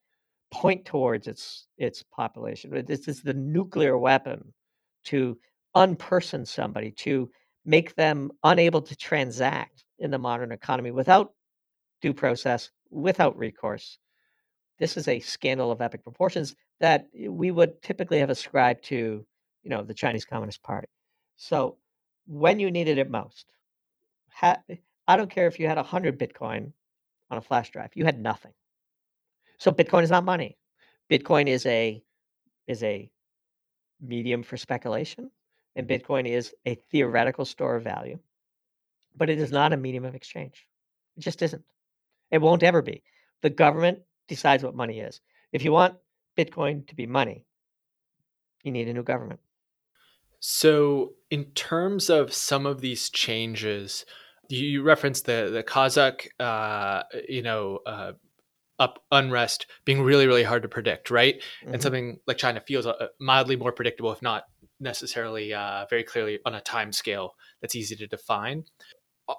point 0.53 0.85
towards 0.85 1.27
its 1.27 1.67
its 1.79 2.05
population. 2.15 2.85
This 2.87 3.09
is 3.09 3.23
the 3.23 3.33
nuclear 3.33 3.97
weapon 3.97 4.53
to 5.05 5.39
unperson 5.75 6.47
somebody, 6.47 6.91
to 6.91 7.31
make 7.65 7.95
them 7.95 8.33
unable 8.43 8.83
to 8.83 8.95
transact 8.95 9.83
in 9.99 10.11
the 10.11 10.19
modern 10.19 10.53
economy 10.53 10.91
without 10.91 11.33
due 12.05 12.13
process 12.13 12.71
without 12.91 13.39
recourse. 13.39 13.99
This 14.79 14.99
is 14.99 15.09
a 15.09 15.21
scandal 15.21 15.73
of 15.73 15.81
epic 15.81 16.03
proportions 16.03 16.55
that 16.79 17.07
we 17.17 17.51
would 17.51 17.81
typically 17.81 18.19
have 18.19 18.29
ascribed 18.29 18.85
to, 18.85 19.25
you 19.63 19.71
know, 19.71 19.83
the 19.83 19.95
Chinese 19.95 20.27
Communist 20.27 20.63
Party. 20.63 20.89
So 21.37 21.79
when 22.27 22.61
you 22.61 22.71
needed 22.71 22.99
it 22.99 23.11
most, 23.11 23.47
ha- 24.31 24.61
eh, 24.69 24.77
I 25.09 25.17
don't 25.17 25.31
care 25.31 25.47
if 25.47 25.59
you 25.59 25.67
had 25.67 25.79
100 25.79 26.19
Bitcoin 26.19 26.73
on 27.31 27.39
a 27.39 27.41
flash 27.41 27.71
drive, 27.71 27.93
you 27.95 28.05
had 28.05 28.21
nothing. 28.21 28.53
So 29.57 29.71
Bitcoin 29.71 30.03
is 30.03 30.11
not 30.11 30.27
money. 30.27 30.59
Bitcoin 31.11 31.47
is 31.47 31.65
a 31.65 32.03
is 32.67 32.83
a 32.83 33.11
medium 33.99 34.43
for 34.43 34.59
speculation, 34.59 35.31
and 35.75 35.89
mm-hmm. 35.89 35.95
Bitcoin 35.95 36.29
is 36.29 36.53
a 36.67 36.75
theoretical 36.91 37.47
store 37.47 37.77
of 37.77 37.85
value, 37.85 38.19
but 39.17 39.31
it 39.31 39.39
is 39.39 39.51
not 39.51 39.73
a 39.73 39.79
medium 39.79 40.05
of 40.05 40.15
exchange. 40.15 40.67
It 41.17 41.21
just 41.21 41.41
isn't. 41.41 41.65
It 42.31 42.41
won't 42.41 42.63
ever 42.63 42.83
be. 42.83 43.03
The 43.43 43.51
government 43.51 44.01
decides 44.29 44.63
what 44.63 44.75
money 44.75 45.01
is. 45.01 45.21
If 45.53 45.65
you 45.65 45.73
want 45.73 45.97
Bitcoin 46.37 46.87
to 46.89 46.95
be 46.95 47.07
money, 47.07 47.45
you 48.63 48.73
need 48.73 48.89
a 48.89 48.93
new 48.93 49.03
government. 49.03 49.41
So, 50.41 51.15
in 51.31 51.45
terms 51.53 52.11
of 52.11 52.35
some 52.35 52.67
of 52.67 52.81
these 52.81 53.09
changes, 53.09 54.05
you 54.49 54.83
referenced 54.83 55.27
the 55.27 55.51
the 55.53 55.63
Kazakh, 55.63 56.27
uh, 56.39 57.05
you 57.29 57.43
know, 57.43 57.79
uh, 57.87 58.13
up 58.79 59.03
unrest 59.11 59.67
being 59.85 60.03
really 60.03 60.27
really 60.27 60.43
hard 60.43 60.63
to 60.63 60.69
predict, 60.69 61.11
right? 61.11 61.37
Mm-hmm. 61.37 61.75
And 61.75 61.83
something 61.83 62.19
like 62.27 62.37
China 62.37 62.61
feels 62.61 62.87
uh, 62.87 63.07
mildly 63.21 63.57
more 63.57 63.73
predictable, 63.73 64.13
if 64.13 64.23
not 64.23 64.45
necessarily 64.81 65.55
uh, 65.55 65.87
very 65.89 66.03
clearly 66.03 66.41
on 66.45 66.55
a 66.55 66.61
time 66.61 66.93
scale 66.93 67.35
that's 67.61 67.77
easy 67.77 67.97
to 67.97 68.07
define. 68.07 68.65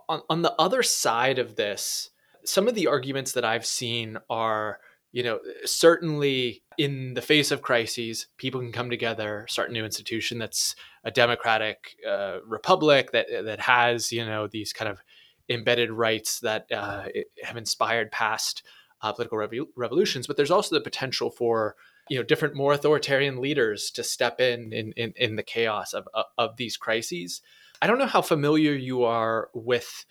On, 0.09 0.21
on 0.29 0.41
the 0.41 0.53
other 0.53 0.81
side 0.81 1.37
of 1.37 1.55
this, 1.55 2.09
some 2.45 2.67
of 2.67 2.75
the 2.75 2.87
arguments 2.87 3.33
that 3.33 3.45
I've 3.45 3.65
seen 3.65 4.17
are 4.29 4.79
you 5.15 5.23
know, 5.23 5.39
certainly 5.63 6.61
in 6.77 7.13
the 7.13 7.21
face 7.21 7.49
of 7.49 7.61
crises, 7.61 8.27
people 8.35 8.59
can 8.59 8.73
come 8.73 8.89
together, 8.89 9.45
start 9.47 9.69
a 9.69 9.73
new 9.73 9.85
institution 9.85 10.39
that's 10.39 10.75
a 11.05 11.09
democratic 11.09 11.95
uh, 12.05 12.39
republic 12.45 13.13
that 13.13 13.27
that 13.45 13.61
has 13.61 14.11
you 14.11 14.25
know 14.25 14.47
these 14.47 14.73
kind 14.73 14.91
of 14.91 15.01
embedded 15.47 15.89
rights 15.89 16.41
that 16.41 16.69
uh, 16.69 17.05
have 17.41 17.55
inspired 17.55 18.11
past 18.11 18.63
uh, 19.01 19.13
political 19.13 19.37
revo- 19.37 19.69
revolutions. 19.77 20.27
But 20.27 20.35
there's 20.35 20.51
also 20.51 20.75
the 20.75 20.81
potential 20.81 21.29
for 21.29 21.77
you 22.09 22.17
know 22.17 22.23
different, 22.23 22.53
more 22.53 22.73
authoritarian 22.73 23.39
leaders 23.39 23.91
to 23.91 24.03
step 24.03 24.41
in 24.41 24.73
in, 24.73 24.91
in, 24.97 25.13
in 25.15 25.35
the 25.37 25.43
chaos 25.43 25.93
of, 25.93 26.09
of 26.13 26.25
of 26.37 26.57
these 26.57 26.75
crises. 26.75 27.41
I 27.81 27.87
don't 27.87 27.99
know 27.99 28.05
how 28.05 28.21
familiar 28.21 28.73
you 28.73 29.05
are 29.05 29.49
with 29.53 30.05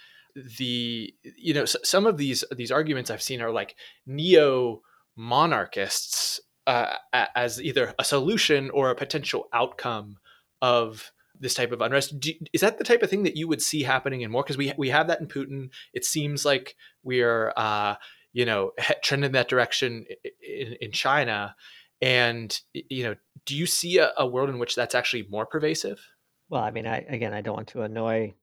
the 0.58 1.14
you 1.36 1.54
know 1.54 1.64
some 1.64 2.06
of 2.06 2.16
these 2.16 2.44
these 2.56 2.72
arguments 2.72 3.10
I've 3.10 3.22
seen 3.22 3.40
are 3.40 3.52
like 3.52 3.76
neo 4.06 4.82
monarchists 5.16 6.40
uh, 6.66 6.94
as 7.12 7.62
either 7.62 7.94
a 7.98 8.04
solution 8.04 8.70
or 8.70 8.90
a 8.90 8.94
potential 8.94 9.48
outcome 9.52 10.16
of 10.62 11.12
this 11.38 11.54
type 11.54 11.72
of 11.72 11.80
unrest. 11.80 12.18
Do, 12.18 12.32
is 12.52 12.60
that 12.62 12.78
the 12.78 12.84
type 12.84 13.02
of 13.02 13.10
thing 13.10 13.24
that 13.24 13.36
you 13.36 13.48
would 13.48 13.62
see 13.62 13.82
happening 13.82 14.22
in 14.22 14.30
more? 14.30 14.42
Because 14.42 14.56
we 14.56 14.72
we 14.76 14.90
have 14.90 15.08
that 15.08 15.20
in 15.20 15.26
Putin. 15.26 15.70
It 15.92 16.04
seems 16.04 16.44
like 16.44 16.76
we 17.02 17.22
are, 17.22 17.52
uh, 17.56 17.96
you 18.32 18.44
know, 18.44 18.72
trending 19.02 19.32
that 19.32 19.48
direction 19.48 20.06
in, 20.42 20.74
in, 20.80 20.92
China. 20.92 21.54
And 22.00 22.58
you 22.72 23.04
know, 23.04 23.14
do 23.46 23.56
you 23.56 23.66
see 23.66 23.98
a, 23.98 24.12
a, 24.16 24.26
world 24.26 24.50
in 24.50 24.58
which 24.58 24.74
that's 24.74 24.94
actually 24.94 25.26
more 25.30 25.46
pervasive? 25.46 26.00
Well, 26.48 26.62
I 26.62 26.70
mean, 26.70 26.86
I 26.86 26.98
again, 27.08 27.34
I 27.34 27.40
don't 27.40 27.56
want 27.56 27.68
to 27.68 27.82
annoy 27.82 28.34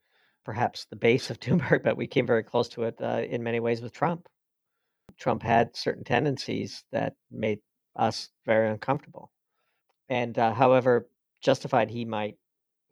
perhaps 0.44 0.86
the 0.86 0.96
base 0.96 1.30
of 1.30 1.40
Doomberg, 1.42 1.84
but 1.84 1.98
we 1.98 2.08
came 2.08 2.26
very 2.26 2.44
close 2.44 2.70
to 2.70 2.84
it 2.84 2.96
uh, 3.02 3.22
in 3.30 3.44
many 3.44 3.60
ways 3.60 3.82
with 3.82 3.94
Trump. 3.94 4.28
Trump 5.18 5.44
had 5.44 5.76
certain 5.76 6.04
tendencies 6.04 6.84
that 6.92 7.16
made 7.30 7.60
us 7.96 8.30
very 8.46 8.70
uncomfortable. 8.70 9.32
And 10.10 10.38
uh, 10.38 10.54
however 10.54 11.08
justified 11.42 11.90
he 11.90 12.06
might 12.06 12.38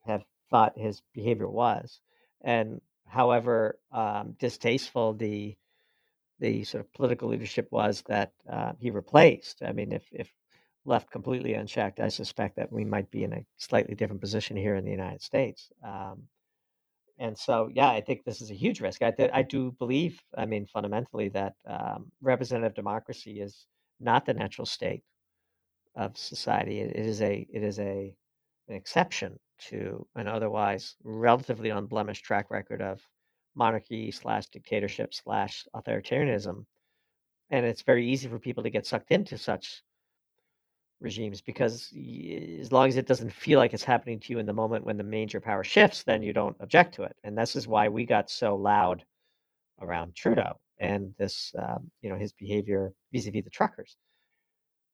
have 0.05 0.23
thought 0.49 0.77
his 0.77 1.01
behavior 1.13 1.49
was, 1.49 1.99
and 2.41 2.81
however 3.07 3.79
um, 3.91 4.35
distasteful 4.39 5.13
the 5.13 5.55
the 6.39 6.63
sort 6.63 6.85
of 6.85 6.93
political 6.93 7.27
leadership 7.27 7.67
was 7.69 8.01
that 8.07 8.31
uh, 8.49 8.71
he 8.79 8.91
replaced. 8.91 9.61
I 9.61 9.73
mean, 9.73 9.91
if 9.91 10.07
if 10.11 10.33
left 10.85 11.11
completely 11.11 11.53
unchecked, 11.53 11.99
I 11.99 12.07
suspect 12.07 12.55
that 12.55 12.71
we 12.71 12.85
might 12.85 13.11
be 13.11 13.23
in 13.23 13.33
a 13.33 13.45
slightly 13.57 13.95
different 13.95 14.21
position 14.21 14.55
here 14.55 14.75
in 14.75 14.85
the 14.85 14.91
United 14.91 15.21
States. 15.21 15.69
Um, 15.83 16.23
and 17.19 17.37
so, 17.37 17.69
yeah, 17.73 17.89
I 17.89 18.01
think 18.01 18.23
this 18.23 18.41
is 18.41 18.49
a 18.51 18.55
huge 18.55 18.81
risk. 18.81 19.01
I, 19.01 19.11
th- 19.11 19.31
I 19.33 19.43
do 19.43 19.71
believe, 19.73 20.21
I 20.37 20.45
mean, 20.45 20.65
fundamentally, 20.65 21.29
that 21.29 21.55
um, 21.67 22.11
representative 22.21 22.75
democracy 22.75 23.41
is 23.41 23.67
not 23.99 24.25
the 24.25 24.33
natural 24.33 24.65
state 24.65 25.03
of 25.95 26.17
society. 26.17 26.79
It, 26.79 26.95
it 26.95 27.05
is 27.05 27.21
a 27.21 27.47
it 27.53 27.63
is 27.63 27.79
a 27.79 28.15
an 28.69 28.75
exception 28.75 29.37
to 29.69 30.07
an 30.15 30.27
otherwise 30.27 30.95
relatively 31.03 31.69
unblemished 31.69 32.23
track 32.23 32.49
record 32.49 32.81
of 32.81 33.01
monarchy 33.55 34.11
slash 34.11 34.47
dictatorship 34.47 35.13
slash 35.13 35.67
authoritarianism, 35.75 36.65
and 37.49 37.65
it's 37.65 37.81
very 37.81 38.07
easy 38.07 38.29
for 38.29 38.39
people 38.39 38.63
to 38.63 38.69
get 38.69 38.85
sucked 38.85 39.11
into 39.11 39.37
such 39.37 39.83
regimes 41.01 41.41
because 41.41 41.93
as 42.59 42.71
long 42.71 42.87
as 42.87 42.97
it 42.97 43.07
doesn't 43.07 43.31
feel 43.31 43.59
like 43.59 43.73
it's 43.73 43.83
happening 43.83 44.19
to 44.19 44.33
you 44.33 44.39
in 44.39 44.45
the 44.45 44.53
moment 44.53 44.85
when 44.85 44.97
the 44.97 45.03
major 45.03 45.39
power 45.39 45.63
shifts, 45.63 46.03
then 46.03 46.21
you 46.21 46.33
don't 46.33 46.57
object 46.59 46.93
to 46.95 47.03
it. 47.03 47.15
And 47.23 47.37
this 47.37 47.55
is 47.55 47.67
why 47.67 47.87
we 47.87 48.05
got 48.05 48.29
so 48.29 48.55
loud 48.55 49.03
around 49.81 50.15
Trudeau 50.15 50.59
and 50.79 51.13
this, 51.17 51.53
um, 51.57 51.89
you 52.01 52.09
know, 52.09 52.17
his 52.17 52.33
behavior 52.33 52.91
vis-a-vis 53.13 53.43
the 53.43 53.49
truckers. 53.49 53.95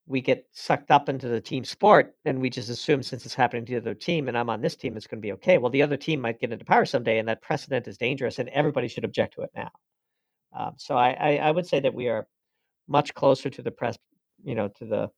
We 0.08 0.22
get 0.22 0.46
sucked 0.52 0.92
up 0.92 1.10
into 1.10 1.28
the 1.28 1.42
team 1.42 1.64
sport, 1.64 2.14
and 2.26 2.40
we 2.40 2.52
just 2.52 2.70
assume 2.70 3.02
since 3.02 3.26
it's 3.26 3.34
happening 3.34 3.66
to 3.66 3.72
the 3.72 3.80
other 3.80 3.96
team, 3.96 4.28
and 4.28 4.38
I'm 4.38 4.52
on 4.52 4.62
this 4.62 4.76
team, 4.76 4.96
it's 4.96 5.08
going 5.08 5.20
to 5.20 5.26
be 5.26 5.32
okay. 5.34 5.58
Well, 5.58 5.72
the 5.72 5.82
other 5.82 5.98
team 5.98 6.22
might 6.22 6.40
get 6.40 6.52
into 6.52 6.64
power 6.64 6.86
someday, 6.86 7.18
and 7.18 7.28
that 7.28 7.42
precedent 7.42 7.88
is 7.88 7.98
dangerous, 7.98 8.38
and 8.38 8.48
everybody 8.50 8.88
should 8.88 9.04
object 9.04 9.34
to 9.34 9.42
it 9.42 9.50
now. 9.56 9.72
Um, 10.56 10.74
so 10.78 10.96
I, 10.96 11.10
I, 11.14 11.36
I 11.38 11.52
would 11.52 11.66
say 11.66 11.80
that 11.80 11.94
we 11.94 12.08
are 12.08 12.28
much 12.88 13.16
closer 13.16 13.50
to 13.50 13.64
the 13.64 13.72
press, 13.72 13.98
you 14.44 14.54
know, 14.54 14.68
to 14.78 14.86
the 14.86 15.10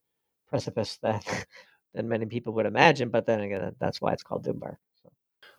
precipice 0.50 0.98
that 1.02 1.46
than 1.94 2.08
many 2.08 2.26
people 2.26 2.54
would 2.54 2.66
imagine. 2.66 3.10
But 3.10 3.26
then 3.26 3.42
again, 3.42 3.76
that's 3.80 4.02
why 4.02 4.14
it's 4.14 4.24
called 4.24 4.46
Doomberg. 4.46 4.78
So. 5.04 5.12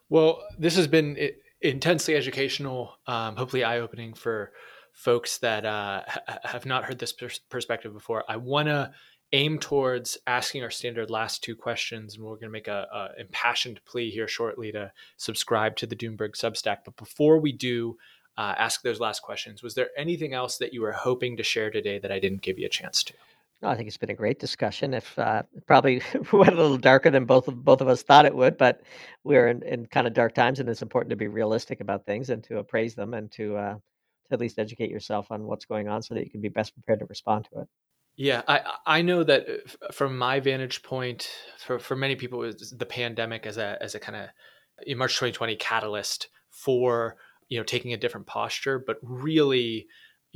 Well, 0.09 0.43
this 0.59 0.77
has 0.77 0.87
been 0.87 1.17
intensely 1.61 2.15
educational, 2.15 2.95
um, 3.07 3.37
hopefully 3.37 3.65
eye 3.65 3.81
opening 3.81 4.15
for 4.15 4.53
folks 4.93 5.39
that 5.39 5.65
uh, 5.65 6.03
ha- 6.07 6.39
have 6.45 6.67
not 6.67 6.85
heard 6.85 6.99
this 6.99 7.13
pers- 7.13 7.41
perspective 7.51 7.93
before. 7.93 8.25
I 8.29 8.37
want 8.37 8.69
to 8.69 8.93
aim 9.33 9.59
towards 9.59 10.17
asking 10.27 10.63
our 10.63 10.71
standard 10.71 11.11
last 11.11 11.43
two 11.45 11.55
questions, 11.55 12.15
and 12.15 12.25
we're 12.25 12.35
going 12.35 12.43
to 12.45 12.49
make 12.49 12.69
a, 12.69 12.87
a, 12.93 13.21
impassioned 13.21 13.81
plea 13.85 14.11
here 14.11 14.29
shortly 14.29 14.73
to 14.73 14.91
subscribe 15.19 15.77
to 15.77 15.87
the 15.87 15.97
Doomberg 15.97 16.33
Substack. 16.33 16.79
But 16.85 16.97
before 16.97 17.39
we 17.39 17.53
do. 17.53 17.97
Uh, 18.37 18.55
ask 18.57 18.83
those 18.83 19.01
last 19.01 19.21
questions. 19.21 19.65
Was 19.65 19.75
there 19.75 19.89
anything 19.97 20.33
else 20.33 20.59
that 20.59 20.73
you 20.73 20.81
were 20.81 20.93
hoping 20.93 21.37
to 21.37 21.43
share 21.43 21.73
today 21.73 21.99
that 21.99 22.13
I 22.13 22.21
didn't 22.21 22.41
give 22.41 22.57
you 22.57 22.67
a 22.67 22.69
chance 22.69 23.03
to? 23.03 23.15
No, 23.61 23.69
I 23.69 23.77
think 23.77 23.89
it's 23.89 23.97
been 23.97 24.11
a 24.11 24.15
great 24.15 24.39
discussion. 24.39 24.95
If 24.95 25.19
uh, 25.19 25.43
probably 25.67 26.01
went 26.33 26.53
a 26.53 26.57
little 26.57 26.79
darker 26.79 27.11
than 27.11 27.25
both 27.25 27.49
of 27.49 27.65
both 27.65 27.81
of 27.81 27.89
us 27.89 28.03
thought 28.03 28.27
it 28.27 28.35
would, 28.35 28.57
but 28.57 28.83
we're 29.25 29.49
in, 29.49 29.63
in 29.63 29.87
kind 29.87 30.07
of 30.07 30.13
dark 30.13 30.35
times, 30.35 30.61
and 30.61 30.69
it's 30.69 30.83
important 30.83 31.11
to 31.11 31.17
be 31.17 31.27
realistic 31.27 31.81
about 31.81 32.07
things 32.07 32.31
and 32.31 32.45
to 32.45 32.59
appraise 32.59 32.95
them 32.95 33.15
and 33.15 33.33
to 33.33 33.57
uh, 33.57 33.75
to 33.75 34.33
at 34.33 34.41
least 34.41 34.61
educate 34.61 34.91
yourself 34.91 35.33
on 35.33 35.45
what's 35.45 35.65
going 35.65 35.89
on 35.89 36.03
so 36.03 36.15
that 36.15 36.25
you 36.25 36.31
can 36.31 36.41
be 36.41 36.49
best 36.49 36.73
prepared 36.75 37.01
to 37.01 37.07
respond 37.07 37.49
to 37.53 37.63
it. 37.63 37.69
Yeah, 38.17 38.43
I 38.47 38.61
I 38.87 39.03
know 39.03 39.25
that 39.25 39.49
uh, 39.49 39.93
from 39.93 40.17
my 40.17 40.39
vantage 40.39 40.85
point, 40.85 41.29
for 41.59 41.81
for 41.81 41.97
many 41.97 42.15
people, 42.15 42.41
the 42.43 42.87
pandemic 42.87 43.45
as 43.45 43.59
a 43.59 43.77
as 43.81 43.97
a 43.97 44.01
kind 44.01 44.17
of 44.17 44.97
March 44.97 45.15
2020 45.15 45.57
catalyst 45.57 46.29
for 46.51 47.17
you 47.49 47.59
know 47.59 47.65
taking 47.65 47.93
a 47.93 47.97
different 47.97 48.29
posture, 48.29 48.79
but 48.79 48.99
really 49.03 49.89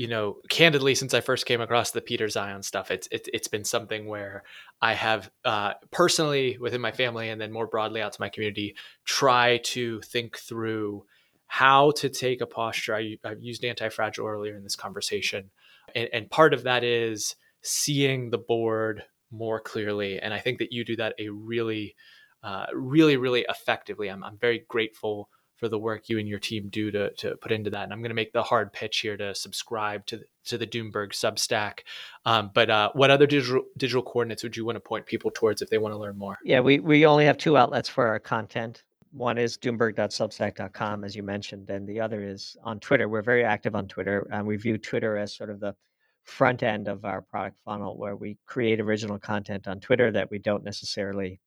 you 0.02 0.08
know, 0.08 0.38
candidly, 0.48 0.96
since 0.96 1.14
I 1.14 1.20
first 1.20 1.46
came 1.46 1.60
across 1.60 1.92
the 1.92 2.00
Peter 2.00 2.26
Zeihan 2.26 2.64
stuff, 2.64 2.90
it's 2.90 3.06
it, 3.12 3.28
it's 3.32 3.46
been 3.46 3.62
something 3.62 4.08
where 4.08 4.42
I 4.80 4.94
have 4.94 5.30
uh, 5.44 5.74
personally 5.92 6.58
within 6.58 6.80
my 6.80 6.90
family 6.90 7.28
and 7.28 7.40
then 7.40 7.52
more 7.52 7.68
broadly 7.68 8.02
out 8.02 8.12
to 8.14 8.20
my 8.20 8.28
community 8.28 8.74
try 9.04 9.58
to 9.58 10.00
think 10.00 10.36
through 10.36 11.04
how 11.46 11.92
to 11.92 12.08
take 12.08 12.40
a 12.40 12.46
posture. 12.46 12.96
I, 12.96 13.16
have 13.22 13.40
used 13.40 13.64
anti-fragile 13.64 14.26
earlier 14.26 14.56
in 14.56 14.64
this 14.64 14.74
conversation, 14.74 15.52
and, 15.94 16.08
and 16.12 16.28
part 16.28 16.52
of 16.52 16.64
that 16.64 16.82
is 16.82 17.36
seeing 17.62 18.30
the 18.30 18.38
board 18.38 19.04
more 19.30 19.60
clearly, 19.60 20.18
and 20.18 20.34
I 20.34 20.40
think 20.40 20.58
that 20.58 20.72
you 20.72 20.84
do 20.84 20.96
that 20.96 21.14
a 21.20 21.28
really, 21.28 21.94
uh, 22.42 22.66
really, 22.74 23.16
really 23.16 23.46
effectively. 23.48 24.10
I'm, 24.10 24.24
I'm 24.24 24.36
very 24.36 24.64
grateful 24.66 25.28
for 25.62 25.68
the 25.68 25.78
work 25.78 26.08
you 26.08 26.18
and 26.18 26.28
your 26.28 26.40
team 26.40 26.68
do 26.70 26.90
to, 26.90 27.12
to 27.12 27.36
put 27.36 27.52
into 27.52 27.70
that. 27.70 27.84
And 27.84 27.92
I'm 27.92 28.00
going 28.00 28.10
to 28.10 28.16
make 28.16 28.32
the 28.32 28.42
hard 28.42 28.72
pitch 28.72 28.98
here 28.98 29.16
to 29.16 29.32
subscribe 29.32 30.04
to 30.06 30.16
the, 30.16 30.24
to 30.46 30.58
the 30.58 30.66
Doomberg 30.66 31.12
Substack. 31.12 31.82
Um, 32.24 32.50
but 32.52 32.68
uh, 32.68 32.90
what 32.94 33.12
other 33.12 33.28
digital 33.28 33.62
digital 33.76 34.02
coordinates 34.02 34.42
would 34.42 34.56
you 34.56 34.64
want 34.64 34.74
to 34.74 34.80
point 34.80 35.06
people 35.06 35.30
towards 35.30 35.62
if 35.62 35.70
they 35.70 35.78
want 35.78 35.94
to 35.94 35.98
learn 35.98 36.18
more? 36.18 36.36
Yeah, 36.42 36.58
we, 36.58 36.80
we 36.80 37.06
only 37.06 37.26
have 37.26 37.38
two 37.38 37.56
outlets 37.56 37.88
for 37.88 38.08
our 38.08 38.18
content. 38.18 38.82
One 39.12 39.38
is 39.38 39.56
doomberg.substack.com, 39.56 41.04
as 41.04 41.14
you 41.14 41.22
mentioned, 41.22 41.70
and 41.70 41.86
the 41.86 42.00
other 42.00 42.24
is 42.24 42.56
on 42.64 42.80
Twitter. 42.80 43.08
We're 43.08 43.22
very 43.22 43.44
active 43.44 43.76
on 43.76 43.86
Twitter, 43.86 44.26
and 44.32 44.44
we 44.44 44.56
view 44.56 44.78
Twitter 44.78 45.16
as 45.16 45.32
sort 45.32 45.50
of 45.50 45.60
the 45.60 45.76
front 46.24 46.64
end 46.64 46.88
of 46.88 47.04
our 47.04 47.22
product 47.22 47.58
funnel, 47.64 47.96
where 47.96 48.16
we 48.16 48.36
create 48.46 48.80
original 48.80 49.20
content 49.20 49.68
on 49.68 49.78
Twitter 49.78 50.10
that 50.10 50.28
we 50.28 50.40
don't 50.40 50.64
necessarily 50.64 51.40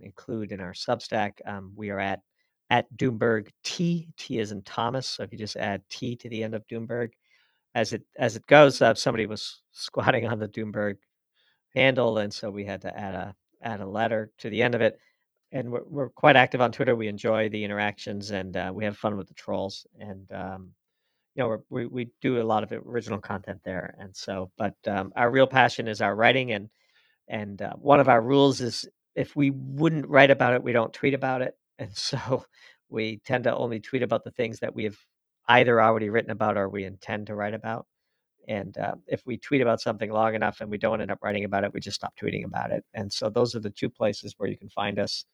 include 0.00 0.52
in 0.52 0.60
our 0.60 0.72
Substack. 0.72 1.32
Um, 1.44 1.74
we 1.76 1.90
are 1.90 2.00
at 2.00 2.20
at 2.72 2.90
Doomberg 2.96 3.50
T. 3.62 4.08
T 4.16 4.38
is 4.38 4.50
in 4.50 4.62
Thomas. 4.62 5.06
So 5.06 5.22
if 5.22 5.30
you 5.30 5.38
just 5.38 5.56
add 5.56 5.82
T 5.90 6.16
to 6.16 6.28
the 6.30 6.42
end 6.42 6.54
of 6.54 6.66
Doomberg, 6.68 7.10
as 7.74 7.92
it 7.92 8.02
as 8.16 8.34
it 8.34 8.46
goes 8.46 8.80
up, 8.80 8.96
somebody 8.96 9.26
was 9.26 9.60
squatting 9.72 10.26
on 10.26 10.38
the 10.38 10.48
Doomberg 10.48 10.96
handle, 11.74 12.16
and 12.18 12.32
so 12.32 12.50
we 12.50 12.64
had 12.64 12.80
to 12.80 12.98
add 12.98 13.14
a 13.14 13.36
add 13.62 13.80
a 13.80 13.86
letter 13.86 14.32
to 14.38 14.48
the 14.48 14.62
end 14.62 14.74
of 14.74 14.80
it. 14.80 14.98
And 15.52 15.70
we're, 15.70 15.84
we're 15.86 16.08
quite 16.08 16.34
active 16.34 16.62
on 16.62 16.72
Twitter. 16.72 16.96
We 16.96 17.08
enjoy 17.08 17.50
the 17.50 17.62
interactions, 17.62 18.30
and 18.30 18.56
uh, 18.56 18.72
we 18.74 18.84
have 18.86 18.96
fun 18.96 19.18
with 19.18 19.28
the 19.28 19.34
trolls. 19.34 19.86
And 20.00 20.32
um, 20.32 20.70
you 21.34 21.42
know 21.42 21.62
we 21.68 21.84
we 21.86 22.08
do 22.22 22.40
a 22.40 22.42
lot 22.42 22.62
of 22.62 22.72
original 22.72 23.20
content 23.20 23.60
there, 23.64 23.94
and 23.98 24.16
so 24.16 24.50
but 24.56 24.76
um, 24.86 25.12
our 25.14 25.30
real 25.30 25.46
passion 25.46 25.88
is 25.88 26.00
our 26.00 26.16
writing, 26.16 26.52
and 26.52 26.70
and 27.28 27.60
uh, 27.60 27.74
one 27.74 28.00
of 28.00 28.08
our 28.08 28.22
rules 28.22 28.62
is 28.62 28.88
if 29.14 29.36
we 29.36 29.50
wouldn't 29.50 30.08
write 30.08 30.30
about 30.30 30.54
it, 30.54 30.62
we 30.62 30.72
don't 30.72 30.94
tweet 30.94 31.12
about 31.12 31.42
it, 31.42 31.54
and 31.82 31.96
so 31.96 32.44
we 32.88 33.18
tend 33.24 33.44
to 33.44 33.56
only 33.56 33.80
tweet 33.80 34.02
about 34.02 34.24
the 34.24 34.30
things 34.30 34.60
that 34.60 34.74
we 34.74 34.84
have 34.84 34.96
either 35.48 35.82
already 35.82 36.10
written 36.10 36.30
about 36.30 36.56
or 36.56 36.68
we 36.68 36.84
intend 36.84 37.26
to 37.26 37.34
write 37.34 37.54
about. 37.54 37.86
And 38.48 38.76
uh, 38.76 38.94
if 39.06 39.22
we 39.24 39.38
tweet 39.38 39.60
about 39.60 39.80
something 39.80 40.10
long 40.10 40.34
enough 40.34 40.60
and 40.60 40.70
we 40.70 40.78
don't 40.78 41.00
end 41.00 41.10
up 41.10 41.20
writing 41.22 41.44
about 41.44 41.64
it, 41.64 41.72
we 41.72 41.80
just 41.80 41.96
stop 41.96 42.14
tweeting 42.20 42.44
about 42.44 42.72
it. 42.72 42.84
And 42.94 43.12
so 43.12 43.30
those 43.30 43.54
are 43.54 43.60
the 43.60 43.70
two 43.70 43.88
places 43.88 44.34
where 44.36 44.48
you 44.48 44.56
can 44.56 44.68
find 44.68 44.98
us. 44.98 45.24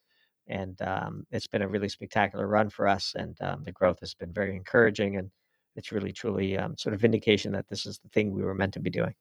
And 0.47 0.79
um, 0.81 1.25
it's 1.31 1.47
been 1.47 1.61
a 1.61 1.67
really 1.67 1.89
spectacular 1.89 2.47
run 2.47 2.69
for 2.69 2.87
us, 2.87 3.13
and 3.15 3.37
um, 3.39 3.61
the 3.63 3.71
growth 3.71 3.99
has 3.99 4.15
been 4.15 4.33
very 4.33 4.55
encouraging. 4.55 5.17
And 5.17 5.29
it's 5.75 5.91
really, 5.91 6.11
truly 6.11 6.57
um, 6.57 6.75
sort 6.75 6.95
of 6.95 7.01
vindication 7.01 7.51
that 7.51 7.67
this 7.69 7.85
is 7.85 7.99
the 7.99 8.09
thing 8.09 8.31
we 8.31 8.41
were 8.41 8.55
meant 8.55 8.73
to 8.73 8.79
be 8.79 8.89
doing. 8.89 9.13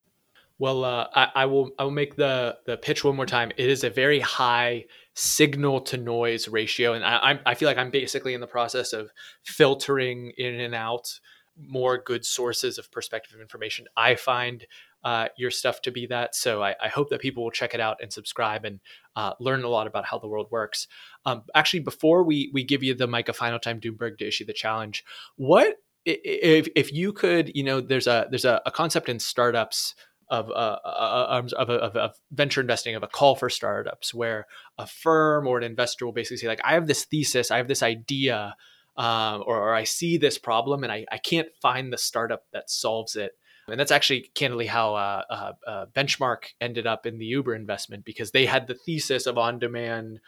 Well, 0.59 0.85
uh, 0.85 1.07
I, 1.15 1.29
I, 1.35 1.47
will. 1.47 1.71
I 1.79 1.85
will 1.85 1.93
make 1.93 2.17
the 2.17 2.59
the 2.67 2.77
pitch 2.77 3.05
one 3.05 3.15
more 3.15 3.27
time. 3.27 3.53
It 3.57 3.69
is 3.69 3.85
a 3.85 3.91
very 3.91 4.19
high 4.19 4.87
signal 5.15 5.81
to 5.83 5.97
noise 5.97 6.49
ratio, 6.49 6.95
and 6.95 7.05
I, 7.05 7.39
I 7.47 7.55
feel 7.55 7.69
like 7.69 7.79
I'm 7.79 7.93
basically 7.93 8.35
in 8.35 8.41
the 8.41 8.49
process 8.49 8.93
of 8.93 9.11
filtering 9.45 10.33
in 10.37 10.59
and 10.59 10.75
out 10.75 11.21
more 11.61 11.99
good 11.99 12.25
sources 12.25 12.79
of 12.79 12.91
perspective 12.91 13.41
information. 13.41 13.87
I 13.97 14.15
find 14.15 14.65
uh, 15.05 15.29
your 15.37 15.51
stuff 15.51 15.81
to 15.83 15.91
be 15.91 16.07
that. 16.07 16.35
So 16.35 16.63
I, 16.63 16.75
I, 16.83 16.89
hope 16.89 17.09
that 17.11 17.21
people 17.21 17.45
will 17.45 17.51
check 17.51 17.73
it 17.75 17.81
out 17.81 17.99
and 18.03 18.13
subscribe 18.13 18.65
and 18.65 18.81
uh, 19.15 19.33
learn 19.39 19.63
a 19.63 19.69
lot 19.69 19.87
about 19.87 20.05
how 20.05 20.19
the 20.19 20.29
world 20.29 20.49
works. 20.51 20.89
Um, 21.25 21.43
actually, 21.55 21.81
before 21.81 22.25
we 22.25 22.51
we 22.53 22.65
give 22.65 22.83
you 22.83 22.95
the 22.95 23.07
mic 23.07 23.29
a 23.29 23.33
final 23.33 23.61
time, 23.61 23.81
Doomberg 23.81 24.19
to 24.19 24.27
issue 24.27 24.45
the 24.45 24.53
challenge, 24.53 25.05
what 25.37 25.77
if 26.05 26.69
if 26.75 26.93
you 26.93 27.13
could, 27.13 27.53
you 27.55 27.63
know, 27.63 27.81
there's 27.81 28.09
a 28.09 28.27
there's 28.31 28.45
a, 28.45 28.61
a 28.67 28.73
concept 28.73 29.09
in 29.09 29.21
startups 29.21 29.95
of, 30.31 30.51
uh, 30.51 30.53
uh, 30.53 30.87
uh 30.87 31.43
of, 31.59 31.70
of, 31.70 31.97
of, 31.97 32.14
venture 32.31 32.61
investing 32.61 32.95
of 32.95 33.03
a 33.03 33.09
call 33.09 33.35
for 33.35 33.49
startups 33.49 34.12
where 34.12 34.47
a 34.76 34.87
firm 34.87 35.47
or 35.47 35.59
an 35.59 35.64
investor 35.64 36.05
will 36.05 36.12
basically 36.12 36.37
say 36.37 36.47
like 36.47 36.61
i 36.64 36.74
have 36.74 36.87
this 36.87 37.05
thesis 37.05 37.51
i 37.51 37.57
have 37.57 37.68
this 37.68 37.83
idea 37.83 38.55
um, 38.99 39.45
or, 39.47 39.57
or, 39.57 39.74
I 39.74 39.85
see 39.85 40.18
this 40.18 40.39
problem 40.39 40.83
and 40.83 40.93
I, 40.93 41.07
I 41.11 41.18
can't 41.18 41.47
find 41.62 41.93
the 41.93 41.97
startup 41.97 42.43
that 42.53 42.68
solves 42.68 43.14
it. 43.14 43.31
And 43.68 43.79
that's 43.79 43.93
actually 43.93 44.31
candidly 44.35 44.66
how 44.66 44.97
uh, 44.97 45.22
uh, 45.31 45.53
uh, 45.64 45.87
Benchmark 45.95 46.47
ended 46.61 46.87
up 46.87 47.07
in 47.07 47.18
the 47.18 47.26
Uber 47.26 47.55
investment 47.55 48.05
because 48.05 48.33
they 48.33 48.47
had 48.47 48.66
the 48.66 48.74
thesis 48.74 49.26
of 49.26 49.39
on 49.39 49.61
demand 49.61 50.18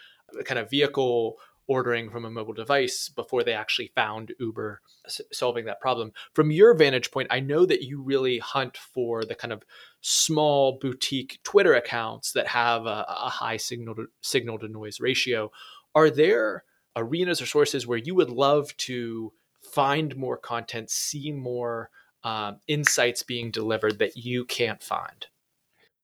kind 0.44 0.61
of 0.61 0.70
vehicle 0.70 1.38
ordering 1.70 2.10
from 2.10 2.24
a 2.24 2.30
mobile 2.30 2.52
device 2.52 3.08
before 3.08 3.44
they 3.44 3.52
actually 3.52 3.92
found 3.94 4.32
Uber 4.40 4.80
s- 5.06 5.20
solving 5.32 5.66
that 5.66 5.80
problem. 5.80 6.10
From 6.34 6.50
your 6.50 6.74
vantage 6.74 7.12
point, 7.12 7.28
I 7.30 7.38
know 7.38 7.64
that 7.64 7.84
you 7.84 8.02
really 8.02 8.40
hunt 8.40 8.76
for 8.76 9.24
the 9.24 9.36
kind 9.36 9.52
of 9.52 9.62
small 10.00 10.80
boutique 10.80 11.38
Twitter 11.44 11.74
accounts 11.74 12.32
that 12.32 12.48
have 12.48 12.86
a, 12.86 13.04
a 13.08 13.28
high 13.28 13.56
signal 13.56 13.94
to, 13.94 14.06
signal 14.20 14.58
to 14.58 14.66
noise 14.66 14.98
ratio. 14.98 15.52
Are 15.94 16.10
there 16.10 16.64
arenas 16.96 17.40
or 17.40 17.46
sources 17.46 17.86
where 17.86 17.98
you 17.98 18.16
would 18.16 18.30
love 18.30 18.76
to 18.78 19.32
find 19.72 20.16
more 20.16 20.38
content, 20.38 20.90
see 20.90 21.30
more 21.30 21.90
um, 22.24 22.58
insights 22.66 23.22
being 23.22 23.52
delivered 23.52 24.00
that 24.00 24.16
you 24.16 24.44
can't 24.44 24.82
find? 24.82 25.28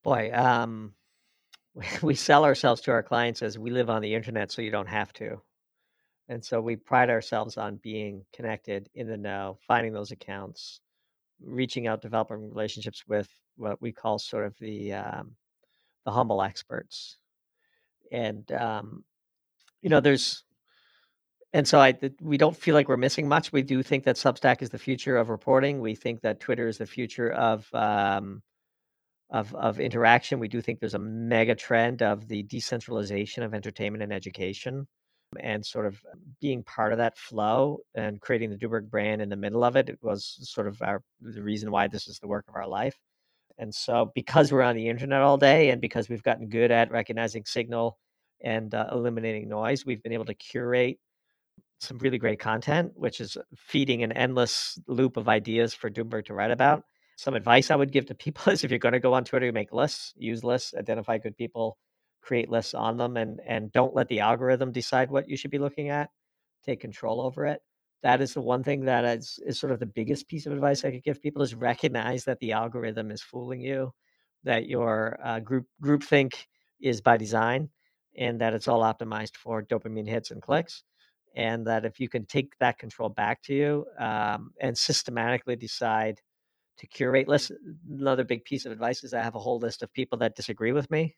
Boy, 0.05 0.31
um, 0.33 0.95
we 2.03 2.15
sell 2.15 2.45
ourselves 2.45 2.83
to 2.83 2.93
our 2.93 3.03
clients 3.03 3.43
as 3.43 3.59
we 3.59 3.71
live 3.73 3.91
on 3.91 4.01
the 4.01 4.15
internet, 4.15 4.53
so 4.53 4.63
you 4.63 4.71
don't 4.71 4.87
have 4.87 5.13
to. 5.15 5.41
And 6.29 6.45
so 6.45 6.61
we 6.61 6.77
pride 6.77 7.11
ourselves 7.11 7.57
on 7.57 7.77
being 7.77 8.25
connected 8.35 8.89
in 8.95 9.07
the 9.07 9.17
know, 9.17 9.59
finding 9.67 9.93
those 9.93 10.11
accounts, 10.11 10.81
reaching 11.41 11.87
out, 11.87 12.03
developing 12.03 12.49
relationships 12.49 13.05
with 13.07 13.29
what 13.57 13.81
we 13.81 13.93
call 13.93 14.19
sort 14.19 14.47
of 14.47 14.59
the 14.59 14.95
um, 14.95 15.33
the 16.05 16.11
humble 16.11 16.43
experts. 16.43 17.17
And 18.11 18.51
um, 18.53 19.05
you 19.83 19.91
know, 19.91 20.01
there's 20.01 20.45
and 21.53 21.67
so 21.67 21.79
I 21.79 21.95
we 22.21 22.39
don't 22.39 22.57
feel 22.57 22.75
like 22.75 22.89
we're 22.89 22.97
missing 22.97 23.29
much. 23.29 23.53
We 23.53 23.63
do 23.63 23.83
think 23.83 24.05
that 24.05 24.17
Substack 24.17 24.63
is 24.63 24.71
the 24.71 24.79
future 24.79 25.17
of 25.17 25.29
reporting. 25.29 25.81
We 25.81 25.95
think 25.95 26.23
that 26.23 26.41
Twitter 26.41 26.69
is 26.69 26.79
the 26.79 26.87
future 26.87 27.31
of 27.31 27.67
um, 27.73 28.43
of 29.31 29.55
of 29.55 29.81
interaction. 29.81 30.39
We 30.39 30.49
do 30.49 30.61
think 30.61 30.81
there's 30.81 30.95
a 30.95 30.99
mega 30.99 31.55
trend 31.55 32.03
of 32.03 32.29
the 32.29 32.43
decentralization 32.43 33.43
of 33.43 33.55
entertainment 33.55 34.03
and 34.03 34.13
education, 34.13 34.87
and 35.41 35.65
sort 35.65 35.87
of 35.87 36.01
being 36.41 36.63
part 36.63 36.93
of 36.93 36.99
that 36.99 37.17
flow 37.19 37.79
and 37.95 38.21
creating 38.21 38.51
the 38.51 38.57
Doomberg 38.57 38.91
brand 38.91 39.23
in 39.23 39.29
the 39.29 39.37
middle 39.37 39.65
of 39.65 39.77
it. 39.77 39.89
It 39.89 39.99
was 40.03 40.39
sort 40.43 40.67
of 40.67 40.81
our 40.83 41.03
the 41.21 41.43
reason 41.43 41.71
why 41.71 41.89
this 41.89 42.09
is 42.09 42.19
the 42.19 42.29
work 42.29 42.45
of 42.49 42.57
our 42.57 42.69
life. 42.69 42.99
And 43.59 43.75
so, 43.75 44.13
because 44.15 44.53
we're 44.53 44.63
on 44.63 44.77
the 44.77 44.89
internet 44.89 45.23
all 45.23 45.39
day, 45.39 45.71
and 45.71 45.81
because 45.81 46.09
we've 46.09 46.23
gotten 46.23 46.49
good 46.49 46.71
at 46.71 46.91
recognizing 46.91 47.45
signal 47.45 47.99
and 48.43 48.75
uh, 48.75 48.89
eliminating 48.93 49.49
noise, 49.49 49.87
we've 49.87 50.03
been 50.03 50.13
able 50.13 50.27
to 50.27 50.35
curate 50.35 50.99
some 51.81 51.99
really 51.99 52.19
great 52.19 52.39
content, 52.39 52.93
which 52.95 53.21
is 53.21 53.37
feeding 53.57 54.03
an 54.03 54.13
endless 54.13 54.79
loop 54.87 55.17
of 55.17 55.29
ideas 55.29 55.75
for 55.75 55.91
Doomberg 55.91 56.27
to 56.27 56.35
write 56.35 56.51
about. 56.51 56.85
Some 57.17 57.35
advice 57.35 57.71
I 57.71 57.77
would 57.77 57.93
give 57.93 58.07
to 58.07 58.15
people 58.15 58.53
is 58.53 58.65
if 58.65 58.71
you're 58.71 58.79
going 58.79 58.93
to 58.93 59.01
go 59.01 59.15
on 59.15 59.25
Twitter, 59.25 59.51
make 59.53 59.73
lists, 59.73 60.13
use 60.17 60.45
lists, 60.45 60.75
identify 60.75 61.19
good 61.19 61.37
people, 61.37 61.79
create 62.27 62.51
lists 62.51 62.75
on 62.75 62.97
them, 62.97 63.17
and 63.17 63.41
and 63.47 63.73
don't 63.73 63.95
let 63.95 64.09
the 64.09 64.21
algorithm 64.21 64.73
decide 64.73 65.11
what 65.11 65.29
you 65.29 65.37
should 65.37 65.51
be 65.51 65.59
looking 65.59 65.91
at. 65.91 66.11
Take 66.65 66.81
control 66.81 67.21
over 67.21 67.47
it. 67.47 67.61
That 68.03 68.21
is 68.21 68.35
the 68.35 68.41
one 68.43 68.63
thing 68.63 68.85
that 68.85 69.05
is, 69.05 69.39
is 69.47 69.59
sort 69.59 69.73
of 69.73 69.81
the 69.81 69.87
biggest 69.87 70.29
piece 70.29 70.47
of 70.47 70.53
advice 70.53 70.85
I 70.85 70.91
could 70.91 71.05
give 71.05 71.23
people 71.23 71.43
is 71.43 71.55
recognize 71.55 72.25
that 72.25 72.39
the 72.41 72.53
algorithm 72.53 73.11
is 73.11 73.23
fooling 73.23 73.61
you, 73.61 73.93
that 74.45 74.67
your 74.69 75.19
uh, 75.25 75.41
group 75.41 75.67
groupthink 75.83 76.35
is 76.81 77.01
by 77.01 77.17
design, 77.17 77.71
and 78.17 78.41
that 78.41 78.55
it's 78.55 78.69
all 78.69 78.83
optimized 78.83 79.37
for 79.37 79.63
dopamine 79.63 80.09
hits 80.09 80.31
and 80.31 80.43
clicks 80.43 80.85
and 81.37 81.67
that 81.67 81.85
if 81.85 82.01
you 82.01 82.09
can 82.09 82.25
take 82.25 82.57
that 82.59 82.79
control 82.79 83.11
back 83.11 83.43
to 83.43 83.55
you 83.55 83.87
um, 83.99 84.53
and 84.61 84.77
systematically 84.77 85.55
decide 85.55 86.21
to 86.79 86.87
curate 86.87 87.29
lists 87.29 87.53
another 87.91 88.25
big 88.25 88.45
piece 88.45 88.67
of 88.67 88.73
advice 88.73 89.05
is 89.05 89.15
i 89.15 89.23
have 89.23 89.35
a 89.35 89.39
whole 89.41 89.59
list 89.59 89.83
of 89.83 89.93
people 89.93 90.19
that 90.19 90.35
disagree 90.35 90.73
with 90.73 90.91
me 90.91 91.15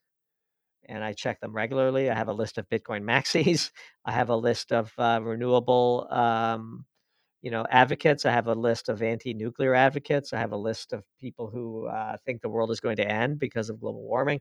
and 0.86 1.04
i 1.04 1.12
check 1.12 1.40
them 1.40 1.52
regularly. 1.52 2.10
I 2.10 2.14
have 2.14 2.28
a 2.28 2.32
list 2.32 2.58
of 2.58 2.68
bitcoin 2.68 3.02
maxis. 3.02 3.70
I 4.04 4.12
have 4.12 4.30
a 4.30 4.36
list 4.36 4.72
of 4.72 4.92
uh, 4.98 5.20
renewable 5.22 6.08
um, 6.10 6.84
you 7.42 7.50
know 7.50 7.66
advocates. 7.70 8.26
I 8.26 8.32
have 8.32 8.46
a 8.46 8.54
list 8.54 8.88
of 8.88 9.02
anti-nuclear 9.02 9.74
advocates. 9.74 10.32
I 10.32 10.38
have 10.38 10.52
a 10.52 10.56
list 10.56 10.92
of 10.92 11.04
people 11.20 11.48
who 11.48 11.86
uh, 11.86 12.16
think 12.24 12.42
the 12.42 12.48
world 12.48 12.70
is 12.70 12.80
going 12.80 12.96
to 12.96 13.10
end 13.10 13.38
because 13.38 13.70
of 13.70 13.80
global 13.80 14.02
warming. 14.02 14.40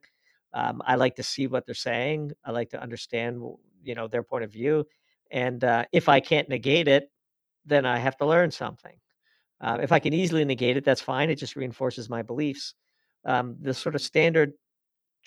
Um, 0.54 0.82
i 0.86 0.96
like 0.96 1.16
to 1.18 1.24
see 1.24 1.48
what 1.48 1.66
they're 1.66 1.76
saying. 1.76 2.32
I 2.46 2.52
like 2.52 2.70
to 2.70 2.82
understand 2.82 3.42
you 3.84 3.96
know 3.96 4.08
their 4.08 4.24
point 4.24 4.44
of 4.44 4.52
view. 4.52 4.86
And 5.32 5.64
uh, 5.64 5.86
if 5.92 6.08
I 6.10 6.20
can't 6.22 6.50
negate 6.50 6.88
it, 6.88 7.12
then 7.66 7.86
I 7.86 7.98
have 7.98 8.18
to 8.18 8.26
learn 8.26 8.52
something. 8.52 8.98
Uh, 9.60 9.80
if 9.82 9.92
I 9.92 10.00
can 10.00 10.14
easily 10.14 10.46
negate 10.46 10.78
it, 10.78 10.86
that's 10.86 11.02
fine. 11.02 11.30
It 11.30 11.36
just 11.36 11.56
reinforces 11.56 12.10
my 12.10 12.22
beliefs. 12.22 12.76
Um, 13.26 13.58
the 13.60 13.74
sort 13.74 13.96
of 13.96 14.02
standard 14.02 14.54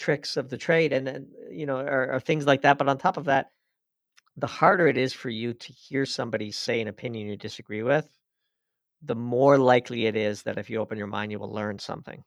tricks 0.00 0.36
of 0.36 0.48
the 0.48 0.56
trade, 0.56 0.92
and, 0.92 1.06
and 1.06 1.26
you 1.50 1.66
know, 1.66 1.78
or, 1.78 2.12
are, 2.12 2.20
things 2.20 2.46
like 2.46 2.62
that. 2.62 2.78
But 2.78 2.88
on 2.88 2.98
top 2.98 3.18
of 3.18 3.26
that, 3.26 3.50
the 4.36 4.46
harder 4.46 4.88
it 4.88 4.96
is 4.96 5.12
for 5.12 5.28
you 5.28 5.52
to 5.52 5.72
hear 5.72 6.06
somebody 6.06 6.50
say 6.50 6.80
an 6.80 6.88
opinion 6.88 7.28
you 7.28 7.36
disagree 7.36 7.82
with, 7.82 8.08
the 9.02 9.14
more 9.14 9.58
likely 9.58 10.06
it 10.06 10.16
is 10.16 10.42
that 10.42 10.58
if 10.58 10.70
you 10.70 10.78
open 10.78 10.98
your 10.98 11.06
mind, 11.06 11.30
you 11.30 11.38
will 11.38 11.52
learn 11.52 11.78
something. 11.78 12.24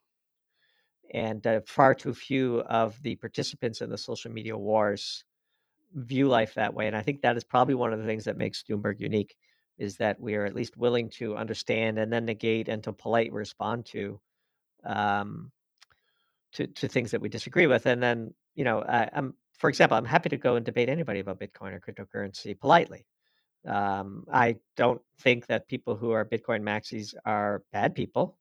And 1.13 1.45
uh, 1.45 1.61
far 1.65 1.95
too 1.95 2.13
few 2.13 2.61
of 2.61 3.01
the 3.01 3.15
participants 3.15 3.81
in 3.81 3.89
the 3.89 3.97
social 3.97 4.31
media 4.31 4.57
wars 4.57 5.25
view 5.95 6.27
life 6.27 6.53
that 6.55 6.73
way. 6.73 6.87
And 6.87 6.95
I 6.95 7.01
think 7.01 7.21
that 7.21 7.37
is 7.37 7.43
probably 7.43 7.75
one 7.75 7.93
of 7.93 7.99
the 7.99 8.05
things 8.05 8.25
that 8.25 8.37
makes 8.37 8.63
Doomberg 8.63 8.99
unique 8.99 9.35
is 9.77 9.97
that 9.97 10.19
we 10.19 10.35
are 10.35 10.45
at 10.45 10.55
least 10.55 10.77
willing 10.77 11.09
to 11.09 11.35
understand 11.35 11.97
and 11.97 12.11
then 12.13 12.25
negate 12.25 12.67
and 12.69 12.83
to 12.83 12.93
politely 12.93 13.37
respond 13.37 13.85
to 13.87 14.19
um, 14.85 15.51
to 16.53 16.67
to 16.67 16.87
things 16.87 17.11
that 17.11 17.21
we 17.21 17.29
disagree 17.29 17.67
with. 17.67 17.85
And 17.85 18.01
then 18.01 18.33
you 18.55 18.63
know, 18.63 18.81
I, 18.81 19.09
am 19.13 19.35
for 19.57 19.69
example, 19.69 19.97
I'm 19.97 20.05
happy 20.05 20.29
to 20.29 20.37
go 20.37 20.55
and 20.55 20.65
debate 20.65 20.89
anybody 20.89 21.19
about 21.19 21.39
Bitcoin 21.39 21.73
or 21.73 21.79
cryptocurrency 21.79 22.59
politely. 22.59 23.05
Um, 23.67 24.25
I 24.31 24.57
don't 24.75 25.01
think 25.19 25.47
that 25.47 25.67
people 25.67 25.95
who 25.95 26.11
are 26.11 26.25
Bitcoin 26.25 26.61
maxis 26.61 27.13
are 27.25 27.63
bad 27.71 27.95
people. 27.95 28.37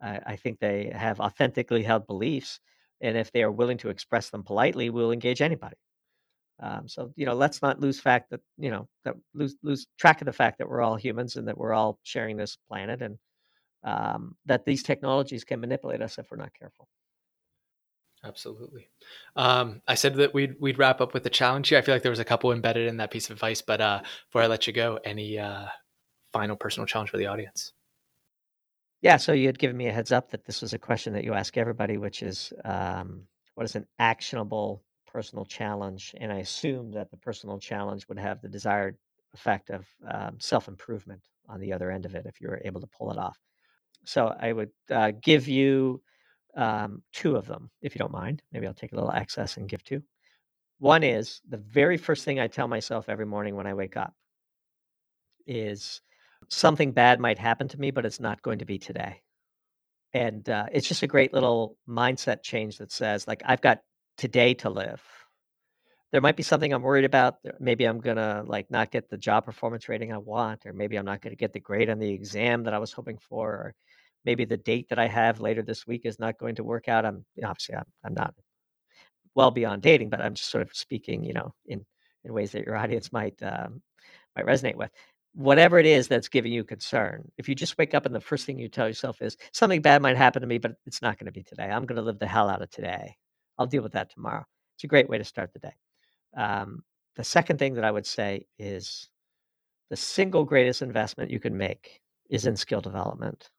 I, 0.00 0.20
I 0.26 0.36
think 0.36 0.58
they 0.58 0.90
have 0.94 1.20
authentically 1.20 1.82
held 1.82 2.06
beliefs, 2.06 2.60
and 3.00 3.16
if 3.16 3.32
they 3.32 3.42
are 3.42 3.52
willing 3.52 3.78
to 3.78 3.90
express 3.90 4.30
them 4.30 4.42
politely, 4.42 4.90
we'll 4.90 5.12
engage 5.12 5.42
anybody. 5.42 5.76
Um, 6.60 6.88
so 6.88 7.12
you 7.16 7.26
know, 7.26 7.34
let's 7.34 7.60
not 7.60 7.80
lose 7.80 8.00
fact 8.00 8.30
that 8.30 8.40
you 8.56 8.70
know 8.70 8.88
that 9.04 9.14
lose 9.34 9.56
lose 9.62 9.86
track 9.98 10.20
of 10.20 10.26
the 10.26 10.32
fact 10.32 10.58
that 10.58 10.68
we're 10.68 10.80
all 10.80 10.96
humans 10.96 11.36
and 11.36 11.48
that 11.48 11.58
we're 11.58 11.72
all 11.72 11.98
sharing 12.02 12.36
this 12.36 12.56
planet, 12.68 13.02
and 13.02 13.18
um, 13.84 14.36
that 14.46 14.64
these 14.64 14.82
technologies 14.82 15.44
can 15.44 15.60
manipulate 15.60 16.02
us 16.02 16.18
if 16.18 16.30
we're 16.30 16.36
not 16.36 16.54
careful. 16.58 16.88
Absolutely. 18.24 18.88
Um, 19.34 19.82
I 19.88 19.94
said 19.96 20.14
that 20.16 20.32
we'd 20.32 20.54
we'd 20.60 20.78
wrap 20.78 21.00
up 21.00 21.12
with 21.12 21.24
the 21.24 21.30
challenge 21.30 21.68
here. 21.68 21.78
I 21.78 21.82
feel 21.82 21.94
like 21.94 22.02
there 22.02 22.10
was 22.10 22.20
a 22.20 22.24
couple 22.24 22.52
embedded 22.52 22.86
in 22.86 22.98
that 22.98 23.10
piece 23.10 23.26
of 23.28 23.32
advice, 23.32 23.62
but 23.62 23.80
uh, 23.80 24.00
before 24.28 24.42
I 24.42 24.46
let 24.46 24.66
you 24.66 24.72
go, 24.72 24.98
any 25.04 25.38
uh, 25.38 25.66
final 26.32 26.56
personal 26.56 26.86
challenge 26.86 27.10
for 27.10 27.16
the 27.18 27.26
audience? 27.26 27.72
Yeah, 29.00 29.16
so 29.16 29.32
you 29.32 29.46
had 29.46 29.58
given 29.58 29.76
me 29.76 29.88
a 29.88 29.92
heads 29.92 30.12
up 30.12 30.30
that 30.30 30.44
this 30.44 30.62
was 30.62 30.72
a 30.72 30.78
question 30.78 31.12
that 31.14 31.24
you 31.24 31.34
ask 31.34 31.56
everybody, 31.56 31.96
which 31.96 32.22
is 32.22 32.52
um, 32.64 33.26
what 33.54 33.64
is 33.64 33.74
an 33.74 33.86
actionable 33.98 34.84
personal 35.06 35.44
challenge? 35.44 36.14
And 36.18 36.32
I 36.32 36.38
assume 36.38 36.92
that 36.92 37.10
the 37.10 37.16
personal 37.16 37.58
challenge 37.58 38.08
would 38.08 38.18
have 38.18 38.40
the 38.40 38.48
desired 38.48 38.96
effect 39.34 39.70
of 39.70 39.86
um, 40.08 40.38
self 40.38 40.68
improvement 40.68 41.22
on 41.48 41.58
the 41.58 41.72
other 41.72 41.90
end 41.90 42.06
of 42.06 42.14
it 42.14 42.26
if 42.26 42.40
you 42.40 42.48
were 42.48 42.62
able 42.64 42.80
to 42.80 42.86
pull 42.86 43.10
it 43.10 43.18
off. 43.18 43.38
So 44.04 44.34
I 44.38 44.52
would 44.52 44.70
uh, 44.90 45.12
give 45.20 45.48
you 45.48 46.00
um, 46.56 47.02
two 47.12 47.36
of 47.36 47.46
them, 47.46 47.70
if 47.80 47.94
you 47.94 47.98
don't 47.98 48.12
mind. 48.12 48.42
Maybe 48.52 48.66
I'll 48.66 48.74
take 48.74 48.92
a 48.92 48.96
little 48.96 49.12
excess 49.12 49.56
and 49.56 49.68
give 49.68 49.82
two. 49.84 50.02
One 50.78 51.02
is 51.02 51.40
the 51.48 51.58
very 51.58 51.96
first 51.96 52.24
thing 52.24 52.40
I 52.40 52.48
tell 52.48 52.68
myself 52.68 53.08
every 53.08 53.26
morning 53.26 53.54
when 53.56 53.66
I 53.66 53.74
wake 53.74 53.96
up 53.96 54.14
is 55.46 56.00
something 56.48 56.92
bad 56.92 57.20
might 57.20 57.38
happen 57.38 57.68
to 57.68 57.80
me, 57.80 57.90
but 57.90 58.04
it's 58.04 58.20
not 58.20 58.42
going 58.42 58.58
to 58.58 58.64
be 58.64 58.78
today. 58.78 59.22
And 60.12 60.48
uh, 60.48 60.66
it's 60.72 60.88
just 60.88 61.02
a 61.02 61.06
great 61.06 61.32
little 61.32 61.76
mindset 61.88 62.42
change 62.42 62.78
that 62.78 62.92
says, 62.92 63.26
like, 63.26 63.42
I've 63.44 63.62
got 63.62 63.80
today 64.18 64.54
to 64.54 64.70
live. 64.70 65.02
There 66.10 66.20
might 66.20 66.36
be 66.36 66.42
something 66.42 66.72
I'm 66.72 66.82
worried 66.82 67.06
about. 67.06 67.36
Maybe 67.58 67.86
I'm 67.86 67.98
gonna 67.98 68.42
like 68.46 68.70
not 68.70 68.90
get 68.90 69.08
the 69.08 69.16
job 69.16 69.46
performance 69.46 69.88
rating 69.88 70.12
I 70.12 70.18
want, 70.18 70.66
or 70.66 70.74
maybe 70.74 70.96
I'm 70.96 71.06
not 71.06 71.22
gonna 71.22 71.36
get 71.36 71.54
the 71.54 71.60
grade 71.60 71.88
on 71.88 71.98
the 71.98 72.10
exam 72.10 72.64
that 72.64 72.74
I 72.74 72.78
was 72.78 72.92
hoping 72.92 73.16
for, 73.16 73.48
or 73.48 73.74
maybe 74.24 74.44
the 74.44 74.56
date 74.56 74.88
that 74.90 74.98
I 74.98 75.08
have 75.08 75.40
later 75.40 75.62
this 75.62 75.86
week 75.86 76.02
is 76.04 76.18
not 76.18 76.38
going 76.38 76.56
to 76.56 76.64
work 76.64 76.88
out. 76.88 77.04
I'm 77.04 77.24
obviously 77.44 77.76
I'm, 77.76 77.84
I'm 78.04 78.14
not 78.14 78.34
well 79.34 79.50
beyond 79.50 79.82
dating, 79.82 80.10
but 80.10 80.20
I'm 80.20 80.34
just 80.34 80.50
sort 80.50 80.62
of 80.62 80.74
speaking, 80.74 81.24
you 81.24 81.32
know, 81.32 81.54
in 81.66 81.84
in 82.24 82.32
ways 82.32 82.52
that 82.52 82.64
your 82.66 82.76
audience 82.76 83.12
might 83.12 83.42
um, 83.42 83.82
might 84.36 84.46
resonate 84.46 84.76
with 84.76 84.90
whatever 85.34 85.78
it 85.78 85.86
is 85.86 86.08
that's 86.08 86.28
giving 86.28 86.52
you 86.52 86.64
concern, 86.64 87.30
if 87.38 87.48
you 87.48 87.54
just 87.54 87.78
wake 87.78 87.94
up 87.94 88.06
and 88.06 88.14
the 88.14 88.20
first 88.20 88.44
thing 88.44 88.58
you 88.58 88.68
tell 88.68 88.86
yourself 88.86 89.22
is 89.22 89.36
something 89.52 89.80
bad 89.80 90.02
might 90.02 90.16
happen 90.16 90.42
to 90.42 90.48
me, 90.48 90.58
but 90.58 90.74
it's 90.86 91.02
not 91.02 91.18
going 91.18 91.26
to 91.26 91.32
be 91.32 91.42
today. 91.42 91.64
I'm 91.64 91.86
going 91.86 91.96
to 91.96 92.02
live 92.02 92.18
the 92.18 92.26
hell 92.26 92.48
out 92.48 92.62
of 92.62 92.70
today. 92.70 93.16
I'll 93.58 93.66
deal 93.66 93.82
with 93.82 93.92
that 93.92 94.10
tomorrow. 94.10 94.44
It's 94.76 94.84
a 94.84 94.88
great 94.88 95.08
way 95.08 95.18
to 95.18 95.24
start 95.24 95.52
the 95.52 95.58
day. 95.60 95.74
Um, 96.36 96.82
the 97.16 97.24
second 97.24 97.58
thing 97.58 97.74
that 97.74 97.84
I 97.84 97.90
would 97.90 98.06
say 98.06 98.46
is 98.58 99.08
the 99.90 99.96
single 99.96 100.44
greatest 100.44 100.82
investment 100.82 101.30
you 101.30 101.40
can 101.40 101.56
make 101.56 102.00
is 102.30 102.46
in 102.46 102.56
skill 102.56 102.80
development. 102.80 103.50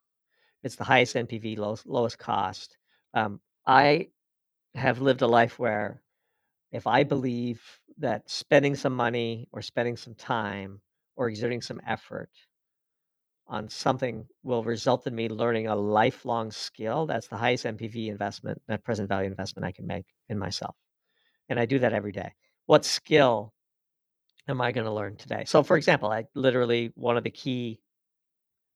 It's 0.64 0.76
the 0.76 0.84
highest 0.84 1.14
NPV, 1.14 1.56
lowest, 1.56 1.86
lowest 1.86 2.18
cost. 2.18 2.76
Um, 3.12 3.40
I 3.66 4.08
have 4.74 5.00
lived 5.00 5.22
a 5.22 5.26
life 5.26 5.58
where 5.58 6.02
if 6.72 6.86
I 6.86 7.04
believe 7.04 7.62
that 7.98 8.28
spending 8.28 8.74
some 8.74 8.96
money 8.96 9.48
or 9.52 9.62
spending 9.62 9.96
some 9.96 10.14
time 10.14 10.80
or 11.16 11.28
exerting 11.28 11.60
some 11.62 11.80
effort 11.86 12.30
on 13.46 13.68
something 13.68 14.26
will 14.42 14.64
result 14.64 15.06
in 15.06 15.14
me 15.14 15.28
learning 15.28 15.66
a 15.66 15.76
lifelong 15.76 16.50
skill, 16.50 17.06
that's 17.06 17.28
the 17.28 17.36
highest 17.36 17.66
NPV 17.66 18.08
investment, 18.08 18.60
net 18.68 18.82
present 18.82 19.08
value 19.08 19.28
investment 19.28 19.66
I 19.66 19.72
can 19.72 19.86
make 19.86 20.06
in 20.30 20.38
myself. 20.38 20.74
And 21.50 21.60
I 21.60 21.66
do 21.66 21.78
that 21.80 21.92
every 21.92 22.12
day. 22.12 22.32
What 22.66 22.86
skill 22.86 23.52
am 24.48 24.62
I 24.62 24.72
going 24.72 24.86
to 24.86 24.92
learn 24.92 25.16
today? 25.16 25.44
So, 25.46 25.62
for 25.62 25.76
example, 25.76 26.10
I 26.10 26.24
literally, 26.34 26.90
one 26.94 27.18
of 27.18 27.24
the 27.24 27.30
key 27.30 27.80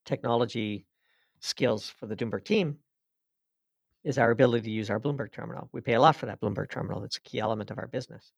technology 0.04 0.86
skills 1.40 1.88
for 1.88 2.06
the 2.06 2.16
Doomberg 2.16 2.44
team 2.44 2.78
is 4.04 4.18
our 4.18 4.30
ability 4.30 4.64
to 4.64 4.70
use 4.70 4.90
our 4.90 5.00
Bloomberg 5.00 5.32
terminal. 5.32 5.68
We 5.72 5.80
pay 5.80 5.94
a 5.94 6.00
lot 6.00 6.16
for 6.16 6.26
that 6.26 6.40
Bloomberg 6.40 6.70
terminal, 6.70 7.04
it's 7.04 7.16
a 7.16 7.22
key 7.22 7.40
element 7.40 7.70
of 7.70 7.78
our 7.78 7.88
business. 7.88 8.32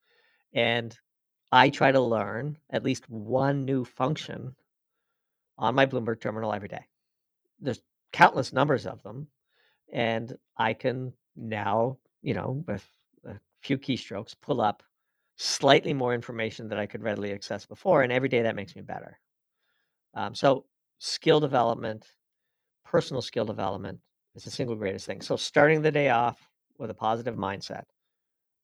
And 0.53 0.97
I 1.53 1.71
try 1.71 1.93
to 1.93 2.01
learn 2.01 2.59
at 2.71 2.85
least 2.85 3.09
one 3.09 3.65
new 3.65 3.85
function 3.85 4.55
on 5.59 5.75
my 5.75 5.87
Bloomberg 5.87 6.21
terminal 6.21 6.53
every 6.53 6.69
day. 6.69 6.87
There's 7.61 7.81
countless 8.13 8.53
numbers 8.53 8.87
of 8.87 9.03
them, 9.03 9.29
and 9.93 10.37
I 10.57 10.75
can 10.75 11.13
now, 11.37 11.99
you 12.23 12.35
know, 12.35 12.65
with 12.67 12.87
a 13.25 13.35
few 13.61 13.79
keystrokes, 13.79 14.35
pull 14.41 14.61
up 14.61 14.83
slightly 15.37 15.93
more 15.93 16.15
information 16.15 16.69
that 16.69 16.79
I 16.79 16.87
could 16.87 17.03
readily 17.03 17.33
access 17.33 17.67
before, 17.67 18.03
and 18.03 18.13
every 18.13 18.29
day 18.29 18.43
that 18.43 18.57
makes 18.57 18.75
me 18.75 18.83
better. 18.83 19.19
Um, 20.15 20.35
so, 20.35 20.65
skill 20.99 21.41
development, 21.41 22.07
personal 22.91 23.23
skill 23.23 23.45
development 23.45 24.01
is 24.35 24.45
the 24.45 24.51
single 24.51 24.75
greatest 24.75 25.07
thing. 25.07 25.23
So, 25.23 25.37
starting 25.37 25.83
the 25.83 25.93
day 25.93 26.09
off 26.09 26.39
with 26.79 26.91
a 26.91 26.95
positive 26.95 27.37
mindset, 27.37 27.85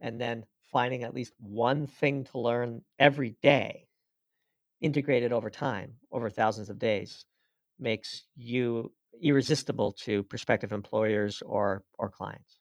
and 0.01 0.21
then 0.21 0.45
finding 0.73 1.05
at 1.05 1.15
least 1.15 1.33
one 1.39 1.87
thing 1.87 2.25
to 2.25 2.39
learn 2.39 2.83
every 2.99 3.37
day, 3.41 3.87
integrated 4.81 5.33
over 5.33 5.49
time, 5.49 5.95
over 6.11 6.29
thousands 6.29 6.71
of 6.71 6.79
days, 6.79 7.25
makes 7.79 8.25
you 8.35 8.93
irresistible 9.23 9.93
to 9.93 10.25
prospective 10.25 10.73
employers 10.73 11.41
or 11.47 11.85
or 11.99 12.11
clients. 12.11 12.59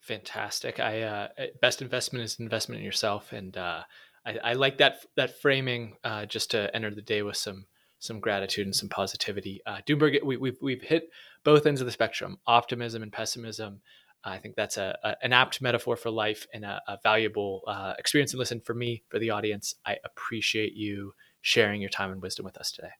Fantastic. 0.00 0.80
I 0.80 1.02
uh, 1.02 1.28
eh, 1.38 1.46
best 1.62 1.80
investment 1.80 2.24
is 2.24 2.38
investment 2.38 2.80
in 2.80 2.84
yourself, 2.84 3.32
and 3.32 3.56
uh, 3.56 3.82
I, 4.26 4.38
I, 4.44 4.52
like 4.52 4.78
that 4.78 5.06
that 5.16 5.40
framing. 5.40 5.96
Uh, 6.04 6.26
just 6.26 6.50
to 6.50 6.74
enter 6.76 6.94
the 6.94 7.02
day 7.02 7.22
with 7.22 7.36
some 7.36 7.64
some 8.00 8.18
gratitude 8.18 8.66
and 8.66 8.74
some 8.74 8.88
positivity. 8.88 9.60
Uh, 9.64 9.78
Doomberg, 9.86 10.22
we, 10.24 10.36
we've 10.36 10.58
we've 10.60 10.82
hit 10.82 11.10
both 11.44 11.66
ends 11.66 11.80
of 11.80 11.86
the 11.86 11.92
spectrum: 11.92 12.38
optimism 12.46 13.02
and 13.02 13.12
pessimism. 13.12 13.80
I 14.22 14.38
think 14.38 14.54
that's 14.56 14.76
a, 14.76 14.98
a, 15.02 15.16
an 15.22 15.32
apt 15.32 15.62
metaphor 15.62 15.96
for 15.96 16.10
life 16.10 16.46
and 16.52 16.64
a, 16.64 16.82
a 16.88 16.98
valuable 17.02 17.62
uh, 17.66 17.94
experience 17.98 18.32
and 18.32 18.38
listen 18.38 18.60
for 18.60 18.74
me, 18.74 19.02
for 19.08 19.18
the 19.18 19.30
audience. 19.30 19.76
I 19.86 19.96
appreciate 20.04 20.74
you 20.74 21.14
sharing 21.40 21.80
your 21.80 21.88
time 21.88 22.12
and 22.12 22.20
wisdom 22.20 22.44
with 22.44 22.58
us 22.58 22.70
today. 22.70 22.90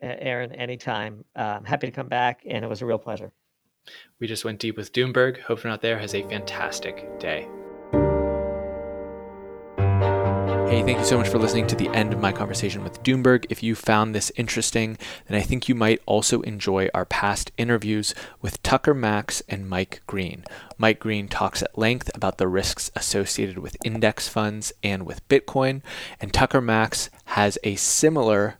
Aaron, 0.00 0.52
anytime. 0.52 1.24
I'm 1.34 1.64
happy 1.64 1.86
to 1.86 1.92
come 1.92 2.08
back, 2.08 2.42
and 2.48 2.64
it 2.64 2.68
was 2.68 2.82
a 2.82 2.86
real 2.86 2.98
pleasure. 2.98 3.32
We 4.20 4.26
just 4.26 4.44
went 4.44 4.60
deep 4.60 4.76
with 4.76 4.92
Doomberg. 4.92 5.40
Hope 5.40 5.64
you're 5.64 5.70
not 5.70 5.80
there 5.80 5.98
has 5.98 6.14
a 6.14 6.22
fantastic 6.28 7.18
day. 7.18 7.48
Hey, 10.78 10.84
thank 10.84 10.98
you 11.00 11.04
so 11.04 11.18
much 11.18 11.28
for 11.28 11.38
listening 11.38 11.66
to 11.66 11.74
the 11.74 11.88
end 11.88 12.12
of 12.12 12.20
my 12.20 12.30
conversation 12.30 12.84
with 12.84 13.02
Doomberg. 13.02 13.46
If 13.50 13.64
you 13.64 13.74
found 13.74 14.14
this 14.14 14.30
interesting, 14.36 14.96
then 15.26 15.36
I 15.36 15.42
think 15.42 15.68
you 15.68 15.74
might 15.74 16.00
also 16.06 16.40
enjoy 16.42 16.88
our 16.94 17.04
past 17.04 17.50
interviews 17.58 18.14
with 18.40 18.62
Tucker 18.62 18.94
Max 18.94 19.42
and 19.48 19.68
Mike 19.68 20.02
Green. 20.06 20.44
Mike 20.76 21.00
Green 21.00 21.26
talks 21.26 21.62
at 21.62 21.76
length 21.76 22.12
about 22.14 22.38
the 22.38 22.46
risks 22.46 22.92
associated 22.94 23.58
with 23.58 23.76
index 23.84 24.28
funds 24.28 24.72
and 24.80 25.04
with 25.04 25.28
Bitcoin, 25.28 25.82
and 26.20 26.32
Tucker 26.32 26.60
Max 26.60 27.10
has 27.24 27.58
a 27.64 27.74
similar 27.74 28.58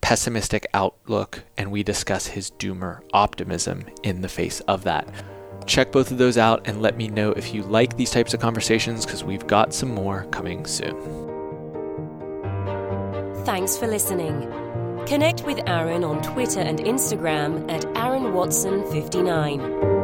pessimistic 0.00 0.66
outlook, 0.72 1.44
and 1.58 1.70
we 1.70 1.82
discuss 1.82 2.28
his 2.28 2.50
doomer 2.52 3.02
optimism 3.12 3.84
in 4.02 4.22
the 4.22 4.30
face 4.30 4.60
of 4.60 4.84
that. 4.84 5.06
Check 5.66 5.92
both 5.92 6.10
of 6.10 6.16
those 6.16 6.38
out 6.38 6.66
and 6.66 6.80
let 6.80 6.96
me 6.96 7.08
know 7.08 7.32
if 7.32 7.52
you 7.52 7.62
like 7.62 7.98
these 7.98 8.10
types 8.10 8.32
of 8.32 8.40
conversations 8.40 9.04
because 9.04 9.22
we've 9.22 9.46
got 9.46 9.74
some 9.74 9.92
more 9.92 10.24
coming 10.30 10.64
soon. 10.64 11.27
Thanks 13.48 13.78
for 13.78 13.86
listening. 13.86 14.42
Connect 15.06 15.46
with 15.46 15.58
Aaron 15.66 16.04
on 16.04 16.20
Twitter 16.20 16.60
and 16.60 16.80
Instagram 16.80 17.66
at 17.72 17.86
Aaron 17.96 18.34
Watson 18.34 18.84
59. 18.92 19.97